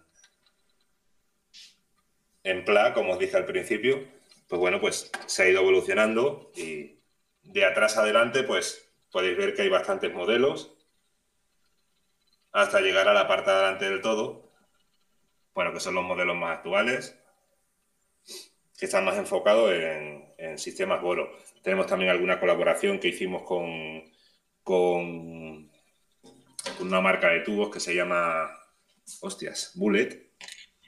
en 2.43 2.65
PLA, 2.65 2.93
como 2.93 3.13
os 3.13 3.19
dije 3.19 3.37
al 3.37 3.45
principio, 3.45 4.03
pues 4.47 4.59
bueno, 4.59 4.79
pues 4.79 5.11
se 5.25 5.43
ha 5.43 5.49
ido 5.49 5.61
evolucionando 5.61 6.51
y 6.55 6.99
de 7.43 7.65
atrás 7.65 7.97
adelante, 7.97 8.43
pues 8.43 8.89
podéis 9.11 9.37
ver 9.37 9.53
que 9.55 9.63
hay 9.63 9.69
bastantes 9.69 10.13
modelos 10.13 10.75
hasta 12.51 12.81
llegar 12.81 13.07
a 13.07 13.13
la 13.13 13.27
parte 13.27 13.49
de 13.51 13.57
adelante 13.57 13.89
del 13.89 14.01
todo, 14.01 14.51
bueno, 15.53 15.73
que 15.73 15.79
son 15.79 15.95
los 15.95 16.03
modelos 16.03 16.35
más 16.35 16.57
actuales, 16.57 17.17
que 18.83 18.87
están 18.87 19.05
más 19.05 19.17
enfocados 19.17 19.71
en, 19.71 20.25
en 20.37 20.57
sistemas 20.57 21.01
Boro. 21.01 21.31
Tenemos 21.61 21.87
también 21.87 22.11
alguna 22.11 22.37
colaboración 22.37 22.99
que 22.99 23.07
hicimos 23.07 23.43
con, 23.43 24.03
con, 24.61 25.71
una 26.81 26.99
marca 26.99 27.29
de 27.29 27.39
tubos 27.39 27.69
que 27.69 27.79
se 27.79 27.95
llama, 27.95 28.51
hostias, 29.21 29.71
Bullet. 29.75 30.33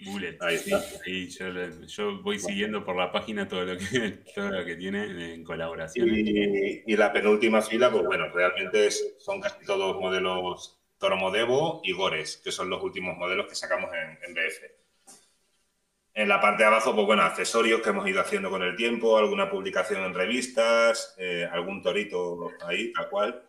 Bullet. 0.04 0.38
Ahí 0.42 0.58
sí, 0.58 0.74
está. 0.74 1.86
yo, 1.88 2.22
voy 2.22 2.38
siguiendo 2.38 2.84
por 2.84 2.98
la 2.98 3.14
página 3.14 3.48
todo 3.48 3.64
lo 3.64 3.78
que, 3.78 3.86
todo 4.36 4.50
lo 4.52 4.66
que 4.66 4.76
tiene 4.76 5.34
en 5.34 5.46
colaboración. 5.46 6.10
Y, 6.14 6.84
y 6.86 6.98
la 6.98 7.14
penúltima 7.14 7.62
fila, 7.62 7.90
pues 7.90 8.04
bueno, 8.04 8.28
realmente 8.34 8.88
es- 8.88 9.16
son 9.20 9.40
casi 9.40 9.64
todos 9.64 9.96
modelos 10.02 10.82
Toromodevo 10.98 11.80
y 11.82 11.94
Gores, 11.94 12.42
que 12.44 12.52
son 12.52 12.70
los 12.70 12.84
últimos 12.84 13.16
modelos 13.16 13.48
que 13.48 13.56
sacamos 13.56 13.90
en, 13.94 14.20
en 14.22 14.34
BF. 14.34 14.85
En 16.18 16.30
la 16.30 16.40
parte 16.40 16.64
de 16.64 16.68
abajo, 16.68 16.96
pues 16.96 17.06
bueno, 17.06 17.24
accesorios 17.24 17.82
que 17.82 17.90
hemos 17.90 18.08
ido 18.08 18.22
haciendo 18.22 18.50
con 18.50 18.64
el 18.64 18.76
tiempo, 18.78 19.18
alguna 19.18 19.50
publicación 19.50 20.02
en 20.06 20.14
revistas, 20.14 21.14
eh, 21.18 21.46
algún 21.52 21.82
torito 21.82 22.52
ahí, 22.66 22.94
tal 22.94 23.10
cual. 23.10 23.44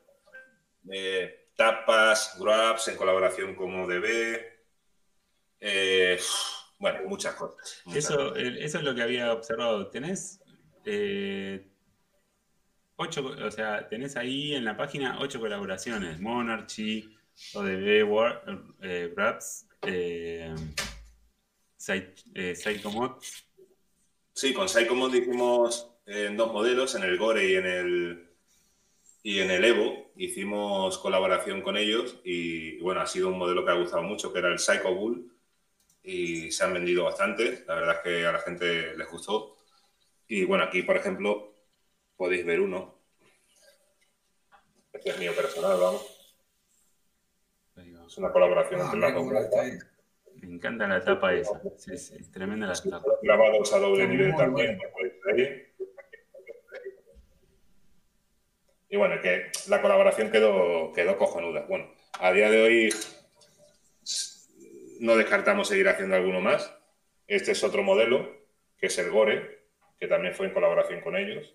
Eh, 0.91 1.51
tapas, 1.57 2.37
grabs 2.41 2.89
en 2.89 2.97
colaboración 2.97 3.55
con 3.55 3.73
ODB. 3.73 4.41
Eh, 5.61 6.19
bueno, 6.81 6.99
muchas 7.07 7.37
cosas. 7.37 7.83
muchas 7.85 8.05
Eso, 8.05 8.35
eso 8.35 8.79
es 8.79 8.85
lo 8.85 8.95
que 8.97 9.03
había 9.03 9.33
observado. 9.33 9.89
¿Tenés 9.89 10.43
ocho, 12.97 13.27
o 13.27 13.51
sea, 13.53 13.89
tenés 13.89 14.17
ahí 14.17 14.55
en 14.57 14.65
la 14.65 14.77
página 14.77 15.19
ocho 15.21 15.39
colaboraciones? 15.39 16.19
Monarchy, 16.21 17.17
ODB, 17.55 18.03
War, 18.05 18.43
eh, 18.83 19.13
Raps, 19.17 19.69
eh, 19.83 20.53
Psy- 20.53 20.55
eh, 20.55 21.76
Psychomod. 21.87 23.23
Sí, 24.33 24.53
con 24.53 24.69
Psychomod 24.69 25.15
hicimos 25.15 25.93
eh, 26.07 26.27
en 26.27 26.37
dos 26.37 26.53
modelos, 26.53 26.95
en 26.95 27.05
el 27.05 27.17
Gore 27.17 27.49
y 27.49 27.55
en 27.55 27.67
el, 27.67 28.31
y 29.23 29.39
en 29.41 29.51
el 29.51 29.65
Evo. 29.65 30.11
Hicimos 30.17 30.99
colaboración 30.99 31.63
con 31.63 31.77
ellos 31.77 32.19
y 32.25 32.79
bueno, 32.79 33.01
ha 33.01 33.07
sido 33.07 33.29
un 33.29 33.39
modelo 33.39 33.65
que 33.65 33.71
ha 33.71 33.75
gustado 33.75 34.03
mucho, 34.03 34.33
que 34.33 34.41
era 34.41 34.49
el 34.49 34.59
Psycho 34.59 34.95
Bull. 34.95 35.33
Y 36.03 36.53
se 36.53 36.65
han 36.65 36.75
vendido 36.75 37.05
bastante. 37.05 37.65
La 37.67 37.75
verdad 37.75 37.97
es 37.97 38.01
que 38.03 38.27
a 38.27 38.33
la 38.33 38.39
gente 38.39 38.97
les 38.97 39.11
gustó. 39.11 39.57
Y 40.29 40.45
bueno, 40.45 40.65
aquí, 40.65 40.83
por 40.83 40.97
ejemplo, 40.97 41.55
podéis 42.17 42.45
ver 42.47 42.61
uno. 42.61 42.95
Este 44.93 45.11
es 45.11 45.19
mío 45.19 45.35
personal, 45.35 45.79
vamos. 45.79 46.35
Es 48.07 48.19
una 48.19 48.33
colaboración 48.33 48.81
Ah, 48.81 48.85
entre 48.85 49.01
las 49.01 49.15
dos 49.15 49.96
Me 50.47 50.55
encanta 50.55 50.87
la 50.87 51.03
tapa 51.03 51.35
esa. 51.35 51.61
Sí, 51.77 51.99
sí, 51.99 52.31
tremenda 52.31 52.69
la 52.69 52.75
tapa. 52.75 53.03
grabados 53.21 53.73
a 53.73 53.81
doble 53.81 54.07
nivel 54.07 54.29
muy 54.29 54.39
también. 54.39 54.79
Y 58.89 58.97
bueno, 58.97 59.21
que 59.21 59.51
la 59.69 59.83
colaboración 59.83 60.31
quedó, 60.31 60.93
quedó 60.93 61.19
cojonuda. 61.19 61.67
Bueno, 61.69 61.91
a 62.21 62.31
día 62.31 62.49
de 62.49 62.63
hoy 62.63 62.95
no 65.01 65.17
descartamos 65.17 65.67
seguir 65.67 65.89
haciendo 65.89 66.15
alguno 66.15 66.41
más. 66.41 66.73
Este 67.27 67.51
es 67.51 67.65
otro 67.65 67.83
modelo, 67.83 68.33
que 68.79 68.87
es 68.87 68.97
el 68.99 69.11
Gore, 69.11 69.65
que 69.99 70.07
también 70.07 70.33
fue 70.33 70.47
en 70.47 70.53
colaboración 70.53 71.01
con 71.01 71.17
ellos. 71.17 71.53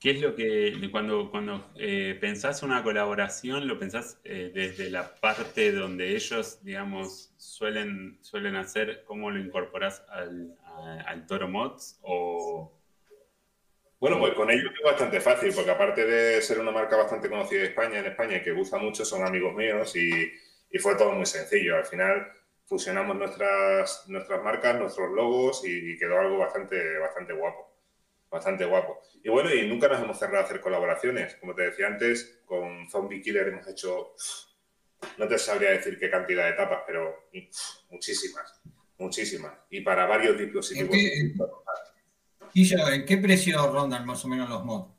¿Qué 0.00 0.10
es 0.12 0.20
lo 0.20 0.34
que 0.36 0.88
cuando, 0.92 1.30
cuando 1.30 1.72
eh, 1.76 2.16
pensás 2.20 2.62
una 2.62 2.82
colaboración, 2.84 3.66
lo 3.66 3.78
pensás 3.80 4.20
eh, 4.24 4.52
desde 4.54 4.90
la 4.90 5.16
parte 5.20 5.72
donde 5.72 6.14
ellos, 6.14 6.62
digamos, 6.62 7.32
suelen, 7.36 8.18
suelen 8.22 8.54
hacer, 8.56 9.02
cómo 9.04 9.30
lo 9.30 9.40
incorporás 9.40 10.04
al, 10.08 10.56
al 11.04 11.26
Toro 11.26 11.48
Mods? 11.48 11.98
O, 12.02 12.72
Bueno, 14.00 14.18
pues 14.20 14.34
con 14.34 14.50
ellos 14.50 14.72
es 14.76 14.84
bastante 14.84 15.20
fácil, 15.20 15.52
porque 15.54 15.70
aparte 15.70 16.04
de 16.04 16.40
ser 16.42 16.60
una 16.60 16.70
marca 16.70 16.96
bastante 16.96 17.28
conocida 17.28 17.60
en 17.60 17.66
España, 17.66 17.98
en 17.98 18.06
España 18.06 18.42
que 18.42 18.52
gusta 18.52 18.78
mucho, 18.78 19.04
son 19.04 19.26
amigos 19.26 19.54
míos 19.54 19.94
y, 19.96 20.10
y 20.70 20.78
fue 20.78 20.94
todo 20.96 21.12
muy 21.12 21.26
sencillo. 21.26 21.76
Al 21.76 21.84
final 21.84 22.28
fusionamos 22.66 23.16
nuestras, 23.16 24.04
nuestras 24.08 24.42
marcas, 24.42 24.78
nuestros 24.78 25.10
logos 25.10 25.64
y, 25.66 25.92
y 25.92 25.98
quedó 25.98 26.20
algo 26.20 26.38
bastante, 26.38 26.98
bastante 26.98 27.32
guapo. 27.32 27.67
Bastante 28.30 28.64
guapo. 28.66 29.00
Y 29.22 29.28
bueno, 29.30 29.52
y 29.52 29.66
nunca 29.66 29.88
nos 29.88 30.02
hemos 30.02 30.18
cerrado 30.18 30.42
a 30.42 30.44
hacer 30.46 30.60
colaboraciones. 30.60 31.36
Como 31.36 31.54
te 31.54 31.62
decía 31.62 31.86
antes, 31.86 32.40
con 32.44 32.88
Zombie 32.90 33.22
Killer 33.22 33.48
hemos 33.48 33.66
hecho, 33.66 34.14
no 35.16 35.26
te 35.26 35.38
sabría 35.38 35.70
decir 35.70 35.98
qué 35.98 36.10
cantidad 36.10 36.44
de 36.44 36.50
etapas, 36.50 36.82
pero 36.86 37.30
muchísimas, 37.90 38.60
muchísimas. 38.98 39.52
Y 39.70 39.80
para 39.80 40.06
varios 40.06 40.36
dispositivos. 40.38 40.94
¿En 40.94 41.00
qué- 41.00 41.34
Y 42.52 42.64
yo, 42.64 42.76
¿en 42.88 43.06
qué 43.06 43.16
precio 43.16 43.70
rondan 43.72 44.04
más 44.04 44.24
o 44.24 44.28
menos 44.28 44.48
los 44.48 44.64
mods? 44.64 44.94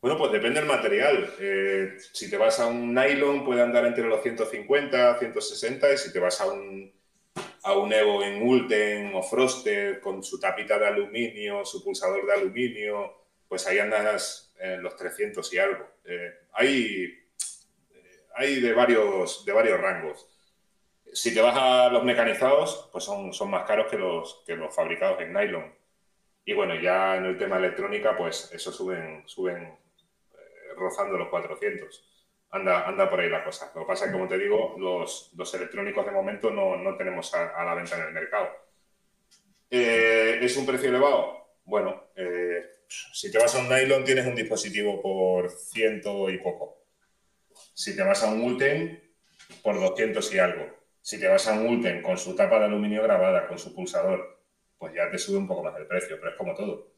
Bueno, 0.00 0.16
pues 0.16 0.32
depende 0.32 0.60
del 0.60 0.68
material. 0.68 1.34
Eh, 1.38 1.98
si 2.14 2.30
te 2.30 2.38
vas 2.38 2.58
a 2.60 2.66
un 2.66 2.94
nylon 2.94 3.44
puede 3.44 3.60
andar 3.60 3.84
entre 3.84 4.04
los 4.08 4.22
150, 4.22 5.18
160 5.18 5.92
y 5.92 5.98
si 5.98 6.10
te 6.12 6.18
vas 6.18 6.40
a 6.40 6.46
un, 6.50 6.90
a 7.62 7.74
un 7.74 7.92
Evo 7.92 8.22
en 8.22 8.42
Ulten 8.42 9.14
o 9.14 9.22
Frosted 9.22 10.00
con 10.00 10.22
su 10.22 10.38
tapita 10.40 10.78
de 10.78 10.86
aluminio, 10.86 11.64
su 11.64 11.82
pulsador 11.84 12.26
de 12.26 12.32
aluminio, 12.32 13.14
pues 13.48 13.66
ahí 13.66 13.78
andas 13.78 14.54
en 14.58 14.82
los 14.82 14.96
300 14.96 15.52
y 15.52 15.58
algo. 15.58 15.86
Eh, 16.04 16.32
hay, 16.52 17.04
eh, 17.90 18.26
hay 18.34 18.60
de 18.60 18.72
varios, 18.72 19.44
de 19.44 19.52
varios 19.52 19.80
rangos. 19.80 20.26
Si 21.12 21.34
te 21.34 21.40
vas 21.40 21.56
a 21.56 21.88
los 21.88 22.04
mecanizados, 22.04 22.88
pues 22.92 23.04
son, 23.04 23.32
son 23.32 23.50
más 23.50 23.66
caros 23.66 23.90
que 23.90 23.98
los, 23.98 24.42
que 24.46 24.54
los 24.54 24.74
fabricados 24.74 25.20
en 25.20 25.32
nylon. 25.32 25.74
Y 26.44 26.54
bueno, 26.54 26.74
ya 26.74 27.16
en 27.16 27.26
el 27.26 27.38
tema 27.38 27.58
electrónica, 27.58 28.16
pues 28.16 28.50
eso 28.52 28.72
suben, 28.72 29.22
suben 29.26 29.62
eh, 29.62 30.74
rozando 30.76 31.18
los 31.18 31.28
400. 31.28 32.09
Anda, 32.52 32.86
anda 32.86 33.08
por 33.08 33.20
ahí 33.20 33.28
la 33.30 33.44
cosa. 33.44 33.70
Lo 33.74 33.82
que 33.82 33.86
pasa 33.88 34.04
es 34.04 34.10
que, 34.10 34.16
como 34.16 34.28
te 34.28 34.38
digo, 34.38 34.74
los, 34.78 35.32
los 35.36 35.54
electrónicos 35.54 36.04
de 36.06 36.12
momento 36.12 36.50
no, 36.50 36.76
no 36.76 36.96
tenemos 36.96 37.32
a, 37.34 37.48
a 37.50 37.64
la 37.64 37.74
venta 37.74 37.96
en 37.96 38.02
el 38.08 38.12
mercado. 38.12 38.48
Eh, 39.70 40.38
¿Es 40.42 40.56
un 40.56 40.66
precio 40.66 40.88
elevado? 40.88 41.46
Bueno, 41.64 42.08
eh, 42.16 42.64
si 42.88 43.30
te 43.30 43.38
vas 43.38 43.54
a 43.54 43.60
un 43.60 43.68
nylon 43.68 44.04
tienes 44.04 44.26
un 44.26 44.34
dispositivo 44.34 45.00
por 45.00 45.50
ciento 45.50 46.28
y 46.30 46.38
poco. 46.38 46.84
Si 47.74 47.96
te 47.96 48.02
vas 48.02 48.22
a 48.24 48.32
un 48.32 48.42
Ulten, 48.42 49.02
por 49.62 49.78
200 49.80 50.32
y 50.34 50.38
algo. 50.38 50.66
Si 51.02 51.18
te 51.20 51.28
vas 51.28 51.46
a 51.48 51.54
un 51.54 51.66
Ulten 51.68 52.02
con 52.02 52.18
su 52.18 52.34
tapa 52.36 52.58
de 52.58 52.66
aluminio 52.66 53.02
grabada, 53.02 53.46
con 53.48 53.58
su 53.58 53.74
pulsador, 53.74 54.40
pues 54.78 54.94
ya 54.94 55.10
te 55.10 55.18
sube 55.18 55.38
un 55.38 55.48
poco 55.48 55.62
más 55.64 55.76
el 55.78 55.86
precio, 55.86 56.16
pero 56.18 56.30
es 56.32 56.36
como 56.36 56.54
todo. 56.54 56.92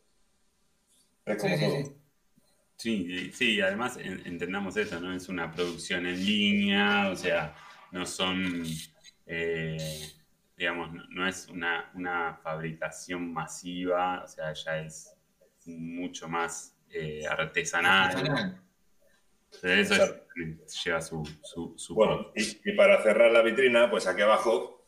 Es 1.24 1.36
como 1.36 1.56
Sí, 1.56 1.58
todo. 1.58 1.84
sí. 1.84 1.84
sí, 1.84 2.01
y- 2.90 3.32
sí, 3.32 3.60
además 3.60 3.96
en- 3.96 4.22
entendamos 4.26 4.76
eso, 4.76 5.00
¿no? 5.00 5.12
Es 5.14 5.28
una 5.28 5.50
producción 5.50 6.06
en 6.06 6.24
línea, 6.24 7.10
o 7.10 7.16
sea, 7.16 7.54
no 7.90 8.06
son, 8.06 8.64
eh, 9.26 10.10
digamos, 10.56 10.92
no, 10.92 11.04
no 11.10 11.28
es 11.28 11.48
una, 11.48 11.90
una 11.94 12.40
fabricación 12.42 13.32
masiva, 13.32 14.22
o 14.24 14.28
sea, 14.28 14.52
ya 14.52 14.78
es 14.78 15.14
mucho 15.66 16.28
más 16.28 16.76
eh, 16.90 17.24
artesanal. 17.26 18.10
Artesanal. 18.16 18.58
Eso 19.62 20.14
lleva 20.84 21.00
su, 21.02 21.22
su, 21.42 21.74
su 21.76 21.94
Bueno, 21.94 22.32
y, 22.34 22.70
y 22.70 22.72
para 22.74 23.02
cerrar 23.02 23.30
la 23.30 23.42
vitrina, 23.42 23.90
pues 23.90 24.06
aquí 24.06 24.22
abajo, 24.22 24.86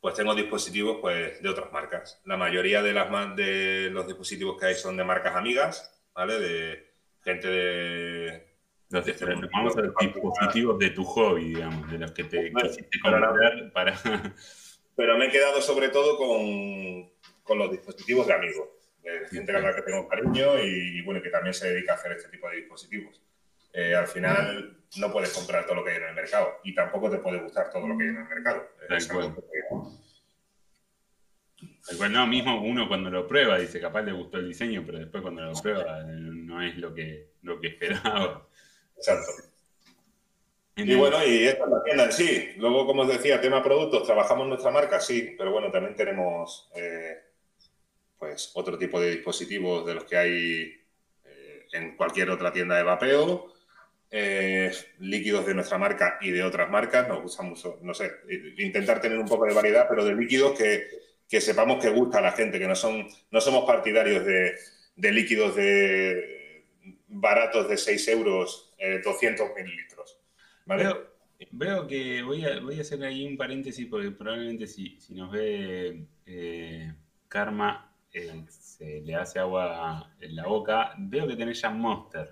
pues 0.00 0.14
tengo 0.14 0.34
dispositivos 0.34 0.98
pues, 1.00 1.42
de 1.42 1.48
otras 1.48 1.72
marcas. 1.72 2.20
La 2.24 2.36
mayoría 2.36 2.82
de, 2.82 2.92
las, 2.92 3.36
de 3.36 3.88
los 3.90 4.06
dispositivos 4.06 4.58
que 4.60 4.66
hay 4.66 4.74
son 4.74 4.96
de 4.96 5.04
marcas 5.04 5.34
amigas, 5.34 5.91
¿vale? 6.14 6.38
De 6.38 6.92
gente 7.22 7.48
de... 7.48 8.52
Los, 8.90 9.08
Este 9.08 9.24
mundo 9.26 9.48
famosos 9.50 9.76
particular. 9.94 10.32
dispositivos 10.32 10.78
de 10.78 10.90
tu 10.90 11.04
hobby, 11.04 11.44
digamos, 11.54 11.90
de 11.90 11.98
los 11.98 12.12
que 12.12 12.24
te 12.24 12.50
Bueno, 12.50 12.68
quisiste 12.68 13.00
comprar 13.00 13.72
para... 13.72 13.94
Pero 14.96 15.16
me 15.16 15.26
he 15.26 15.30
quedado 15.30 15.62
sobre 15.62 15.88
todo 15.88 16.18
con, 16.18 17.10
con 17.42 17.56
los 17.58 17.70
dispositivos 17.70 18.26
de 18.26 18.34
amigos, 18.34 18.68
de 19.02 19.26
gente 19.30 19.56
a 19.56 19.60
la 19.60 19.74
que 19.74 19.80
tengo 19.82 20.06
cariño 20.06 20.58
y, 20.62 20.98
y, 20.98 21.02
bueno, 21.02 21.22
que 21.22 21.30
también 21.30 21.54
se 21.54 21.72
dedica 21.72 21.92
a 21.92 21.94
hacer 21.96 22.12
este 22.12 22.28
tipo 22.28 22.48
de 22.50 22.56
dispositivos. 22.56 23.22
eh, 23.72 23.94
al 23.94 24.06
final 24.06 24.76
no 24.98 25.10
puedes 25.10 25.32
comprar 25.32 25.64
todo 25.64 25.76
lo 25.76 25.84
que 25.84 25.92
hay 25.92 25.96
en 25.96 26.08
el 26.10 26.14
mercado 26.14 26.58
y 26.62 26.74
tampoco 26.74 27.08
te 27.08 27.16
puede 27.16 27.38
gustar 27.38 27.70
todo 27.70 27.88
lo 27.88 27.96
que 27.96 28.04
hay 28.04 28.10
en 28.10 28.16
el 28.18 28.28
mercado. 28.28 28.68
Es 28.90 29.08
algo 29.08 29.34
que- 29.34 29.42
no, 32.10 32.26
mismo 32.26 32.62
uno 32.62 32.88
cuando 32.88 33.10
lo 33.10 33.26
prueba 33.26 33.58
dice, 33.58 33.80
capaz 33.80 34.02
le 34.02 34.12
gustó 34.12 34.38
el 34.38 34.48
diseño, 34.48 34.82
pero 34.86 34.98
después 34.98 35.22
cuando 35.22 35.42
lo 35.42 35.52
prueba 35.52 36.02
no 36.04 36.62
es 36.62 36.76
lo 36.76 36.94
que, 36.94 37.30
lo 37.42 37.60
que 37.60 37.68
esperaba. 37.68 38.46
Exacto. 38.96 39.52
Y 40.74 40.94
bueno, 40.94 41.22
y 41.24 41.44
esta 41.44 41.64
es 41.64 41.70
la 41.70 41.82
tienda 41.82 42.04
en 42.04 42.12
sí. 42.12 42.48
Luego, 42.56 42.86
como 42.86 43.02
os 43.02 43.08
decía, 43.08 43.40
tema 43.40 43.62
productos, 43.62 44.04
trabajamos 44.04 44.46
nuestra 44.48 44.70
marca, 44.70 45.00
sí, 45.00 45.34
pero 45.36 45.52
bueno, 45.52 45.70
también 45.70 45.94
tenemos 45.94 46.70
eh, 46.74 47.18
pues 48.18 48.52
otro 48.54 48.78
tipo 48.78 48.98
de 49.00 49.10
dispositivos 49.10 49.84
de 49.84 49.94
los 49.94 50.04
que 50.04 50.16
hay 50.16 50.80
eh, 51.24 51.66
en 51.72 51.96
cualquier 51.96 52.30
otra 52.30 52.52
tienda 52.52 52.76
de 52.76 52.84
vapeo, 52.84 53.52
eh, 54.10 54.72
líquidos 55.00 55.44
de 55.44 55.54
nuestra 55.54 55.76
marca 55.76 56.18
y 56.22 56.30
de 56.30 56.42
otras 56.42 56.70
marcas. 56.70 57.06
Nos 57.06 57.20
gusta 57.20 57.42
mucho, 57.42 57.78
no 57.82 57.92
sé, 57.92 58.10
intentar 58.56 59.00
tener 59.00 59.18
un 59.18 59.28
poco 59.28 59.44
de 59.44 59.54
variedad, 59.54 59.86
pero 59.90 60.04
de 60.06 60.14
líquidos 60.14 60.56
que, 60.56 60.86
que 61.32 61.40
sepamos 61.40 61.82
que 61.82 61.88
gusta 61.88 62.18
a 62.18 62.20
la 62.20 62.32
gente, 62.32 62.58
que 62.58 62.68
no, 62.68 62.76
son, 62.76 63.08
no 63.30 63.40
somos 63.40 63.64
partidarios 63.64 64.22
de, 64.22 64.52
de 64.94 65.12
líquidos 65.12 65.56
de 65.56 66.66
baratos 67.08 67.70
de 67.70 67.78
6 67.78 68.08
euros, 68.08 68.74
eh, 68.76 69.00
200 69.02 69.48
mililitros. 69.56 70.20
¿vale? 70.66 70.84
Veo, 70.84 71.06
veo 71.52 71.86
que 71.86 72.22
voy 72.22 72.44
a, 72.44 72.60
voy 72.60 72.76
a 72.76 72.82
hacer 72.82 73.02
ahí 73.02 73.26
un 73.26 73.38
paréntesis 73.38 73.86
porque 73.86 74.10
probablemente 74.10 74.66
si, 74.66 75.00
si 75.00 75.14
nos 75.14 75.32
ve 75.32 76.04
eh, 76.26 76.92
Karma 77.28 77.96
eh, 78.12 78.44
se 78.50 79.00
le 79.00 79.14
hace 79.14 79.38
agua 79.38 80.14
en 80.20 80.36
la 80.36 80.46
boca. 80.46 80.92
Veo 80.98 81.26
que 81.26 81.36
tenés 81.36 81.62
Jam 81.62 81.78
Monster. 81.78 82.30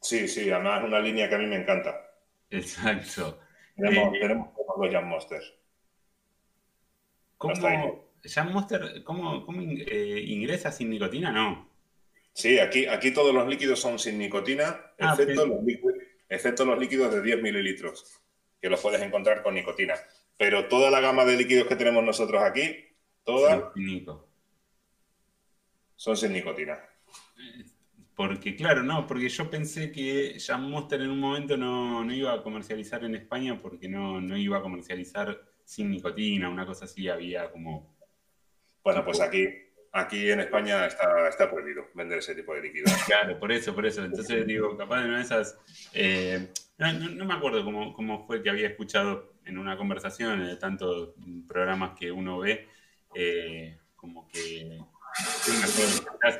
Sí, 0.00 0.26
sí, 0.26 0.50
además 0.50 0.80
es 0.80 0.88
una 0.88 0.98
línea 0.98 1.28
que 1.28 1.36
a 1.36 1.38
mí 1.38 1.46
me 1.46 1.62
encanta. 1.62 1.94
Exacto. 2.50 3.38
Tenemos, 3.76 4.12
Eh, 4.12 4.18
tenemos 4.18 4.52
todos 4.54 4.74
los 4.76 4.92
Jam 4.92 5.06
Monsters. 5.06 5.54
¿Cómo, 7.36 7.54
Monster, 8.50 9.04
cómo, 9.04 9.44
cómo 9.44 9.60
eh, 9.60 10.24
ingresa 10.26 10.72
sin 10.72 10.90
nicotina? 10.90 11.30
No. 11.30 11.70
Sí, 12.32 12.58
aquí, 12.58 12.86
aquí 12.86 13.12
todos 13.12 13.34
los 13.34 13.46
líquidos 13.46 13.80
son 13.80 13.98
sin 13.98 14.18
nicotina, 14.18 14.80
Ah, 14.98 15.14
excepto, 15.18 15.46
los 15.46 15.62
líquidos, 15.64 15.94
excepto 16.28 16.64
los 16.64 16.78
líquidos 16.78 17.14
de 17.14 17.22
10 17.22 17.42
mililitros, 17.42 18.20
que 18.60 18.68
los 18.68 18.80
puedes 18.80 19.00
encontrar 19.00 19.42
con 19.42 19.54
nicotina. 19.54 19.94
Pero 20.36 20.68
toda 20.68 20.90
la 20.90 21.00
gama 21.00 21.24
de 21.24 21.36
líquidos 21.36 21.66
que 21.66 21.76
tenemos 21.76 22.04
nosotros 22.04 22.42
aquí, 22.42 22.76
todas 23.24 23.72
son 25.96 26.16
sin 26.16 26.32
nicotina. 26.32 26.78
Porque, 28.14 28.56
claro, 28.56 28.82
no, 28.82 29.06
porque 29.06 29.28
yo 29.28 29.50
pensé 29.50 29.92
que 29.92 30.38
Jam 30.38 30.70
Monster 30.70 31.02
en 31.02 31.10
un 31.10 31.20
momento 31.20 31.56
no, 31.56 32.02
no 32.02 32.14
iba 32.14 32.32
a 32.32 32.42
comercializar 32.42 33.04
en 33.04 33.14
España 33.14 33.60
porque 33.60 33.88
no, 33.88 34.20
no 34.20 34.36
iba 34.38 34.58
a 34.58 34.62
comercializar 34.62 35.38
sin 35.66 35.90
nicotina, 35.90 36.48
una 36.48 36.64
cosa 36.64 36.84
así, 36.84 37.08
había 37.08 37.50
como... 37.50 37.92
Bueno, 38.84 39.04
pues 39.04 39.20
aquí, 39.20 39.48
aquí 39.92 40.30
en 40.30 40.38
España 40.40 40.86
está, 40.86 41.28
está 41.28 41.50
prohibido 41.50 41.88
vender 41.92 42.18
ese 42.18 42.36
tipo 42.36 42.54
de 42.54 42.62
líquidos. 42.62 42.92
Claro, 43.06 43.38
por 43.38 43.50
eso, 43.50 43.74
por 43.74 43.84
eso. 43.84 44.04
Entonces 44.04 44.46
digo, 44.46 44.76
capaz 44.76 45.00
de 45.02 45.08
una 45.08 45.16
de 45.18 45.24
esas... 45.24 45.58
eh, 45.92 46.52
no, 46.78 46.92
no- 46.92 47.10
no 47.10 47.24
me 47.24 47.34
acuerdo 47.34 47.64
cómo, 47.64 47.92
cómo 47.94 48.24
fue 48.26 48.42
que 48.44 48.50
había 48.50 48.68
escuchado 48.68 49.34
en 49.44 49.58
una 49.58 49.76
conversación 49.76 50.46
de 50.46 50.56
tantos 50.56 51.14
programas 51.48 51.98
que 51.98 52.12
uno 52.12 52.38
ve, 52.38 52.68
eh, 53.14 53.76
como 53.96 54.28
que... 54.28 54.78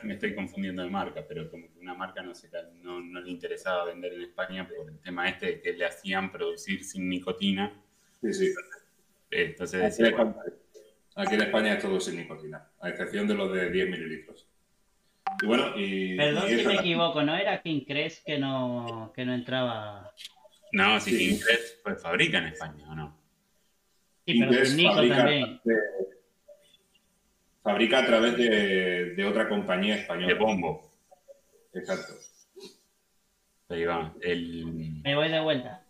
me 0.05 0.15
estoy 0.15 0.35
confundiendo 0.37 0.83
de 0.85 0.91
marca, 0.91 1.25
pero 1.27 1.51
como 1.51 1.73
que 1.73 1.81
una 1.81 1.95
marca 1.95 2.23
no, 2.23 2.33
se, 2.33 2.49
no, 2.83 3.01
no 3.01 3.21
le 3.21 3.31
interesaba 3.31 3.87
vender 3.87 4.13
en 4.13 4.23
España 4.23 4.69
por 4.69 4.89
el 4.89 5.01
tema 5.01 5.29
este 5.29 5.47
de 5.47 5.61
que 5.61 5.73
le 5.73 5.85
hacían 5.85 6.31
producir 6.31 6.85
sin 6.85 7.09
nicotina. 7.09 7.73
Sí, 8.23 8.33
sí. 8.33 8.55
Entonces 9.31 9.81
Aquí 9.81 10.03
decía, 10.03 10.07
en, 10.09 10.17
bueno, 10.17 10.31
España, 10.31 10.57
aquí 11.17 11.35
en 11.35 11.43
España 11.43 11.73
es 11.75 11.83
todo 11.83 12.01
sin 12.01 12.17
nicotina, 12.17 12.71
a 12.81 12.89
excepción 12.89 13.27
de 13.27 13.35
los 13.35 13.53
de 13.53 13.71
10 13.71 13.91
mililitros. 13.91 14.49
Y 15.43 15.47
bueno, 15.47 15.73
y... 15.77 16.17
Perdón 16.17 16.45
y 16.53 16.57
si 16.59 16.67
me 16.67 16.75
equivoco, 16.75 17.23
¿no 17.23 17.37
era 17.37 17.61
King 17.63 17.85
Crest 17.87 18.25
que 18.25 18.39
no, 18.39 19.13
que 19.15 19.25
no 19.25 19.35
entraba? 19.35 20.13
no, 20.73 21.01
si 21.01 21.11
Sí. 21.11 21.19
King 21.19 21.39
Crest, 21.45 21.83
pues 21.83 22.03
fabrica 22.03 22.39
en 22.39 22.47
España, 22.47 22.85
¿o 22.91 22.95
no? 22.95 23.19
Sí, 24.27 24.41
pero 24.41 24.65
sin 24.65 24.77
Nico 24.77 24.95
fabrica- 24.95 25.17
también. 25.17 25.61
de- 25.65 25.77
fabrica 27.63 27.99
a 27.99 28.07
través 28.07 28.37
de, 28.37 29.15
de 29.15 29.25
otra 29.25 29.49
compañía 29.49 29.95
De 29.97 30.01
española. 30.03 30.35
bombo. 30.39 30.93
Exacto. 31.75 32.13
Ahí 33.69 33.85
va. 33.85 34.15
El, 34.21 35.01
Me 35.03 35.15
voy 35.17 35.29
de 35.29 35.41
vuelta. 35.41 35.85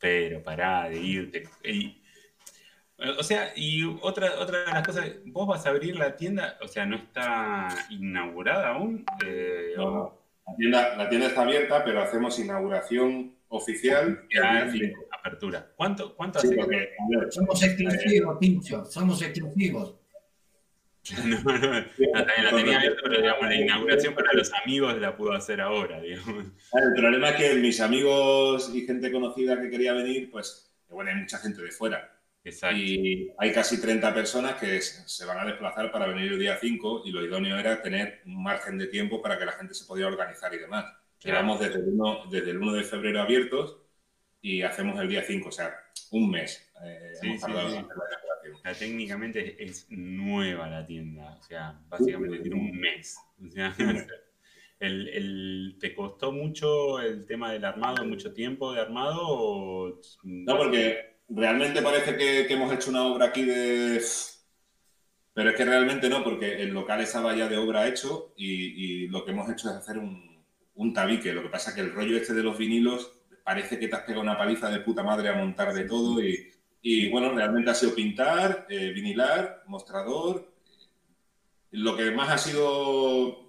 pero 0.00 0.42
pará 0.42 0.88
de 0.88 0.98
irte. 1.00 1.42
O 3.18 3.22
sea, 3.22 3.52
y 3.56 3.84
otra, 4.02 4.32
otra 4.38 4.64
de 4.64 4.72
las 4.72 4.86
cosas, 4.86 5.10
vos 5.26 5.46
vas 5.48 5.66
a 5.66 5.70
abrir 5.70 5.96
la 5.96 6.16
tienda, 6.16 6.58
o 6.62 6.68
sea, 6.68 6.86
no 6.86 6.96
está 6.96 7.68
inaugurada 7.90 8.68
aún. 8.70 9.04
eh, 9.24 9.72
No, 9.76 9.90
no. 9.90 10.22
La 10.46 10.56
tienda, 10.56 10.96
la 10.96 11.08
tienda 11.08 11.26
está 11.28 11.42
abierta, 11.42 11.84
pero 11.84 12.02
hacemos 12.02 12.38
inauguración 12.38 13.36
oficial 13.48 14.26
5. 14.30 14.98
apertura. 15.18 15.70
¿Cuánto, 15.76 16.14
cuánto 16.16 16.40
Sí, 16.40 16.48
hace 16.48 16.56
que 16.56 16.62
porque, 16.62 17.30
Somos 17.30 17.62
exclusivos, 17.62 18.38
Pincho, 18.38 18.84
somos 18.84 19.22
exclusivos. 19.22 19.96
No, 21.24 21.26
no, 21.26 21.58
no, 21.58 21.58
también 21.58 22.44
la 22.44 22.50
tenía 22.50 22.78
abierta, 22.78 23.00
pero 23.02 23.16
digamos, 23.16 23.48
la 23.48 23.54
inauguración 23.56 24.14
para 24.14 24.32
los 24.34 24.52
amigos 24.62 24.96
la 25.00 25.16
pudo 25.16 25.32
hacer 25.32 25.60
ahora, 25.60 26.00
digamos. 26.00 26.46
el 26.74 26.94
problema 26.94 27.30
es 27.30 27.36
que 27.36 27.54
mis 27.54 27.80
amigos 27.80 28.70
y 28.72 28.82
gente 28.86 29.10
conocida 29.10 29.60
que 29.60 29.68
quería 29.68 29.94
venir, 29.94 30.30
pues, 30.30 30.72
bueno, 30.88 31.10
hay 31.10 31.16
mucha 31.16 31.38
gente 31.38 31.60
de 31.60 31.72
fuera. 31.72 32.11
Exacto. 32.44 32.76
Y 32.76 33.32
hay 33.38 33.52
casi 33.52 33.80
30 33.80 34.12
personas 34.12 34.54
que 34.54 34.80
se 34.80 35.24
van 35.24 35.38
a 35.38 35.44
desplazar 35.44 35.92
para 35.92 36.06
venir 36.08 36.32
el 36.32 36.38
día 36.38 36.58
5 36.60 37.02
y 37.04 37.10
lo 37.12 37.24
idóneo 37.24 37.56
era 37.56 37.80
tener 37.82 38.20
un 38.26 38.42
margen 38.42 38.78
de 38.78 38.88
tiempo 38.88 39.22
para 39.22 39.38
que 39.38 39.44
la 39.44 39.52
gente 39.52 39.74
se 39.74 39.84
pudiera 39.84 40.08
organizar 40.10 40.52
y 40.54 40.58
demás. 40.58 40.84
Claro. 41.20 41.38
Llevamos 41.38 41.60
desde 41.60 41.76
el, 41.80 41.88
1, 41.88 42.24
desde 42.30 42.50
el 42.50 42.58
1 42.58 42.72
de 42.72 42.84
febrero 42.84 43.20
abiertos 43.22 43.78
y 44.40 44.62
hacemos 44.62 44.98
el 45.00 45.08
día 45.08 45.22
5, 45.22 45.48
o 45.48 45.52
sea, 45.52 45.72
un 46.10 46.30
mes. 46.30 46.68
eh, 46.84 47.12
Sí, 47.20 47.26
hemos 47.28 47.40
sí, 47.40 47.46
tardado 47.46 47.70
sí. 47.70 47.76
en 47.76 47.84
hacer 47.84 47.96
la 47.96 48.74
técnicamente 48.74 49.62
es 49.62 49.86
nueva 49.90 50.68
la 50.68 50.84
tienda, 50.84 51.36
o 51.38 51.42
sea, 51.42 51.80
básicamente 51.88 52.38
tiene 52.40 52.56
un 52.56 52.72
mes. 52.80 53.16
O 53.46 53.50
sea, 53.50 53.74
el, 54.80 55.08
el- 55.08 55.76
¿Te 55.80 55.94
costó 55.94 56.32
mucho 56.32 57.00
el 57.00 57.24
tema 57.24 57.52
del 57.52 57.64
armado, 57.64 58.04
mucho 58.04 58.32
tiempo 58.32 58.72
de 58.72 58.80
armado? 58.80 59.20
O... 59.22 60.00
No, 60.24 60.56
porque 60.56 61.11
realmente 61.34 61.82
parece 61.82 62.16
que, 62.16 62.52
hemos 62.52 62.72
hecho 62.72 62.90
una 62.90 63.04
obra 63.04 63.26
aquí 63.26 63.44
de... 63.44 64.02
Pero 65.34 65.50
es 65.50 65.56
que 65.56 65.64
realmente 65.64 66.08
no, 66.08 66.22
porque 66.22 66.62
el 66.62 66.70
local 66.70 67.00
estaba 67.00 67.34
ya 67.34 67.48
de 67.48 67.56
obra 67.56 67.88
hecho 67.88 68.34
y, 68.36 69.08
lo 69.08 69.24
que 69.24 69.30
hemos 69.30 69.50
hecho 69.50 69.70
es 69.70 69.76
hacer 69.76 69.98
un, 69.98 70.44
un 70.74 70.92
tabique. 70.92 71.32
Lo 71.32 71.42
que 71.42 71.48
pasa 71.48 71.70
es 71.70 71.76
que 71.76 71.82
el 71.82 71.92
rollo 71.92 72.16
este 72.16 72.34
de 72.34 72.42
los 72.42 72.58
vinilos 72.58 73.18
parece 73.44 73.78
que 73.78 73.88
te 73.88 73.96
has 73.96 74.02
pegado 74.02 74.22
una 74.22 74.38
paliza 74.38 74.70
de 74.70 74.80
puta 74.80 75.02
madre 75.02 75.28
a 75.28 75.34
montar 75.34 75.72
de 75.72 75.84
todo 75.84 76.22
y, 76.22 76.52
y, 76.82 77.08
bueno, 77.10 77.32
realmente 77.32 77.70
ha 77.70 77.74
sido 77.74 77.94
pintar, 77.94 78.66
eh, 78.68 78.90
vinilar, 78.90 79.62
mostrador. 79.66 80.52
Lo 81.70 81.96
que 81.96 82.10
más 82.10 82.28
ha 82.30 82.38
sido 82.38 83.42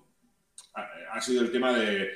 ha, 1.11 1.21
sido 1.21 1.41
el 1.41 1.51
tema 1.51 1.73
de 1.73 2.09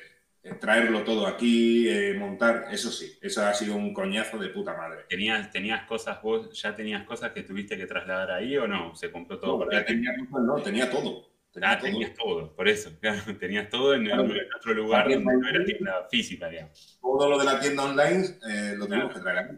traerlo 0.56 1.04
todo 1.04 1.28
aquí, 1.28 1.88
eh, 1.90 2.14
montar, 2.18 2.66
eso 2.72 2.90
sí, 2.92 3.18
eso 3.22 3.46
ha 3.46 3.54
sido 3.54 3.76
un 3.76 3.94
coñazo 3.94 4.38
de 4.38 4.50
puta 4.50 4.76
madre. 4.76 5.06
¿Tenías, 5.10 5.52
¿Tenías 5.52 5.84
cosas 5.86 6.22
vos, 6.22 6.50
ya 6.62 6.76
tenías 6.76 7.04
cosas 7.06 7.32
que 7.32 7.44
tuviste 7.44 7.78
que 7.78 7.86
trasladar 7.86 8.32
ahí 8.32 8.58
o 8.58 8.68
no? 8.68 8.96
¿Se 8.96 9.12
compró 9.12 9.40
todo 9.40 9.66
No, 9.66 9.78
ahí? 9.78 9.86
tenía, 9.86 10.12
no, 10.32 10.62
tenía 10.62 10.90
todo. 10.90 11.28
Tenía 11.52 11.72
Ah, 11.72 11.78
todo. 11.80 11.90
tenías 11.92 12.14
todo, 12.14 12.56
por 12.56 12.68
eso, 12.68 12.92
claro, 13.02 13.38
tenías 13.40 13.70
todo 13.70 13.96
en, 13.96 14.06
Claro. 14.06 14.24
en 14.26 14.54
otro 14.56 14.74
lugar 14.74 15.10
donde 15.10 15.38
no 15.38 15.50
era 15.50 15.66
tienda 15.66 16.08
física, 16.10 16.50
digamos. 16.50 17.00
Todo 17.02 17.30
lo 17.30 17.40
de 17.40 17.46
la 17.46 17.60
tienda 17.60 17.84
online 17.84 18.26
eh, 18.48 18.74
lo 18.78 18.86
Claro. 18.86 19.08
tuvimos 19.10 19.14
que 19.16 19.20
traer 19.22 19.38
aquí. 19.40 19.56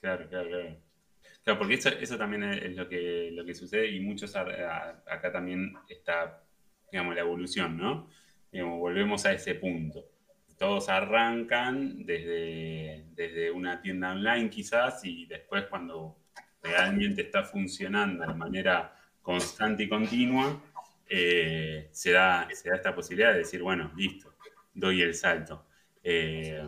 Claro, 0.00 0.28
claro, 0.28 0.48
claro. 0.48 0.76
Claro, 1.44 1.58
porque 1.58 1.74
eso, 1.74 1.88
eso 1.88 2.18
también 2.18 2.42
es 2.44 2.62
es 2.62 2.76
lo 2.76 2.88
que, 2.88 3.30
lo 3.32 3.44
que 3.44 3.54
sucede 3.54 3.88
y 3.88 4.00
muchos 4.00 4.36
a- 4.36 4.42
a- 4.42 5.02
acá 5.08 5.32
también 5.32 5.72
está, 5.88 6.42
digamos, 6.92 7.14
la 7.14 7.22
evolución, 7.22 7.76
¿no? 7.76 8.10
Volvemos 8.52 9.24
a 9.26 9.32
ese 9.32 9.54
punto. 9.54 10.04
Todos 10.58 10.88
arrancan 10.88 12.04
desde, 12.04 13.04
desde 13.14 13.50
una 13.50 13.80
tienda 13.80 14.10
online 14.12 14.50
quizás 14.50 15.04
y 15.04 15.26
después 15.26 15.66
cuando 15.66 16.16
realmente 16.62 17.22
está 17.22 17.44
funcionando 17.44 18.26
de 18.26 18.34
manera 18.34 18.94
constante 19.22 19.84
y 19.84 19.88
continua, 19.88 20.60
eh, 21.08 21.88
se, 21.92 22.12
da, 22.12 22.48
esta 22.50 22.94
posibilidad 22.94 23.32
de 23.32 23.38
decir, 23.38 23.62
bueno, 23.62 23.92
listo, 23.96 24.34
doy 24.74 25.02
el 25.02 25.14
salto. 25.14 25.66
Eh, 26.02 26.60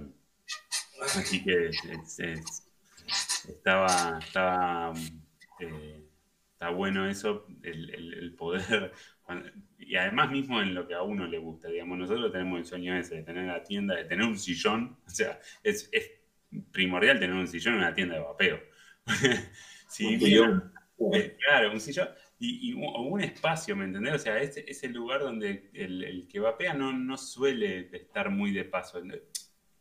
así 1.02 1.43
que 1.43 1.69
es- 1.69 2.19
es- 2.20 2.66
estaba, 3.48 4.19
estaba, 4.23 4.93
eh, 5.59 6.05
está 6.52 6.70
bueno 6.70 7.09
eso, 7.09 7.47
el, 7.62 8.35
poder, 8.36 8.93
y 9.91 9.97
además 9.97 10.31
mismo 10.31 10.62
en 10.62 10.73
lo 10.73 10.87
que 10.87 10.95
a 10.95 11.03
uno 11.03 11.27
le 11.27 11.39
gusta, 11.39 11.67
digamos, 11.67 11.99
nosotros 11.99 12.31
tenemos 12.31 12.61
el 12.61 12.65
sueño 12.65 12.97
ese 12.97 13.17
de 13.17 13.23
tener 13.25 13.47
la 13.47 13.65
tienda, 13.65 13.97
de 13.97 14.05
tener 14.05 14.25
un 14.25 14.39
sillón, 14.39 14.97
o 15.07 15.11
sea, 15.11 15.41
es, 15.65 15.89
es 15.91 16.12
primordial 16.71 17.19
tener 17.19 17.35
un 17.35 17.49
sillón 17.49 17.75
en 17.75 17.81
una 17.81 17.95
tienda 17.95 18.15
de 18.15 18.21
vapeo. 18.21 18.61
sí, 19.89 20.15
un 20.15 20.21
sillón. 20.21 20.73
Eh, 21.12 21.37
claro, 21.45 21.73
un 21.73 21.81
sillón 21.81 22.09
y, 22.39 22.73
un, 22.73 23.21
espacio, 23.21 23.75
¿me 23.75 23.85
entendés? 23.85 24.15
O 24.15 24.19
sea, 24.19 24.41
es, 24.41 24.59
es 24.59 24.85
el 24.85 24.93
lugar 24.93 25.23
donde 25.23 25.71
el, 25.75 26.05
el, 26.05 26.29
que 26.29 26.39
vapea 26.39 26.73
no, 26.73 26.93
no 26.93 27.17
suele 27.17 27.89
estar 27.93 28.31
muy 28.31 28.53
de 28.53 28.65
paso. 28.65 29.03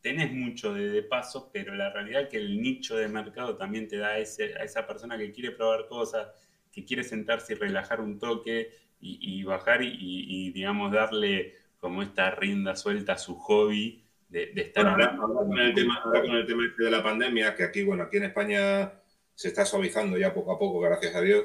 Tenés 0.00 0.32
mucho 0.32 0.74
de, 0.74 0.90
de, 0.90 1.02
paso, 1.04 1.50
pero 1.52 1.72
la 1.76 1.92
realidad 1.92 2.22
es 2.22 2.28
que 2.30 2.38
el 2.38 2.60
nicho 2.60 2.96
de 2.96 3.06
mercado 3.06 3.56
también 3.56 3.86
te 3.86 3.98
da 3.98 4.18
ese, 4.18 4.56
a 4.56 4.64
esa 4.64 4.88
persona 4.88 5.16
que 5.16 5.30
quiere 5.30 5.52
probar 5.52 5.86
cosas, 5.86 6.28
que 6.72 6.84
quiere 6.84 7.04
sentarse 7.04 7.52
y 7.52 7.56
relajar 7.56 8.00
un 8.00 8.18
toque 8.18 8.89
y, 9.00 9.42
bajar 9.44 9.80
y, 9.82 10.50
digamos, 10.52 10.92
darle 10.92 11.54
como 11.78 12.02
esta 12.02 12.30
rienda 12.32 12.76
suelta 12.76 13.14
a 13.14 13.18
su 13.18 13.36
hobby 13.36 14.04
de, 14.28 14.52
estar... 14.56 14.86
ahora, 14.86 15.16
con 15.16 15.58
el 15.58 15.74
tema, 15.74 16.02
con 16.02 16.36
el 16.36 16.46
tema 16.46 16.66
este 16.66 16.84
de 16.84 16.90
la 16.90 17.02
pandemia, 17.02 17.54
que 17.54 17.64
aquí, 17.64 17.82
bueno, 17.82 18.04
aquí 18.04 18.18
en 18.18 18.24
España 18.24 18.92
se 19.34 19.48
está 19.48 19.64
suavizando 19.64 20.18
ya 20.18 20.34
poco 20.34 20.52
a 20.52 20.58
poco, 20.58 20.80
gracias 20.80 21.14
a 21.14 21.20
Dios 21.20 21.44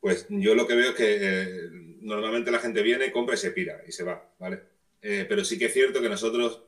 pues 0.00 0.26
yo 0.28 0.54
lo 0.54 0.66
que 0.66 0.74
veo 0.74 0.90
es 0.90 0.96
que 0.96 1.18
eh, 1.20 1.68
normalmente 2.00 2.50
la 2.50 2.58
gente 2.58 2.82
viene, 2.82 3.10
compra 3.10 3.34
y 3.34 3.38
se 3.38 3.50
pira 3.50 3.82
y 3.86 3.92
se 3.92 4.04
va, 4.04 4.32
¿vale? 4.38 4.62
Eh, 5.02 5.26
pero 5.28 5.44
sí 5.44 5.58
que 5.58 5.66
es 5.66 5.72
cierto 5.72 6.00
que 6.00 6.08
nosotros, 6.08 6.62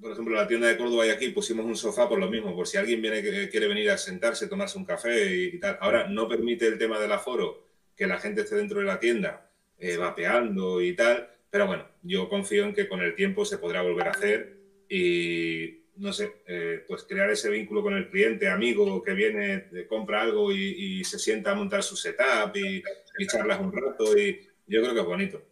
por 0.00 0.12
ejemplo, 0.12 0.34
en 0.34 0.40
la 0.40 0.48
tienda 0.48 0.68
de 0.68 0.76
Córdoba 0.76 1.06
y 1.06 1.10
aquí 1.10 1.28
pusimos 1.28 1.66
un 1.66 1.76
sofá 1.76 2.08
por 2.08 2.18
lo 2.18 2.30
mismo, 2.30 2.54
por 2.54 2.66
si 2.66 2.76
alguien 2.76 3.02
viene 3.02 3.22
quiere 3.50 3.68
venir 3.68 3.90
a 3.90 3.98
sentarse, 3.98 4.48
tomarse 4.48 4.78
un 4.78 4.84
café 4.84 5.34
y, 5.34 5.58
tal. 5.58 5.78
Ahora 5.80 6.08
no 6.08 6.28
permite 6.28 6.66
el 6.66 6.78
tema 6.78 6.98
del 6.98 7.12
aforo 7.12 7.63
que 7.96 8.06
la 8.06 8.18
gente 8.18 8.42
esté 8.42 8.56
dentro 8.56 8.80
de 8.80 8.86
la 8.86 9.00
tienda 9.00 9.50
eh, 9.78 9.96
vapeando 9.96 10.80
y 10.80 10.94
tal, 10.94 11.28
pero 11.50 11.66
bueno, 11.66 11.86
yo 12.02 12.28
confío 12.28 12.64
en 12.64 12.74
que 12.74 12.88
con 12.88 13.00
el 13.00 13.14
tiempo 13.14 13.44
se 13.44 13.58
podrá 13.58 13.82
volver 13.82 14.08
a 14.08 14.12
hacer 14.12 14.56
y 14.88 15.84
no 15.96 16.12
sé, 16.12 16.42
eh, 16.46 16.84
pues 16.88 17.04
crear 17.04 17.30
ese 17.30 17.50
vínculo 17.50 17.82
con 17.82 17.94
el 17.94 18.10
cliente, 18.10 18.48
amigo 18.48 19.02
que 19.02 19.14
viene, 19.14 19.68
compra 19.88 20.22
algo 20.22 20.52
y, 20.52 21.04
se 21.04 21.18
sienta 21.18 21.52
a 21.52 21.54
montar 21.54 21.82
su 21.82 21.96
setup 21.96 22.56
y, 22.56 22.82
y, 23.18 23.26
charlas 23.26 23.60
un 23.60 23.72
rato 23.72 24.18
y 24.18 24.40
yo 24.66 24.82
creo 24.82 24.94
que 24.94 25.00
es 25.00 25.06
bonito. 25.06 25.42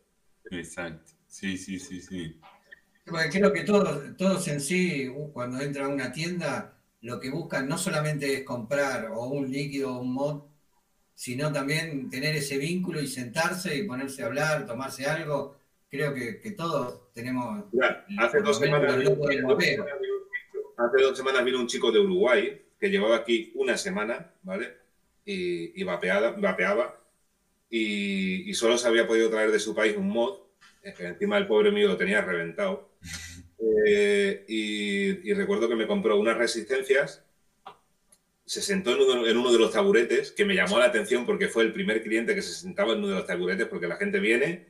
Exacto, 0.50 1.12
sí, 1.26 1.56
sí, 1.56 1.78
sí, 1.78 2.00
sí. 2.00 2.40
creo 3.04 3.52
que 3.52 3.62
todos, 3.62 4.16
todos 4.16 4.48
en 4.48 4.60
sí, 4.60 5.12
cuando 5.32 5.60
entran 5.60 5.90
a 5.90 5.94
una 5.94 6.12
tienda, 6.12 6.78
lo 7.00 7.20
que 7.20 7.30
buscan 7.30 7.68
no 7.68 7.78
solamente 7.78 8.32
es 8.34 8.44
comprar 8.44 9.06
o 9.12 9.26
un 9.26 9.50
líquido 9.50 9.96
o 9.96 10.00
un 10.00 10.12
mod, 10.12 10.42
sino 11.22 11.52
también 11.52 12.10
tener 12.10 12.34
ese 12.34 12.58
vínculo 12.58 13.00
y 13.00 13.06
sentarse 13.06 13.76
y 13.76 13.84
ponerse 13.84 14.24
a 14.24 14.26
hablar, 14.26 14.66
tomarse 14.66 15.06
algo. 15.06 15.56
Creo 15.88 16.12
que, 16.12 16.50
todos 16.56 17.12
tenemos... 17.12 17.62
hace 18.18 18.40
dos 18.40 18.58
semanas 18.58 18.92
hace 18.92 19.04
dos 21.00 21.16
semanas 21.16 21.44
vino 21.44 21.60
un 21.60 21.68
chico 21.68 21.92
de 21.92 22.00
Uruguay 22.00 22.60
que 22.80 22.90
llevaba 22.90 23.14
aquí 23.14 23.52
una 23.54 23.76
semana, 23.76 24.32
¿vale? 24.42 24.78
Y, 25.24 25.84
vapeaba, 25.84 26.98
y, 27.70 28.52
solo 28.54 28.76
se 28.76 28.88
había 28.88 29.06
podido 29.06 29.30
traer 29.30 29.52
de 29.52 29.60
su 29.60 29.76
país 29.76 29.96
un 29.96 30.08
mod, 30.08 30.38
que 30.82 31.06
encima 31.06 31.38
el 31.38 31.46
pobre 31.46 31.70
mío 31.70 31.86
lo 31.86 31.96
tenía 31.96 32.20
reventado. 32.20 32.90
Eh, 33.86 34.44
y, 34.48 35.32
recuerdo 35.34 35.68
que 35.68 35.76
me 35.76 35.86
compró 35.86 36.18
unas 36.18 36.36
resistencias, 36.36 37.24
se 38.52 38.60
sentó 38.60 38.90
en 38.90 39.38
uno, 39.38 39.50
de 39.50 39.58
los 39.58 39.70
taburetes, 39.70 40.30
que 40.30 40.44
me 40.44 40.54
llamó 40.54 40.78
la 40.78 40.84
atención 40.84 41.24
porque 41.24 41.48
fue 41.48 41.62
el 41.62 41.72
primer 41.72 42.02
cliente 42.02 42.34
que 42.34 42.42
se 42.42 42.52
sentaba 42.52 42.92
en 42.92 42.98
uno 42.98 43.08
de 43.08 43.14
los 43.14 43.26
taburetes, 43.26 43.66
porque 43.66 43.86
la 43.86 43.96
gente 43.96 44.20
viene, 44.20 44.66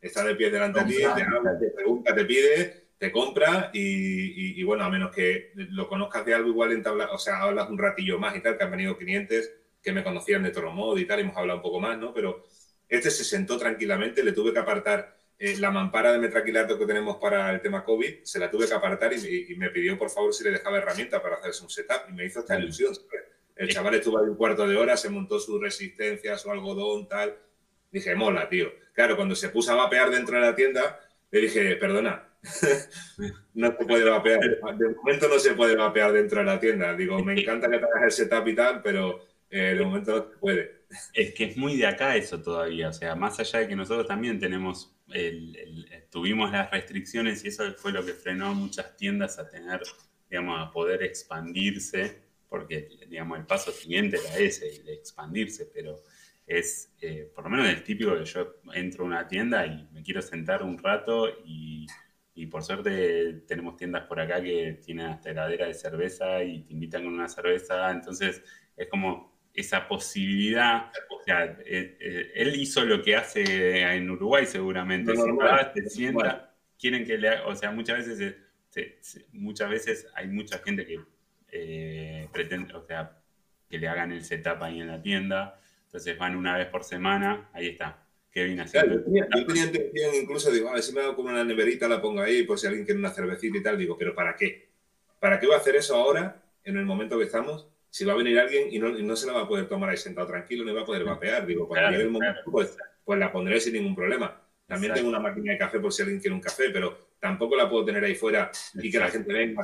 está 0.00 0.22
de 0.22 0.36
pie 0.36 0.52
delante 0.52 0.84
de 0.84 0.86
ti, 0.86 0.98
te, 0.98 1.56
te 1.58 1.70
pregunta, 1.72 2.14
te 2.14 2.24
pide, 2.26 2.84
te 2.96 3.10
compra 3.10 3.72
y, 3.74 4.62
bueno, 4.62 4.84
a 4.84 4.88
menos 4.88 5.12
que 5.12 5.50
lo 5.56 5.88
conozcas 5.88 6.24
de 6.24 6.32
algo, 6.32 6.48
igual 6.48 6.70
entabla, 6.70 7.10
o 7.10 7.18
sea, 7.18 7.42
hablas 7.42 7.68
un 7.68 7.76
ratillo 7.76 8.20
más 8.20 8.36
y 8.36 8.40
tal, 8.40 8.56
que 8.56 8.62
han 8.62 8.70
venido 8.70 8.96
clientes 8.96 9.52
que 9.82 9.90
me 9.90 10.04
conocían 10.04 10.44
de 10.44 10.52
Toromod 10.52 10.96
y 10.96 11.04
tal, 11.04 11.18
hemos 11.18 11.36
hablado 11.36 11.58
un 11.58 11.62
poco 11.64 11.80
más, 11.80 11.98
¿no? 11.98 12.14
Pero 12.14 12.44
este 12.88 13.10
se 13.10 13.24
sentó 13.24 13.58
tranquilamente, 13.58 14.22
le 14.22 14.30
tuve 14.30 14.52
que 14.52 14.60
apartar 14.60 15.13
eh, 15.38 15.56
la 15.58 15.70
mampara 15.70 16.12
de 16.12 16.18
metraquilato 16.18 16.78
que 16.78 16.86
tenemos 16.86 17.16
para 17.16 17.50
el 17.52 17.60
tema 17.60 17.84
COVID, 17.84 18.22
se 18.22 18.38
la 18.38 18.50
tuve 18.50 18.68
que 18.68 18.74
apartar 18.74 19.12
y, 19.12 19.54
me 19.56 19.70
pidió 19.70 19.98
por 19.98 20.10
favor 20.10 20.32
si 20.32 20.44
le 20.44 20.50
dejaba 20.50 20.78
herramienta 20.78 21.20
para 21.22 21.36
hacerse 21.36 21.62
un 21.62 21.70
setup 21.70 22.08
y 22.08 22.12
me 22.12 22.24
hizo 22.24 22.40
esta 22.40 22.58
ilusión. 22.58 22.94
El 23.56 23.68
chaval 23.68 23.94
estuvo 23.94 24.18
ahí 24.18 24.28
un 24.28 24.36
cuarto 24.36 24.66
de 24.66 24.76
hora, 24.76 24.96
se 24.96 25.10
montó 25.10 25.38
su 25.38 25.58
resistencia, 25.60 26.36
su 26.38 26.50
algodón, 26.50 27.08
tal. 27.08 27.36
Dije, 27.90 28.14
mola, 28.14 28.48
tío. 28.48 28.72
Claro, 28.92 29.16
cuando 29.16 29.34
se 29.34 29.48
puso 29.48 29.72
a 29.72 29.76
vapear 29.76 30.10
dentro 30.10 30.36
de 30.36 30.42
la 30.42 30.54
tienda, 30.54 31.00
le 31.30 31.40
dije, 31.40 31.76
perdona, 31.76 32.28
no 33.54 33.76
se 33.78 33.84
puede 33.84 34.08
vapear. 34.08 34.40
De 34.40 34.88
momento 34.94 35.28
no 35.28 35.38
se 35.38 35.54
puede 35.54 35.76
vapear 35.76 36.12
dentro 36.12 36.40
de 36.40 36.46
la 36.46 36.60
tienda. 36.60 36.94
Digo, 36.94 37.22
me 37.22 37.40
encanta 37.40 37.68
que 37.68 37.78
tengas 37.78 38.02
el 38.02 38.12
setup 38.12 38.48
y 38.48 38.54
tal, 38.54 38.82
pero 38.82 39.24
eh, 39.50 39.74
de 39.74 39.84
momento 39.84 40.16
no 40.16 40.22
se 40.32 40.38
puede. 40.38 40.84
Es 41.12 41.34
que 41.34 41.44
es 41.44 41.56
muy 41.56 41.76
de 41.76 41.86
acá 41.86 42.16
eso 42.16 42.40
todavía. 42.40 42.88
O 42.88 42.92
sea, 42.92 43.14
más 43.14 43.38
allá 43.40 43.60
de 43.60 43.68
que 43.68 43.76
nosotros 43.76 44.06
también 44.06 44.38
tenemos, 44.38 44.93
tuvimos 46.10 46.50
las 46.52 46.70
restricciones 46.70 47.44
y 47.44 47.48
eso 47.48 47.64
fue 47.74 47.92
lo 47.92 48.04
que 48.04 48.12
frenó 48.12 48.48
a 48.48 48.54
muchas 48.54 48.96
tiendas 48.96 49.38
a 49.38 49.48
tener, 49.48 49.80
digamos, 50.28 50.60
a 50.60 50.70
poder 50.70 51.02
expandirse, 51.02 52.22
porque, 52.48 52.88
digamos, 53.08 53.38
el 53.38 53.46
paso 53.46 53.70
siguiente 53.72 54.18
era 54.18 54.38
ese, 54.38 54.80
el 54.80 54.88
expandirse, 54.88 55.70
pero 55.72 56.02
es, 56.46 56.92
eh, 57.00 57.30
por 57.34 57.44
lo 57.44 57.50
menos 57.50 57.68
el 57.68 57.82
típico 57.82 58.16
que 58.16 58.24
yo 58.24 58.56
entro 58.74 59.04
a 59.04 59.06
una 59.06 59.26
tienda 59.26 59.66
y 59.66 59.88
me 59.92 60.02
quiero 60.02 60.22
sentar 60.22 60.62
un 60.62 60.78
rato 60.78 61.28
y 61.44 61.86
y 62.34 62.46
por 62.46 62.64
suerte 62.64 63.44
tenemos 63.46 63.76
tiendas 63.76 64.06
por 64.06 64.18
acá 64.18 64.42
que 64.42 64.80
tienen 64.84 65.06
hasta 65.06 65.30
heladera 65.30 65.66
de 65.66 65.74
cerveza 65.74 66.42
y 66.42 66.62
te 66.62 66.72
invitan 66.72 67.04
con 67.04 67.14
una 67.14 67.28
cerveza. 67.28 67.90
Entonces 67.90 68.42
es 68.76 68.88
como 68.88 69.33
esa 69.54 69.86
posibilidad. 69.86 70.90
O 71.08 71.22
sea, 71.24 71.44
eh, 71.64 71.96
eh, 72.00 72.32
él 72.34 72.56
hizo 72.56 72.84
lo 72.84 73.00
que 73.02 73.16
hace 73.16 73.80
en 73.80 74.10
Uruguay 74.10 74.44
seguramente. 74.46 75.14
se 75.74 75.88
sienta, 75.88 76.54
quieren 76.78 77.06
que 77.06 77.16
le 77.16 77.40
o 77.40 77.54
sea, 77.54 77.70
muchas 77.70 78.06
veces, 78.06 78.36
muchas 79.32 79.70
veces 79.70 80.06
hay 80.14 80.26
mucha 80.26 80.58
gente 80.58 80.84
que 80.84 81.00
eh, 81.52 82.28
pretende, 82.32 82.74
o 82.74 82.84
sea, 82.84 83.16
que 83.70 83.78
le 83.78 83.86
hagan 83.86 84.12
el 84.12 84.24
setup 84.24 84.62
ahí 84.62 84.80
en 84.80 84.88
la 84.88 85.00
tienda. 85.00 85.60
Entonces 85.86 86.18
van 86.18 86.34
una 86.34 86.58
vez 86.58 86.66
por 86.66 86.82
semana, 86.82 87.48
ahí 87.52 87.68
está, 87.68 88.04
Kevin 88.32 88.56
yo, 88.56 89.04
tenía, 89.04 89.64
intención 89.64 90.12
incluso, 90.20 90.50
digo, 90.50 90.68
a 90.68 90.72
ver 90.72 90.82
si 90.82 90.92
me 90.92 91.02
hago 91.02 91.14
como 91.14 91.28
una 91.28 91.44
neverita, 91.44 91.86
la 91.86 92.02
pongo 92.02 92.20
ahí 92.20 92.42
por 92.42 92.58
si 92.58 92.66
alguien 92.66 92.84
quiere 92.84 92.98
una 92.98 93.10
cervecita 93.10 93.56
y 93.56 93.62
tal. 93.62 93.78
Digo, 93.78 93.96
¿pero 93.96 94.12
para 94.12 94.34
qué? 94.34 94.70
¿Para 95.20 95.38
qué 95.38 95.46
voy 95.46 95.54
a 95.54 95.58
hacer 95.58 95.76
eso 95.76 95.94
ahora, 95.94 96.42
en 96.64 96.76
el 96.76 96.84
momento 96.84 97.16
que 97.16 97.24
estamos? 97.24 97.68
Si 97.94 98.04
va 98.04 98.12
a 98.12 98.16
venir 98.16 98.36
alguien 98.40 98.66
y 98.72 98.80
no, 98.80 99.14
se 99.14 99.24
la 99.24 99.34
va 99.34 99.42
a 99.42 99.46
poder 99.46 99.68
tomar 99.68 99.88
ahí 99.88 99.96
sentado 99.96 100.26
tranquilo, 100.26 100.64
no 100.64 100.74
va 100.74 100.80
a 100.80 100.84
poder 100.84 101.04
vapear. 101.04 101.46
Digo, 101.46 101.68
cuando 101.68 101.90
llegue 101.90 102.02
el 102.02 102.10
momento, 102.10 102.40
pues, 102.50 102.76
pues, 103.04 103.20
la 103.20 103.30
pondré 103.30 103.60
sin 103.60 103.74
ningún 103.74 103.94
problema. 103.94 104.36
También 104.66 104.94
tengo 104.94 105.08
una 105.08 105.20
máquina 105.20 105.52
de 105.52 105.58
café 105.58 105.78
por 105.78 105.92
si 105.92 106.02
alguien 106.02 106.20
quiere 106.20 106.34
un 106.34 106.40
café, 106.40 106.70
pero 106.70 107.10
tampoco 107.20 107.54
la 107.54 107.70
puedo 107.70 107.84
tener 107.84 108.02
ahí 108.02 108.16
fuera 108.16 108.50
y 108.74 108.90
que 108.90 108.98
la 108.98 109.06
gente 109.12 109.32
venga. 109.32 109.62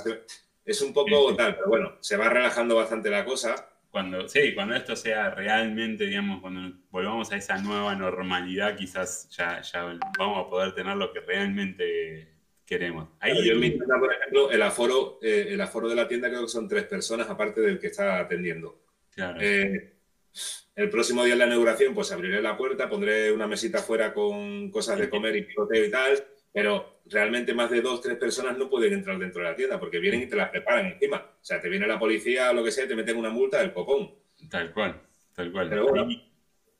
Es 0.64 0.80
un 0.80 0.92
poco 0.92 1.34
tal, 1.34 1.56
pero 1.56 1.68
bueno, 1.70 1.96
se 1.98 2.16
va 2.16 2.28
relajando 2.28 2.76
bastante 2.76 3.10
la 3.10 3.24
cosa 3.24 3.68
cuando, 3.90 4.28
sí, 4.28 4.54
cuando 4.54 4.76
esto 4.76 4.94
sea 4.94 5.30
realmente, 5.30 6.06
digamos, 6.06 6.40
cuando 6.40 6.78
volvamos 6.88 7.32
a 7.32 7.36
esa 7.36 7.58
nueva 7.58 7.96
normalidad, 7.96 8.76
quizás 8.76 9.28
ya, 9.30 9.60
ya 9.60 9.98
vamos 10.16 10.46
a 10.46 10.48
poder 10.48 10.72
tener 10.72 10.96
lo 10.96 11.12
que 11.12 11.18
realmente 11.18 12.28
queremos. 12.70 13.08
Ahí 13.18 13.34
yo 13.44 13.56
me 13.56 13.72
por 13.72 14.14
ejemplo, 14.14 14.48
el 14.52 14.62
aforo, 14.62 15.18
eh, 15.20 15.48
el 15.50 15.60
aforo 15.60 15.88
de 15.88 15.96
la 15.96 16.06
tienda 16.06 16.28
creo 16.28 16.42
que 16.42 16.48
son 16.48 16.68
tres 16.68 16.84
personas, 16.84 17.28
aparte 17.28 17.60
del 17.60 17.80
que 17.80 17.88
está 17.88 18.20
atendiendo. 18.20 18.80
Claro. 19.12 19.40
Eh, 19.42 19.94
el 20.76 20.88
próximo 20.88 21.24
día 21.24 21.34
de 21.34 21.40
la 21.40 21.46
inauguración, 21.46 21.92
pues 21.94 22.12
abriré 22.12 22.40
la 22.40 22.56
puerta, 22.56 22.88
pondré 22.88 23.32
una 23.32 23.48
mesita 23.48 23.78
afuera 23.78 24.14
con 24.14 24.70
cosas 24.70 25.00
de 25.00 25.10
comer 25.10 25.34
y 25.34 25.42
picoteo 25.42 25.84
y 25.84 25.90
tal, 25.90 26.24
pero 26.52 27.00
realmente 27.06 27.52
más 27.54 27.72
de 27.72 27.80
dos, 27.80 28.00
tres 28.00 28.16
personas 28.16 28.56
no 28.56 28.70
pueden 28.70 28.92
entrar 28.92 29.18
dentro 29.18 29.42
de 29.42 29.50
la 29.50 29.56
tienda 29.56 29.80
porque 29.80 29.98
vienen 29.98 30.22
y 30.22 30.28
te 30.28 30.36
las 30.36 30.50
preparan 30.50 30.86
encima. 30.86 31.16
O 31.16 31.44
sea, 31.44 31.60
te 31.60 31.68
viene 31.68 31.88
la 31.88 31.98
policía 31.98 32.52
o 32.52 32.54
lo 32.54 32.62
que 32.62 32.70
sea 32.70 32.84
y 32.84 32.88
te 32.88 32.94
meten 32.94 33.16
una 33.16 33.30
multa 33.30 33.58
del 33.58 33.72
copón. 33.72 34.14
Tal 34.48 34.72
cual, 34.72 35.00
tal 35.34 35.50
cual. 35.50 35.68
Pero 35.68 35.88
bueno. 35.88 36.08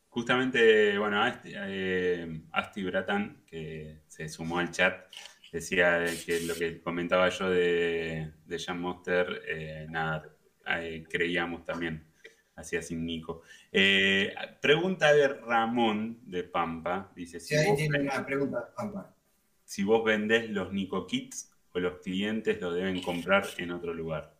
justamente, 0.08 0.96
bueno, 0.98 1.20
Asti, 1.20 1.52
eh, 1.56 2.42
Asti, 2.52 2.84
Bratan, 2.84 3.42
que 3.44 4.02
se 4.06 4.28
sumó 4.28 4.60
al 4.60 4.70
chat, 4.70 5.10
decía 5.52 6.04
que 6.24 6.40
lo 6.40 6.54
que 6.54 6.80
comentaba 6.80 7.28
yo 7.28 7.50
de, 7.50 8.32
de 8.46 8.58
Jan 8.58 8.80
Monster, 8.80 9.42
eh, 9.46 9.86
nada, 9.88 10.28
eh, 10.66 11.04
creíamos 11.08 11.64
también, 11.64 12.06
hacía 12.56 12.82
sin 12.82 13.04
Nico. 13.04 13.42
pregunta 14.60 15.12
de 15.12 15.28
Ramón 15.28 16.20
de 16.26 16.44
Pampa, 16.44 17.12
dice... 17.14 17.40
Si 17.40 17.48
sí, 17.48 17.54
ahí 17.56 17.76
tiene 17.76 18.00
una 18.00 18.24
pregunta, 18.24 18.72
Pampa 18.76 19.14
si 19.70 19.84
vos 19.84 20.02
vendés 20.02 20.50
los 20.50 20.72
Nico 20.72 21.06
Kits 21.06 21.52
o 21.72 21.78
los 21.78 22.00
clientes 22.00 22.60
lo 22.60 22.72
deben 22.74 23.00
comprar 23.02 23.46
en 23.56 23.70
otro 23.70 23.94
lugar. 23.94 24.34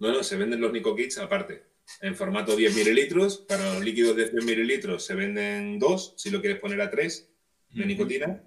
No, 0.00 0.10
no, 0.10 0.24
se 0.24 0.36
venden 0.36 0.60
los 0.60 0.72
Nico 0.72 0.96
Kits 0.96 1.18
aparte. 1.18 1.62
en 2.00 2.16
formato 2.16 2.56
10 2.56 2.74
mililitros. 2.74 3.38
Para 3.38 3.74
los 3.74 3.84
líquidos 3.84 4.16
de 4.16 4.26
100 4.26 4.44
mililitros 4.44 5.04
se 5.06 5.14
venden 5.14 5.78
dos, 5.78 6.14
si 6.16 6.30
lo 6.30 6.40
quieres 6.40 6.58
poner 6.58 6.80
a 6.80 6.90
3 6.90 7.32
de 7.74 7.86
nicotina. 7.86 8.42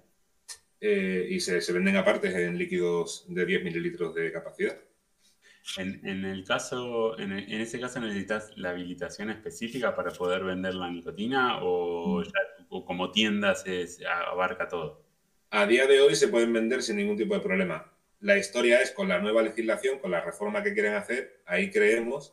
Eh, 0.88 1.26
y 1.30 1.40
se, 1.40 1.60
se, 1.60 1.72
venden 1.72 1.96
aparte 1.96 2.28
en 2.28 2.56
líquidos 2.56 3.24
de 3.26 3.44
10 3.44 3.64
mililitros 3.64 4.14
de 4.14 4.30
capacidad. 4.30 4.78
En, 5.78 6.06
en 6.06 6.24
el 6.24 6.44
caso, 6.44 7.18
en, 7.18 7.32
en, 7.32 7.60
ese 7.60 7.80
caso 7.80 7.98
necesitas 7.98 8.56
la 8.56 8.70
habilitación 8.70 9.30
específica 9.30 9.96
para 9.96 10.12
poder 10.12 10.44
vender 10.44 10.74
la 10.74 10.88
nicotina 10.88 11.58
o, 11.60 12.22
ya, 12.22 12.30
o 12.68 12.84
como 12.84 13.10
tiendas 13.10 13.66
es, 13.66 14.00
abarca 14.06 14.68
todo. 14.68 15.02
A 15.50 15.66
día 15.66 15.88
de 15.88 16.00
hoy 16.00 16.14
se 16.14 16.28
pueden 16.28 16.52
vender 16.52 16.84
sin 16.84 16.98
ningún 16.98 17.16
tipo 17.16 17.34
de 17.34 17.40
problema. 17.40 17.92
La 18.20 18.38
historia 18.38 18.80
es 18.80 18.92
con 18.92 19.08
la 19.08 19.18
nueva 19.18 19.42
legislación, 19.42 19.98
con 19.98 20.12
la 20.12 20.20
reforma 20.20 20.62
que 20.62 20.72
quieren 20.72 20.94
hacer, 20.94 21.42
ahí 21.46 21.68
creemos 21.68 22.32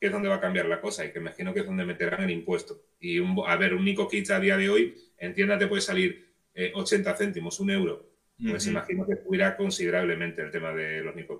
que 0.00 0.06
es 0.06 0.12
donde 0.12 0.30
va 0.30 0.36
a 0.36 0.40
cambiar 0.40 0.66
la 0.66 0.80
cosa 0.80 1.04
y 1.04 1.12
que 1.12 1.18
imagino 1.18 1.52
que 1.52 1.60
es 1.60 1.66
donde 1.66 1.84
meterán 1.84 2.22
el 2.22 2.30
impuesto. 2.30 2.80
Y 2.98 3.18
un, 3.18 3.36
a 3.46 3.56
ver, 3.56 3.74
un 3.74 3.84
Nico 3.84 4.08
Kits 4.08 4.30
a 4.30 4.40
día 4.40 4.56
de 4.56 4.70
hoy 4.70 4.94
en 5.18 5.34
tienda 5.34 5.58
te 5.58 5.66
puede 5.66 5.82
salir 5.82 6.33
eh, 6.54 6.72
80 6.74 7.16
céntimos, 7.16 7.60
un 7.60 7.70
euro. 7.70 8.10
Pues 8.36 8.64
uh 8.64 8.68
-huh. 8.68 8.70
imagino 8.70 9.06
que 9.06 9.16
subirá 9.16 9.56
considerablemente 9.56 10.42
el 10.42 10.50
tema 10.50 10.72
de 10.72 11.00
los 11.02 11.14
Nico. 11.14 11.38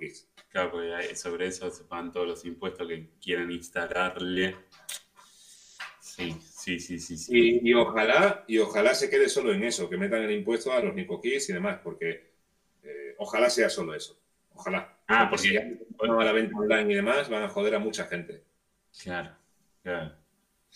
Claro, 0.49 0.71
porque 0.71 1.17
sobre 1.17 1.47
eso 1.49 1.71
se 1.71 1.85
pagan 1.85 2.13
todos 2.13 2.27
los 2.27 2.45
impuestos 2.45 2.87
que 2.87 3.11
quieran 3.21 3.51
instalarle. 3.51 4.57
Sí, 6.01 6.37
sí, 6.41 6.79
sí, 6.79 6.99
sí. 7.01 7.17
sí. 7.17 7.61
Y, 7.63 7.71
y, 7.71 7.75
ojalá, 7.75 8.45
y 8.47 8.59
ojalá 8.59 8.95
se 8.95 9.11
quede 9.11 9.29
solo 9.29 9.53
en 9.53 9.65
eso, 9.65 9.91
que 9.91 9.97
metan 9.97 10.23
el 10.23 10.31
impuesto 10.31 10.73
a 10.73 10.81
los 10.81 10.95
Nico 10.95 11.21
y 11.25 11.53
demás, 11.53 11.81
porque 11.83 12.35
eh, 12.85 13.15
ojalá 13.19 13.51
sea 13.51 13.69
solo 13.69 13.95
eso. 13.95 14.21
Ojalá. 14.55 14.97
Ah, 15.09 15.27
porque, 15.29 15.49
si 15.49 15.55
ya 15.55 15.65
no 16.07 16.21
a 16.21 16.25
la 16.25 16.33
venta 16.33 16.57
online 16.57 16.93
y 16.93 16.95
demás, 16.95 17.29
van 17.29 17.43
a 17.43 17.49
joder 17.49 17.75
a 17.75 17.79
mucha 17.81 18.05
gente. 18.07 18.45
Claro, 19.03 19.37
claro. 19.83 20.24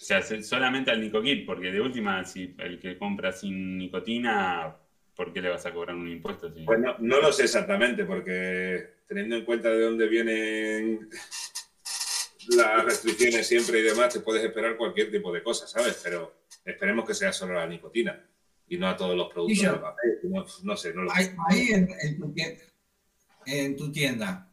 O 0.00 0.04
sea, 0.04 0.22
solamente 0.22 0.92
al 0.92 1.00
Nicokit, 1.00 1.44
porque 1.44 1.72
de 1.72 1.80
última, 1.80 2.24
si 2.24 2.54
el 2.58 2.78
que 2.78 2.96
compra 2.96 3.32
sin 3.32 3.76
nicotina, 3.76 4.76
¿por 5.16 5.32
qué 5.32 5.42
le 5.42 5.48
vas 5.48 5.66
a 5.66 5.72
cobrar 5.72 5.96
un 5.96 6.08
impuesto? 6.08 6.54
Si... 6.54 6.62
Pues 6.62 6.78
no, 6.78 6.94
no, 7.00 7.20
lo 7.20 7.32
sé 7.32 7.42
exactamente, 7.44 8.04
porque 8.04 8.90
teniendo 9.08 9.34
en 9.34 9.44
cuenta 9.44 9.70
de 9.70 9.80
dónde 9.80 10.06
vienen 10.06 11.08
las 12.56 12.84
restricciones 12.84 13.48
siempre 13.48 13.80
y 13.80 13.82
demás, 13.82 14.14
te 14.14 14.20
puedes 14.20 14.44
esperar 14.44 14.76
cualquier 14.76 15.10
tipo 15.10 15.32
de 15.32 15.42
cosa, 15.42 15.66
¿sabes? 15.66 16.00
Pero 16.04 16.42
esperemos 16.64 17.04
que 17.04 17.14
sea 17.14 17.32
solo 17.32 17.54
la 17.54 17.66
nicotina 17.66 18.24
y 18.68 18.76
no 18.78 18.86
a 18.86 18.96
todos 18.96 19.16
los 19.16 19.28
productos 19.32 19.60
de 19.60 19.78
papel. 19.78 20.20
No, 20.22 20.46
no, 20.62 20.76
sé, 20.76 20.94
no 20.94 21.02
lo 21.02 21.12
ahí, 21.12 21.24
sé. 21.24 21.36
Ahí 21.48 21.68
en, 21.70 21.88
en, 22.02 22.18
tu, 22.20 22.34
en 23.46 23.76
tu 23.76 23.90
tienda, 23.90 24.47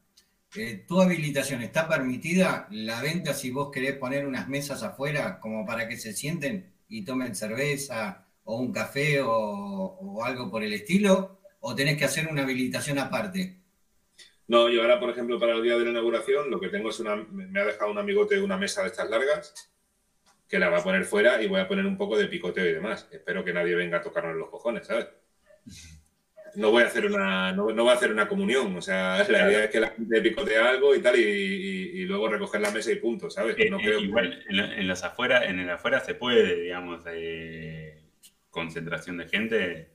eh, 0.57 0.85
¿tu 0.87 1.01
habilitación 1.01 1.61
está 1.61 1.87
permitida 1.87 2.67
la 2.71 3.01
venta 3.01 3.33
si 3.33 3.51
vos 3.51 3.71
querés 3.71 3.97
poner 3.97 4.25
unas 4.25 4.47
mesas 4.47 4.83
afuera 4.83 5.39
como 5.39 5.65
para 5.65 5.87
que 5.87 5.97
se 5.97 6.13
sienten 6.13 6.73
y 6.87 7.03
tomen 7.03 7.35
cerveza 7.35 8.27
o 8.43 8.57
un 8.57 8.71
café 8.71 9.21
o, 9.21 10.23
algo 10.23 10.49
por 10.49 10.63
el 10.63 10.73
estilo? 10.73 11.39
¿O 11.59 11.75
tenés 11.75 11.97
que 11.97 12.05
hacer 12.05 12.27
una 12.27 12.43
habilitación 12.43 12.99
aparte? 12.99 13.59
No, 14.47 14.69
yo 14.69 14.81
ahora, 14.81 14.99
por 14.99 15.09
ejemplo, 15.09 15.39
para 15.39 15.55
el 15.55 15.63
día 15.63 15.77
de 15.77 15.85
la 15.85 15.91
inauguración, 15.91 16.51
lo 16.51 16.59
que 16.59 16.69
tengo 16.69 16.89
es 16.89 16.99
una. 16.99 17.15
Me 17.15 17.59
ha 17.59 17.65
dejado 17.65 17.91
un 17.91 17.97
amigote 17.97 18.39
una 18.39 18.57
mesa 18.57 18.83
de 18.83 18.89
estas 18.89 19.09
largas, 19.09 19.71
que 20.47 20.59
la 20.59 20.69
va 20.69 20.77
a 20.77 20.83
poner 20.83 21.05
fuera 21.05 21.41
y 21.41 21.47
voy 21.47 21.59
a 21.59 21.67
poner 21.67 21.85
un 21.85 21.97
poco 21.97 22.17
de 22.17 22.27
picoteo 22.27 22.65
y 22.65 22.73
demás. 22.73 23.07
Espero 23.11 23.43
que 23.43 23.53
nadie 23.53 23.75
venga 23.75 23.97
a 23.97 24.01
tocarnos 24.01 24.35
los 24.35 24.49
cojones, 24.49 24.85
¿sabes? 24.85 25.07
No 26.55 26.71
voy 26.71 26.83
a 26.83 26.87
hacer 26.87 27.05
una, 27.05 27.51
no, 27.51 27.71
no 27.71 27.83
voy 27.83 27.91
a 27.91 27.95
hacer 27.95 28.11
una 28.11 28.27
comunión. 28.27 28.75
O 28.75 28.81
sea, 28.81 29.19
la 29.19 29.25
claro. 29.25 29.51
idea 29.51 29.63
es 29.65 29.71
que 29.71 29.79
la 29.79 29.89
gente 29.89 30.21
picotea 30.21 30.69
algo 30.69 30.95
y 30.95 31.01
tal, 31.01 31.19
y, 31.19 31.23
y, 31.23 32.01
y 32.01 32.05
luego 32.05 32.27
recoger 32.27 32.61
la 32.61 32.71
mesa 32.71 32.91
y 32.91 32.95
punto, 32.95 33.29
¿sabes? 33.29 33.55
No 33.69 33.79
eh, 33.79 33.83
creo 33.83 33.99
igual, 33.99 34.43
que... 34.47 34.53
en, 34.53 34.59
en, 34.59 34.87
los 34.87 35.03
afuera, 35.03 35.45
en 35.45 35.59
el 35.59 35.69
afuera 35.69 35.99
se 35.99 36.15
puede, 36.15 36.61
digamos, 36.61 37.03
eh, 37.07 38.03
concentración 38.49 39.17
de 39.17 39.27
gente. 39.27 39.89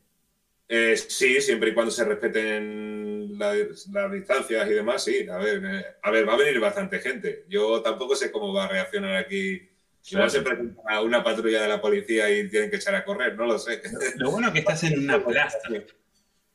Eh, 0.72 0.96
sí, 0.96 1.40
siempre 1.40 1.70
y 1.70 1.74
cuando 1.74 1.90
se 1.90 2.04
respeten 2.04 3.36
las, 3.36 3.88
las 3.88 4.12
distancias 4.12 4.70
y 4.70 4.74
demás, 4.74 5.02
sí. 5.02 5.26
A 5.28 5.36
ver, 5.38 5.64
eh, 5.64 5.84
a 6.00 6.10
ver, 6.12 6.28
va 6.28 6.34
a 6.34 6.36
venir 6.36 6.60
bastante 6.60 7.00
gente. 7.00 7.44
Yo 7.48 7.82
tampoco 7.82 8.14
sé 8.14 8.30
cómo 8.30 8.52
va 8.54 8.66
a 8.66 8.68
reaccionar 8.68 9.16
aquí. 9.16 9.68
Igual 10.10 10.30
se 10.30 10.42
presenta 10.42 11.00
una 11.02 11.24
patrulla 11.24 11.62
de 11.62 11.68
la 11.68 11.80
policía 11.80 12.30
y 12.30 12.48
tienen 12.48 12.70
que 12.70 12.76
echar 12.76 12.94
a 12.94 13.04
correr, 13.04 13.36
no 13.36 13.46
lo 13.46 13.58
sé. 13.58 13.82
Lo 14.16 14.30
bueno 14.30 14.46
es 14.46 14.52
que 14.52 14.58
estás 14.60 14.84
en 14.84 15.00
una 15.00 15.18
plaza. 15.26 15.58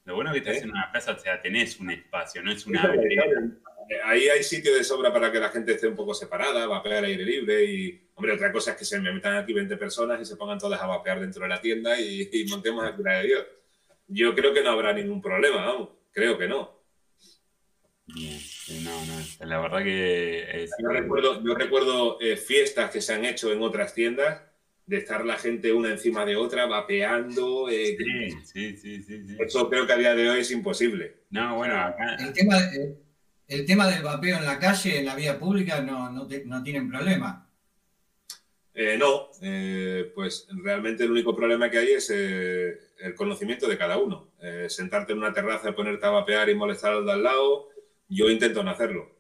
Lo 0.05 0.15
bueno 0.15 0.31
es 0.31 0.35
que 0.35 0.49
estás 0.49 0.63
¿Eh? 0.63 0.65
en 0.65 0.71
una 0.71 0.91
plaza, 0.91 1.11
o 1.11 1.19
sea, 1.19 1.41
tenés 1.41 1.79
un 1.79 1.91
espacio, 1.91 2.41
no 2.41 2.51
es 2.51 2.65
una... 2.65 2.93
Ahí 4.05 4.27
hay 4.27 4.41
sitio 4.41 4.73
de 4.75 4.83
sobra 4.83 5.13
para 5.13 5.31
que 5.31 5.39
la 5.39 5.49
gente 5.49 5.73
esté 5.73 5.87
un 5.87 5.95
poco 5.95 6.13
separada, 6.13 6.65
vapear 6.65 6.97
al 6.97 7.05
aire 7.05 7.23
libre 7.23 7.65
y... 7.65 8.01
Hombre, 8.15 8.31
otra 8.31 8.51
cosa 8.51 8.71
es 8.71 8.77
que 8.77 8.85
se 8.85 8.99
me 8.99 9.11
metan 9.11 9.35
aquí 9.35 9.51
20 9.51 9.75
personas 9.77 10.21
y 10.21 10.25
se 10.25 10.37
pongan 10.37 10.57
todas 10.57 10.81
a 10.81 10.87
vapear 10.87 11.19
dentro 11.19 11.43
de 11.43 11.49
la 11.49 11.59
tienda 11.59 11.99
y, 11.99 12.29
y 12.31 12.45
montemos 12.45 12.85
aquí 12.85 13.03
la 13.03 13.19
de 13.19 13.27
Dios 13.27 13.45
yo 14.07 14.35
creo 14.35 14.53
que 14.53 14.63
no 14.63 14.71
habrá 14.71 14.93
ningún 14.93 15.21
problema, 15.21 15.65
vamos. 15.65 15.89
Creo 16.11 16.37
que 16.37 16.47
no. 16.47 16.83
Bien, 18.07 18.39
no, 18.83 19.05
no. 19.05 19.45
La 19.45 19.59
verdad 19.59 19.83
que 19.83 20.63
es... 20.63 20.71
Yo 20.79 20.89
recuerdo, 20.89 21.43
yo 21.43 21.55
recuerdo 21.55 22.21
eh, 22.21 22.37
fiestas 22.37 22.91
que 22.91 23.01
se 23.01 23.13
han 23.13 23.25
hecho 23.25 23.51
en 23.51 23.61
otras 23.61 23.93
tiendas 23.93 24.41
de 24.85 24.97
estar 24.97 25.25
la 25.25 25.37
gente 25.37 25.73
una 25.73 25.91
encima 25.91 26.25
de 26.25 26.35
otra, 26.35 26.65
vapeando. 26.65 27.69
Eh, 27.69 27.97
sí, 28.43 28.77
sí, 28.77 29.01
sí, 29.03 29.27
sí, 29.27 29.37
Eso 29.39 29.69
creo 29.69 29.87
que 29.87 29.93
a 29.93 29.97
día 29.97 30.15
de 30.15 30.29
hoy 30.29 30.39
es 30.41 30.51
imposible. 30.51 31.23
No, 31.31 31.55
bueno, 31.55 31.79
acá... 31.79 32.15
El 32.19 32.33
tema, 32.33 32.57
el, 32.57 32.97
el 33.47 33.65
tema 33.65 33.87
del 33.87 34.03
vapeo 34.03 34.37
en 34.37 34.45
la 34.45 34.59
calle, 34.59 34.99
en 34.99 35.05
la 35.05 35.15
vía 35.15 35.39
pública, 35.39 35.81
no, 35.81 36.11
no, 36.11 36.27
te, 36.27 36.45
no 36.45 36.61
tienen 36.63 36.89
problema. 36.89 37.49
Eh, 38.77 38.97
no, 38.97 39.29
eh, 39.41 40.11
pues 40.13 40.47
realmente 40.49 41.05
el 41.05 41.11
único 41.11 41.33
problema 41.33 41.69
que 41.69 41.77
hay 41.77 41.91
es 41.93 42.11
eh, 42.13 42.77
el 42.99 43.15
conocimiento 43.15 43.67
de 43.67 43.77
cada 43.77 43.97
uno. 43.97 44.33
Eh, 44.41 44.65
sentarte 44.69 45.13
en 45.13 45.19
una 45.19 45.31
terraza, 45.31 45.73
ponerte 45.73 46.05
a 46.05 46.09
vapear 46.09 46.49
y 46.49 46.55
molestar 46.55 46.91
al 46.91 47.05
de 47.05 47.11
al 47.13 47.23
lado, 47.23 47.69
yo 48.09 48.29
intento 48.29 48.63
no 48.63 48.71
hacerlo. 48.71 49.14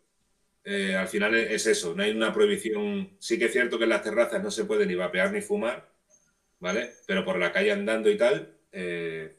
Eh, 0.67 0.95
al 0.95 1.07
final 1.07 1.35
es 1.35 1.67
eso, 1.67 1.93
no 1.93 2.01
hay 2.01 2.11
una 2.11 2.33
prohibición. 2.33 3.11
Sí 3.19 3.37
que 3.37 3.45
es 3.45 3.51
cierto 3.53 3.77
que 3.77 3.83
en 3.83 3.91
las 3.91 4.01
terrazas 4.01 4.43
no 4.43 4.49
se 4.49 4.65
puede 4.65 4.87
ni 4.87 4.95
vapear 4.95 5.31
ni 5.31 5.41
fumar, 5.41 5.87
¿vale? 6.59 6.91
Pero 7.05 7.23
por 7.23 7.37
la 7.37 7.51
calle 7.51 7.71
andando 7.71 8.09
y 8.09 8.17
tal, 8.17 8.57
eh, 8.71 9.37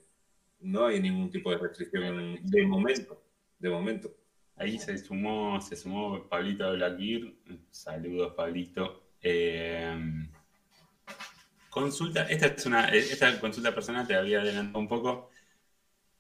no 0.60 0.86
hay 0.86 1.00
ningún 1.00 1.28
tipo 1.30 1.50
de 1.50 1.58
restricción 1.58 2.38
de 2.42 2.66
momento. 2.66 3.22
De 3.58 3.68
momento. 3.68 4.14
Ahí 4.54 4.78
se 4.78 4.96
sumó, 4.98 5.60
se 5.60 5.74
sumó 5.74 6.28
Pablito 6.28 6.70
de 6.70 6.76
Blackbeard. 6.76 7.34
Saludos, 7.72 8.32
Pablito. 8.34 9.10
Eh, 9.20 9.98
consulta, 11.68 12.22
esta 12.28 12.46
es 12.46 12.66
una, 12.66 12.88
esta 12.88 13.40
consulta 13.40 13.74
personal 13.74 14.06
te 14.06 14.14
había 14.14 14.40
adelantado 14.42 14.78
un 14.78 14.88
poco. 14.88 15.30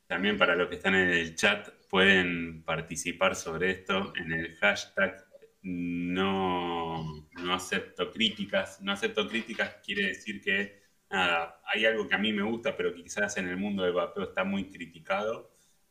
También 0.08 0.36
para 0.36 0.56
los 0.56 0.68
que 0.68 0.74
están 0.74 0.96
en 0.96 1.10
el 1.10 1.36
chat 1.36 1.68
pueden 1.88 2.62
participar 2.62 3.36
sobre 3.36 3.70
esto 3.70 4.12
en 4.16 4.32
el 4.32 4.56
hashtag 4.56 5.24
no, 5.62 7.26
no 7.32 7.54
acepto 7.54 8.10
críticas. 8.10 8.80
No 8.82 8.92
acepto 8.92 9.28
críticas 9.28 9.76
quiere 9.84 10.08
decir 10.08 10.40
que 10.40 10.80
nada, 11.10 11.60
hay 11.64 11.84
algo 11.84 12.06
que 12.08 12.14
a 12.14 12.18
mí 12.18 12.32
me 12.32 12.42
gusta, 12.42 12.76
pero 12.76 12.94
que 12.94 13.02
quizás 13.02 13.36
en 13.36 13.48
el 13.48 13.56
mundo 13.56 13.82
del 13.82 13.92
vapeo 13.92 14.24
está 14.24 14.44
muy 14.44 14.70
criticado. 14.70 15.50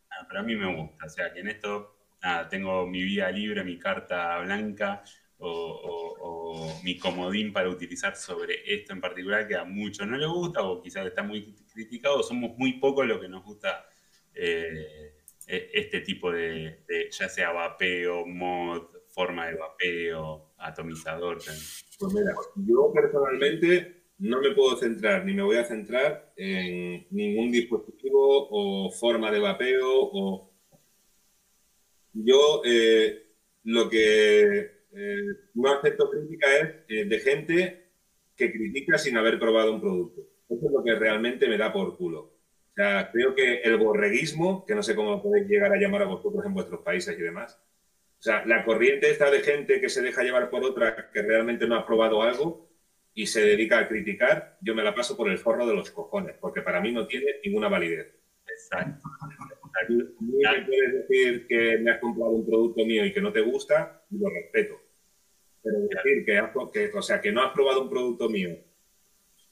Nada, 0.09 0.25
pero 0.27 0.39
a 0.39 0.43
mí 0.43 0.55
me 0.55 0.73
gusta. 0.73 1.05
O 1.05 1.09
sea 1.09 1.33
que 1.33 1.41
en 1.41 1.49
esto 1.49 1.97
nada, 2.21 2.47
tengo 2.47 2.87
mi 2.87 3.03
vía 3.03 3.29
libre, 3.31 3.63
mi 3.63 3.77
carta 3.77 4.39
blanca 4.39 5.03
o, 5.37 5.49
o, 5.49 6.15
o, 6.21 6.81
mi 6.83 6.97
comodín 6.97 7.51
para 7.51 7.69
utilizar 7.69 8.15
sobre 8.15 8.61
esto 8.73 8.93
en 8.93 9.01
particular 9.01 9.45
que 9.47 9.55
a 9.55 9.65
muchos 9.65 10.07
no 10.07 10.17
les 10.17 10.29
gusta 10.29 10.63
o 10.63 10.81
quizás 10.81 11.05
está 11.05 11.23
muy 11.23 11.53
criticado, 11.73 12.23
somos 12.23 12.57
muy 12.57 12.79
pocos 12.79 13.05
los 13.05 13.19
que 13.19 13.27
nos 13.27 13.43
gusta 13.43 13.85
eh, 14.33 15.04
este 15.47 16.01
tipo 16.01 16.31
de, 16.31 16.79
ya 17.11 17.29
sea 17.29 17.51
vapeo, 17.51 18.25
mod, 18.25 18.83
forma 19.07 19.47
de 19.47 19.55
vapeo, 19.55 20.53
atomizador. 20.57 21.37
Pues 21.37 22.13
mira, 22.13 22.33
yo 22.55 22.91
personalmente 22.93 24.03
no 24.17 24.41
me 24.41 24.51
puedo 24.51 24.77
centrar 24.77 25.25
ni 25.25 25.33
me 25.33 25.43
voy 25.43 25.57
a 25.57 25.65
centrar 25.65 26.33
en 26.35 27.05
ningún 27.11 27.51
dispositivo 27.51 28.47
o 28.49 28.91
forma 28.91 29.31
de 29.31 29.39
vapeo 29.39 30.09
o 30.13 30.51
yo 32.13 32.61
eh, 32.65 33.25
lo 33.65 33.89
que 33.89 34.41
eh, 34.93 35.21
no 35.55 35.73
acepto 35.73 36.09
crítica 36.09 36.47
es 36.57 36.75
eh, 36.87 37.05
de 37.05 37.19
gente 37.19 37.91
que 38.35 38.51
critica 38.51 38.97
sin 38.97 39.17
haber 39.17 39.37
probado 39.39 39.73
un 39.73 39.81
producto. 39.81 40.21
Eso 40.49 40.65
es 40.65 40.71
lo 40.71 40.83
que 40.83 40.95
realmente 40.95 41.47
me 41.47 41.57
da 41.57 41.73
por 41.73 41.97
culo. 41.97 42.34
O 42.75 42.81
sea, 42.81 43.09
creo 43.09 43.33
que 43.33 43.61
el 43.61 43.77
borreguismo, 43.77 44.65
que 44.65 44.75
no 44.75 44.83
sé 44.83 44.95
cómo 44.95 45.23
podéis 45.23 45.47
llegar 45.47 45.71
a 45.71 45.77
llamar 45.77 46.01
a 46.01 46.07
vosotros 46.07 46.45
en 46.45 46.53
vuestros 46.53 46.81
países 46.81 47.17
y 47.17 47.21
demás, 47.21 47.57
o 48.19 48.21
sea, 48.21 48.45
la 48.45 48.65
corriente 48.65 49.09
esta 49.09 49.31
de 49.31 49.39
gente 49.39 49.79
que 49.79 49.87
se 49.87 50.01
deja 50.01 50.23
llevar 50.23 50.49
por 50.49 50.61
otra 50.61 51.09
que 51.13 51.21
realmente 51.21 51.67
no 51.67 51.75
ha 51.75 51.85
probado 51.85 52.21
algo 52.21 52.67
y 53.13 53.27
se 53.27 53.45
dedica 53.45 53.79
a 53.79 53.87
criticar, 53.87 54.57
yo 54.59 54.75
me 54.75 54.83
la 54.83 54.93
paso 54.93 55.15
por 55.15 55.29
el 55.29 55.37
forro 55.37 55.65
de 55.65 55.73
los 55.73 55.89
cojones, 55.91 56.35
porque 56.37 56.61
para 56.61 56.81
mí 56.81 56.91
no 56.91 57.07
tiene 57.07 57.27
ninguna 57.45 57.69
validez. 57.69 58.13
Exacto. 58.45 59.07
Mí 59.87 60.03
me 60.19 60.65
puedes 60.65 60.93
decir 60.93 61.47
que 61.47 61.77
me 61.77 61.91
has 61.91 61.99
comprado 61.99 62.31
un 62.31 62.45
producto 62.45 62.85
mío 62.85 63.05
y 63.05 63.13
que 63.13 63.21
no 63.21 63.31
te 63.31 63.41
gusta, 63.41 64.03
lo 64.09 64.29
respeto 64.29 64.81
Pero 65.63 65.79
decir 65.79 66.25
que, 66.25 66.37
has, 66.37 66.51
que, 66.73 66.91
o 66.93 67.01
sea, 67.01 67.21
que 67.21 67.31
no 67.31 67.41
has 67.41 67.53
probado 67.53 67.83
un 67.83 67.89
producto 67.89 68.27
mío 68.27 68.57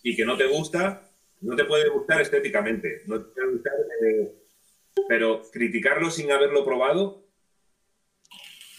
y 0.04 0.14
que 0.14 0.26
no 0.26 0.36
te 0.36 0.48
gusta, 0.48 1.10
no 1.44 1.56
te 1.56 1.66
puede 1.66 1.90
gustar 1.90 2.22
estéticamente, 2.22 3.04
no 3.06 3.22
te 3.22 3.32
puede 3.32 3.52
gustar, 3.52 3.74
eh, 4.06 4.34
pero 5.08 5.42
criticarlo 5.52 6.10
sin 6.10 6.32
haberlo 6.32 6.66
probado, 6.66 7.28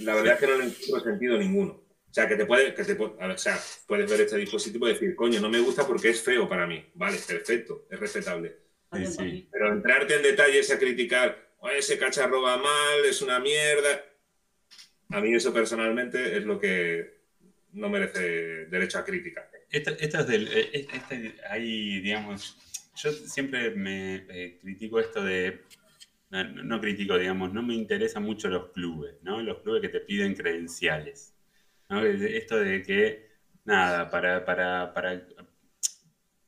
la 0.01 0.15
verdad 0.15 0.35
es 0.35 0.41
que 0.41 0.47
no 0.47 0.57
le 0.57 0.65
encuentro 0.65 1.01
sentido 1.01 1.39
ninguno. 1.39 1.73
O 1.73 2.15
sea, 2.15 2.29
que 2.29 2.37
te 2.37 2.47
puede, 2.47 2.75
que 2.75 2.85
te, 2.85 2.93
o 2.93 3.39
sea, 3.39 3.59
puedes 3.87 4.09
ver 4.09 4.21
este 4.21 4.37
dispositivo 4.37 4.89
y 4.89 4.93
decir, 4.93 5.17
coño, 5.17 5.41
no 5.41 5.51
me 5.51 5.59
gusta 5.59 5.87
porque 5.87 6.11
es 6.11 6.23
feo 6.23 6.49
para 6.49 6.67
mí. 6.67 6.85
Vale, 6.95 7.19
perfecto, 7.27 7.87
es 7.91 7.99
respetable. 7.99 8.57
Sí, 8.93 9.07
sí. 9.07 9.49
Pero 9.51 9.73
entrarte 9.73 10.15
en 10.15 10.23
detalles 10.23 10.71
a 10.71 10.79
criticar, 10.79 11.37
ese 11.77 11.99
cacharro 11.99 12.43
va 12.43 12.57
mal, 12.57 13.05
es 13.05 13.21
una 13.21 13.41
mierda. 13.41 14.05
A 15.11 15.21
mí 15.21 15.35
eso 15.35 15.53
personalmente 15.53 16.37
es 16.37 16.45
lo 16.45 16.59
que 16.59 17.19
no 17.73 17.89
merece 17.89 18.67
derecho 18.67 18.99
a 18.99 19.05
crítica. 19.05 19.51
Esto, 19.71 19.91
esto 19.99 20.19
es 20.21 20.27
del. 20.27 20.49
eh, 20.49 20.69
este- 20.93 21.35
ahí, 21.49 22.01
digamos. 22.01 22.57
Yo 22.97 23.13
siempre 23.13 23.71
me 23.71 24.25
eh, 24.29 24.57
critico 24.61 25.01
esto 25.01 25.23
de. 25.25 25.61
No, 26.31 26.45
no 26.45 26.81
critico, 26.81 27.19
digamos, 27.19 27.53
no 27.53 27.63
me 27.63 27.75
interesan 27.75 28.23
mucho 28.25 28.49
los 28.49 28.71
clubes, 28.73 29.17
¿no? 29.23 29.43
Los 29.43 29.61
clubes 29.61 29.83
que 29.83 29.89
te 29.91 30.01
piden 30.01 30.35
credenciales. 30.35 31.35
¿no? 31.91 32.03
Esto 32.05 32.59
de 32.59 32.83
que, 32.83 33.23
nada, 33.65 34.11
para, 34.11 34.45
para, 34.45 34.93
para, 34.95 35.23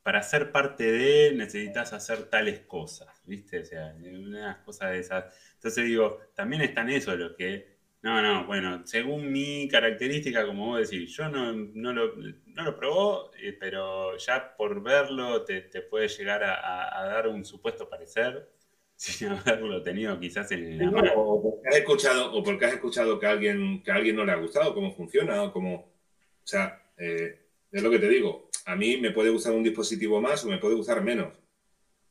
para 0.02 0.22
ser 0.22 0.52
parte 0.52 0.84
de 0.84 1.32
necesitas 1.32 1.92
hacer 1.92 2.24
tales 2.24 2.60
cosas, 2.60 3.08
¿viste? 3.24 3.60
O 3.60 3.64
sea, 3.64 3.92
unas 3.98 4.58
cosas 4.58 4.90
de 4.92 4.98
esas. 5.00 5.24
Entonces 5.54 5.84
digo, 5.84 6.18
también 6.34 6.62
están 6.62 6.88
eso, 6.90 7.14
los 7.16 7.32
que 7.34 7.66
no, 8.02 8.22
no, 8.22 8.46
bueno, 8.46 8.86
según 8.86 9.32
mi 9.32 9.68
característica, 9.68 10.46
como 10.46 10.66
vos 10.66 10.88
decís, 10.88 11.10
yo 11.16 11.28
no, 11.28 11.52
no, 11.52 11.92
lo, 11.92 12.14
no 12.16 12.62
lo 12.62 12.76
probó, 12.76 13.30
eh, 13.42 13.52
pero 13.58 14.16
ya 14.16 14.54
por 14.56 14.80
verlo 14.82 15.44
te, 15.44 15.62
te 15.62 15.82
puede 15.82 16.06
llegar 16.08 16.44
a, 16.44 16.54
a- 16.54 17.00
a 17.02 17.06
dar 17.06 17.28
un 17.28 17.44
supuesto 17.44 17.88
parecer 17.88 18.48
sin 18.96 19.28
haberlo 19.28 19.82
tenido 19.82 20.18
quizás 20.20 20.52
en 20.52 20.78
la 20.78 20.90
mano. 20.90 21.12
O 21.16 21.42
porque 21.42 21.68
has 21.68 21.76
escuchado, 21.76 22.32
o 22.32 22.42
porque 22.44 22.64
has 22.66 22.74
escuchado 22.74 23.18
que 23.18 23.26
a 23.26 23.30
alguien, 23.30 23.82
que 23.82 23.90
a 23.90 23.94
alguien 23.96 24.16
no 24.16 24.24
le 24.24 24.32
ha 24.32 24.36
gustado 24.36 24.72
cómo 24.74 24.92
funciona, 24.92 25.42
o 25.42 25.52
cómo. 25.52 25.74
O 25.74 26.46
sea, 26.46 26.80
eh, 26.96 27.40
es 27.72 27.82
lo 27.82 27.90
que 27.90 27.98
te 27.98 28.08
digo. 28.08 28.50
A 28.66 28.76
mí 28.76 28.96
me 28.98 29.10
puede 29.10 29.30
gustar 29.30 29.52
un 29.52 29.64
dispositivo 29.64 30.20
más 30.20 30.44
o 30.44 30.48
me 30.48 30.58
puede 30.58 30.76
gustar 30.76 31.02
menos. 31.02 31.34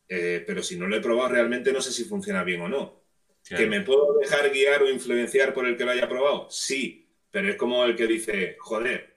Eh, 0.08 0.44
pero 0.46 0.62
si 0.62 0.78
no 0.78 0.88
lo 0.88 0.96
he 0.98 1.02
probado 1.02 1.30
realmente 1.30 1.72
no 1.74 1.82
sé 1.82 1.92
si 1.92 2.04
funciona 2.06 2.44
bien 2.44 2.62
o 2.62 2.68
no. 2.70 3.05
Claro. 3.48 3.64
¿Que 3.64 3.70
me 3.70 3.82
puedo 3.82 4.18
dejar 4.18 4.50
guiar 4.52 4.82
o 4.82 4.90
influenciar 4.90 5.54
por 5.54 5.68
el 5.68 5.78
que 5.78 5.86
lo 5.86 5.92
haya 5.92 6.10
probado? 6.10 6.48
Sí, 6.50 7.08
pero 7.30 7.50
es 7.50 7.56
como 7.56 7.84
el 7.86 7.96
que 7.96 8.08
dice, 8.08 8.56
joder, 8.60 9.16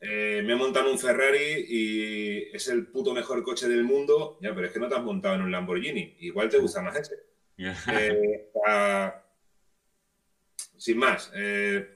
eh, 0.00 0.42
me 0.44 0.52
he 0.52 0.56
montado 0.56 0.86
en 0.86 0.92
un 0.92 0.98
Ferrari 0.98 1.64
y 1.68 2.54
es 2.54 2.68
el 2.68 2.86
puto 2.88 3.12
mejor 3.14 3.42
coche 3.42 3.68
del 3.68 3.84
mundo. 3.84 4.38
Ya, 4.42 4.54
pero 4.54 4.66
es 4.66 4.72
que 4.72 4.78
no 4.78 4.88
te 4.88 4.94
has 4.96 5.02
montado 5.02 5.34
en 5.36 5.42
un 5.42 5.50
Lamborghini. 5.50 6.16
Igual 6.20 6.48
te 6.50 6.58
gusta 6.58 6.82
más 6.82 6.96
ese. 6.96 7.14
Eh, 7.92 8.50
a- 8.66 9.24
sin 10.76 10.98
más, 10.98 11.32
eh, 11.34 11.88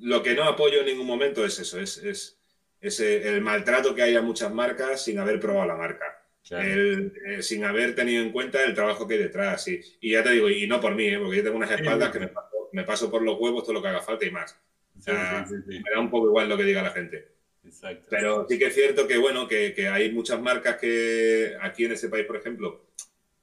lo 0.00 0.22
que 0.22 0.34
no 0.34 0.44
apoyo 0.44 0.80
en 0.80 0.86
ningún 0.86 1.06
momento 1.06 1.44
es 1.44 1.58
eso, 1.58 1.80
es, 1.80 1.98
es- 1.98 2.38
es, 2.80 3.00
el 3.00 3.40
maltrato 3.40 3.94
que 3.94 4.02
hay 4.02 4.14
a 4.16 4.22
muchas 4.22 4.52
marcas 4.52 5.02
sin 5.04 5.18
haber 5.18 5.40
probado 5.40 5.66
la 5.66 5.76
marca. 5.76 6.19
Claro. 6.46 6.68
El, 6.68 7.12
eh, 7.26 7.42
sin 7.42 7.64
haber 7.64 7.94
tenido 7.94 8.22
en 8.22 8.32
cuenta 8.32 8.64
el 8.64 8.74
trabajo 8.74 9.06
que 9.06 9.14
hay 9.14 9.20
detrás. 9.20 9.66
Y, 9.68 9.80
y 10.00 10.12
ya 10.12 10.22
te 10.22 10.30
digo, 10.32 10.48
y 10.50 10.66
no 10.66 10.80
por 10.80 10.94
mí, 10.94 11.06
¿eh? 11.06 11.18
porque 11.18 11.36
yo 11.38 11.42
tengo 11.44 11.56
unas 11.56 11.70
espaldas 11.70 12.10
que 12.10 12.18
me 12.20 12.28
paso, 12.28 12.68
me 12.72 12.84
paso 12.84 13.10
por 13.10 13.22
los 13.22 13.38
huevos 13.38 13.62
todo 13.62 13.74
lo 13.74 13.82
que 13.82 13.88
haga 13.88 14.00
falta 14.00 14.26
y 14.26 14.30
más. 14.30 14.58
Sí, 14.98 15.12
sí, 15.48 15.54
sí. 15.66 15.80
Me 15.80 15.90
da 15.92 16.00
un 16.00 16.10
poco 16.10 16.26
igual 16.26 16.48
lo 16.48 16.56
que 16.56 16.64
diga 16.64 16.82
la 16.82 16.90
gente. 16.90 17.28
Exacto. 17.64 18.06
Pero 18.10 18.46
sí 18.48 18.58
que 18.58 18.66
es 18.66 18.74
cierto 18.74 19.06
que, 19.06 19.16
bueno, 19.18 19.46
que, 19.46 19.72
que 19.74 19.88
hay 19.88 20.10
muchas 20.12 20.40
marcas 20.40 20.76
que 20.76 21.54
aquí 21.60 21.84
en 21.84 21.92
este 21.92 22.08
país, 22.08 22.26
por 22.26 22.36
ejemplo, 22.36 22.86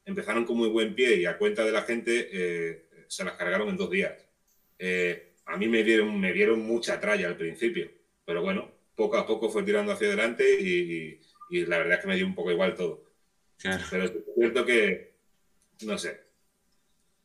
empezaron 0.05 0.43
con 0.45 0.57
muy 0.57 0.69
buen 0.69 0.93
pie 0.93 1.15
y 1.15 1.25
a 1.25 1.37
cuenta 1.37 1.63
de 1.63 1.71
la 1.71 1.83
gente 1.83 2.29
eh, 2.31 2.85
se 3.07 3.23
las 3.23 3.33
cargaron 3.35 3.69
en 3.69 3.77
dos 3.77 3.89
días. 3.89 4.13
A 5.45 5.55
mí 5.55 5.67
me 5.67 5.83
dieron, 5.83 6.19
me 6.19 6.33
dieron 6.33 6.59
mucha 6.59 6.99
tralla 6.99 7.27
al 7.27 7.37
principio, 7.37 7.89
pero 8.25 8.41
bueno, 8.41 8.69
poco 8.95 9.17
a 9.17 9.25
poco 9.25 9.49
fue 9.49 9.63
tirando 9.63 9.93
hacia 9.93 10.07
adelante 10.07 10.43
y, 10.59 10.67
y- 10.69 11.19
y 11.49 11.65
la 11.65 11.77
verdad 11.79 11.95
es 11.95 12.01
que 12.01 12.07
me 12.07 12.15
dio 12.15 12.25
un 12.25 12.35
poco 12.35 12.51
igual 12.51 12.75
todo. 12.75 13.03
Claro. 13.57 13.83
Pero 13.89 14.03
es 14.05 14.13
cierto 14.35 14.65
que, 14.65 15.13
no 15.85 15.97
sé, 15.97 16.19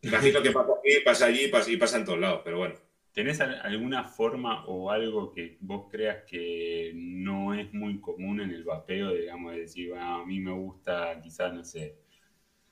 imagino 0.03 0.43
que 0.43 0.51
pasa 0.51 0.73
aquí, 0.79 0.91
pasa 1.05 1.27
allí 1.27 1.49
pasa- 1.49 1.71
y 1.71 1.77
pasa 1.77 1.99
en 1.99 2.05
todos 2.05 2.19
lados, 2.19 2.41
pero 2.45 2.59
bueno. 2.59 2.75
¿Tenés 3.13 3.43
al- 3.43 3.61
alguna 3.61 4.05
forma 4.05 4.65
o 4.65 4.91
algo 4.91 5.31
que 5.33 5.59
vos 5.61 5.87
creas 5.91 6.25
que 6.27 6.93
no 6.95 7.53
es 7.53 7.71
muy 7.75 8.01
común 8.01 8.41
en 8.41 8.51
el 8.53 8.65
vapeo? 8.65 9.13
Digamos, 9.13 9.53
de 9.53 9.61
decir, 9.61 9.91
"Bueno, 9.91 10.15
a 10.23 10.25
mí 10.27 10.41
me 10.41 10.51
gusta 10.53 11.21
quizás, 11.23 11.53
no 11.53 11.63
sé, 11.63 11.99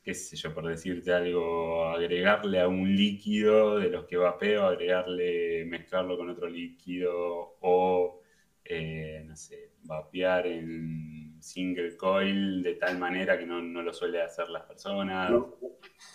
qué 0.02 0.14
sé 0.14 0.36
yo, 0.36 0.54
por 0.54 0.66
decirte 0.66 1.12
algo, 1.12 1.84
agregarle 1.90 2.58
a 2.60 2.68
un 2.68 2.96
líquido 2.96 3.78
de 3.78 3.90
los 3.90 4.06
que 4.06 4.16
vapeo, 4.16 4.64
agregarle, 4.64 5.66
mezclarlo 5.66 6.16
con 6.16 6.30
otro 6.30 6.48
líquido 6.48 7.56
o, 7.60 8.22
eh, 8.64 9.22
no 9.26 9.36
sé, 9.36 9.72
vapear 9.82 10.46
en 10.46 11.19
single 11.42 11.96
coil 11.96 12.62
de 12.62 12.74
tal 12.74 12.98
manera 12.98 13.38
que 13.38 13.46
no, 13.46 13.60
no 13.60 13.82
lo 13.82 13.92
suele 13.92 14.22
hacer 14.22 14.48
las 14.48 14.64
personas. 14.64 15.30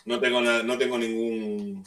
No, 0.06 0.19
tengo 0.19 0.41
nada, 0.41 0.64
no 0.64 0.77
tengo 0.77 0.97
ningún 0.97 1.84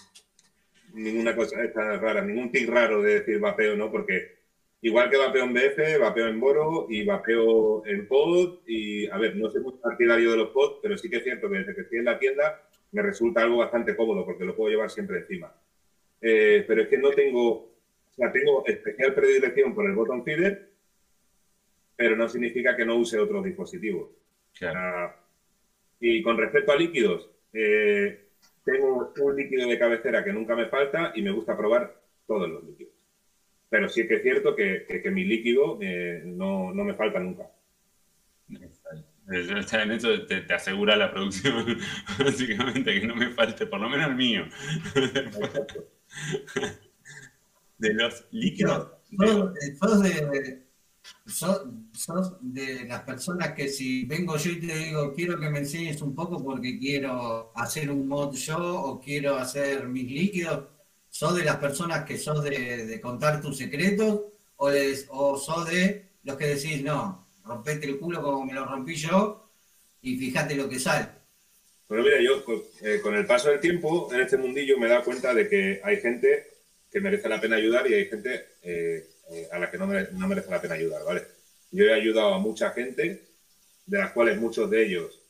ninguna 0.94 1.36
cosa 1.36 1.62
esta 1.62 1.98
rara, 1.98 2.22
ningún 2.22 2.50
tic 2.50 2.68
raro 2.68 3.02
de 3.02 3.20
decir 3.20 3.38
vapeo, 3.38 3.76
¿no? 3.76 3.90
Porque 3.90 4.38
igual 4.82 5.10
que 5.10 5.16
vapeo 5.16 5.44
en 5.44 5.52
BF, 5.52 6.00
vapeo 6.00 6.28
en 6.28 6.40
Boro 6.40 6.86
y 6.88 7.04
vapeo 7.04 7.84
en 7.86 8.06
pod 8.08 8.60
y 8.66 9.06
a 9.08 9.18
ver, 9.18 9.36
no 9.36 9.50
soy 9.50 9.62
muy 9.62 9.74
partidario 9.74 10.30
de 10.30 10.36
los 10.38 10.50
pod, 10.50 10.80
pero 10.82 10.96
sí 10.96 11.10
que 11.10 11.18
es 11.18 11.24
cierto 11.24 11.50
que 11.50 11.58
desde 11.58 11.74
que 11.74 11.82
estoy 11.82 11.98
en 11.98 12.04
la 12.06 12.18
tienda 12.18 12.62
me 12.92 13.02
resulta 13.02 13.42
algo 13.42 13.58
bastante 13.58 13.96
cómodo 13.96 14.24
porque 14.24 14.44
lo 14.44 14.56
puedo 14.56 14.70
llevar 14.70 14.90
siempre 14.90 15.18
encima. 15.18 15.52
Eh, 16.20 16.64
pero 16.66 16.82
es 16.82 16.88
que 16.88 16.98
no 16.98 17.10
tengo, 17.10 17.50
o 17.50 18.12
sea, 18.16 18.32
tengo 18.32 18.64
especial 18.66 19.14
predilección 19.14 19.74
por 19.74 19.86
el 19.86 19.94
bottom 19.94 20.24
feeder, 20.24 20.67
pero 21.98 22.14
no 22.16 22.28
significa 22.28 22.76
que 22.76 22.84
no 22.86 22.94
use 22.94 23.18
otros 23.18 23.44
dispositivos. 23.44 24.10
Claro. 24.56 25.12
Y 25.98 26.22
con 26.22 26.38
respecto 26.38 26.70
a 26.70 26.76
líquidos, 26.76 27.28
eh, 27.52 28.28
tengo 28.64 29.12
un 29.20 29.36
líquido 29.36 29.68
de 29.68 29.78
cabecera 29.80 30.22
que 30.22 30.32
nunca 30.32 30.54
me 30.54 30.66
falta 30.68 31.10
y 31.16 31.22
me 31.22 31.32
gusta 31.32 31.56
probar 31.56 32.00
todos 32.24 32.48
los 32.48 32.62
líquidos. 32.62 32.92
Pero 33.68 33.88
sí 33.88 34.06
que 34.06 34.14
es 34.14 34.22
cierto 34.22 34.54
que, 34.54 34.84
que- 34.86 35.02
que 35.02 35.10
mi 35.10 35.24
líquido 35.24 35.76
eh, 35.82 36.22
no, 36.24 36.72
no 36.72 36.84
me 36.84 36.94
falta 36.94 37.18
nunca. 37.18 37.50
Sea, 39.66 39.82
en 39.82 39.90
eso 39.90 40.24
te, 40.24 40.42
te 40.42 40.54
asegura 40.54 40.94
la 40.96 41.10
producción, 41.10 41.66
básicamente, 42.18 43.00
que 43.00 43.06
no 43.08 43.16
me 43.16 43.30
falte, 43.30 43.66
por 43.66 43.80
lo 43.80 43.88
menos 43.90 44.08
el 44.08 44.14
mío. 44.16 44.44
De 47.76 47.92
los 47.92 48.24
líquidos. 48.30 48.92
Sos 49.80 50.02
de, 50.02 50.67
sos, 51.26 51.62
sos 51.92 52.36
de 52.40 52.84
las 52.84 53.02
personas 53.02 53.52
que 53.54 53.68
si 53.68 54.04
vengo 54.04 54.36
yo 54.36 54.50
y 54.52 54.60
te 54.60 54.74
digo, 54.76 55.12
quiero 55.14 55.38
que 55.38 55.50
me 55.50 55.58
enseñes 55.60 56.00
un 56.02 56.14
poco 56.14 56.42
porque 56.42 56.78
quiero 56.78 57.52
hacer 57.54 57.90
un 57.90 58.06
mod 58.08 58.34
yo 58.34 58.58
o 58.82 59.00
quiero 59.00 59.36
hacer 59.36 59.88
mis 59.88 60.10
líquidos, 60.10 60.68
¿sos 61.10 61.34
de 61.36 61.44
las 61.44 61.56
personas 61.56 62.04
que 62.04 62.18
sos 62.18 62.42
de, 62.44 62.86
de 62.86 63.00
contar 63.00 63.40
tus 63.40 63.56
secretos 63.58 64.22
o, 64.56 64.68
de- 64.70 65.04
o 65.10 65.36
sos 65.38 65.68
de 65.70 66.08
los 66.24 66.36
que 66.36 66.46
decís, 66.46 66.82
no, 66.82 67.26
rompete 67.44 67.86
el 67.86 67.98
culo 67.98 68.22
como 68.22 68.44
me 68.44 68.52
lo 68.54 68.64
rompí 68.66 68.94
yo 68.94 69.48
y 70.02 70.16
fíjate 70.18 70.54
lo 70.56 70.68
que 70.68 70.78
sale? 70.78 71.08
Pero 71.88 72.02
mira, 72.02 72.20
yo 72.20 72.44
con, 72.44 72.62
eh, 72.82 73.00
con 73.02 73.14
el 73.14 73.26
paso 73.26 73.48
del 73.48 73.60
tiempo 73.60 74.12
en 74.12 74.20
este 74.20 74.36
mundillo 74.36 74.78
me 74.78 74.88
dado 74.88 75.04
cuenta 75.04 75.34
de 75.34 75.48
que 75.48 75.80
hay 75.82 75.96
gente 76.00 76.46
que 76.90 77.00
merece 77.00 77.28
la 77.28 77.40
pena 77.40 77.56
ayudar 77.56 77.90
y 77.90 77.94
hay 77.94 78.04
gente 78.06 78.46
eh, 78.62 79.08
eh, 79.30 79.48
a 79.50 79.58
la 79.58 79.70
que 79.70 79.78
no, 79.78 79.86
mere- 79.86 80.08
no 80.12 80.26
merece 80.28 80.50
la 80.50 80.60
pena 80.60 80.74
ayudar, 80.74 81.02
¿vale? 81.04 81.24
Yo 81.70 81.84
he 81.84 81.92
ayudado 81.94 82.34
a 82.34 82.38
mucha 82.38 82.70
gente, 82.70 83.22
de 83.86 83.98
las 83.98 84.12
cuales 84.12 84.38
muchos 84.38 84.70
de 84.70 84.84
ellos 84.84 85.20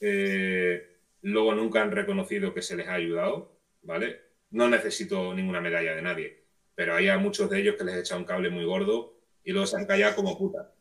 eh, 0.00 0.82
luego 1.22 1.54
nunca 1.54 1.82
han 1.82 1.90
reconocido 1.90 2.54
que 2.54 2.62
se 2.62 2.76
les 2.76 2.88
ha 2.88 2.94
ayudado, 2.94 3.52
¿vale? 3.82 4.20
No 4.50 4.68
necesito 4.68 5.34
ninguna 5.34 5.60
medalla 5.60 5.94
de 5.94 6.02
nadie, 6.02 6.38
pero 6.74 6.94
hay 6.94 7.08
a 7.08 7.18
muchos 7.18 7.50
de 7.50 7.60
ellos 7.60 7.76
que 7.76 7.84
les 7.84 7.96
he 7.96 8.00
echado 8.00 8.20
un 8.20 8.26
cable 8.26 8.50
muy 8.50 8.64
gordo 8.64 9.14
y 9.44 9.52
luego 9.52 9.66
se 9.66 9.76
han 9.76 9.86
callado 9.86 10.16
como 10.16 10.36
puta. 10.38 10.72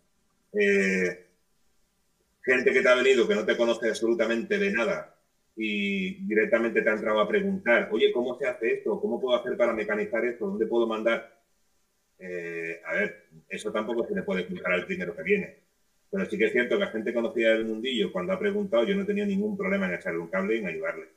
Eh, 0.53 1.27
gente 2.43 2.73
que 2.73 2.81
te 2.81 2.89
ha 2.89 2.95
venido 2.95 3.27
que 3.27 3.35
no 3.35 3.45
te 3.45 3.55
conoce 3.57 3.89
absolutamente 3.89 4.57
de 4.57 4.71
nada 4.71 5.15
y 5.55 6.15
directamente 6.25 6.81
te 6.81 6.89
ha 6.89 6.93
entrado 6.93 7.19
a 7.19 7.27
preguntar, 7.27 7.89
oye, 7.91 8.11
¿cómo 8.11 8.37
se 8.37 8.47
hace 8.47 8.73
esto? 8.75 8.99
¿Cómo 8.99 9.19
puedo 9.19 9.37
hacer 9.37 9.57
para 9.57 9.73
mecanizar 9.73 10.23
esto? 10.25 10.47
¿Dónde 10.47 10.65
puedo 10.65 10.87
mandar? 10.87 11.38
Eh, 12.19 12.81
a 12.85 12.93
ver, 12.93 13.27
eso 13.47 13.71
tampoco 13.71 14.05
se 14.05 14.13
le 14.13 14.23
puede 14.23 14.41
explicar 14.41 14.73
al 14.73 14.85
primero 14.85 15.15
que 15.15 15.23
viene. 15.23 15.57
Pero 16.11 16.25
sí 16.25 16.37
que 16.37 16.45
es 16.45 16.51
cierto 16.51 16.77
que 16.77 16.83
a 16.83 16.87
gente 16.87 17.13
conocida 17.13 17.53
del 17.53 17.65
mundillo, 17.65 18.11
cuando 18.11 18.33
ha 18.33 18.39
preguntado, 18.39 18.83
yo 18.83 18.95
no 18.95 19.03
he 19.03 19.05
tenido 19.05 19.27
ningún 19.27 19.55
problema 19.57 19.87
en 19.87 19.93
echarle 19.93 20.19
un 20.19 20.27
cable 20.27 20.55
y 20.55 20.59
en 20.59 20.67
ayudarle. 20.67 21.07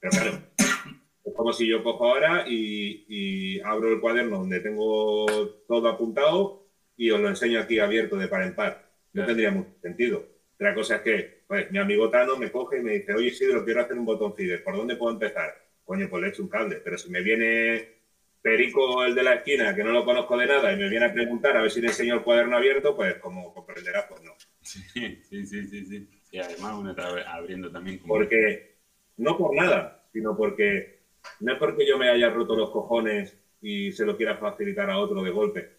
Pero 0.00 0.10
claro, 0.10 0.42
como 1.36 1.52
si 1.52 1.66
yo 1.66 1.82
cojo 1.82 2.06
ahora 2.06 2.44
y, 2.46 3.04
y 3.08 3.60
abro 3.60 3.92
el 3.92 4.00
cuaderno 4.00 4.38
donde 4.38 4.60
tengo 4.60 5.26
todo 5.66 5.88
apuntado 5.88 6.66
y 6.96 7.10
os 7.10 7.20
lo 7.20 7.28
enseño 7.28 7.60
aquí 7.60 7.78
abierto 7.78 8.16
de 8.16 8.28
par 8.28 8.42
en 8.42 8.54
par. 8.54 8.88
No 9.12 9.24
tendría 9.24 9.50
mucho 9.50 9.70
sentido. 9.80 10.24
Otra 10.54 10.74
cosa 10.74 10.96
es 10.96 11.02
que 11.02 11.38
pues, 11.46 11.70
mi 11.70 11.78
amigo 11.78 12.10
Tano 12.10 12.36
me 12.36 12.50
coge 12.50 12.78
y 12.78 12.82
me 12.82 12.94
dice, 12.94 13.14
oye 13.14 13.28
Isidro, 13.28 13.64
quiero 13.64 13.80
hacer 13.80 13.98
un 13.98 14.04
botón 14.04 14.34
feeder, 14.34 14.62
¿por 14.62 14.76
dónde 14.76 14.96
puedo 14.96 15.12
empezar? 15.12 15.54
Coño, 15.84 16.08
pues 16.10 16.22
le 16.22 16.28
echo 16.28 16.42
un 16.42 16.48
cable, 16.48 16.80
pero 16.84 16.98
si 16.98 17.10
me 17.10 17.22
viene 17.22 17.97
Perico, 18.40 19.04
el 19.04 19.14
de 19.14 19.22
la 19.22 19.34
esquina, 19.34 19.74
que 19.74 19.82
no 19.82 19.90
lo 19.90 20.04
conozco 20.04 20.36
de 20.36 20.46
nada, 20.46 20.72
y 20.72 20.76
me 20.76 20.88
viene 20.88 21.06
a 21.06 21.12
preguntar 21.12 21.56
a 21.56 21.62
ver 21.62 21.70
si 21.70 21.80
le 21.80 21.88
enseño 21.88 22.14
el 22.14 22.22
cuaderno 22.22 22.56
abierto, 22.56 22.94
pues 22.94 23.16
como 23.16 23.52
comprenderás, 23.52 24.06
pues 24.08 24.22
no. 24.22 24.32
Sí, 24.62 24.80
sí, 25.22 25.46
sí, 25.46 25.66
sí. 25.66 25.86
sí. 25.86 26.08
Y 26.30 26.38
además 26.38 26.74
uno 26.78 26.90
está 26.90 27.08
abriendo 27.32 27.70
también 27.70 27.98
como... 27.98 28.14
Porque, 28.14 28.76
no 29.16 29.36
por 29.36 29.54
nada, 29.54 30.04
sino 30.12 30.36
porque 30.36 30.98
no 31.40 31.52
es 31.52 31.58
porque 31.58 31.86
yo 31.86 31.98
me 31.98 32.08
haya 32.08 32.30
roto 32.30 32.54
los 32.54 32.70
cojones 32.70 33.36
y 33.60 33.92
se 33.92 34.04
lo 34.04 34.16
quiera 34.16 34.36
facilitar 34.36 34.90
a 34.90 34.98
otro 34.98 35.22
de 35.22 35.30
golpe. 35.30 35.70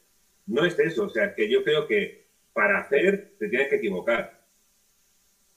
No 0.47 0.65
es 0.65 0.77
eso, 0.79 1.05
o 1.05 1.09
sea, 1.09 1.25
es 1.25 1.35
que 1.35 1.49
yo 1.49 1.63
creo 1.63 1.87
que 1.87 2.25
para 2.53 2.79
hacer 2.79 3.33
te 3.37 3.47
tienes 3.47 3.69
que 3.69 3.75
equivocar 3.75 4.41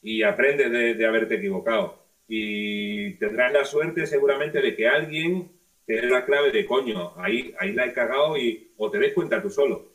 y 0.03 0.23
aprendes 0.23 0.71
de, 0.71 0.95
de 0.95 1.07
haberte 1.07 1.37
equivocado. 1.37 2.03
Y 2.29 3.15
tendrás 3.15 3.53
la 3.53 3.65
suerte 3.65 4.07
seguramente 4.07 4.61
de 4.61 4.77
que 4.77 4.89
alguien 4.89 5.51
te 5.87 5.95
dé 5.95 6.09
la 6.09 6.25
clave 6.25 6.51
de 6.51 6.65
coño, 6.67 7.15
ahí, 7.17 7.55
ahí 7.59 7.73
la 7.73 7.87
he 7.87 7.93
cagado 7.93 8.37
y 8.37 8.73
o 8.77 8.91
te 8.91 8.99
des 8.99 9.13
cuenta 9.13 9.43
tú 9.43 9.51
solo. 9.51 9.93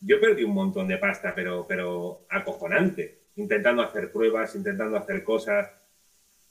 Yo 0.00 0.20
perdí 0.20 0.44
un 0.44 0.54
montón 0.54 0.88
de 0.88 0.98
pasta, 0.98 1.34
pero, 1.34 1.66
pero 1.66 2.26
acojonante, 2.28 3.20
intentando 3.36 3.82
hacer 3.82 4.12
pruebas, 4.12 4.54
intentando 4.54 4.96
hacer 4.96 5.24
cosas. 5.24 5.70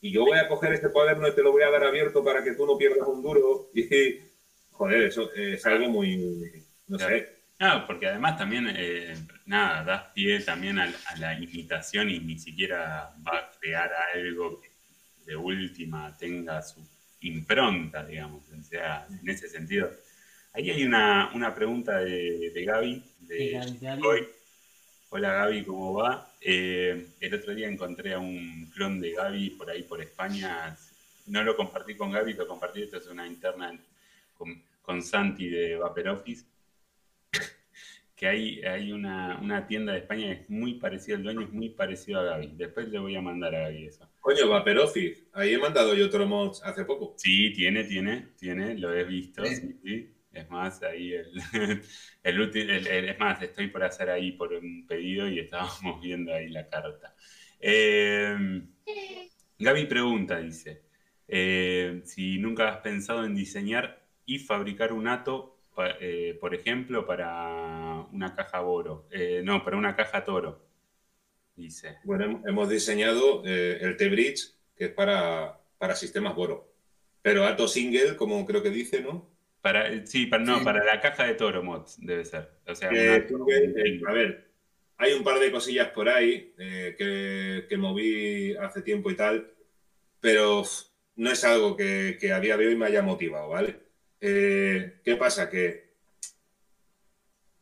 Y 0.01 0.11
yo 0.11 0.25
voy 0.25 0.37
a 0.37 0.47
coger 0.47 0.73
este 0.73 0.89
cuaderno 0.89 1.27
y 1.27 1.35
te 1.35 1.43
lo 1.43 1.51
voy 1.51 1.63
a 1.63 1.69
dar 1.69 1.83
abierto 1.83 2.23
para 2.23 2.43
que 2.43 2.53
tú 2.53 2.65
no 2.65 2.77
pierdas 2.77 3.07
un 3.07 3.21
duro. 3.21 3.69
Y, 3.75 4.19
joder, 4.71 5.03
eso 5.03 5.31
es 5.33 5.65
algo 5.65 5.89
muy, 5.89 6.17
no 6.87 6.99
sé. 6.99 7.35
No, 7.57 7.87
porque 7.87 8.07
además 8.07 8.37
también, 8.37 8.67
eh, 8.75 9.15
nada, 9.45 9.83
das 9.85 10.03
pie 10.13 10.41
también 10.41 10.77
a, 10.77 10.83
a, 10.83 11.17
la 11.17 11.39
imitación 11.39 12.09
y 12.09 12.19
ni 12.19 12.37
siquiera 12.37 13.15
va 13.25 13.37
a 13.37 13.51
crear 13.57 13.89
algo 14.13 14.59
que 14.59 14.69
de 15.25 15.37
última 15.37 16.15
tenga 16.17 16.61
su 16.61 16.85
impronta, 17.27 18.06
digamos. 18.06 18.43
O 18.52 18.64
sea, 18.64 19.07
en 19.10 19.30
ese 19.30 19.47
sentido. 19.47 19.91
Ahí 20.53 20.69
hay 20.69 20.84
una, 20.85 21.31
una 21.34 21.53
pregunta 21.53 21.99
de, 21.99 22.52
de 22.52 22.65
Gaby, 22.65 23.03
de 23.22 23.38
Sí, 23.38 23.49
Gaby, 23.52 23.77
Gaby. 23.81 24.02
Hoy. 24.06 24.27
Hola 25.10 25.31
Gaby, 25.34 25.64
¿cómo 25.64 25.93
va? 25.93 26.31
Eh, 26.41 27.07
el 27.19 27.34
otro 27.34 27.53
día 27.53 27.68
encontré 27.68 28.14
a 28.14 28.19
un 28.19 28.69
clon 28.73 28.99
de 28.99 29.11
Gaby 29.11 29.52
por 29.52 29.69
ahí 29.69 29.84
por 29.84 30.02
España. 30.02 30.76
No 31.27 31.43
lo 31.43 31.56
compartí 31.56 31.95
con 31.95 32.11
Gaby, 32.11 32.34
lo 32.34 32.47
compartí, 32.47 32.84
esto 32.84 32.97
es 32.97 33.07
una 33.07 33.26
interna 33.26 33.77
con, 34.38 34.61
con 34.81 35.02
Santi 35.02 35.49
de 35.49 35.76
Vapor 35.76 36.10
Office. 36.10 36.45
Que 38.15 38.27
hay, 38.27 38.61
hay 38.63 38.91
una, 38.93 39.37
una 39.41 39.67
tienda 39.67 39.91
de 39.91 39.99
España 39.99 40.27
que 40.27 40.41
es 40.43 40.49
muy 40.49 40.75
parecida, 40.75 41.17
el 41.17 41.23
dueño 41.23 41.41
es 41.41 41.51
muy 41.51 41.69
parecido 41.69 42.21
a 42.21 42.23
Gaby. 42.23 42.53
Después 42.55 42.87
le 42.87 42.99
voy 42.99 43.15
a 43.15 43.21
mandar 43.21 43.53
a 43.55 43.59
Gaby 43.69 43.87
eso. 43.87 44.09
Coño, 44.21 44.47
Vapor 44.47 44.79
Office, 44.79 45.27
ahí 45.33 45.53
he 45.53 45.57
mandado 45.57 45.93
yo 45.93 46.09
Tromods 46.09 46.63
hace 46.63 46.85
poco. 46.85 47.13
Sí, 47.17 47.51
tiene, 47.53 47.83
tiene, 47.83 48.29
tiene, 48.37 48.75
lo 48.77 48.93
he 48.93 49.03
visto. 49.03 49.43
Sí. 49.45 49.55
sí, 49.55 49.79
sí. 49.83 50.11
Es 50.31 50.49
más, 50.49 50.81
ahí 50.83 51.13
el, 51.13 51.31
el, 52.23 52.57
el- 52.87 53.09
es 53.09 53.19
más, 53.19 53.41
estoy 53.41 53.67
por 53.67 53.83
hacer 53.83 54.09
ahí 54.09 54.31
por 54.33 54.53
un 54.53 54.85
pedido 54.87 55.27
y 55.29 55.39
estábamos 55.39 56.01
viendo 56.01 56.33
ahí 56.33 56.49
la 56.49 56.67
carta. 56.67 57.15
Eh, 57.59 58.61
Gaby 59.59 59.85
pregunta, 59.85 60.39
dice, 60.39 60.83
eh, 61.27 62.01
si 62.05 62.37
nunca 62.37 62.69
has 62.69 62.77
pensado 62.79 63.25
en 63.25 63.35
diseñar 63.35 64.05
y 64.25 64.39
fabricar 64.39 64.91
un 64.93 65.07
ato, 65.07 65.55
eh, 65.99 66.38
por 66.39 66.53
ejemplo, 66.56 67.06
para 67.06 68.06
una 68.11 68.35
caja 68.35 68.61
Boro, 68.61 69.07
Eh, 69.11 69.41
no, 69.43 69.64
para 69.64 69.77
una 69.77 69.95
caja 69.95 70.23
Toro, 70.23 70.65
dice. 71.56 71.97
Bueno, 72.03 72.26
hem- 72.26 72.49
hemos 72.49 72.69
diseñado 72.69 73.43
eh, 73.45 73.77
el 73.81 73.97
T-Bridge, 73.97 74.56
que 74.76 74.85
es 74.85 74.91
para, 74.91 75.60
para 75.77 75.95
sistemas 75.95 76.35
Boro. 76.35 76.73
Pero 77.22 77.45
Ato 77.45 77.68
Single, 77.68 78.15
como 78.18 78.45
creo 78.45 78.61
que 78.61 78.69
dice, 78.69 79.02
¿no? 79.02 79.34
Para, 79.61 80.06
sí, 80.06 80.27
para, 80.27 80.43
no, 80.43 80.60
Sí. 80.60 80.64
para 80.64 80.84
la 80.84 80.99
caja 81.02 81.26
de 81.26 81.34
Toro 81.34 81.64
Mods 81.64 81.97
debe 81.99 82.23
ser. 82.26 82.52
O 82.68 82.76
sea, 82.76 82.91
Eh, 82.93 83.26
una- 83.31 83.45
eh, 83.56 84.02
a 84.07 84.11
ver, 84.14 84.52
hay 84.97 85.14
un 85.14 85.23
par 85.23 85.39
de 85.39 85.52
cosillas 85.52 85.89
por 85.89 86.07
ahí 86.07 86.53
eh, 86.57 86.95
que, 86.97 87.65
que 87.68 87.77
moví 87.77 88.56
hace 88.57 88.81
tiempo 88.84 89.10
y 89.10 89.15
tal, 89.15 89.52
pero 90.19 90.64
no 91.15 91.31
es 91.31 91.43
algo 91.43 91.76
que, 91.76 92.18
que 92.19 92.31
a 92.31 92.39
día 92.39 92.57
de 92.57 92.68
hoy 92.68 92.76
me 92.76 92.85
haya 92.85 93.02
motivado, 93.02 93.49
¿vale? 93.49 93.84
Eh, 94.27 95.02
¿Qué 95.03 95.15
pasa? 95.18 95.47
Que 95.47 95.93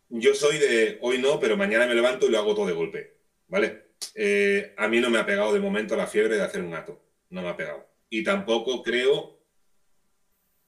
yo 0.08 0.34
soy 0.34 0.58
de 0.60 0.98
hoy 1.02 1.18
no, 1.18 1.38
pero 1.38 1.58
mañana 1.58 1.86
me 1.86 1.94
levanto 1.94 2.26
y 2.26 2.30
lo 2.32 2.38
hago 2.40 2.56
todo 2.56 2.68
de 2.68 2.72
golpe, 2.72 3.18
¿vale? 3.50 3.88
Eh, 4.16 4.74
a 4.78 4.88
mí 4.88 5.02
no 5.02 5.10
me 5.10 5.18
ha 5.18 5.26
pegado 5.26 5.54
de 5.54 5.60
momento 5.60 5.98
la 5.98 6.08
fiebre 6.08 6.38
de 6.38 6.44
hacer 6.44 6.62
un 6.62 6.74
ato, 6.74 7.04
no 7.32 7.42
me 7.42 7.50
ha 7.50 7.58
pegado. 7.58 7.86
Y 8.10 8.24
tampoco 8.24 8.82
creo, 8.82 9.44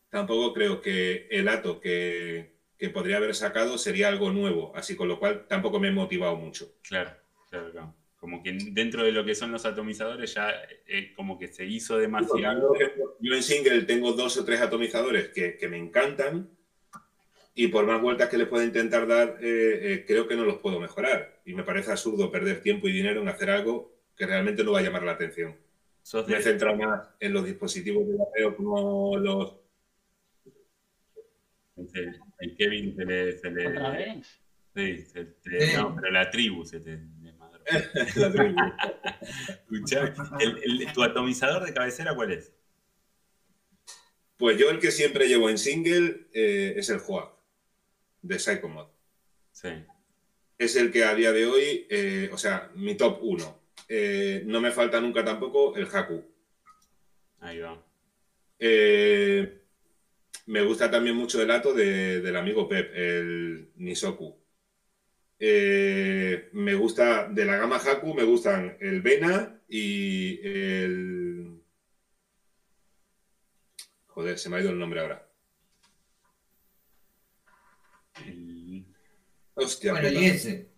tampoco 0.10 0.54
creo 0.54 0.82
que 0.82 1.28
el 1.32 1.48
ato 1.48 1.80
que, 1.80 2.58
que 2.78 2.90
podría 2.90 3.16
haber 3.16 3.34
sacado 3.34 3.78
sería 3.78 4.10
algo 4.10 4.32
nuevo, 4.32 4.76
así 4.76 4.98
con 4.98 5.08
lo 5.08 5.18
cual 5.18 5.48
tampoco 5.48 5.80
me 5.80 5.88
he 5.88 5.92
motivado 5.92 6.36
mucho. 6.36 6.76
Claro, 6.82 7.16
claro, 7.50 7.72
claro. 7.72 7.96
Como 8.26 8.42
que 8.42 8.58
dentro 8.72 9.04
de 9.04 9.12
lo 9.12 9.24
que 9.24 9.36
son 9.36 9.52
los 9.52 9.68
atomizadores 9.68 10.34
ya 10.34 10.52
eh, 10.88 11.14
como 11.16 11.38
que 11.38 11.48
se 11.48 11.64
hizo 11.64 11.96
demasiado. 12.00 12.74
Yo 13.20 13.36
en 13.36 13.44
single 13.44 13.84
tengo 13.84 14.14
dos 14.14 14.36
o 14.38 14.44
tres 14.44 14.62
atomizadores 14.62 15.28
que, 15.30 15.58
que 15.58 15.68
me 15.68 15.78
encantan 15.78 16.50
y 17.54 17.68
por 17.68 17.86
más 17.86 18.02
vueltas 18.02 18.28
que 18.28 18.40
le 18.40 18.48
pueda 18.48 18.66
intentar 18.66 19.06
dar, 19.06 19.38
eh, 19.42 19.80
eh, 19.94 20.06
creo 20.08 20.28
que 20.28 20.36
no 20.36 20.44
los 20.44 20.58
puedo 20.58 20.80
mejorar. 20.80 21.40
Y 21.46 21.54
me 21.54 21.62
parece 21.62 21.92
absurdo 21.92 22.32
perder 22.32 22.64
tiempo 22.64 22.88
y 22.88 22.94
dinero 22.94 23.22
en 23.22 23.28
hacer 23.28 23.52
algo 23.52 23.94
que 24.18 24.26
realmente 24.26 24.64
no 24.64 24.72
va 24.72 24.80
a 24.80 24.82
llamar 24.82 25.04
la 25.04 25.12
atención. 25.12 25.56
Sos 26.02 26.28
Me 26.28 26.38
he 26.38 26.42
centrado 26.42 26.78
más 26.78 27.08
en 27.20 27.32
los 27.32 27.46
dispositivos 27.46 28.08
de 28.08 28.16
vapeo 28.18 28.56
como 28.56 29.18
los... 29.20 29.56
el, 31.78 32.20
el 32.40 32.58
Kevin 32.58 32.96
se 32.96 33.06
le... 33.06 33.38
se 33.38 33.52
le- 33.52 33.68
¿Otra 33.68 33.92
vez? 33.92 34.42
Sí, 34.76 34.98
se 35.04 35.26
te- 35.26 35.62
Sí. 35.68 35.78
no, 35.78 35.96
pero 35.96 36.12
la 36.12 36.30
tribu 36.32 36.66
se 36.66 36.80
te 36.82 36.98
el- 40.40 40.60
el- 40.64 40.94
¿tu 40.94 41.04
atomizador 41.04 41.66
de 41.66 41.74
cabecera 41.74 42.16
cuál 42.16 42.32
es? 42.34 42.52
Pues 44.38 44.58
yo 44.58 44.70
el 44.70 44.80
que 44.80 44.92
siempre 44.92 45.28
llevo 45.28 45.50
en 45.50 45.58
single 45.58 46.28
eh, 46.34 46.74
es 46.78 46.90
el 46.90 47.00
Joab 47.00 47.30
de 48.22 48.40
Psychomod. 48.40 48.88
Sí. 49.52 49.70
es 50.58 50.76
el 50.76 50.92
que 50.92 51.06
a 51.06 51.16
día 51.16 51.32
de 51.32 51.46
hoy, 51.46 51.88
eh, 51.90 52.30
o 52.34 52.38
sea, 52.38 52.70
mi 52.76 52.96
top 52.96 53.20
1. 53.22 53.60
no 54.46 54.62
me 54.62 54.72
falta 54.72 55.00
nunca 55.02 55.24
tampoco 55.24 55.76
el 55.78 55.86
Haku. 55.88 56.24
Ahí 57.40 57.60
va. 57.60 57.82
Eh, 58.60 59.62
me 60.48 60.62
gusta 60.64 60.90
también 60.92 61.16
mucho 61.16 61.42
el 61.42 61.52
ato 61.52 61.74
de- 61.74 62.20
del 62.22 62.36
amigo 62.36 62.68
Pep, 62.68 62.92
el 62.96 63.70
Nisoku. 63.76 64.36
Eh, 65.40 66.49
me 66.53 66.74
gusta, 66.76 67.28
de 67.28 67.45
la 67.45 67.57
gama 67.57 67.78
Haku, 67.78 68.14
me 68.14 68.24
gustan 68.24 68.78
el 68.80 69.02
Vena 69.02 69.62
y 69.68 70.40
el... 70.48 71.62
Joder, 74.07 74.38
se 74.40 74.49
me 74.49 74.57
ha 74.57 74.62
ido 74.62 74.70
el 74.70 74.80
nombre 74.80 75.02
ahora. 75.02 75.30
El- 78.26 78.86
Hostia, 79.56 79.91
Bueno, 79.94 80.07
puta. 80.10 80.22
y 80.22 80.26
ese. 80.26 80.70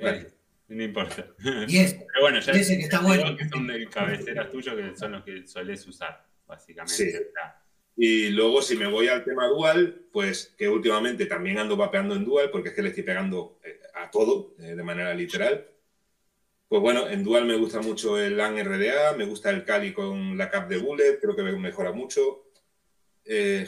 Vale. 0.00 0.26
no 0.68 0.82
importa. 0.82 1.26
Y 1.68 1.78
ese. 1.78 1.96
Pero 2.12 2.20
bueno, 2.22 2.40
ya 2.40 2.54
Y 2.56 2.60
ese 2.60 2.76
que 2.78 2.84
está 2.84 3.00
bueno. 3.00 3.36
que 3.36 3.48
son 3.48 3.66
de 3.66 3.86
cabeceras 3.88 4.50
tuyos 4.50 4.74
que 4.76 4.96
son 4.96 5.12
los 5.12 5.24
que 5.24 5.46
solés 5.46 5.86
usar, 5.86 6.26
básicamente. 6.46 6.94
Sí. 6.94 7.18
Y 7.96 8.30
luego, 8.30 8.62
si 8.62 8.76
me 8.76 8.86
voy 8.86 9.08
al 9.08 9.24
tema 9.24 9.46
dual, 9.48 10.06
pues 10.12 10.54
que 10.56 10.68
últimamente 10.68 11.26
también 11.26 11.58
ando 11.58 11.76
vapeando 11.76 12.14
en 12.14 12.24
dual, 12.24 12.50
porque 12.50 12.70
es 12.70 12.74
que 12.74 12.82
le 12.82 12.88
estoy 12.90 13.02
pegando 13.04 13.58
eh, 13.62 13.79
a 13.94 14.10
todo, 14.10 14.54
eh, 14.58 14.74
de 14.74 14.82
manera 14.82 15.14
literal. 15.14 15.66
Pues 16.68 16.80
bueno, 16.82 17.08
en 17.08 17.24
dual 17.24 17.46
me 17.46 17.56
gusta 17.56 17.80
mucho 17.80 18.18
el 18.18 18.36
LAN 18.36 18.56
RDA, 18.58 19.14
me 19.16 19.26
gusta 19.26 19.50
el 19.50 19.64
Cali 19.64 19.92
con 19.92 20.38
la 20.38 20.48
cap 20.48 20.68
de 20.68 20.78
Bullet, 20.78 21.18
creo 21.20 21.34
que 21.34 21.42
mejora 21.42 21.90
mucho. 21.90 22.44
Eh, 23.24 23.66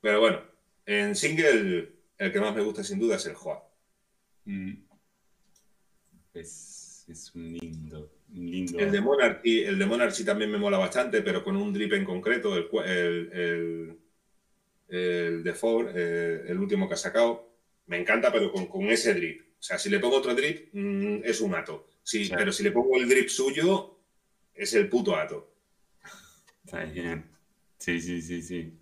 pero 0.00 0.20
bueno, 0.20 0.42
en 0.84 1.14
single, 1.14 1.92
el 2.18 2.32
que 2.32 2.40
más 2.40 2.54
me 2.54 2.62
gusta 2.62 2.82
sin 2.82 2.98
duda 2.98 3.16
es 3.16 3.26
el 3.26 3.34
Joa. 3.34 3.62
mm, 4.44 4.72
es, 6.34 7.06
es 7.08 7.34
un 7.34 7.52
lindo, 7.52 8.10
un 8.34 8.50
lindo. 8.50 8.78
El 8.80 8.90
de 8.90 9.00
Monarchy, 9.00 9.62
el 9.62 9.78
de 9.78 9.86
Monarchy 9.86 10.24
también 10.24 10.50
me 10.50 10.58
mola 10.58 10.78
bastante, 10.78 11.22
pero 11.22 11.44
con 11.44 11.56
un 11.56 11.72
drip 11.72 11.92
en 11.92 12.04
concreto, 12.04 12.56
el, 12.56 13.30
el, 13.32 13.98
el 14.88 15.44
de 15.44 15.54
Ford, 15.54 15.88
eh, 15.94 16.46
el 16.48 16.58
último 16.58 16.88
que 16.88 16.94
ha 16.94 16.98
sacado, 16.98 17.53
me 17.86 17.98
encanta, 17.98 18.32
pero 18.32 18.52
con, 18.52 18.66
con 18.66 18.82
ese 18.88 19.14
drip. 19.14 19.42
O 19.58 19.62
sea, 19.62 19.78
si 19.78 19.88
le 19.88 19.98
pongo 19.98 20.16
otro 20.16 20.34
drip, 20.34 20.68
mm, 20.72 21.20
es 21.24 21.40
un 21.40 21.54
ato. 21.54 21.88
Sí. 22.02 22.30
Pero 22.34 22.52
si 22.52 22.62
le 22.62 22.70
pongo 22.70 22.96
el 22.96 23.08
drip 23.08 23.28
suyo, 23.28 23.98
es 24.52 24.74
el 24.74 24.88
puto 24.88 25.16
ato. 25.16 25.54
Está 26.64 26.84
bien. 26.84 27.24
Sí, 27.78 28.00
sí, 28.00 28.22
sí, 28.22 28.42
sí. 28.42 28.78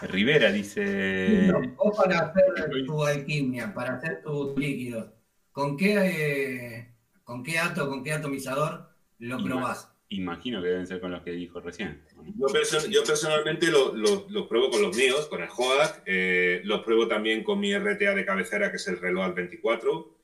Rivera 0.00 0.50
dice. 0.50 1.52
vos 1.76 1.96
para 1.96 2.18
hacer 2.18 2.44
tu 2.86 3.04
alquimia, 3.04 3.72
para 3.72 3.94
hacer 3.94 4.22
tus 4.22 4.56
líquidos, 4.58 5.12
¿con 5.52 5.76
qué, 5.76 5.94
eh, 5.94 6.94
con 7.22 7.42
qué 7.42 7.58
ato, 7.58 7.88
con 7.88 8.02
qué 8.02 8.12
atomizador 8.12 8.88
lo 9.18 9.42
probás? 9.42 9.92
Imagino 10.08 10.60
que 10.60 10.68
deben 10.68 10.86
ser 10.86 11.00
con 11.00 11.12
los 11.12 11.22
que 11.22 11.30
dijo 11.32 11.60
recién. 11.60 12.02
Yo, 12.36 13.02
personalmente 13.04 13.68
los 13.68 14.46
pruebo 14.48 14.70
con 14.70 14.82
los 14.82 14.96
míos, 14.96 15.26
con 15.28 15.42
el 15.42 15.48
HOAC. 15.48 16.02
Eh, 16.06 16.60
los 16.64 16.82
pruebo 16.82 17.08
también 17.08 17.42
con 17.44 17.60
mi 17.60 17.76
RTA 17.76 18.14
de 18.14 18.24
cabecera, 18.24 18.70
que 18.70 18.76
es 18.76 18.88
el 18.88 18.98
reloj 18.98 19.34
24. 19.34 20.14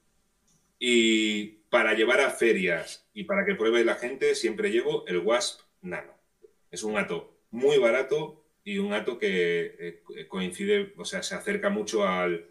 Y 0.79 1.45
para 1.71 1.95
llevar 1.95 2.21
a 2.21 2.31
ferias 2.31 3.07
y 3.15 3.25
para 3.25 3.45
que 3.45 3.55
pruebe 3.55 3.85
la 3.85 3.97
gente, 3.97 4.35
siempre 4.35 4.71
llevo 4.71 5.07
el 5.07 5.19
Wasp 5.19 5.61
Nano. 5.83 6.13
Es 6.71 6.83
un 6.83 6.97
ato 6.97 7.35
muy 7.51 7.79
barato 7.79 8.45
y 8.65 8.79
un 8.79 8.93
ato 8.93 9.19
que 9.19 9.75
eh, 9.79 10.27
coincide, 10.29 10.93
o 10.97 11.05
sea, 11.05 11.23
se 11.23 11.35
acerca 11.35 11.71
mucho 11.71 12.07
al, 12.07 12.47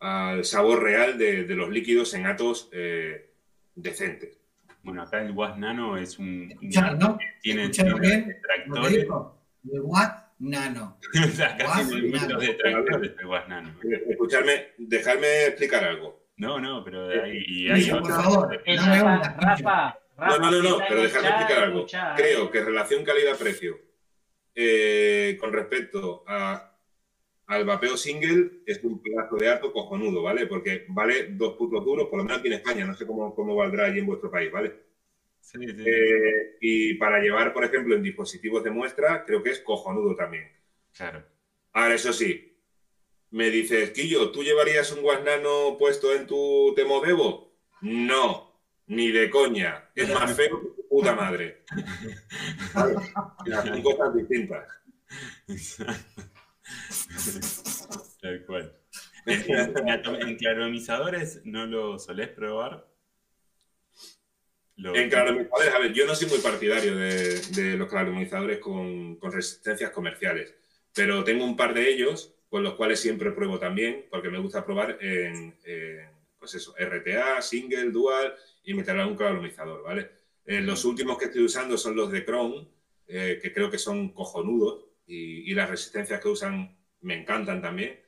al 0.00 0.44
sabor 0.44 0.82
real 0.82 1.18
de, 1.18 1.42
los 1.48 1.70
líquidos 1.70 2.14
en 2.14 2.26
atos 2.26 2.68
eh, 2.72 3.30
decentes. 3.74 4.37
Bueno, 4.88 5.02
acá 5.02 5.20
el 5.20 5.32
Was 5.32 5.58
Nano 5.58 5.98
es 5.98 6.18
un. 6.18 6.48
¿no? 6.98 7.18
Tiene, 7.42 7.68
tiene 7.68 8.00
bien? 8.00 8.26
detractores. 8.26 9.06
El 9.70 9.80
Was 9.82 10.14
Nano. 10.38 10.98
o 11.24 11.28
sea, 11.28 11.48
acá 11.48 11.84
tiene 11.86 12.08
muchos 12.08 12.40
detractores 12.40 13.14
del 13.14 13.26
Was 13.26 13.46
Nano. 13.50 13.74
Escucharme, 14.08 14.68
dejarme 14.78 15.44
explicar 15.48 15.84
algo. 15.84 16.30
No, 16.38 16.58
no, 16.58 16.82
pero 16.82 17.06
ahí. 17.22 17.68
hay 17.68 17.90
por 17.90 18.06
favor, 18.06 18.62
Rafa, 19.36 19.98
no, 20.16 20.38
no, 20.38 20.50
no, 20.52 20.62
no, 20.62 20.78
pero 20.88 21.02
déjame 21.02 21.28
explicar 21.28 21.64
algo. 21.64 21.86
Creo 22.16 22.50
que 22.50 22.64
relación 22.64 23.04
calidad-precio 23.04 23.78
eh, 24.54 25.36
con 25.38 25.52
respecto 25.52 26.24
a, 26.26 26.67
al 27.48 27.64
vapeo 27.64 27.96
single 27.96 28.60
es 28.66 28.84
un 28.84 29.02
pedazo 29.02 29.36
de 29.36 29.48
ato 29.48 29.72
cojonudo, 29.72 30.22
¿vale? 30.22 30.46
Porque 30.46 30.84
vale 30.88 31.28
dos 31.30 31.56
putos 31.56 31.82
duros, 31.82 32.08
por 32.08 32.18
lo 32.18 32.24
menos 32.24 32.38
aquí 32.38 32.48
en 32.48 32.54
España, 32.54 32.84
no 32.84 32.94
sé 32.94 33.06
cómo, 33.06 33.34
cómo 33.34 33.56
valdrá 33.56 33.86
allí 33.86 34.00
en 34.00 34.06
vuestro 34.06 34.30
país, 34.30 34.52
¿vale? 34.52 34.74
Sí, 35.40 35.58
sí. 35.66 35.84
Eh, 35.86 36.58
y 36.60 36.94
para 36.94 37.20
llevar, 37.20 37.54
por 37.54 37.64
ejemplo, 37.64 37.96
en 37.96 38.02
dispositivos 38.02 38.62
de 38.62 38.70
muestra, 38.70 39.24
creo 39.24 39.42
que 39.42 39.50
es 39.50 39.60
cojonudo 39.60 40.14
también. 40.14 40.46
Claro. 40.94 41.24
Ahora, 41.72 41.94
eso 41.94 42.12
sí, 42.12 42.60
me 43.30 43.48
dices, 43.48 43.92
Quillo, 43.92 44.30
¿tú 44.30 44.44
llevarías 44.44 44.92
un 44.92 45.00
guasnano 45.00 45.76
puesto 45.78 46.14
en 46.14 46.26
tu 46.26 46.74
Temodebo? 46.76 47.56
No, 47.80 48.60
ni 48.88 49.10
de 49.10 49.30
coña. 49.30 49.88
Es 49.94 50.12
más 50.12 50.36
feo 50.36 50.60
que 50.60 50.82
tu 50.82 50.88
puta 50.88 51.14
madre. 51.14 51.64
Son 53.64 53.82
cosas 53.82 54.14
distintas. 54.14 54.68
Tal 58.20 58.44
cual. 58.44 58.72
¿En, 59.26 60.36
claromizadores 60.36 61.42
no 61.44 61.66
lo 61.66 61.98
solés 61.98 62.28
probar? 62.28 62.86
En 64.76 65.10
claromizadores, 65.10 65.74
a 65.74 65.78
ver, 65.80 65.92
yo 65.92 66.06
no 66.06 66.14
soy 66.14 66.28
muy 66.28 66.38
partidario 66.38 66.96
de, 66.96 67.76
los 67.76 67.88
claromizadores 67.88 68.58
con, 68.58 69.16
con, 69.16 69.32
resistencias 69.32 69.90
comerciales, 69.90 70.54
pero 70.94 71.24
tengo 71.24 71.44
un 71.44 71.56
par 71.56 71.74
de 71.74 71.88
ellos 71.88 72.32
con 72.48 72.62
los 72.62 72.74
cuales 72.74 73.00
siempre 73.00 73.32
pruebo 73.32 73.58
también, 73.58 74.06
porque 74.08 74.30
me 74.30 74.38
gusta 74.38 74.64
probar 74.64 74.98
en, 75.00 75.54
pues 76.38 76.54
eso, 76.54 76.74
RTA, 76.78 77.42
single, 77.42 77.90
dual 77.90 78.34
y 78.64 78.74
meterle 78.74 79.04
un 79.04 79.16
claromizador, 79.16 79.82
¿vale? 79.82 80.10
Eh, 80.46 80.60
los 80.60 80.84
últimos 80.84 81.18
que 81.18 81.26
estoy 81.26 81.44
usando 81.44 81.76
son 81.76 81.94
los 81.94 82.10
de 82.10 82.24
Chrome, 82.24 82.68
eh, 83.06 83.38
que 83.42 83.52
creo 83.52 83.70
que 83.70 83.78
son 83.78 84.12
cojonudos 84.12 84.87
y, 85.08 85.54
las 85.54 85.70
resistencias 85.70 86.20
que 86.20 86.28
usan 86.28 86.76
me 87.00 87.20
encantan 87.20 87.62
también. 87.62 87.98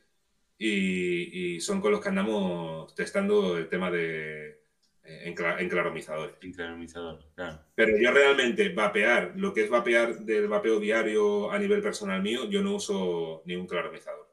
Y, 0.59 1.59
son 1.61 1.81
con 1.81 1.93
los 1.93 2.01
que 2.01 2.11
andamos 2.11 2.95
testando 2.95 3.57
el 3.57 3.69
tema 3.69 3.91
de 3.91 4.61
eh, 5.05 5.35
enclaromizador. 5.59 6.39
Enclaromizador, 6.43 7.25
claro. 7.35 7.61
Pero 7.75 7.93
yo 7.99 8.13
realmente 8.13 8.69
vapear, 8.69 9.33
lo 9.37 9.55
que 9.55 9.65
es 9.65 9.71
vapear 9.71 10.21
del 10.21 10.49
vapeo 10.49 10.79
diario 10.79 11.51
a 11.51 11.59
nivel 11.59 11.83
personal 11.83 12.23
mío, 12.23 12.49
yo 12.49 12.63
no 12.63 12.75
uso 12.75 13.43
ni 13.47 13.57
un 13.57 13.67
claromizador. 13.67 14.29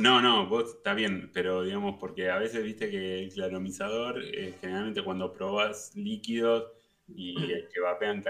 no, 0.00 0.20
no, 0.20 0.46
vos 0.48 0.76
está 0.76 0.92
bien, 0.92 1.30
pero 1.32 1.62
digamos, 1.62 1.96
porque 1.98 2.28
a 2.28 2.38
veces 2.38 2.62
viste 2.62 2.90
que 2.90 3.22
el 3.22 3.32
claromizador, 3.32 4.22
eh, 4.22 4.54
generalmente 4.60 5.02
cuando 5.02 5.32
probas 5.32 5.92
líquidos, 5.94 6.70
y 7.16 7.52
el 7.52 7.68
que 7.68 7.80
vapean 7.80 8.22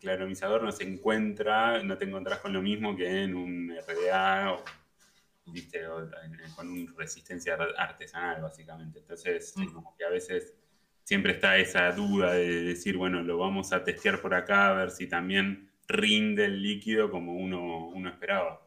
claromizador 0.00 0.62
no 0.62 0.72
se 0.72 0.84
encuentra, 0.84 1.82
no 1.82 1.96
te 1.98 2.04
encontrás 2.04 2.38
con 2.38 2.52
lo 2.52 2.62
mismo 2.62 2.96
que 2.96 3.22
en 3.22 3.34
un 3.34 3.72
RDA 3.86 4.52
o, 4.52 4.64
¿viste? 5.46 5.82
con 6.54 6.68
una 6.68 6.92
resistencia 6.96 7.56
artesanal, 7.76 8.42
básicamente. 8.42 9.00
Entonces, 9.00 9.54
como 9.72 9.96
que 9.96 10.04
a 10.04 10.10
veces 10.10 10.54
siempre 11.02 11.32
está 11.32 11.58
esa 11.58 11.90
duda 11.92 12.34
de 12.34 12.62
decir, 12.62 12.96
bueno, 12.96 13.22
lo 13.22 13.38
vamos 13.38 13.72
a 13.72 13.82
testear 13.82 14.20
por 14.20 14.34
acá, 14.34 14.68
a 14.68 14.74
ver 14.74 14.90
si 14.90 15.08
también 15.08 15.70
rinde 15.88 16.44
el 16.44 16.62
líquido 16.62 17.10
como 17.10 17.34
uno, 17.34 17.88
uno 17.88 18.08
esperaba. 18.08 18.66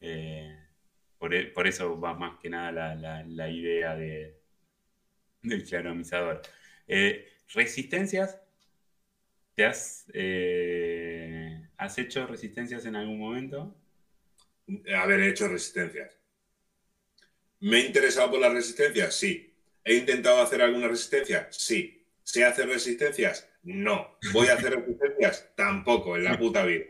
Eh, 0.00 0.58
por, 1.18 1.34
e, 1.34 1.46
por, 1.46 1.66
eso 1.66 1.98
va 1.98 2.14
más 2.14 2.38
que 2.38 2.50
nada 2.50 2.72
la, 2.72 2.94
la, 2.94 3.24
la 3.24 3.48
idea 3.48 3.94
de, 3.96 4.40
del 5.42 5.64
claromizador. 5.64 6.42
Eh, 6.86 7.28
resistencias, 7.52 8.40
¿Te 9.56 9.64
has, 9.64 10.04
eh, 10.12 11.66
has 11.78 11.96
hecho 11.96 12.26
resistencias 12.26 12.84
en 12.84 12.94
algún 12.94 13.18
momento? 13.18 13.74
Haber 14.94 15.22
hecho 15.22 15.48
resistencias. 15.48 16.14
¿Me 17.60 17.78
he 17.78 17.86
interesado 17.86 18.32
por 18.32 18.40
las 18.40 18.52
resistencias? 18.52 19.14
Sí. 19.14 19.54
¿He 19.82 19.94
intentado 19.94 20.42
hacer 20.42 20.60
alguna 20.60 20.88
resistencia? 20.88 21.48
Sí. 21.50 22.06
¿Sé 22.22 22.44
hacer 22.44 22.68
resistencias? 22.68 23.48
No. 23.62 24.18
¿Voy 24.34 24.48
a 24.48 24.54
hacer 24.54 24.74
resistencias? 24.74 25.50
Tampoco, 25.56 26.18
en 26.18 26.24
la 26.24 26.38
puta 26.38 26.66
vida. 26.66 26.84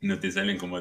No 0.00 0.18
te 0.18 0.32
salen 0.32 0.58
como 0.58 0.80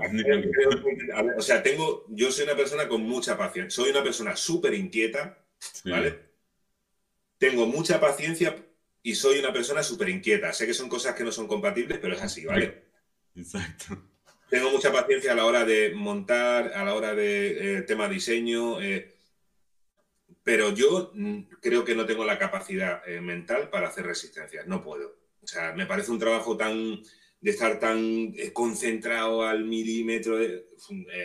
O 1.37 1.41
sea, 1.41 1.61
tengo, 1.61 2.05
yo 2.09 2.31
soy 2.31 2.45
una 2.45 2.55
persona 2.55 2.87
con 2.87 3.03
mucha 3.03 3.37
paciencia. 3.37 3.69
Soy 3.69 3.91
una 3.91 4.01
persona 4.01 4.35
súper 4.35 4.73
inquieta, 4.73 5.37
¿vale? 5.85 6.28
Tengo 7.39 7.65
mucha 7.65 7.99
paciencia 7.99 8.55
y 9.01 9.15
soy 9.15 9.39
una 9.39 9.51
persona 9.51 9.81
súper 9.81 10.09
inquieta. 10.09 10.53
Sé 10.53 10.67
que 10.67 10.73
son 10.73 10.89
cosas 10.89 11.15
que 11.15 11.23
no 11.23 11.31
son 11.31 11.47
compatibles, 11.47 11.97
pero 11.97 12.13
es 12.13 12.21
así, 12.21 12.45
¿vale? 12.45 12.83
Exacto. 13.35 13.97
Tengo 14.49 14.69
mucha 14.71 14.91
paciencia 14.91 15.31
a 15.31 15.35
la 15.35 15.45
hora 15.45 15.65
de 15.65 15.93
montar, 15.95 16.73
a 16.73 16.83
la 16.83 16.93
hora 16.93 17.15
de 17.15 17.77
eh, 17.77 17.81
tema 17.83 18.09
diseño, 18.09 18.81
eh, 18.81 19.15
pero 20.43 20.73
yo 20.73 21.11
mm, 21.13 21.41
creo 21.61 21.85
que 21.85 21.95
no 21.95 22.05
tengo 22.05 22.25
la 22.25 22.37
capacidad 22.37 23.01
eh, 23.07 23.21
mental 23.21 23.69
para 23.69 23.87
hacer 23.87 24.05
resistencias. 24.05 24.67
No 24.67 24.83
puedo. 24.83 25.17
O 25.41 25.47
sea, 25.47 25.73
me 25.73 25.85
parece 25.85 26.11
un 26.11 26.19
trabajo 26.19 26.57
tan 26.57 27.01
de 27.41 27.51
estar 27.51 27.79
tan 27.79 28.33
concentrado 28.51 29.43
al 29.47 29.63
milímetro, 29.63 30.37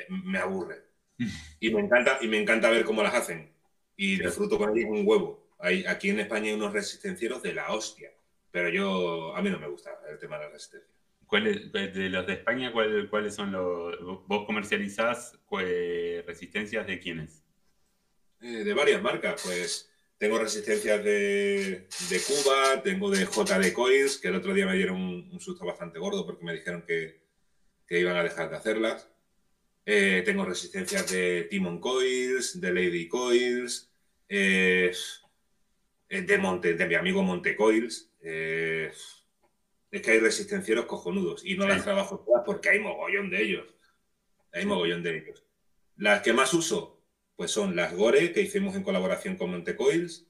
me 0.09 0.39
aburre. 0.39 0.85
Y 1.61 1.73
me 1.73 1.81
encanta 1.81 2.19
y 2.21 2.29
me 2.29 2.41
encanta 2.41 2.69
ver 2.69 2.85
cómo 2.85 3.03
las 3.03 3.15
hacen 3.15 3.51
y 3.97 4.19
disfruto 4.19 4.59
con 4.59 4.77
ellos 4.77 4.91
un 4.91 5.07
huevo 5.07 5.44
aquí 5.65 6.11
en 6.11 6.21
España 6.21 6.49
hay 6.49 6.55
unos 6.55 6.73
resistencieros 6.73 7.43
de 7.43 7.55
la 7.55 7.73
hostia, 7.73 8.11
pero 8.51 8.69
yo, 8.69 9.35
a 9.35 9.43
mí 9.43 9.51
no 9.51 9.59
me 9.59 9.69
gusta 9.69 9.91
el 10.11 10.19
tema 10.19 10.39
de 10.39 10.45
la 10.45 10.51
resistencia. 10.51 10.91
¿Cuáles, 11.27 11.73
de 11.73 12.09
los 12.11 12.27
de 12.27 12.35
España, 12.35 12.73
cuáles 12.73 13.35
son 13.35 13.51
los... 13.51 14.27
¿Vos 14.27 14.45
comercializás 14.47 15.39
resistencias 16.27 16.87
de 16.87 17.01
quiénes? 17.01 17.43
Eh, 18.41 18.63
de 18.63 18.75
varias 18.75 19.01
marcas, 19.01 19.41
pues 19.43 19.91
tengo 20.19 20.39
resistencias 20.39 21.03
de, 21.03 21.87
Cuba, 22.27 22.83
tengo 22.83 23.11
de 23.11 23.25
JD 23.25 23.73
Coils, 23.73 24.19
que 24.19 24.29
el 24.29 24.37
otro 24.37 24.53
día 24.53 24.67
me 24.67 24.77
dieron 24.77 25.01
un, 25.01 25.41
susto 25.41 25.65
bastante 25.65 25.99
gordo 25.99 26.27
porque 26.27 26.45
me 26.45 26.53
dijeron 26.53 26.85
que, 26.87 27.23
iban 27.89 28.17
a 28.17 28.23
dejar 28.23 28.51
de 28.51 28.57
hacerlas. 28.57 29.09
Eh, 29.87 30.23
tengo 30.25 30.45
resistencias 30.45 31.11
de 31.11 31.47
Timon 31.51 31.81
Coils, 31.81 32.61
de 32.61 32.73
Lady 32.73 33.09
Coils. 33.09 33.91
Eh, 34.29 34.93
de, 36.23 36.39
Monte, 36.39 36.75
de 36.75 36.87
mi 36.87 36.95
amigo 36.95 37.23
Montecoils. 37.23 38.11
Eh, 38.21 38.91
es 39.91 40.03
que 40.03 40.11
hay 40.11 40.19
resistencieros 40.19 40.87
cojonudos 40.87 41.45
y 41.45 41.57
no 41.57 41.69
las 41.69 41.85
trabajo 41.85 42.19
todas 42.21 42.43
porque 42.45 42.69
hay 42.69 42.81
mogollón 42.81 43.31
de 43.31 43.43
ellos. 43.43 43.75
Hay 44.53 44.67
mogollón 44.67 45.03
de 45.03 45.19
ellos. 45.19 45.45
Las 45.97 46.23
que 46.23 46.33
más 46.33 46.53
uso, 46.55 47.01
pues 47.37 47.51
son 47.51 47.77
las 47.77 47.95
Gore, 47.95 48.33
que 48.33 48.41
hicimos 48.41 48.75
en 48.75 48.83
colaboración 48.83 49.37
con 49.37 49.51
Montecoils. 49.51 50.27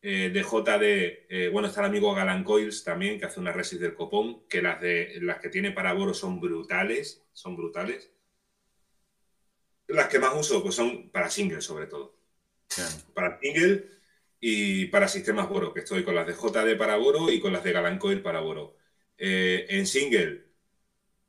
Eh, 0.00 0.30
de 0.30 0.42
JD, 0.42 1.50
bueno, 1.50 1.68
está 1.68 1.80
el 1.80 1.86
amigo 1.86 2.14
Galan 2.14 2.44
Coils 2.44 2.84
también, 2.84 3.18
que 3.18 3.24
hace 3.24 3.40
una 3.40 3.52
resis 3.52 3.80
del 3.80 3.94
copón, 3.94 4.46
que 4.48 4.60
las, 4.60 4.80
de, 4.80 5.18
las 5.22 5.40
que 5.40 5.48
tiene 5.48 5.70
para 5.70 5.94
Boro 5.94 6.12
son 6.12 6.40
brutales, 6.40 7.24
son 7.32 7.56
brutales. 7.56 8.12
Las 9.88 10.08
que 10.08 10.18
más 10.18 10.34
uso, 10.34 10.62
pues 10.62 10.74
son 10.74 11.10
para 11.10 11.30
single 11.30 11.60
sobre 11.60 11.86
todo. 11.86 12.14
Para 13.14 13.38
single 13.40 13.94
y 14.46 14.84
para 14.88 15.08
sistemas 15.08 15.48
Boro, 15.48 15.72
que 15.72 15.80
estoy 15.80 16.04
con 16.04 16.14
las 16.14 16.26
de 16.26 16.34
JD 16.34 16.76
para 16.76 16.96
Boro 16.96 17.30
y 17.30 17.40
con 17.40 17.50
las 17.50 17.64
de 17.64 17.72
Galancoil 17.72 18.20
para 18.20 18.40
Boro. 18.40 18.76
Eh, 19.16 19.64
en 19.70 19.86
single, 19.86 20.44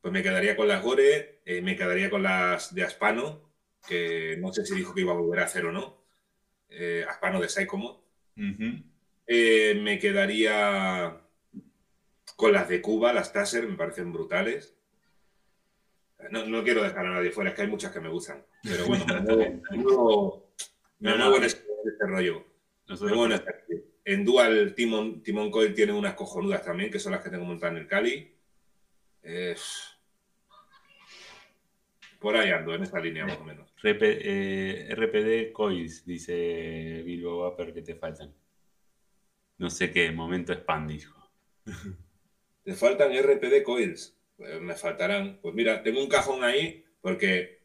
pues 0.01 0.11
me 0.11 0.21
quedaría 0.21 0.57
con 0.57 0.67
las 0.67 0.83
Gore, 0.83 1.39
eh, 1.45 1.61
me 1.61 1.77
quedaría 1.77 2.09
con 2.09 2.23
las 2.23 2.75
de 2.75 2.83
Aspano, 2.83 3.53
que 3.87 4.35
no 4.41 4.51
sé 4.51 4.65
si 4.65 4.75
dijo 4.75 4.93
que 4.93 4.99
iba 4.99 5.13
a 5.13 5.15
volver 5.15 5.39
a 5.39 5.45
hacer 5.45 5.65
o 5.65 5.71
no. 5.71 6.03
Eh, 6.67 7.05
Aspano 7.07 7.39
de 7.39 7.47
Sycomod. 7.47 7.99
me 8.35 9.97
quedaría 9.97 11.21
con 12.35 12.51
las 12.51 12.67
de 12.67 12.81
Cuba, 12.81 13.13
las 13.13 13.31
Taser, 13.31 13.65
me 13.65 13.77
parecen 13.77 14.11
brutales. 14.11 14.75
No, 16.31 16.65
quiero 16.65 16.83
dejar 16.83 17.05
a 17.05 17.11
nadie 17.11 17.31
fuera, 17.31 17.51
es 17.51 17.55
que 17.55 17.61
hay 17.61 17.69
muchas 17.69 17.93
que 17.93 18.01
me 18.01 18.09
gustan. 18.09 18.45
Pero 18.61 18.87
bueno, 18.87 19.05
me 19.07 19.77
muevo, 19.77 21.37
en 21.37 21.43
este 21.45 21.63
rollo. 22.07 22.54
En 24.05 24.25
Dual 24.25 24.73
Timon, 24.75 25.23
Timon 25.23 25.51
Coil 25.51 25.73
tiene 25.73 25.93
unas 25.93 26.13
cojonudas 26.13 26.63
también, 26.63 26.91
que 26.91 26.99
son 26.99 27.11
las 27.11 27.23
que 27.23 27.29
tengo 27.29 27.45
montadas 27.45 27.75
en 27.75 27.81
el 27.81 27.87
Cali. 27.87 28.31
por 32.19 32.35
ahí 32.35 32.51
ando, 32.51 32.75
en 32.75 32.83
esta 32.83 32.99
línea 32.99 33.25
más 33.25 33.37
o 33.37 33.43
menos. 33.43 33.73
RPD 33.81 34.21
eh, 34.23 35.51
Coils, 35.53 36.05
dice 36.05 37.03
Bilbo 37.05 37.39
Vapor, 37.39 37.73
que 37.73 37.81
te 37.81 37.95
faltan. 37.95 38.33
No 39.57 39.69
sé 39.69 39.91
qué, 39.91 40.11
momento 40.11 40.53
spam, 40.53 40.87
dijo. 40.87 41.31
Te 42.63 42.73
faltan 42.73 43.11
RPD 43.11 43.63
Coils. 43.63 44.15
Pues 44.37 44.61
me 44.61 44.75
faltarán. 44.75 45.39
Pues 45.41 45.53
mira, 45.55 45.81
tengo 45.81 46.01
un 46.01 46.09
cajón 46.09 46.43
ahí 46.43 46.83
porque 47.01 47.61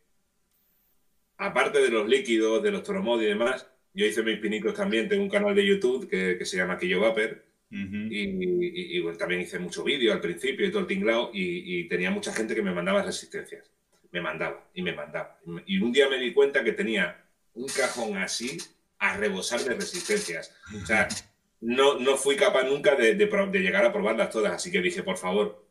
aparte 1.39 1.81
de 1.81 1.89
los 1.89 2.07
líquidos, 2.07 2.63
de 2.63 2.71
los 2.71 2.83
toromod 2.83 3.21
y 3.23 3.27
demás, 3.27 3.70
yo 3.95 4.07
hice 4.07 4.23
mis 4.23 4.39
pinicos 4.39 4.75
también, 4.75 5.09
tengo 5.09 5.23
un 5.23 5.31
canal 5.31 5.55
de 5.55 5.67
YouTube 5.67 6.09
que, 6.09 6.45
se 6.45 6.57
llama 6.57 6.79
Quillo 6.79 7.01
Vapor 7.01 7.45
y, 7.71 9.03
también 9.17 9.43
hice 9.43 9.59
mucho 9.59 9.85
vídeo 9.85 10.13
al 10.13 10.21
principio 10.21 10.67
y 10.67 10.71
todo 10.71 10.83
el 10.83 10.87
tinglao 10.87 11.31
y, 11.33 11.89
tenía 11.89 12.11
mucha 12.11 12.33
gente 12.33 12.55
que 12.55 12.63
me 12.63 12.73
mandaba 12.73 13.03
resistencias. 13.03 13.71
Me 14.13 14.21
mandaba 14.21 14.69
y 14.75 14.83
me 14.83 14.93
mandaba. 14.93 15.39
Y 15.67 15.79
un 15.79 15.93
día 15.93 16.09
me 16.09 16.19
di 16.19 16.33
cuenta 16.33 16.65
que 16.65 16.73
tenía 16.73 17.25
un 17.55 17.69
cajón 17.69 18.17
así 18.17 18.59
a 18.99 19.17
rebosar 19.17 19.61
de 19.61 19.75
resistencias. 19.75 20.53
O 20.83 20.85
sea, 20.85 21.07
no, 21.61 21.99
no 21.99 22.17
fui 22.17 22.37
capaz 22.37 22.65
nunca 22.65 22.97
de, 22.97 23.15
de 23.15 23.59
llegar 23.61 23.85
a 23.85 23.93
probarlas 23.93 24.31
todas, 24.31 24.53
así 24.53 24.71
que 24.71 24.81
dije, 24.81 25.03
por 25.03 25.17
favor, 25.17 25.70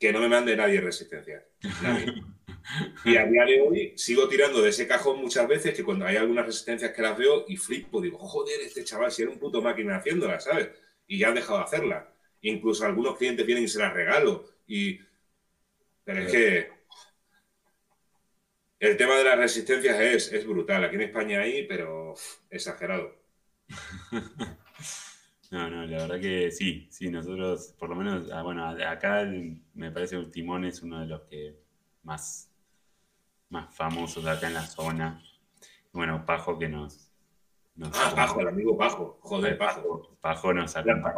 que 0.00 0.12
no 0.12 0.20
me 0.20 0.28
mande 0.28 0.56
nadie 0.56 0.80
resistencias. 0.80 1.44
Y 3.04 3.16
a 3.16 3.24
día 3.24 3.44
de 3.46 3.60
hoy 3.62 3.94
sigo 3.96 4.28
tirando 4.28 4.62
de 4.62 4.68
ese 4.68 4.86
cajón 4.86 5.20
muchas 5.20 5.48
veces 5.48 5.74
que 5.74 5.82
cuando 5.82 6.04
hay 6.04 6.16
algunas 6.16 6.46
resistencias 6.46 6.92
que 6.92 7.02
las 7.02 7.18
veo 7.18 7.44
y 7.48 7.56
flipo, 7.56 8.00
digo, 8.00 8.18
joder, 8.18 8.60
este 8.60 8.84
chaval 8.84 9.10
si 9.10 9.22
era 9.22 9.30
un 9.30 9.38
puto 9.38 9.60
máquina 9.60 9.96
haciéndola, 9.96 10.38
¿sabes? 10.38 10.68
Y 11.06 11.18
ya 11.18 11.28
han 11.28 11.34
dejado 11.34 11.58
de 11.58 11.64
hacerla. 11.64 12.12
Incluso 12.42 12.84
algunos 12.84 13.16
clientes 13.16 13.44
vienen 13.44 13.64
y 13.64 13.68
se 13.68 13.80
las 13.80 13.92
regalo. 13.92 14.44
Y... 14.68 15.00
Pero 16.04 16.20
es 16.20 16.30
que 16.30 16.70
el 18.78 18.96
tema 18.96 19.16
de 19.16 19.24
las 19.24 19.38
resistencias 19.38 19.98
es, 19.98 20.32
es 20.32 20.46
brutal. 20.46 20.84
Aquí 20.84 20.94
en 20.94 21.02
España 21.02 21.40
hay, 21.40 21.66
pero 21.66 22.14
exagerado. 22.50 23.16
No, 25.50 25.68
no, 25.68 25.84
la 25.86 25.98
verdad 25.98 26.20
que 26.20 26.50
sí, 26.52 26.86
sí, 26.90 27.10
nosotros, 27.10 27.74
por 27.78 27.88
lo 27.90 27.96
menos, 27.96 28.30
ah, 28.32 28.42
bueno, 28.42 28.64
acá 28.68 29.24
me 29.74 29.90
parece 29.90 30.16
que 30.16 30.26
Timón 30.26 30.64
es 30.64 30.82
uno 30.82 31.00
de 31.00 31.06
los 31.06 31.22
que 31.22 31.56
más 32.04 32.50
más 33.50 33.74
famosos 33.74 34.24
acá 34.26 34.46
en 34.46 34.54
la 34.54 34.66
zona. 34.66 35.22
Bueno, 35.92 36.24
Pajo 36.24 36.58
que 36.58 36.68
nos... 36.68 37.09
ah, 37.84 38.12
Pajo, 38.14 38.40
el 38.40 38.48
amigo 38.48 38.76
Pajo. 38.76 39.18
Joder, 39.20 39.58
Pajo. 39.58 40.16
Pajo 40.20 40.52
nos 40.52 40.76
acompaña. 40.76 41.14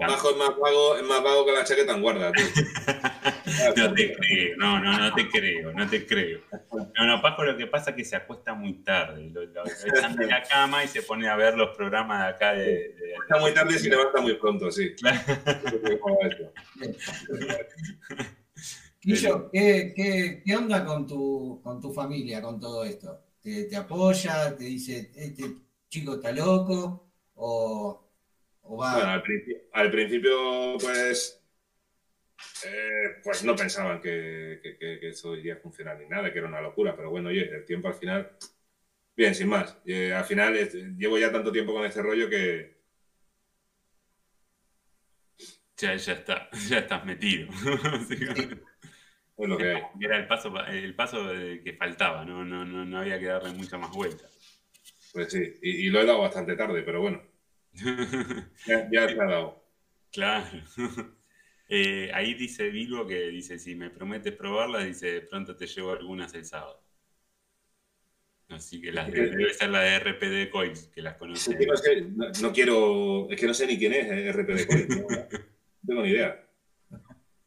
Pajo, 0.00 0.30
es, 0.30 0.36
más 0.36 0.58
vago, 0.58 0.96
es 0.96 1.02
más 1.02 1.22
vago 1.22 1.46
que 1.46 1.52
la 1.52 1.64
chaqueta 1.64 1.94
en 1.94 2.02
guarda, 2.02 2.32
tú. 2.32 2.42
no 3.76 3.94
te 3.94 4.14
creo, 4.14 4.56
no, 4.56 4.80
no, 4.80 4.98
no 4.98 5.14
te 5.14 5.28
creo, 5.28 5.72
no 5.72 5.88
te 5.88 6.06
creo. 6.06 6.40
No, 6.96 7.06
no, 7.06 7.22
Pajo 7.22 7.44
lo 7.44 7.56
que 7.56 7.66
pasa 7.66 7.90
es 7.90 7.96
que 7.96 8.04
se 8.04 8.16
acuesta 8.16 8.54
muy 8.54 8.74
tarde. 8.82 9.30
Lo, 9.30 9.44
lo, 9.44 9.64
de 9.64 10.26
la 10.26 10.42
cama 10.42 10.84
y 10.84 10.88
se 10.88 11.02
pone 11.02 11.28
a 11.28 11.36
ver 11.36 11.56
los 11.56 11.76
programas 11.76 12.22
de 12.22 12.28
acá 12.28 12.52
de... 12.52 12.94
Está 13.22 13.40
muy 13.40 13.52
tarde 13.52 13.74
y 13.74 13.78
se 13.78 13.88
levanta 13.88 14.20
muy 14.20 14.34
pronto, 14.34 14.70
sí. 14.70 14.94
Claro. 14.94 15.20
Guillo, 19.00 19.50
¿qué, 19.50 20.42
onda 20.56 20.84
con 20.84 21.06
tu, 21.06 21.60
con 21.62 21.80
tu 21.80 21.92
familia, 21.92 22.42
con 22.42 22.60
todo 22.60 22.84
esto? 22.84 23.20
¿Te, 23.40 23.74
apoya? 23.76 24.56
¿Te 24.56 24.64
dice, 24.64 25.12
este 25.14 25.67
chico 25.88 26.14
está 26.14 26.32
loco? 26.32 27.10
¿O, 27.34 28.04
va...? 28.64 28.94
Bueno, 28.94 29.10
al, 29.72 29.90
principio, 29.90 30.76
pues, 30.80 31.42
eh, 32.66 33.20
pues 33.22 33.44
no 33.44 33.56
pensaban 33.56 34.00
que, 34.00 34.60
eso 35.02 35.36
iría 35.36 35.54
a 35.54 35.58
funcionar 35.58 35.98
ni 35.98 36.06
nada, 36.06 36.32
que 36.32 36.38
era 36.38 36.48
una 36.48 36.60
locura, 36.60 36.94
pero 36.94 37.10
bueno, 37.10 37.28
oye, 37.28 37.48
el 37.48 37.64
tiempo 37.64 37.88
al 37.88 37.94
final, 37.94 38.36
bien, 39.16 39.34
sin 39.34 39.48
más. 39.48 39.78
Eh, 39.86 40.12
al 40.12 40.24
final 40.24 40.54
llevo 40.96 41.18
ya 41.18 41.32
tanto 41.32 41.52
tiempo 41.52 41.72
con 41.72 41.84
este 41.86 42.02
rollo 42.02 42.28
que... 42.28 42.78
Ya, 45.76 45.94
ya 45.94 46.12
está, 46.12 46.50
ya 46.68 46.78
estás 46.78 47.04
metido. 47.04 47.48
Era 49.38 50.16
el 50.18 50.26
paso, 50.26 50.52
el 50.66 50.94
paso 50.96 51.28
que 51.64 51.76
faltaba, 51.78 52.24
¿no? 52.24 52.44
No, 52.44 52.64
no, 52.64 52.98
había 52.98 53.20
que 53.20 53.26
darle 53.26 53.52
mucha 53.52 53.78
más 53.78 53.92
vuelta. 53.92 54.26
Pues 55.12 55.32
sí, 55.32 55.54
y, 55.62 55.88
lo 55.90 56.00
he 56.00 56.06
dado 56.06 56.20
bastante 56.20 56.56
tarde, 56.56 56.82
pero 56.82 57.00
bueno. 57.00 57.22
ya, 58.66 58.88
ya 58.90 59.08
se 59.08 59.20
ha 59.20 59.26
dado. 59.26 59.64
Claro. 60.12 60.62
Eh, 61.70 62.10
ahí 62.14 62.32
dice 62.32 62.70
Bilbo 62.70 63.06
que 63.06 63.28
dice, 63.28 63.58
si 63.58 63.74
me 63.74 63.90
prometes 63.90 64.32
probarlas, 64.32 64.86
dice, 64.86 65.20
pronto 65.20 65.54
te 65.54 65.66
llevo 65.66 65.92
algunas 65.92 66.32
el 66.32 66.46
sábado. 66.46 66.82
Así 68.48 68.80
que 68.80 68.90
las 68.90 69.12
debe 69.12 69.52
ser 69.52 69.68
la 69.68 69.80
de 69.80 69.98
RPD 69.98 70.50
Coins, 70.50 70.88
que 70.88 71.02
las 71.02 71.16
conoce. 71.16 71.58
no, 72.40 72.52
quiero, 72.54 73.28
es 73.30 73.38
que 73.38 73.46
no 73.46 73.52
sé 73.52 73.66
ni 73.66 73.76
quién 73.76 73.92
es 73.92 74.06
eh, 74.10 74.32
RPD 74.32 74.66
Coins, 74.66 74.96
no 74.96 75.06
tengo 75.86 76.02
ni 76.02 76.08
idea. 76.08 76.48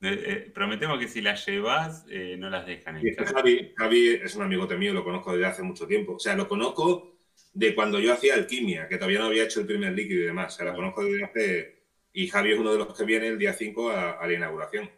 Eh, 0.04 0.24
eh, 0.26 0.52
prometemos 0.52 1.00
que 1.00 1.08
si 1.08 1.22
las 1.22 1.46
llevas, 1.46 2.06
eh, 2.10 2.36
no 2.38 2.50
las 2.50 2.66
dejan 2.66 2.98
en. 2.98 3.16
Javi, 3.16 3.72
Javi 3.78 4.08
es 4.24 4.36
un 4.36 4.42
amigote 4.42 4.76
mío, 4.76 4.94
lo 4.94 5.04
conozco 5.04 5.32
desde 5.32 5.46
hace 5.46 5.64
mucho 5.64 5.86
tiempo. 5.86 6.14
O 6.14 6.20
sea, 6.20 6.36
lo 6.36 6.48
conozco 6.48 7.21
de 7.54 7.76
cuando 7.76 8.00
yo 8.00 8.14
hacía 8.14 8.36
alquimia, 8.36 8.88
que 8.88 8.98
todavía 8.98 9.20
no 9.20 9.26
había 9.26 9.44
hecho 9.44 9.60
el 9.60 9.68
primer 9.68 9.94
líquido 9.94 10.22
y 10.22 10.26
demás. 10.26 10.54
O 10.54 10.58
sea, 10.58 10.66
lo 10.68 10.76
conozco 10.76 11.04
desde 11.04 11.24
hace... 11.24 11.82
Y 12.14 12.28
Javi 12.28 12.52
es 12.52 12.60
uno 12.60 12.74
de 12.74 12.78
los 12.78 12.98
que 12.98 13.06
viene 13.06 13.28
el 13.28 13.38
día 13.38 13.54
5 13.54 13.90
a, 13.90 14.28
la 14.28 14.34
inauguración. 14.34 14.90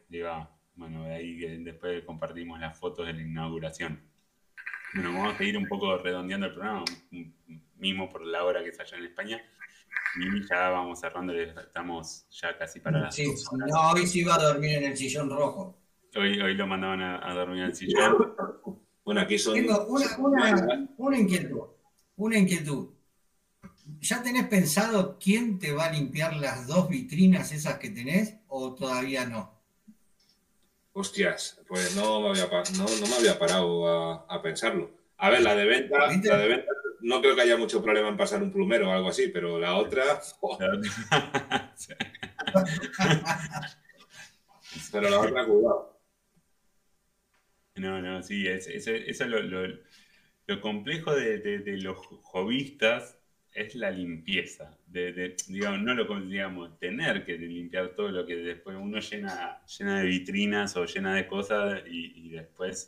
Bueno, 0.75 1.03
de 1.03 1.13
ahí 1.13 1.35
después 1.63 2.03
compartimos 2.05 2.59
las 2.59 2.77
fotos 2.77 3.05
de 3.05 3.13
la 3.13 3.21
inauguración. 3.21 4.01
Bueno, 4.95 5.13
vamos 5.13 5.33
a 5.33 5.37
seguir 5.37 5.57
un 5.57 5.67
poco 5.67 5.97
redondeando 5.97 6.47
el 6.47 6.53
programa, 6.53 6.85
mismo 7.77 8.09
por 8.09 8.25
la 8.25 8.43
hora 8.43 8.63
que 8.63 8.71
se 8.71 8.81
haya 8.81 8.97
en 8.97 9.05
España. 9.05 9.43
Y 10.19 10.47
ya 10.47 10.69
vamos 10.69 10.99
cerrando, 10.99 11.33
estamos 11.33 12.27
ya 12.31 12.57
casi 12.57 12.79
para 12.79 12.99
las 12.99 13.15
sí, 13.15 13.25
No, 13.53 13.91
hoy 13.91 14.07
sí 14.07 14.21
iba 14.21 14.35
a 14.35 14.41
dormir 14.41 14.77
en 14.77 14.83
el 14.85 14.97
sillón 14.97 15.29
rojo. 15.29 15.79
Hoy, 16.15 16.39
hoy 16.39 16.53
lo 16.55 16.67
mandaban 16.67 17.01
a, 17.01 17.33
dormir 17.33 17.59
en 17.59 17.65
el 17.65 17.75
sillón. 17.75 18.35
Bueno, 19.03 19.21
aquí 19.21 19.37
son... 19.37 19.53
Tengo 19.55 19.85
una, 19.87 20.17
una, 20.17 20.89
una 20.97 21.17
inquietud, 21.17 21.61
una 22.15 22.37
inquietud. 22.37 22.89
¿Ya 23.99 24.23
tenés 24.23 24.47
pensado 24.47 25.17
quién 25.19 25.59
te 25.59 25.73
va 25.73 25.85
a 25.85 25.91
limpiar 25.91 26.35
las 26.35 26.67
dos 26.67 26.89
vitrinas 26.89 27.51
esas 27.51 27.77
que 27.79 27.89
tenés 27.89 28.35
o 28.47 28.73
todavía 28.73 29.25
no? 29.25 29.53
Hostias, 30.93 31.59
pues 31.67 31.95
no 31.95 32.21
me 32.21 32.29
había, 32.29 32.47
no, 32.77 32.85
no 32.85 33.07
me 33.07 33.15
había 33.15 33.39
parado 33.39 33.87
a, 33.87 34.25
a, 34.29 34.41
pensarlo. 34.41 34.91
A 35.17 35.29
ver, 35.29 35.41
la 35.41 35.55
de 35.55 35.65
venta, 35.65 35.97
la 35.97 36.37
de 36.37 36.47
venta 36.47 36.71
no 37.03 37.21
creo 37.21 37.35
que 37.35 37.41
haya 37.41 37.57
mucho 37.57 37.83
problema 37.83 38.07
en 38.07 38.17
pasar 38.17 38.41
un 38.41 38.51
plumero 38.51 38.89
o 38.89 38.93
algo 38.93 39.09
así, 39.09 39.27
pero 39.27 39.59
la 39.59 39.75
otra. 39.75 40.21
pero 44.91 45.09
la 45.09 45.19
otra, 45.19 45.45
cuidado. 45.45 45.99
No, 47.75 48.01
no, 48.01 48.23
sí, 48.23 48.47
eso 48.47 48.69
es 48.71 49.19
lo, 49.19 49.41
lo, 49.41 49.79
complejo 50.61 51.13
de, 51.13 51.61
los 51.81 51.97
hobbyistas 52.23 53.17
es 53.53 53.75
la 53.75 53.91
limpieza. 53.91 54.77
De, 54.87 55.35
digamos, 55.47 55.81
no 55.81 55.93
lo 55.93 56.19
digamos, 56.21 56.77
tener 56.79 57.25
que 57.25 57.37
limpiar 57.37 57.89
todo 57.95 58.09
lo 58.09 58.25
que 58.25 58.35
después 58.35 58.77
uno 58.79 58.99
llena, 58.99 59.61
llena 59.65 59.99
de 59.99 60.07
vitrinas 60.07 60.75
o 60.75 60.85
llena 60.85 61.15
de 61.15 61.27
cosas 61.27 61.83
y 61.87 62.29
después 62.29 62.87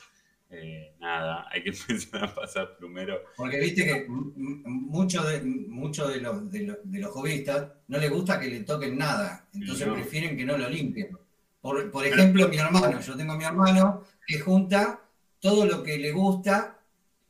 eh, 0.49 0.93
nada, 0.99 1.47
hay 1.51 1.63
que 1.63 1.69
empezar 1.89 2.25
a 2.25 2.35
pasar 2.35 2.77
primero. 2.77 3.19
Porque 3.35 3.59
viste 3.59 3.83
que 3.83 4.05
muchos 4.07 5.27
de, 5.27 5.41
mucho 5.41 6.07
de, 6.07 6.21
los, 6.21 6.51
de, 6.51 6.61
los, 6.61 6.77
de 6.83 7.05
hobbyistas 7.05 7.71
no 7.87 7.97
les 7.97 8.11
gusta 8.11 8.39
que 8.39 8.47
le 8.47 8.61
toquen 8.61 8.97
nada, 8.97 9.47
entonces 9.53 9.87
prefieren 9.87 10.37
que 10.37 10.45
no 10.45 10.57
lo 10.57 10.69
limpien. 10.69 11.17
Por, 11.61 11.89
por 11.89 12.05
ejemplo, 12.05 12.47
mi 12.47 12.57
hermano, 12.57 13.01
yo 13.01 13.17
tengo 13.17 13.33
a 13.33 13.37
mi 13.37 13.43
hermano 13.43 14.03
que 14.27 14.39
junta 14.39 15.01
todo 15.39 15.65
lo 15.65 15.81
que 15.81 15.97
le 15.97 16.11
gusta, 16.11 16.74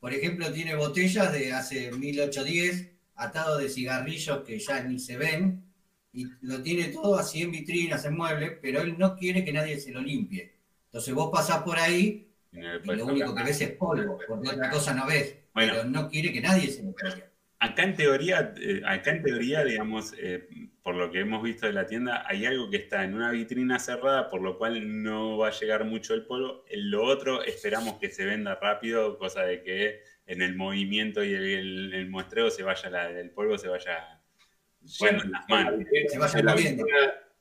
por 0.06 0.14
ejemplo, 0.14 0.52
tiene 0.52 0.76
botellas 0.76 1.32
de 1.32 1.52
hace 1.52 1.90
1810 1.90 2.92
atado 3.16 3.58
de 3.58 3.68
cigarrillos 3.68 4.44
que 4.44 4.56
ya 4.56 4.80
ni 4.84 5.00
se 5.00 5.16
ven, 5.16 5.64
y 6.12 6.28
lo 6.42 6.62
tiene 6.62 6.90
todo 6.90 7.18
así 7.18 7.42
en 7.42 7.50
vitrinas, 7.50 8.04
en 8.04 8.16
muebles, 8.16 8.52
pero 8.62 8.82
él 8.82 8.94
no 8.96 9.16
quiere 9.16 9.44
que 9.44 9.52
nadie 9.52 9.80
se 9.80 9.90
lo 9.90 10.00
limpie. 10.00 10.54
Entonces 10.84 11.12
vos 11.12 11.28
pasás 11.32 11.64
por 11.64 11.76
ahí 11.76 12.28
y 12.52 12.60
lo 12.92 13.04
único 13.04 13.34
que 13.34 13.42
ves 13.42 13.60
es 13.62 13.72
polvo, 13.72 14.16
porque 14.28 14.50
otra 14.50 14.70
cosa 14.70 14.94
no 14.94 15.08
ves, 15.08 15.38
pero 15.52 15.82
no 15.82 16.08
quiere 16.08 16.32
que 16.32 16.40
nadie 16.40 16.70
se 16.70 16.84
lo 16.84 16.94
limpie. 16.96 17.24
Acá 17.58 17.82
en 17.82 17.96
teoría, 17.96 18.54
eh, 18.60 18.82
acá 18.86 19.10
en 19.10 19.24
teoría, 19.24 19.64
digamos, 19.64 20.14
eh, 20.18 20.46
por 20.86 20.94
lo 20.94 21.10
que 21.10 21.18
hemos 21.18 21.42
visto 21.42 21.66
de 21.66 21.72
la 21.72 21.84
tienda, 21.84 22.24
hay 22.28 22.46
algo 22.46 22.70
que 22.70 22.76
está 22.76 23.02
en 23.02 23.14
una 23.14 23.32
vitrina 23.32 23.80
cerrada, 23.80 24.30
por 24.30 24.40
lo 24.40 24.56
cual 24.56 25.02
no 25.02 25.36
va 25.36 25.48
a 25.48 25.50
llegar 25.50 25.84
mucho 25.84 26.14
el 26.14 26.24
polvo. 26.26 26.64
Lo 26.70 27.02
otro, 27.02 27.42
esperamos 27.42 27.98
que 27.98 28.08
se 28.08 28.24
venda 28.24 28.54
rápido, 28.54 29.18
cosa 29.18 29.42
de 29.42 29.64
que 29.64 30.04
en 30.26 30.42
el 30.42 30.54
movimiento 30.54 31.24
y 31.24 31.34
el, 31.34 32.08
muestreo 32.08 32.52
se 32.52 32.62
vaya 32.62 32.88
la, 32.88 33.10
el 33.10 33.30
polvo 33.30 33.58
se 33.58 33.66
vaya 33.66 34.22
bueno, 35.00 35.24
en 35.24 35.32
las 35.32 35.48
manos. 35.48 35.80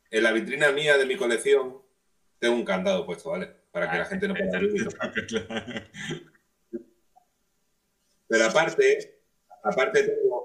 En 0.10 0.24
la, 0.24 0.32
vitrina, 0.32 0.72
mía 0.72 0.98
de 0.98 1.06
mi 1.06 1.16
colección 1.16 1.84
tengo 2.40 2.56
un 2.56 2.66
candado 2.66 3.06
puesto, 3.06 3.30
¿vale? 3.30 3.52
Para 3.70 3.92
que 3.92 3.98
la 3.98 4.04
ah, 4.06 4.08
gente 4.08 4.28
no 4.28 4.34
pueda 4.34 4.60
Pero 8.28 8.46
aparte, 8.46 9.22
aparte 9.64 10.02
tengo... 10.02 10.45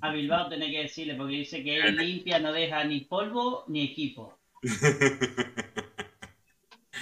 A 0.00 0.12
Bilbao 0.12 0.48
tenés 0.48 0.70
que 0.70 0.82
decirle, 0.82 1.14
porque 1.14 1.36
dice 1.36 1.62
que 1.62 1.76
él 1.76 1.96
limpia, 1.96 2.38
no 2.38 2.52
deja 2.52 2.84
ni 2.84 3.00
polvo 3.00 3.64
ni 3.68 3.84
equipo. 3.84 4.38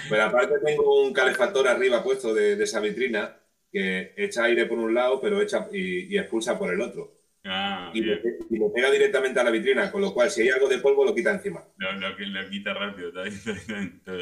Pero 0.09 0.23
aparte 0.23 0.55
tengo 0.65 1.05
un 1.05 1.13
calefactor 1.13 1.67
arriba 1.67 2.03
puesto 2.03 2.33
de, 2.33 2.61
esa 2.61 2.79
vitrina 2.79 3.37
que 3.71 4.13
echa 4.17 4.43
aire 4.43 4.65
por 4.65 4.77
un 4.77 4.93
lado, 4.93 5.21
pero 5.21 5.41
echa 5.41 5.67
y, 5.71 6.17
expulsa 6.17 6.59
por 6.59 6.73
el 6.73 6.81
otro. 6.81 7.19
Ah, 7.45 7.91
y, 7.93 8.01
lo, 8.01 8.73
pega 8.73 8.91
directamente 8.91 9.39
a 9.39 9.43
la 9.43 9.51
vitrina, 9.51 9.91
con 9.91 10.01
lo 10.01 10.13
cual 10.13 10.29
si 10.29 10.41
hay 10.41 10.49
algo 10.49 10.67
de 10.67 10.79
polvo 10.79 11.05
lo 11.05 11.15
quita 11.15 11.31
encima. 11.31 11.65
Lo, 11.77 11.93
lo, 11.93 12.09
lo 12.09 12.49
quita 12.49 12.73
rápido. 12.73 13.11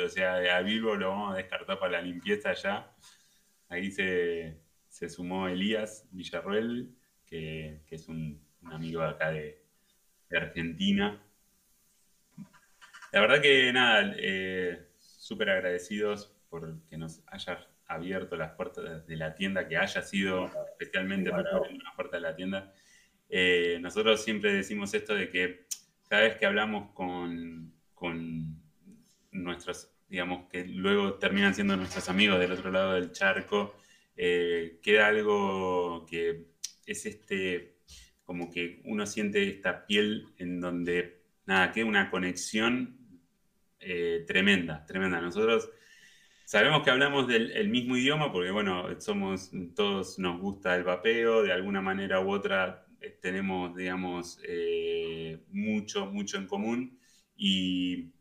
o 0.06 0.10
sea, 0.10 0.56
a 0.56 0.62
Bilbo 0.62 0.96
lo 0.96 1.10
vamos 1.10 1.34
a 1.34 1.38
descartar 1.38 1.80
para 1.80 1.94
la 1.94 2.02
limpieza 2.02 2.54
ya. 2.54 2.94
Ahí 3.70 3.92
se, 3.92 4.58
se 4.88 5.10
sumó 5.10 5.48
Elías 5.48 6.08
Villarruel, 6.12 6.90
que, 7.26 7.82
es 7.90 8.10
un, 8.10 8.40
amigo 8.64 9.02
acá 9.02 9.32
de, 9.32 9.60
Argentina. 10.32 11.22
La 13.12 13.20
verdad 13.20 13.42
que 13.42 13.74
nada, 13.74 14.14
eh, 14.18 14.88
súper 14.98 15.50
agradecidos 15.50 16.34
por 16.50 16.82
que 16.88 16.98
nos 16.98 17.22
haya 17.28 17.68
abierto 17.88 18.38
las 18.38 18.54
puertas 18.54 19.06
de 19.06 19.16
la 19.18 19.36
tienda, 19.36 19.68
que 19.68 19.76
haya 19.76 20.02
sido 20.02 20.50
especialmente 20.72 21.30
para 21.30 21.52
abrir 21.52 21.84
las 21.84 21.94
puertas 21.96 22.22
de 22.22 22.28
la 22.28 22.36
tienda. 22.36 22.74
Eh, 23.30 23.78
nosotros 23.82 24.24
siempre 24.24 24.54
decimos 24.54 24.94
esto 24.94 25.16
de 25.16 25.30
que 25.30 25.66
cada 26.08 26.24
vez 26.24 26.38
que 26.38 26.46
hablamos 26.46 26.92
con, 26.94 27.74
con 27.94 28.62
nuestros, 29.32 29.90
digamos, 30.08 30.50
que 30.50 30.66
luego 30.66 31.16
terminan 31.16 31.54
siendo 31.54 31.76
nuestros 31.78 32.10
amigos 32.10 32.40
del 32.40 32.52
otro 32.54 32.72
lado 32.72 32.94
del 32.94 33.12
charco, 33.12 33.76
eh, 34.16 34.80
queda 34.82 35.08
algo 35.08 36.06
que 36.06 36.48
es 36.86 37.06
este, 37.06 37.78
como 38.24 38.50
que 38.50 38.82
uno 38.86 39.06
siente 39.06 39.48
esta 39.48 39.86
piel 39.86 40.28
en 40.38 40.60
donde, 40.60 41.22
nada, 41.46 41.72
queda 41.72 41.86
una 41.86 42.10
conexión 42.10 42.98
eh, 43.80 44.24
tremenda, 44.28 44.86
tremenda. 44.86 45.20
Nosotros 45.22 45.70
sabemos 46.46 46.84
que 46.84 46.92
hablamos 46.92 47.28
del 47.28 47.70
mismo 47.70 47.98
idioma 47.98 48.32
porque, 48.32 48.52
bueno, 48.52 48.88
somos, 49.00 49.52
todos 49.76 50.20
nos 50.20 50.40
gusta 50.40 50.76
el 50.76 50.84
vapeo, 50.84 51.44
de 51.44 51.52
alguna 51.52 51.82
manera 51.82 52.20
u 52.22 52.32
otra 52.32 52.86
eh, 53.00 53.18
tenemos, 53.22 53.76
digamos, 53.76 54.40
mucho, 55.50 56.06
mucho 56.08 56.38
en 56.38 56.48
común 56.48 57.00
y 57.36 58.12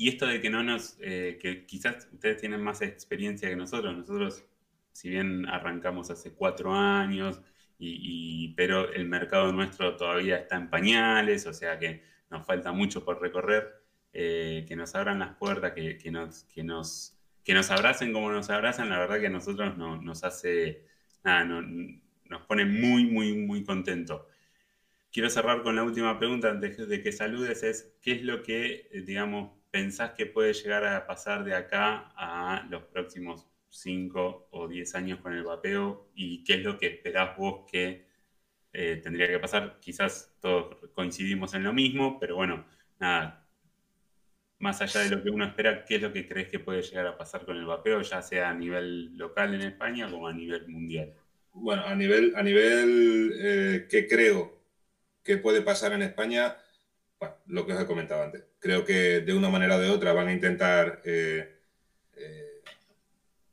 y 0.00 0.10
esto 0.10 0.26
de 0.26 0.40
que 0.40 0.48
no 0.48 0.62
nos, 0.62 0.92
que 0.92 1.64
quizás 1.66 2.06
ustedes 2.12 2.36
tienen 2.40 2.62
más 2.62 2.82
experiencia 2.82 3.48
que 3.48 3.56
nosotros, 3.56 3.96
nosotros 3.96 4.44
si 4.98 5.10
bien 5.10 5.46
arrancamos 5.46 6.10
hace 6.10 6.32
cuatro 6.32 6.74
años, 6.74 7.40
pero 8.56 8.92
el 8.92 9.08
mercado 9.08 9.52
nuestro 9.52 9.96
todavía 9.96 10.36
está 10.38 10.56
en 10.56 10.68
pañales, 10.68 11.46
o 11.46 11.52
sea 11.52 11.78
que 11.78 12.02
nos 12.30 12.44
falta 12.44 12.72
mucho 12.72 13.04
por 13.04 13.20
recorrer, 13.20 13.82
eh, 14.12 14.64
que 14.66 14.74
nos 14.76 14.94
abran 14.94 15.18
las 15.18 15.36
puertas, 15.36 15.72
que, 15.72 16.10
nos, 16.10 16.44
que, 16.44 16.64
nos, 16.64 17.16
que 17.44 17.54
nos 17.54 17.70
abracen 17.70 18.12
como 18.12 18.32
nos 18.32 18.50
abrazan, 18.50 18.90
la 18.90 18.98
verdad 18.98 19.20
que 19.20 19.28
a 19.28 19.30
nosotros 19.30 19.76
no, 19.76 20.00
nos 20.00 20.24
hace, 20.24 20.84
nada, 21.22 21.44
nos 21.44 22.42
pone 22.46 22.64
muy, 22.64 23.06
muy, 23.06 23.34
muy 23.34 23.62
contentos. 23.64 24.22
Quiero 25.10 25.30
cerrar 25.30 25.62
con 25.62 25.76
la 25.76 25.84
última 25.84 26.18
pregunta 26.18 26.50
antes 26.50 26.88
de 26.88 27.02
que 27.02 27.12
saludes, 27.12 27.62
es 27.62 27.94
¿qué 28.02 28.12
es 28.12 28.22
lo 28.22 28.42
que, 28.42 28.90
digamos, 29.06 29.52
pensás 29.70 30.12
que 30.12 30.26
puede 30.26 30.52
llegar 30.52 30.84
a 30.84 31.06
pasar 31.06 31.44
de 31.44 31.54
acá 31.54 32.12
a 32.16 32.66
los 32.70 32.82
próximos 32.84 33.46
5 33.70 34.48
o 34.50 34.68
10 34.68 34.94
años 34.94 35.20
con 35.20 35.32
el 35.34 35.44
vapeo 35.44 36.10
y 36.14 36.42
qué 36.44 36.54
es 36.54 36.62
lo 36.62 36.78
que 36.78 36.86
esperás 36.86 37.36
vos 37.36 37.70
que 37.70 38.06
eh, 38.72 39.00
tendría 39.02 39.28
que 39.28 39.38
pasar. 39.38 39.78
Quizás 39.80 40.36
todos 40.40 40.76
coincidimos 40.92 41.54
en 41.54 41.64
lo 41.64 41.72
mismo, 41.72 42.18
pero 42.18 42.36
bueno, 42.36 42.66
nada, 42.98 43.46
más 44.58 44.80
allá 44.82 45.00
de 45.00 45.10
lo 45.10 45.22
que 45.22 45.30
uno 45.30 45.44
espera, 45.44 45.84
¿qué 45.84 45.96
es 45.96 46.02
lo 46.02 46.12
que 46.12 46.26
crees 46.26 46.48
que 46.48 46.58
puede 46.58 46.82
llegar 46.82 47.06
a 47.06 47.16
pasar 47.16 47.44
con 47.44 47.56
el 47.56 47.64
vapeo, 47.64 48.02
ya 48.02 48.22
sea 48.22 48.50
a 48.50 48.54
nivel 48.54 49.16
local 49.16 49.54
en 49.54 49.62
España 49.62 50.10
como 50.10 50.26
a 50.26 50.32
nivel 50.32 50.66
mundial? 50.68 51.14
Bueno, 51.52 51.84
a 51.84 51.94
nivel, 51.94 52.32
a 52.36 52.42
nivel 52.42 53.32
eh, 53.40 53.86
que 53.88 54.06
creo 54.06 54.58
que 55.22 55.36
puede 55.36 55.62
pasar 55.62 55.92
en 55.92 56.02
España, 56.02 56.56
bueno, 57.18 57.34
lo 57.46 57.66
que 57.66 57.72
os 57.72 57.80
he 57.80 57.86
comentado 57.86 58.22
antes. 58.22 58.44
Creo 58.58 58.84
que 58.84 59.20
de 59.20 59.34
una 59.34 59.48
manera 59.48 59.76
o 59.76 59.80
de 59.80 59.90
otra 59.90 60.12
van 60.12 60.28
a 60.28 60.32
intentar 60.32 61.02
eh, 61.04 61.58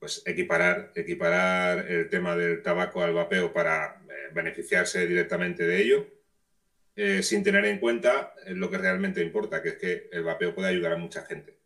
pues 0.06 0.22
equiparar, 0.24 0.92
equiparar 0.94 1.92
el 1.92 2.08
tema 2.10 2.36
del 2.36 2.62
tabaco 2.62 3.02
al 3.02 3.16
vapeo 3.16 3.52
para 3.52 4.04
eh, 4.08 4.30
beneficiarse 4.32 5.08
directamente 5.08 5.66
de 5.66 5.82
ello, 5.82 6.08
eh, 6.96 7.24
sin 7.24 7.44
tener 7.44 7.66
en 7.66 7.80
cuenta 7.80 8.36
eh, 8.46 8.54
lo 8.54 8.70
que 8.70 8.78
realmente 8.78 9.24
importa, 9.24 9.64
que 9.64 9.70
es 9.70 9.78
que 9.80 10.10
el 10.12 10.22
vapeo 10.22 10.54
puede 10.54 10.68
ayudar 10.68 10.94
a 10.94 10.98
mucha 10.98 11.26
gente 11.26 11.58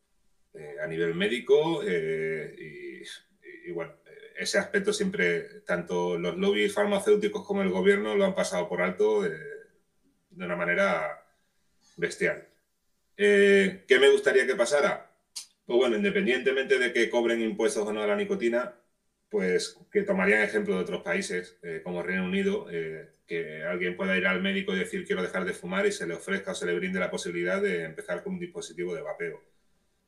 a 0.81 0.87
nivel 0.87 1.15
médico 1.15 1.83
y, 1.83 3.71
bueno, 3.71 3.93
ese 4.37 4.57
aspecto 4.57 4.91
siempre, 4.93 5.61
tanto 5.65 6.17
los 6.17 6.37
lobbies 6.37 6.73
farmacéuticos 6.73 7.45
como 7.45 7.61
el 7.61 7.69
gobierno 7.69 8.15
lo 8.15 8.25
han 8.25 8.35
pasado 8.35 8.67
por 8.67 8.81
alto 8.81 9.21
de 9.21 10.45
una 10.45 10.55
manera 10.55 11.23
bestial. 11.97 12.47
¿Qué 13.15 13.97
me 14.01 14.09
gustaría 14.09 14.47
que 14.47 14.55
pasara? 14.55 15.08
Pues 15.69 15.77
bueno, 15.77 15.97
independientemente 15.97 16.79
de 16.79 16.91
que 16.91 17.11
cobren 17.11 17.43
impuestos 17.43 17.87
o 17.87 17.93
no 17.93 18.01
a 18.01 18.07
la 18.07 18.15
nicotina, 18.15 18.73
pues 19.29 19.77
que 19.91 20.01
tomarían 20.01 20.41
ejemplo 20.41 20.73
de 20.73 20.81
otros 20.81 21.03
países, 21.03 21.59
eh, 21.61 21.81
como 21.83 22.01
Reino 22.01 22.25
Unido, 22.25 22.65
eh, 22.71 23.11
que 23.27 23.61
alguien 23.63 23.95
pueda 23.95 24.17
ir 24.17 24.25
al 24.25 24.41
médico 24.41 24.73
y 24.73 24.79
decir 24.79 25.05
quiero 25.05 25.21
dejar 25.21 25.45
de 25.45 25.53
fumar 25.53 25.85
y 25.85 25.91
se 25.91 26.07
le 26.07 26.15
ofrezca 26.15 26.53
o 26.53 26.55
se 26.55 26.65
le 26.65 26.73
brinde 26.73 26.99
la 26.99 27.11
posibilidad 27.11 27.61
de 27.61 27.83
empezar 27.83 28.23
con 28.23 28.33
un 28.33 28.39
dispositivo 28.39 28.95
de 28.95 29.03
vapeo. 29.03 29.43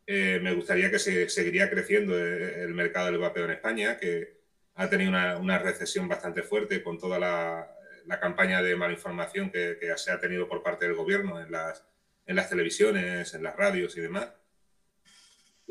Eh, 0.07 0.39
me 0.41 0.51
gustaría 0.55 0.89
que 0.89 0.97
se 0.97 1.29
seguiría 1.29 1.69
creciendo 1.69 2.17
el 2.17 2.73
mercado 2.73 3.11
del 3.11 3.19
vapeo 3.19 3.45
en 3.45 3.51
España, 3.51 3.99
que 3.99 4.39
ha 4.73 4.89
tenido 4.89 5.11
una, 5.11 5.59
recesión 5.59 6.07
bastante 6.07 6.41
fuerte 6.41 6.81
con 6.81 6.97
toda 6.97 7.19
la, 7.19 7.71
campaña 8.19 8.63
de 8.63 8.75
malinformación 8.75 9.51
que, 9.51 9.77
que, 9.79 9.95
se 9.95 10.11
ha 10.11 10.19
tenido 10.19 10.47
por 10.47 10.63
parte 10.63 10.85
del 10.85 10.95
gobierno 10.95 11.39
en 11.39 11.51
las, 11.51 11.85
en 12.25 12.35
las 12.35 12.49
televisiones, 12.49 13.35
en 13.35 13.43
las 13.43 13.55
radios 13.55 13.95
y 13.95 14.01
demás. 14.01 14.40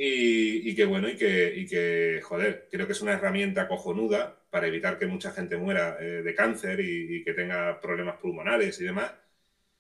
Y, 0.03 0.75
que 0.75 0.87
bueno, 0.87 1.11
y 1.11 1.17
que, 1.17 1.53
y 1.55 1.67
que, 1.67 2.23
joder, 2.23 2.69
creo 2.71 2.87
que 2.87 2.95
es 2.95 3.03
una 3.03 3.13
herramienta 3.13 3.69
cojonuda 3.69 4.35
para 4.49 4.67
evitar 4.67 4.99
que 4.99 5.05
mucha 5.05 5.31
gente 5.31 5.59
muera 5.59 5.99
eh, 6.01 6.23
de 6.23 6.35
cáncer 6.35 6.81
y, 6.81 7.23
que 7.23 7.35
tenga 7.35 7.79
problemas 7.83 8.17
pulmonares 8.17 8.81
y 8.81 8.85
demás, 8.85 9.13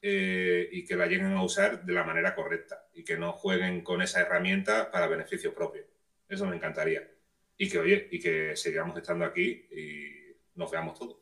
eh, 0.03 0.69
y 0.73 0.85
que 0.85 0.95
la 0.95 1.07
lleguen 1.07 1.33
a 1.33 1.43
usar 1.43 1.87
de 1.87 1.95
la 1.95 2.05
manera 2.05 2.35
correcta 2.35 2.87
y 2.93 3.03
que 3.03 3.17
no 3.17 3.33
jueguen 3.33 3.81
con 3.81 4.03
esa 4.03 4.21
herramienta 4.21 4.91
para 4.91 5.07
beneficio 5.07 5.55
propio. 5.55 5.85
Eso 6.29 6.47
me 6.47 6.57
encantaría. 6.57 7.11
Y 7.57 7.71
que, 7.71 7.79
oye, 7.79 8.09
y 8.11 8.21
que 8.21 8.55
sigamos 8.57 8.99
estando 8.99 9.25
aquí 9.25 9.69
y 9.71 10.37
nos 10.55 10.71
veamos 10.71 10.99
todos. 10.99 11.17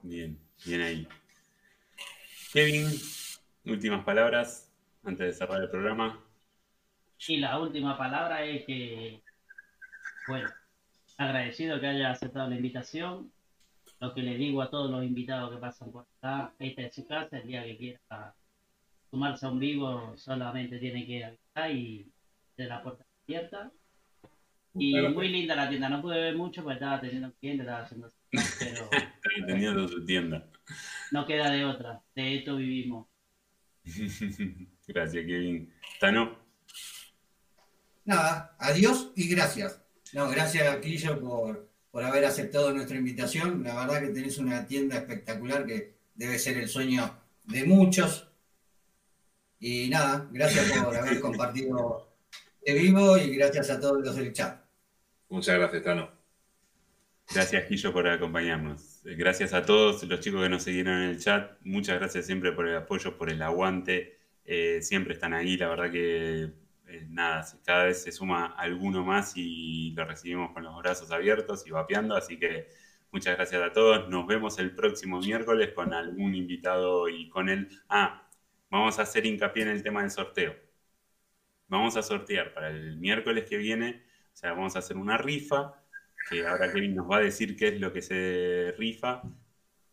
Bien, 0.00 0.38
bien 0.64 0.80
ahí. 0.80 1.08
Kevin, 2.54 2.86
últimas 3.66 4.02
palabras 4.02 4.72
antes 5.04 5.26
de 5.26 5.32
cerrar 5.34 5.60
el 5.60 5.68
programa. 5.68 6.24
Y 7.26 7.38
la 7.38 7.58
última 7.58 7.98
palabra 7.98 8.44
es 8.44 8.64
que, 8.64 9.22
bueno, 10.28 10.48
agradecido 11.16 11.80
que 11.80 11.88
haya 11.88 12.10
aceptado 12.10 12.48
la 12.48 12.56
invitación. 12.56 13.32
Lo 14.00 14.14
que 14.14 14.22
le 14.22 14.36
digo 14.36 14.62
a 14.62 14.70
todos 14.70 14.90
los 14.90 15.02
invitados 15.02 15.50
que 15.52 15.60
pasan 15.60 15.90
por 15.90 16.06
acá, 16.18 16.52
esta 16.58 16.82
es 16.82 16.94
su 16.94 17.06
casa, 17.06 17.38
el 17.38 17.48
día 17.48 17.64
que 17.64 17.76
quiera 17.76 18.34
sumarse 19.10 19.46
a 19.46 19.50
un 19.50 19.58
vivo 19.58 20.14
solamente 20.16 20.78
tiene 20.78 21.06
que 21.06 21.24
avisar 21.24 21.70
y 21.72 22.12
de 22.56 22.64
la 22.66 22.82
puerta 22.82 23.04
abierta. 23.26 23.72
Y 24.74 25.00
muy 25.00 25.28
linda 25.28 25.56
la 25.56 25.68
tienda. 25.68 25.88
No 25.88 26.00
pude 26.00 26.20
ver 26.20 26.36
mucho 26.36 26.62
porque 26.62 26.74
estaba 26.74 27.00
teniendo 27.00 27.32
clientes, 27.34 27.66
estaba 27.66 27.84
haciendo 27.84 28.10
pero 28.60 28.88
teniendo 29.46 29.88
su 29.88 30.04
tienda. 30.04 30.46
no 31.10 31.26
queda 31.26 31.50
de 31.50 31.64
otra. 31.64 32.00
De 32.14 32.36
esto 32.36 32.56
vivimos. 32.56 33.08
Gracias, 34.86 35.26
Kevin. 35.26 35.72
Tano, 35.98 36.47
Nada, 38.08 38.56
adiós 38.58 39.12
y 39.16 39.28
gracias. 39.28 39.82
No, 40.14 40.30
gracias, 40.30 40.74
Quillo, 40.78 41.20
por, 41.20 41.68
por 41.90 42.02
haber 42.02 42.24
aceptado 42.24 42.72
nuestra 42.72 42.96
invitación. 42.96 43.62
La 43.62 43.74
verdad 43.74 44.00
que 44.00 44.14
tenés 44.14 44.38
una 44.38 44.66
tienda 44.66 44.96
espectacular 44.96 45.66
que 45.66 45.92
debe 46.14 46.38
ser 46.38 46.56
el 46.56 46.70
sueño 46.70 47.14
de 47.44 47.64
muchos. 47.64 48.26
Y 49.60 49.90
nada, 49.90 50.26
gracias 50.32 50.72
por 50.82 50.96
haber 50.96 51.20
compartido 51.20 52.08
de 52.64 52.72
vivo 52.72 53.18
y 53.18 53.36
gracias 53.36 53.68
a 53.68 53.78
todos 53.78 54.02
los 54.02 54.16
del 54.16 54.32
chat. 54.32 54.58
Muchas 55.28 55.58
gracias, 55.58 55.84
Tano. 55.84 56.10
gracias, 57.30 57.66
Quillo, 57.66 57.92
por 57.92 58.08
acompañarnos. 58.08 59.02
Gracias 59.04 59.52
a 59.52 59.66
todos 59.66 60.02
los 60.04 60.20
chicos 60.20 60.42
que 60.42 60.48
nos 60.48 60.62
siguieron 60.62 60.94
en 60.94 61.10
el 61.10 61.20
chat. 61.20 61.58
Muchas 61.60 61.98
gracias 61.98 62.24
siempre 62.24 62.52
por 62.52 62.66
el 62.66 62.76
apoyo, 62.78 63.18
por 63.18 63.28
el 63.28 63.42
aguante. 63.42 64.16
Eh, 64.46 64.78
siempre 64.80 65.12
están 65.12 65.34
ahí. 65.34 65.58
La 65.58 65.68
verdad 65.68 65.92
que, 65.92 66.67
eh, 66.88 67.06
nada, 67.10 67.46
cada 67.64 67.84
vez 67.84 68.02
se 68.02 68.12
suma 68.12 68.46
alguno 68.56 69.04
más 69.04 69.34
y 69.36 69.92
lo 69.92 70.04
recibimos 70.04 70.52
con 70.52 70.64
los 70.64 70.76
brazos 70.78 71.10
abiertos 71.10 71.66
y 71.66 71.70
vapeando. 71.70 72.16
Así 72.16 72.38
que 72.38 72.68
muchas 73.12 73.36
gracias 73.36 73.62
a 73.62 73.72
todos. 73.72 74.08
Nos 74.08 74.26
vemos 74.26 74.58
el 74.58 74.74
próximo 74.74 75.20
miércoles 75.20 75.72
con 75.74 75.92
algún 75.92 76.34
invitado 76.34 77.08
y 77.08 77.28
con 77.28 77.48
él. 77.48 77.68
Ah, 77.88 78.28
vamos 78.70 78.98
a 78.98 79.02
hacer 79.02 79.26
hincapié 79.26 79.64
en 79.64 79.68
el 79.70 79.82
tema 79.82 80.02
del 80.02 80.10
sorteo. 80.10 80.54
Vamos 81.68 81.96
a 81.96 82.02
sortear 82.02 82.54
para 82.54 82.70
el 82.70 82.96
miércoles 82.96 83.44
que 83.48 83.58
viene, 83.58 84.02
o 84.32 84.36
sea, 84.36 84.52
vamos 84.52 84.74
a 84.76 84.78
hacer 84.78 84.96
una 84.96 85.18
rifa, 85.18 85.74
que 86.30 86.46
ahora 86.46 86.72
Kevin 86.72 86.94
nos 86.96 87.10
va 87.10 87.18
a 87.18 87.20
decir 87.20 87.56
qué 87.56 87.68
es 87.68 87.80
lo 87.80 87.92
que 87.92 88.02
se 88.02 88.74
rifa. 88.78 89.22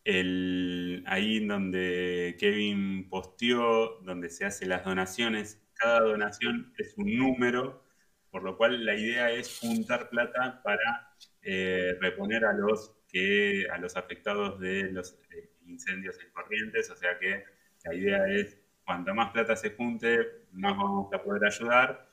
El, 0.05 1.03
ahí 1.07 1.45
donde 1.45 2.37
Kevin 2.39 3.09
posteó, 3.09 3.99
donde 4.03 4.29
se 4.29 4.45
hacen 4.45 4.69
las 4.69 4.85
donaciones, 4.85 5.64
cada 5.75 6.01
donación 6.01 6.73
es 6.77 6.93
un 6.97 7.15
número, 7.17 7.83
por 8.31 8.43
lo 8.43 8.57
cual 8.57 8.83
la 8.85 8.95
idea 8.95 9.31
es 9.31 9.59
juntar 9.59 10.09
plata 10.09 10.61
para 10.63 11.13
eh, 11.41 11.97
reponer 12.01 12.45
a 12.45 12.53
los, 12.53 12.91
que, 13.07 13.67
a 13.71 13.77
los 13.77 13.95
afectados 13.95 14.59
de 14.59 14.91
los 14.91 15.13
eh, 15.31 15.51
incendios 15.67 16.19
en 16.19 16.31
corrientes, 16.31 16.89
o 16.91 16.95
sea 16.95 17.17
que 17.19 17.43
la 17.85 17.93
idea 17.93 18.27
es 18.27 18.57
cuanta 18.83 19.13
más 19.13 19.31
plata 19.31 19.55
se 19.55 19.71
junte, 19.75 20.45
más 20.51 20.75
vamos 20.77 21.13
a 21.13 21.21
poder 21.23 21.45
ayudar. 21.45 22.09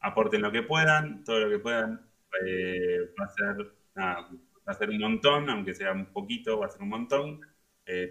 Aporten 0.00 0.42
lo 0.42 0.52
que 0.52 0.62
puedan, 0.62 1.24
todo 1.24 1.40
lo 1.40 1.50
que 1.50 1.58
puedan. 1.58 2.00
eh, 2.46 2.98
va, 3.20 3.24
a 3.24 3.28
ser, 3.28 3.72
nada, 3.94 4.28
va 4.66 4.72
a 4.72 4.74
ser 4.74 4.90
un 4.90 4.98
montón, 4.98 5.50
aunque 5.50 5.74
sea 5.74 5.92
un 5.92 6.06
poquito, 6.12 6.58
va 6.60 6.66
a 6.66 6.70
ser 6.70 6.82
un 6.82 6.88
montón. 6.90 7.40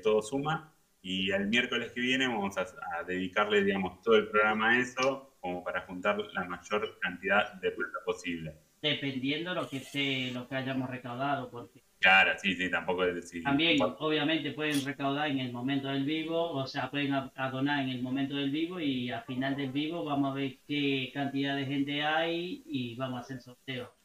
todo 0.04 0.22
suma. 0.22 0.74
Y 1.08 1.32
el 1.32 1.48
miércoles 1.48 1.94
que 1.94 2.02
viene 2.02 2.28
vamos 2.28 2.58
a, 2.58 2.66
a 3.00 3.04
dedicarle, 3.04 3.64
digamos, 3.64 4.02
todo 4.02 4.18
el 4.18 4.28
programa 4.28 4.72
a 4.72 4.80
eso, 4.80 5.38
como 5.40 5.64
para 5.64 5.82
juntar 5.84 6.18
la 6.34 6.44
mayor 6.44 7.00
cantidad 7.00 7.54
de 7.62 7.72
plata 7.72 8.00
posible. 8.06 8.54
Dependiendo 8.82 9.54
lo 9.54 9.70
que 9.70 9.78
esté, 9.78 10.32
lo 10.32 10.50
que 10.50 10.56
hayamos 10.56 10.90
recaudado, 10.90 11.50
porque 11.50 11.82
Claro, 12.00 12.34
sí, 12.38 12.54
sí, 12.56 12.70
tampoco 12.70 13.06
es 13.06 13.16
decir. 13.16 13.42
también 13.42 13.78
obviamente 13.82 14.52
pueden 14.52 14.84
recaudar 14.86 15.32
en 15.32 15.40
el 15.40 15.52
momento 15.52 15.88
del 15.88 16.04
vivo, 16.04 16.52
o 16.52 16.68
sea, 16.68 16.92
pueden 16.92 17.12
donar 17.52 17.84
en 17.84 17.90
el 17.90 18.04
momento 18.04 18.36
del 18.36 18.52
vivo 18.52 18.80
y 18.80 19.10
al 19.10 19.24
final 19.24 19.56
del 19.56 19.72
vivo 19.72 20.04
vamos 20.04 20.32
a 20.32 20.36
ver 20.36 20.58
qué 20.68 21.10
cantidad 21.14 21.56
de 21.56 21.66
gente 21.66 22.04
hay 22.04 22.64
y 22.68 22.96
vamos 22.96 23.18
a 23.18 23.22
hacer 23.22 23.40
sorteo. 23.42 23.97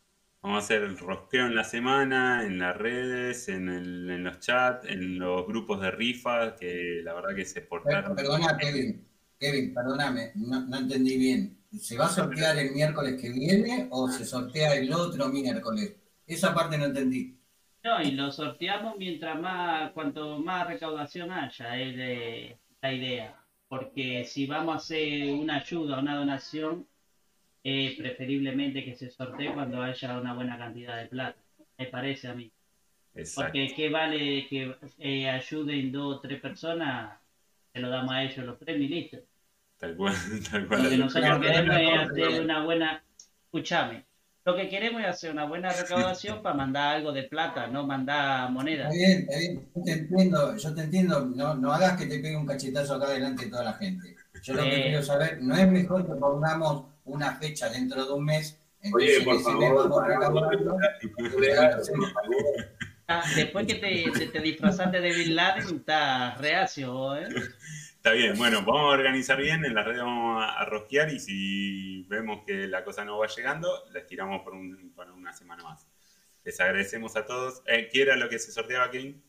Vamos 0.43 0.57
a 0.57 0.65
hacer 0.65 0.83
el 0.83 0.99
rosqueo 0.99 1.47
en 1.47 1.55
la 1.55 1.63
semana, 1.65 2.45
en 2.45 2.59
las 2.59 2.77
redes, 2.77 3.49
en, 3.49 3.69
el- 3.69 4.11
en 4.11 4.25
los 4.25 4.41
chats, 4.41 4.87
en 4.89 5.19
los 5.19 5.47
grupos 5.47 5.81
de 5.81 5.91
rifa, 5.93 6.57
que 6.57 7.01
la 7.05 7.15
verdad 7.15 7.35
que 7.37 7.45
se 7.45 7.61
portaron. 7.63 8.17
Perdona, 8.17 8.57
Kevin. 8.59 9.07
Kevin, 9.39 9.73
perdóname, 9.75 10.33
no, 10.37 10.61
no 10.67 10.77
entendí 10.79 11.17
bien. 11.17 11.59
¿Se 11.81 11.97
va 11.97 12.07
a 12.07 12.09
sortear 12.09 12.59
el 12.59 12.73
miércoles 12.73 13.21
que 13.21 13.31
viene 13.31 13.89
o 13.91 14.09
se 14.09 14.25
sortea 14.25 14.75
el 14.75 14.93
otro 14.93 15.29
miércoles? 15.29 15.95
Esa 16.27 16.53
parte 16.55 16.77
no 16.79 16.85
entendí. 16.87 17.39
No, 17.85 18.01
y 18.03 18.13
lo 18.13 18.31
sorteamos 18.31 18.97
mientras 18.99 19.41
más, 19.41 19.91
cuanto 19.93 20.39
más 20.39 20.67
recaudación 20.69 21.31
haya, 21.33 21.77
es 21.81 21.97
de- 21.97 22.59
la 22.81 22.93
idea. 22.93 23.37
Porque 23.69 24.25
si 24.25 24.47
vamos 24.47 24.75
a 24.75 24.79
hacer 24.79 25.33
una 25.33 25.57
ayuda, 25.57 25.99
una 26.01 26.17
donación, 26.17 26.87
es 27.65 27.95
preferiblemente 27.97 28.85
que 28.85 28.95
se 28.95 29.11
sortee 29.11 29.53
cuando 29.53 29.83
haya 29.83 30.19
una 30.19 30.35
buena 30.35 30.59
cantidad 30.59 30.97
de 30.99 31.07
plata. 31.07 31.39
Me 31.79 31.87
parece 31.87 32.29
a 32.29 32.35
mí. 32.35 32.51
Exacto. 33.15 33.43
Porque 33.53 33.73
qué 33.75 33.89
vale 33.91 34.47
que 34.49 34.75
eh, 34.99 35.29
ayuden 35.29 35.93
dos 35.93 36.17
o 36.17 36.21
tres 36.21 36.41
personas, 36.41 37.19
se 37.73 37.81
lo 37.81 37.89
damos 37.91 38.13
a 38.13 38.23
ellos 38.25 38.45
los 38.47 38.57
premios 38.59 38.91
y 38.91 38.95
listo. 38.95 39.19
Tal 39.79 39.97
cual, 39.97 40.15
tal 40.51 40.63
Lo 40.63 40.69
cual. 40.69 40.89
que 40.89 40.97
nosotros 40.97 41.41
queremos 41.41 41.77
es 41.77 41.99
hacer 42.11 42.41
una 42.43 42.65
buena, 42.65 43.03
escúchame, 43.45 44.05
lo 44.45 44.57
que 44.57 44.69
queremos 44.69 45.01
es 45.03 45.09
hacer 45.09 45.31
una 45.31 45.45
buena 45.45 45.71
recaudación 45.73 46.43
para 46.43 46.57
mandar 46.57 46.97
algo 46.97 47.13
de 47.13 47.25
plata, 47.25 47.67
no 47.69 47.87
mandar 47.87 48.51
monedas. 48.51 48.93
Está 48.93 49.07
bien, 49.07 49.21
está 49.29 49.39
bien. 49.39 49.69
Yo 49.75 49.83
te 49.85 49.93
entiendo, 49.93 50.57
yo 50.57 50.75
te 50.75 50.81
entiendo. 50.83 51.21
No, 51.27 51.55
no 51.55 51.73
hagas 51.73 51.97
que 51.97 52.07
te 52.07 52.19
pegue 52.19 52.37
un 52.37 52.47
cachetazo 52.47 52.95
acá 52.95 53.11
delante 53.11 53.45
de 53.45 53.51
toda 53.51 53.65
la 53.65 53.73
gente. 53.75 54.17
Yo 54.43 54.55
lo 54.55 54.63
que 54.65 54.77
Eh. 54.79 54.83
quiero 54.85 55.03
saber, 55.03 55.41
¿no 55.43 55.55
es 55.57 55.69
mejor 55.71 56.05
que 56.07 56.15
pongamos 56.15 56.87
una 57.05 57.37
fecha 57.37 57.69
dentro 57.69 58.05
de 58.05 58.13
un 58.13 58.25
mes? 58.25 58.59
Oye, 58.93 59.17
Entonces, 59.17 59.25
por 59.25 59.35
ese 59.37 59.59
mes 59.59 59.71
favor. 59.83 60.05
Ah, 63.09 63.23
después 63.37 63.67
que 63.67 63.75
te, 63.75 64.11
te, 64.11 64.27
te 64.29 64.41
disfrazaste 64.41 65.01
de 65.01 65.13
Bin 65.13 65.35
Laden, 65.35 65.77
está 65.77 66.35
reacio, 66.37 66.93
vos, 66.93 67.19
¿eh? 67.19 67.29
Está 67.97 68.13
bien, 68.13 68.37
bueno, 68.37 68.63
vamos 68.65 68.81
a 68.81 68.99
organizar 68.99 69.41
bien, 69.41 69.65
en 69.65 69.75
las 69.75 69.85
redes 69.85 70.03
vamos 70.03 70.43
a, 70.43 70.61
a 70.61 70.65
rosquear 70.65 71.13
y 71.13 71.21
si 71.21 72.03
vemos 72.09 72.43
que 72.45 72.67
la 72.67 72.83
cosa 72.85 73.05
no 73.05 73.19
va 73.19 73.27
llegando, 73.29 73.69
les 73.93 74.07
tiramos 74.07 74.43
por, 74.43 74.55
un, 74.55 74.93
por 74.95 75.11
una 75.11 75.33
semana 75.33 75.63
más. 75.63 75.87
Les 76.45 76.59
agradecemos 76.59 77.15
a 77.17 77.25
todos. 77.25 77.63
Eh, 77.67 77.89
¿Qué 77.93 78.03
era 78.03 78.17
lo 78.17 78.29
que 78.29 78.39
se 78.39 78.51
sorteaba, 78.51 78.91
Kevin? 78.91 79.23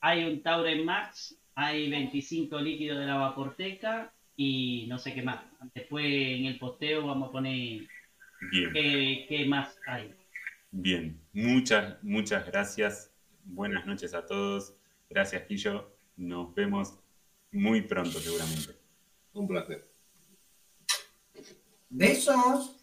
Hay 0.00 0.24
un 0.24 0.42
Tauren 0.42 0.84
Max, 0.84 1.38
hay 1.54 1.88
25 1.90 2.58
líquidos 2.58 2.98
de 2.98 3.06
la 3.06 3.16
Vaporteca 3.16 4.12
y 4.38 4.86
no 4.88 4.98
sé 4.98 5.12
qué 5.12 5.22
más. 5.22 5.40
Después 5.74 6.06
en 6.06 6.46
el 6.46 6.58
posteo 6.60 7.04
vamos 7.08 7.28
a 7.28 7.32
poner 7.32 7.88
Bien. 8.52 8.72
qué, 8.72 9.26
qué 9.28 9.44
más 9.46 9.76
hay. 9.86 10.14
Bien, 10.70 11.20
muchas, 11.32 12.02
muchas 12.04 12.46
gracias. 12.46 13.12
Buenas 13.42 13.84
noches 13.84 14.14
a 14.14 14.24
todos. 14.24 14.76
Gracias, 15.10 15.42
Quillo. 15.42 15.92
Nos 16.16 16.54
vemos 16.54 17.00
muy 17.50 17.82
pronto, 17.82 18.20
seguramente. 18.20 18.76
Un 19.32 19.48
placer. 19.48 19.90
Besos. 21.90 22.77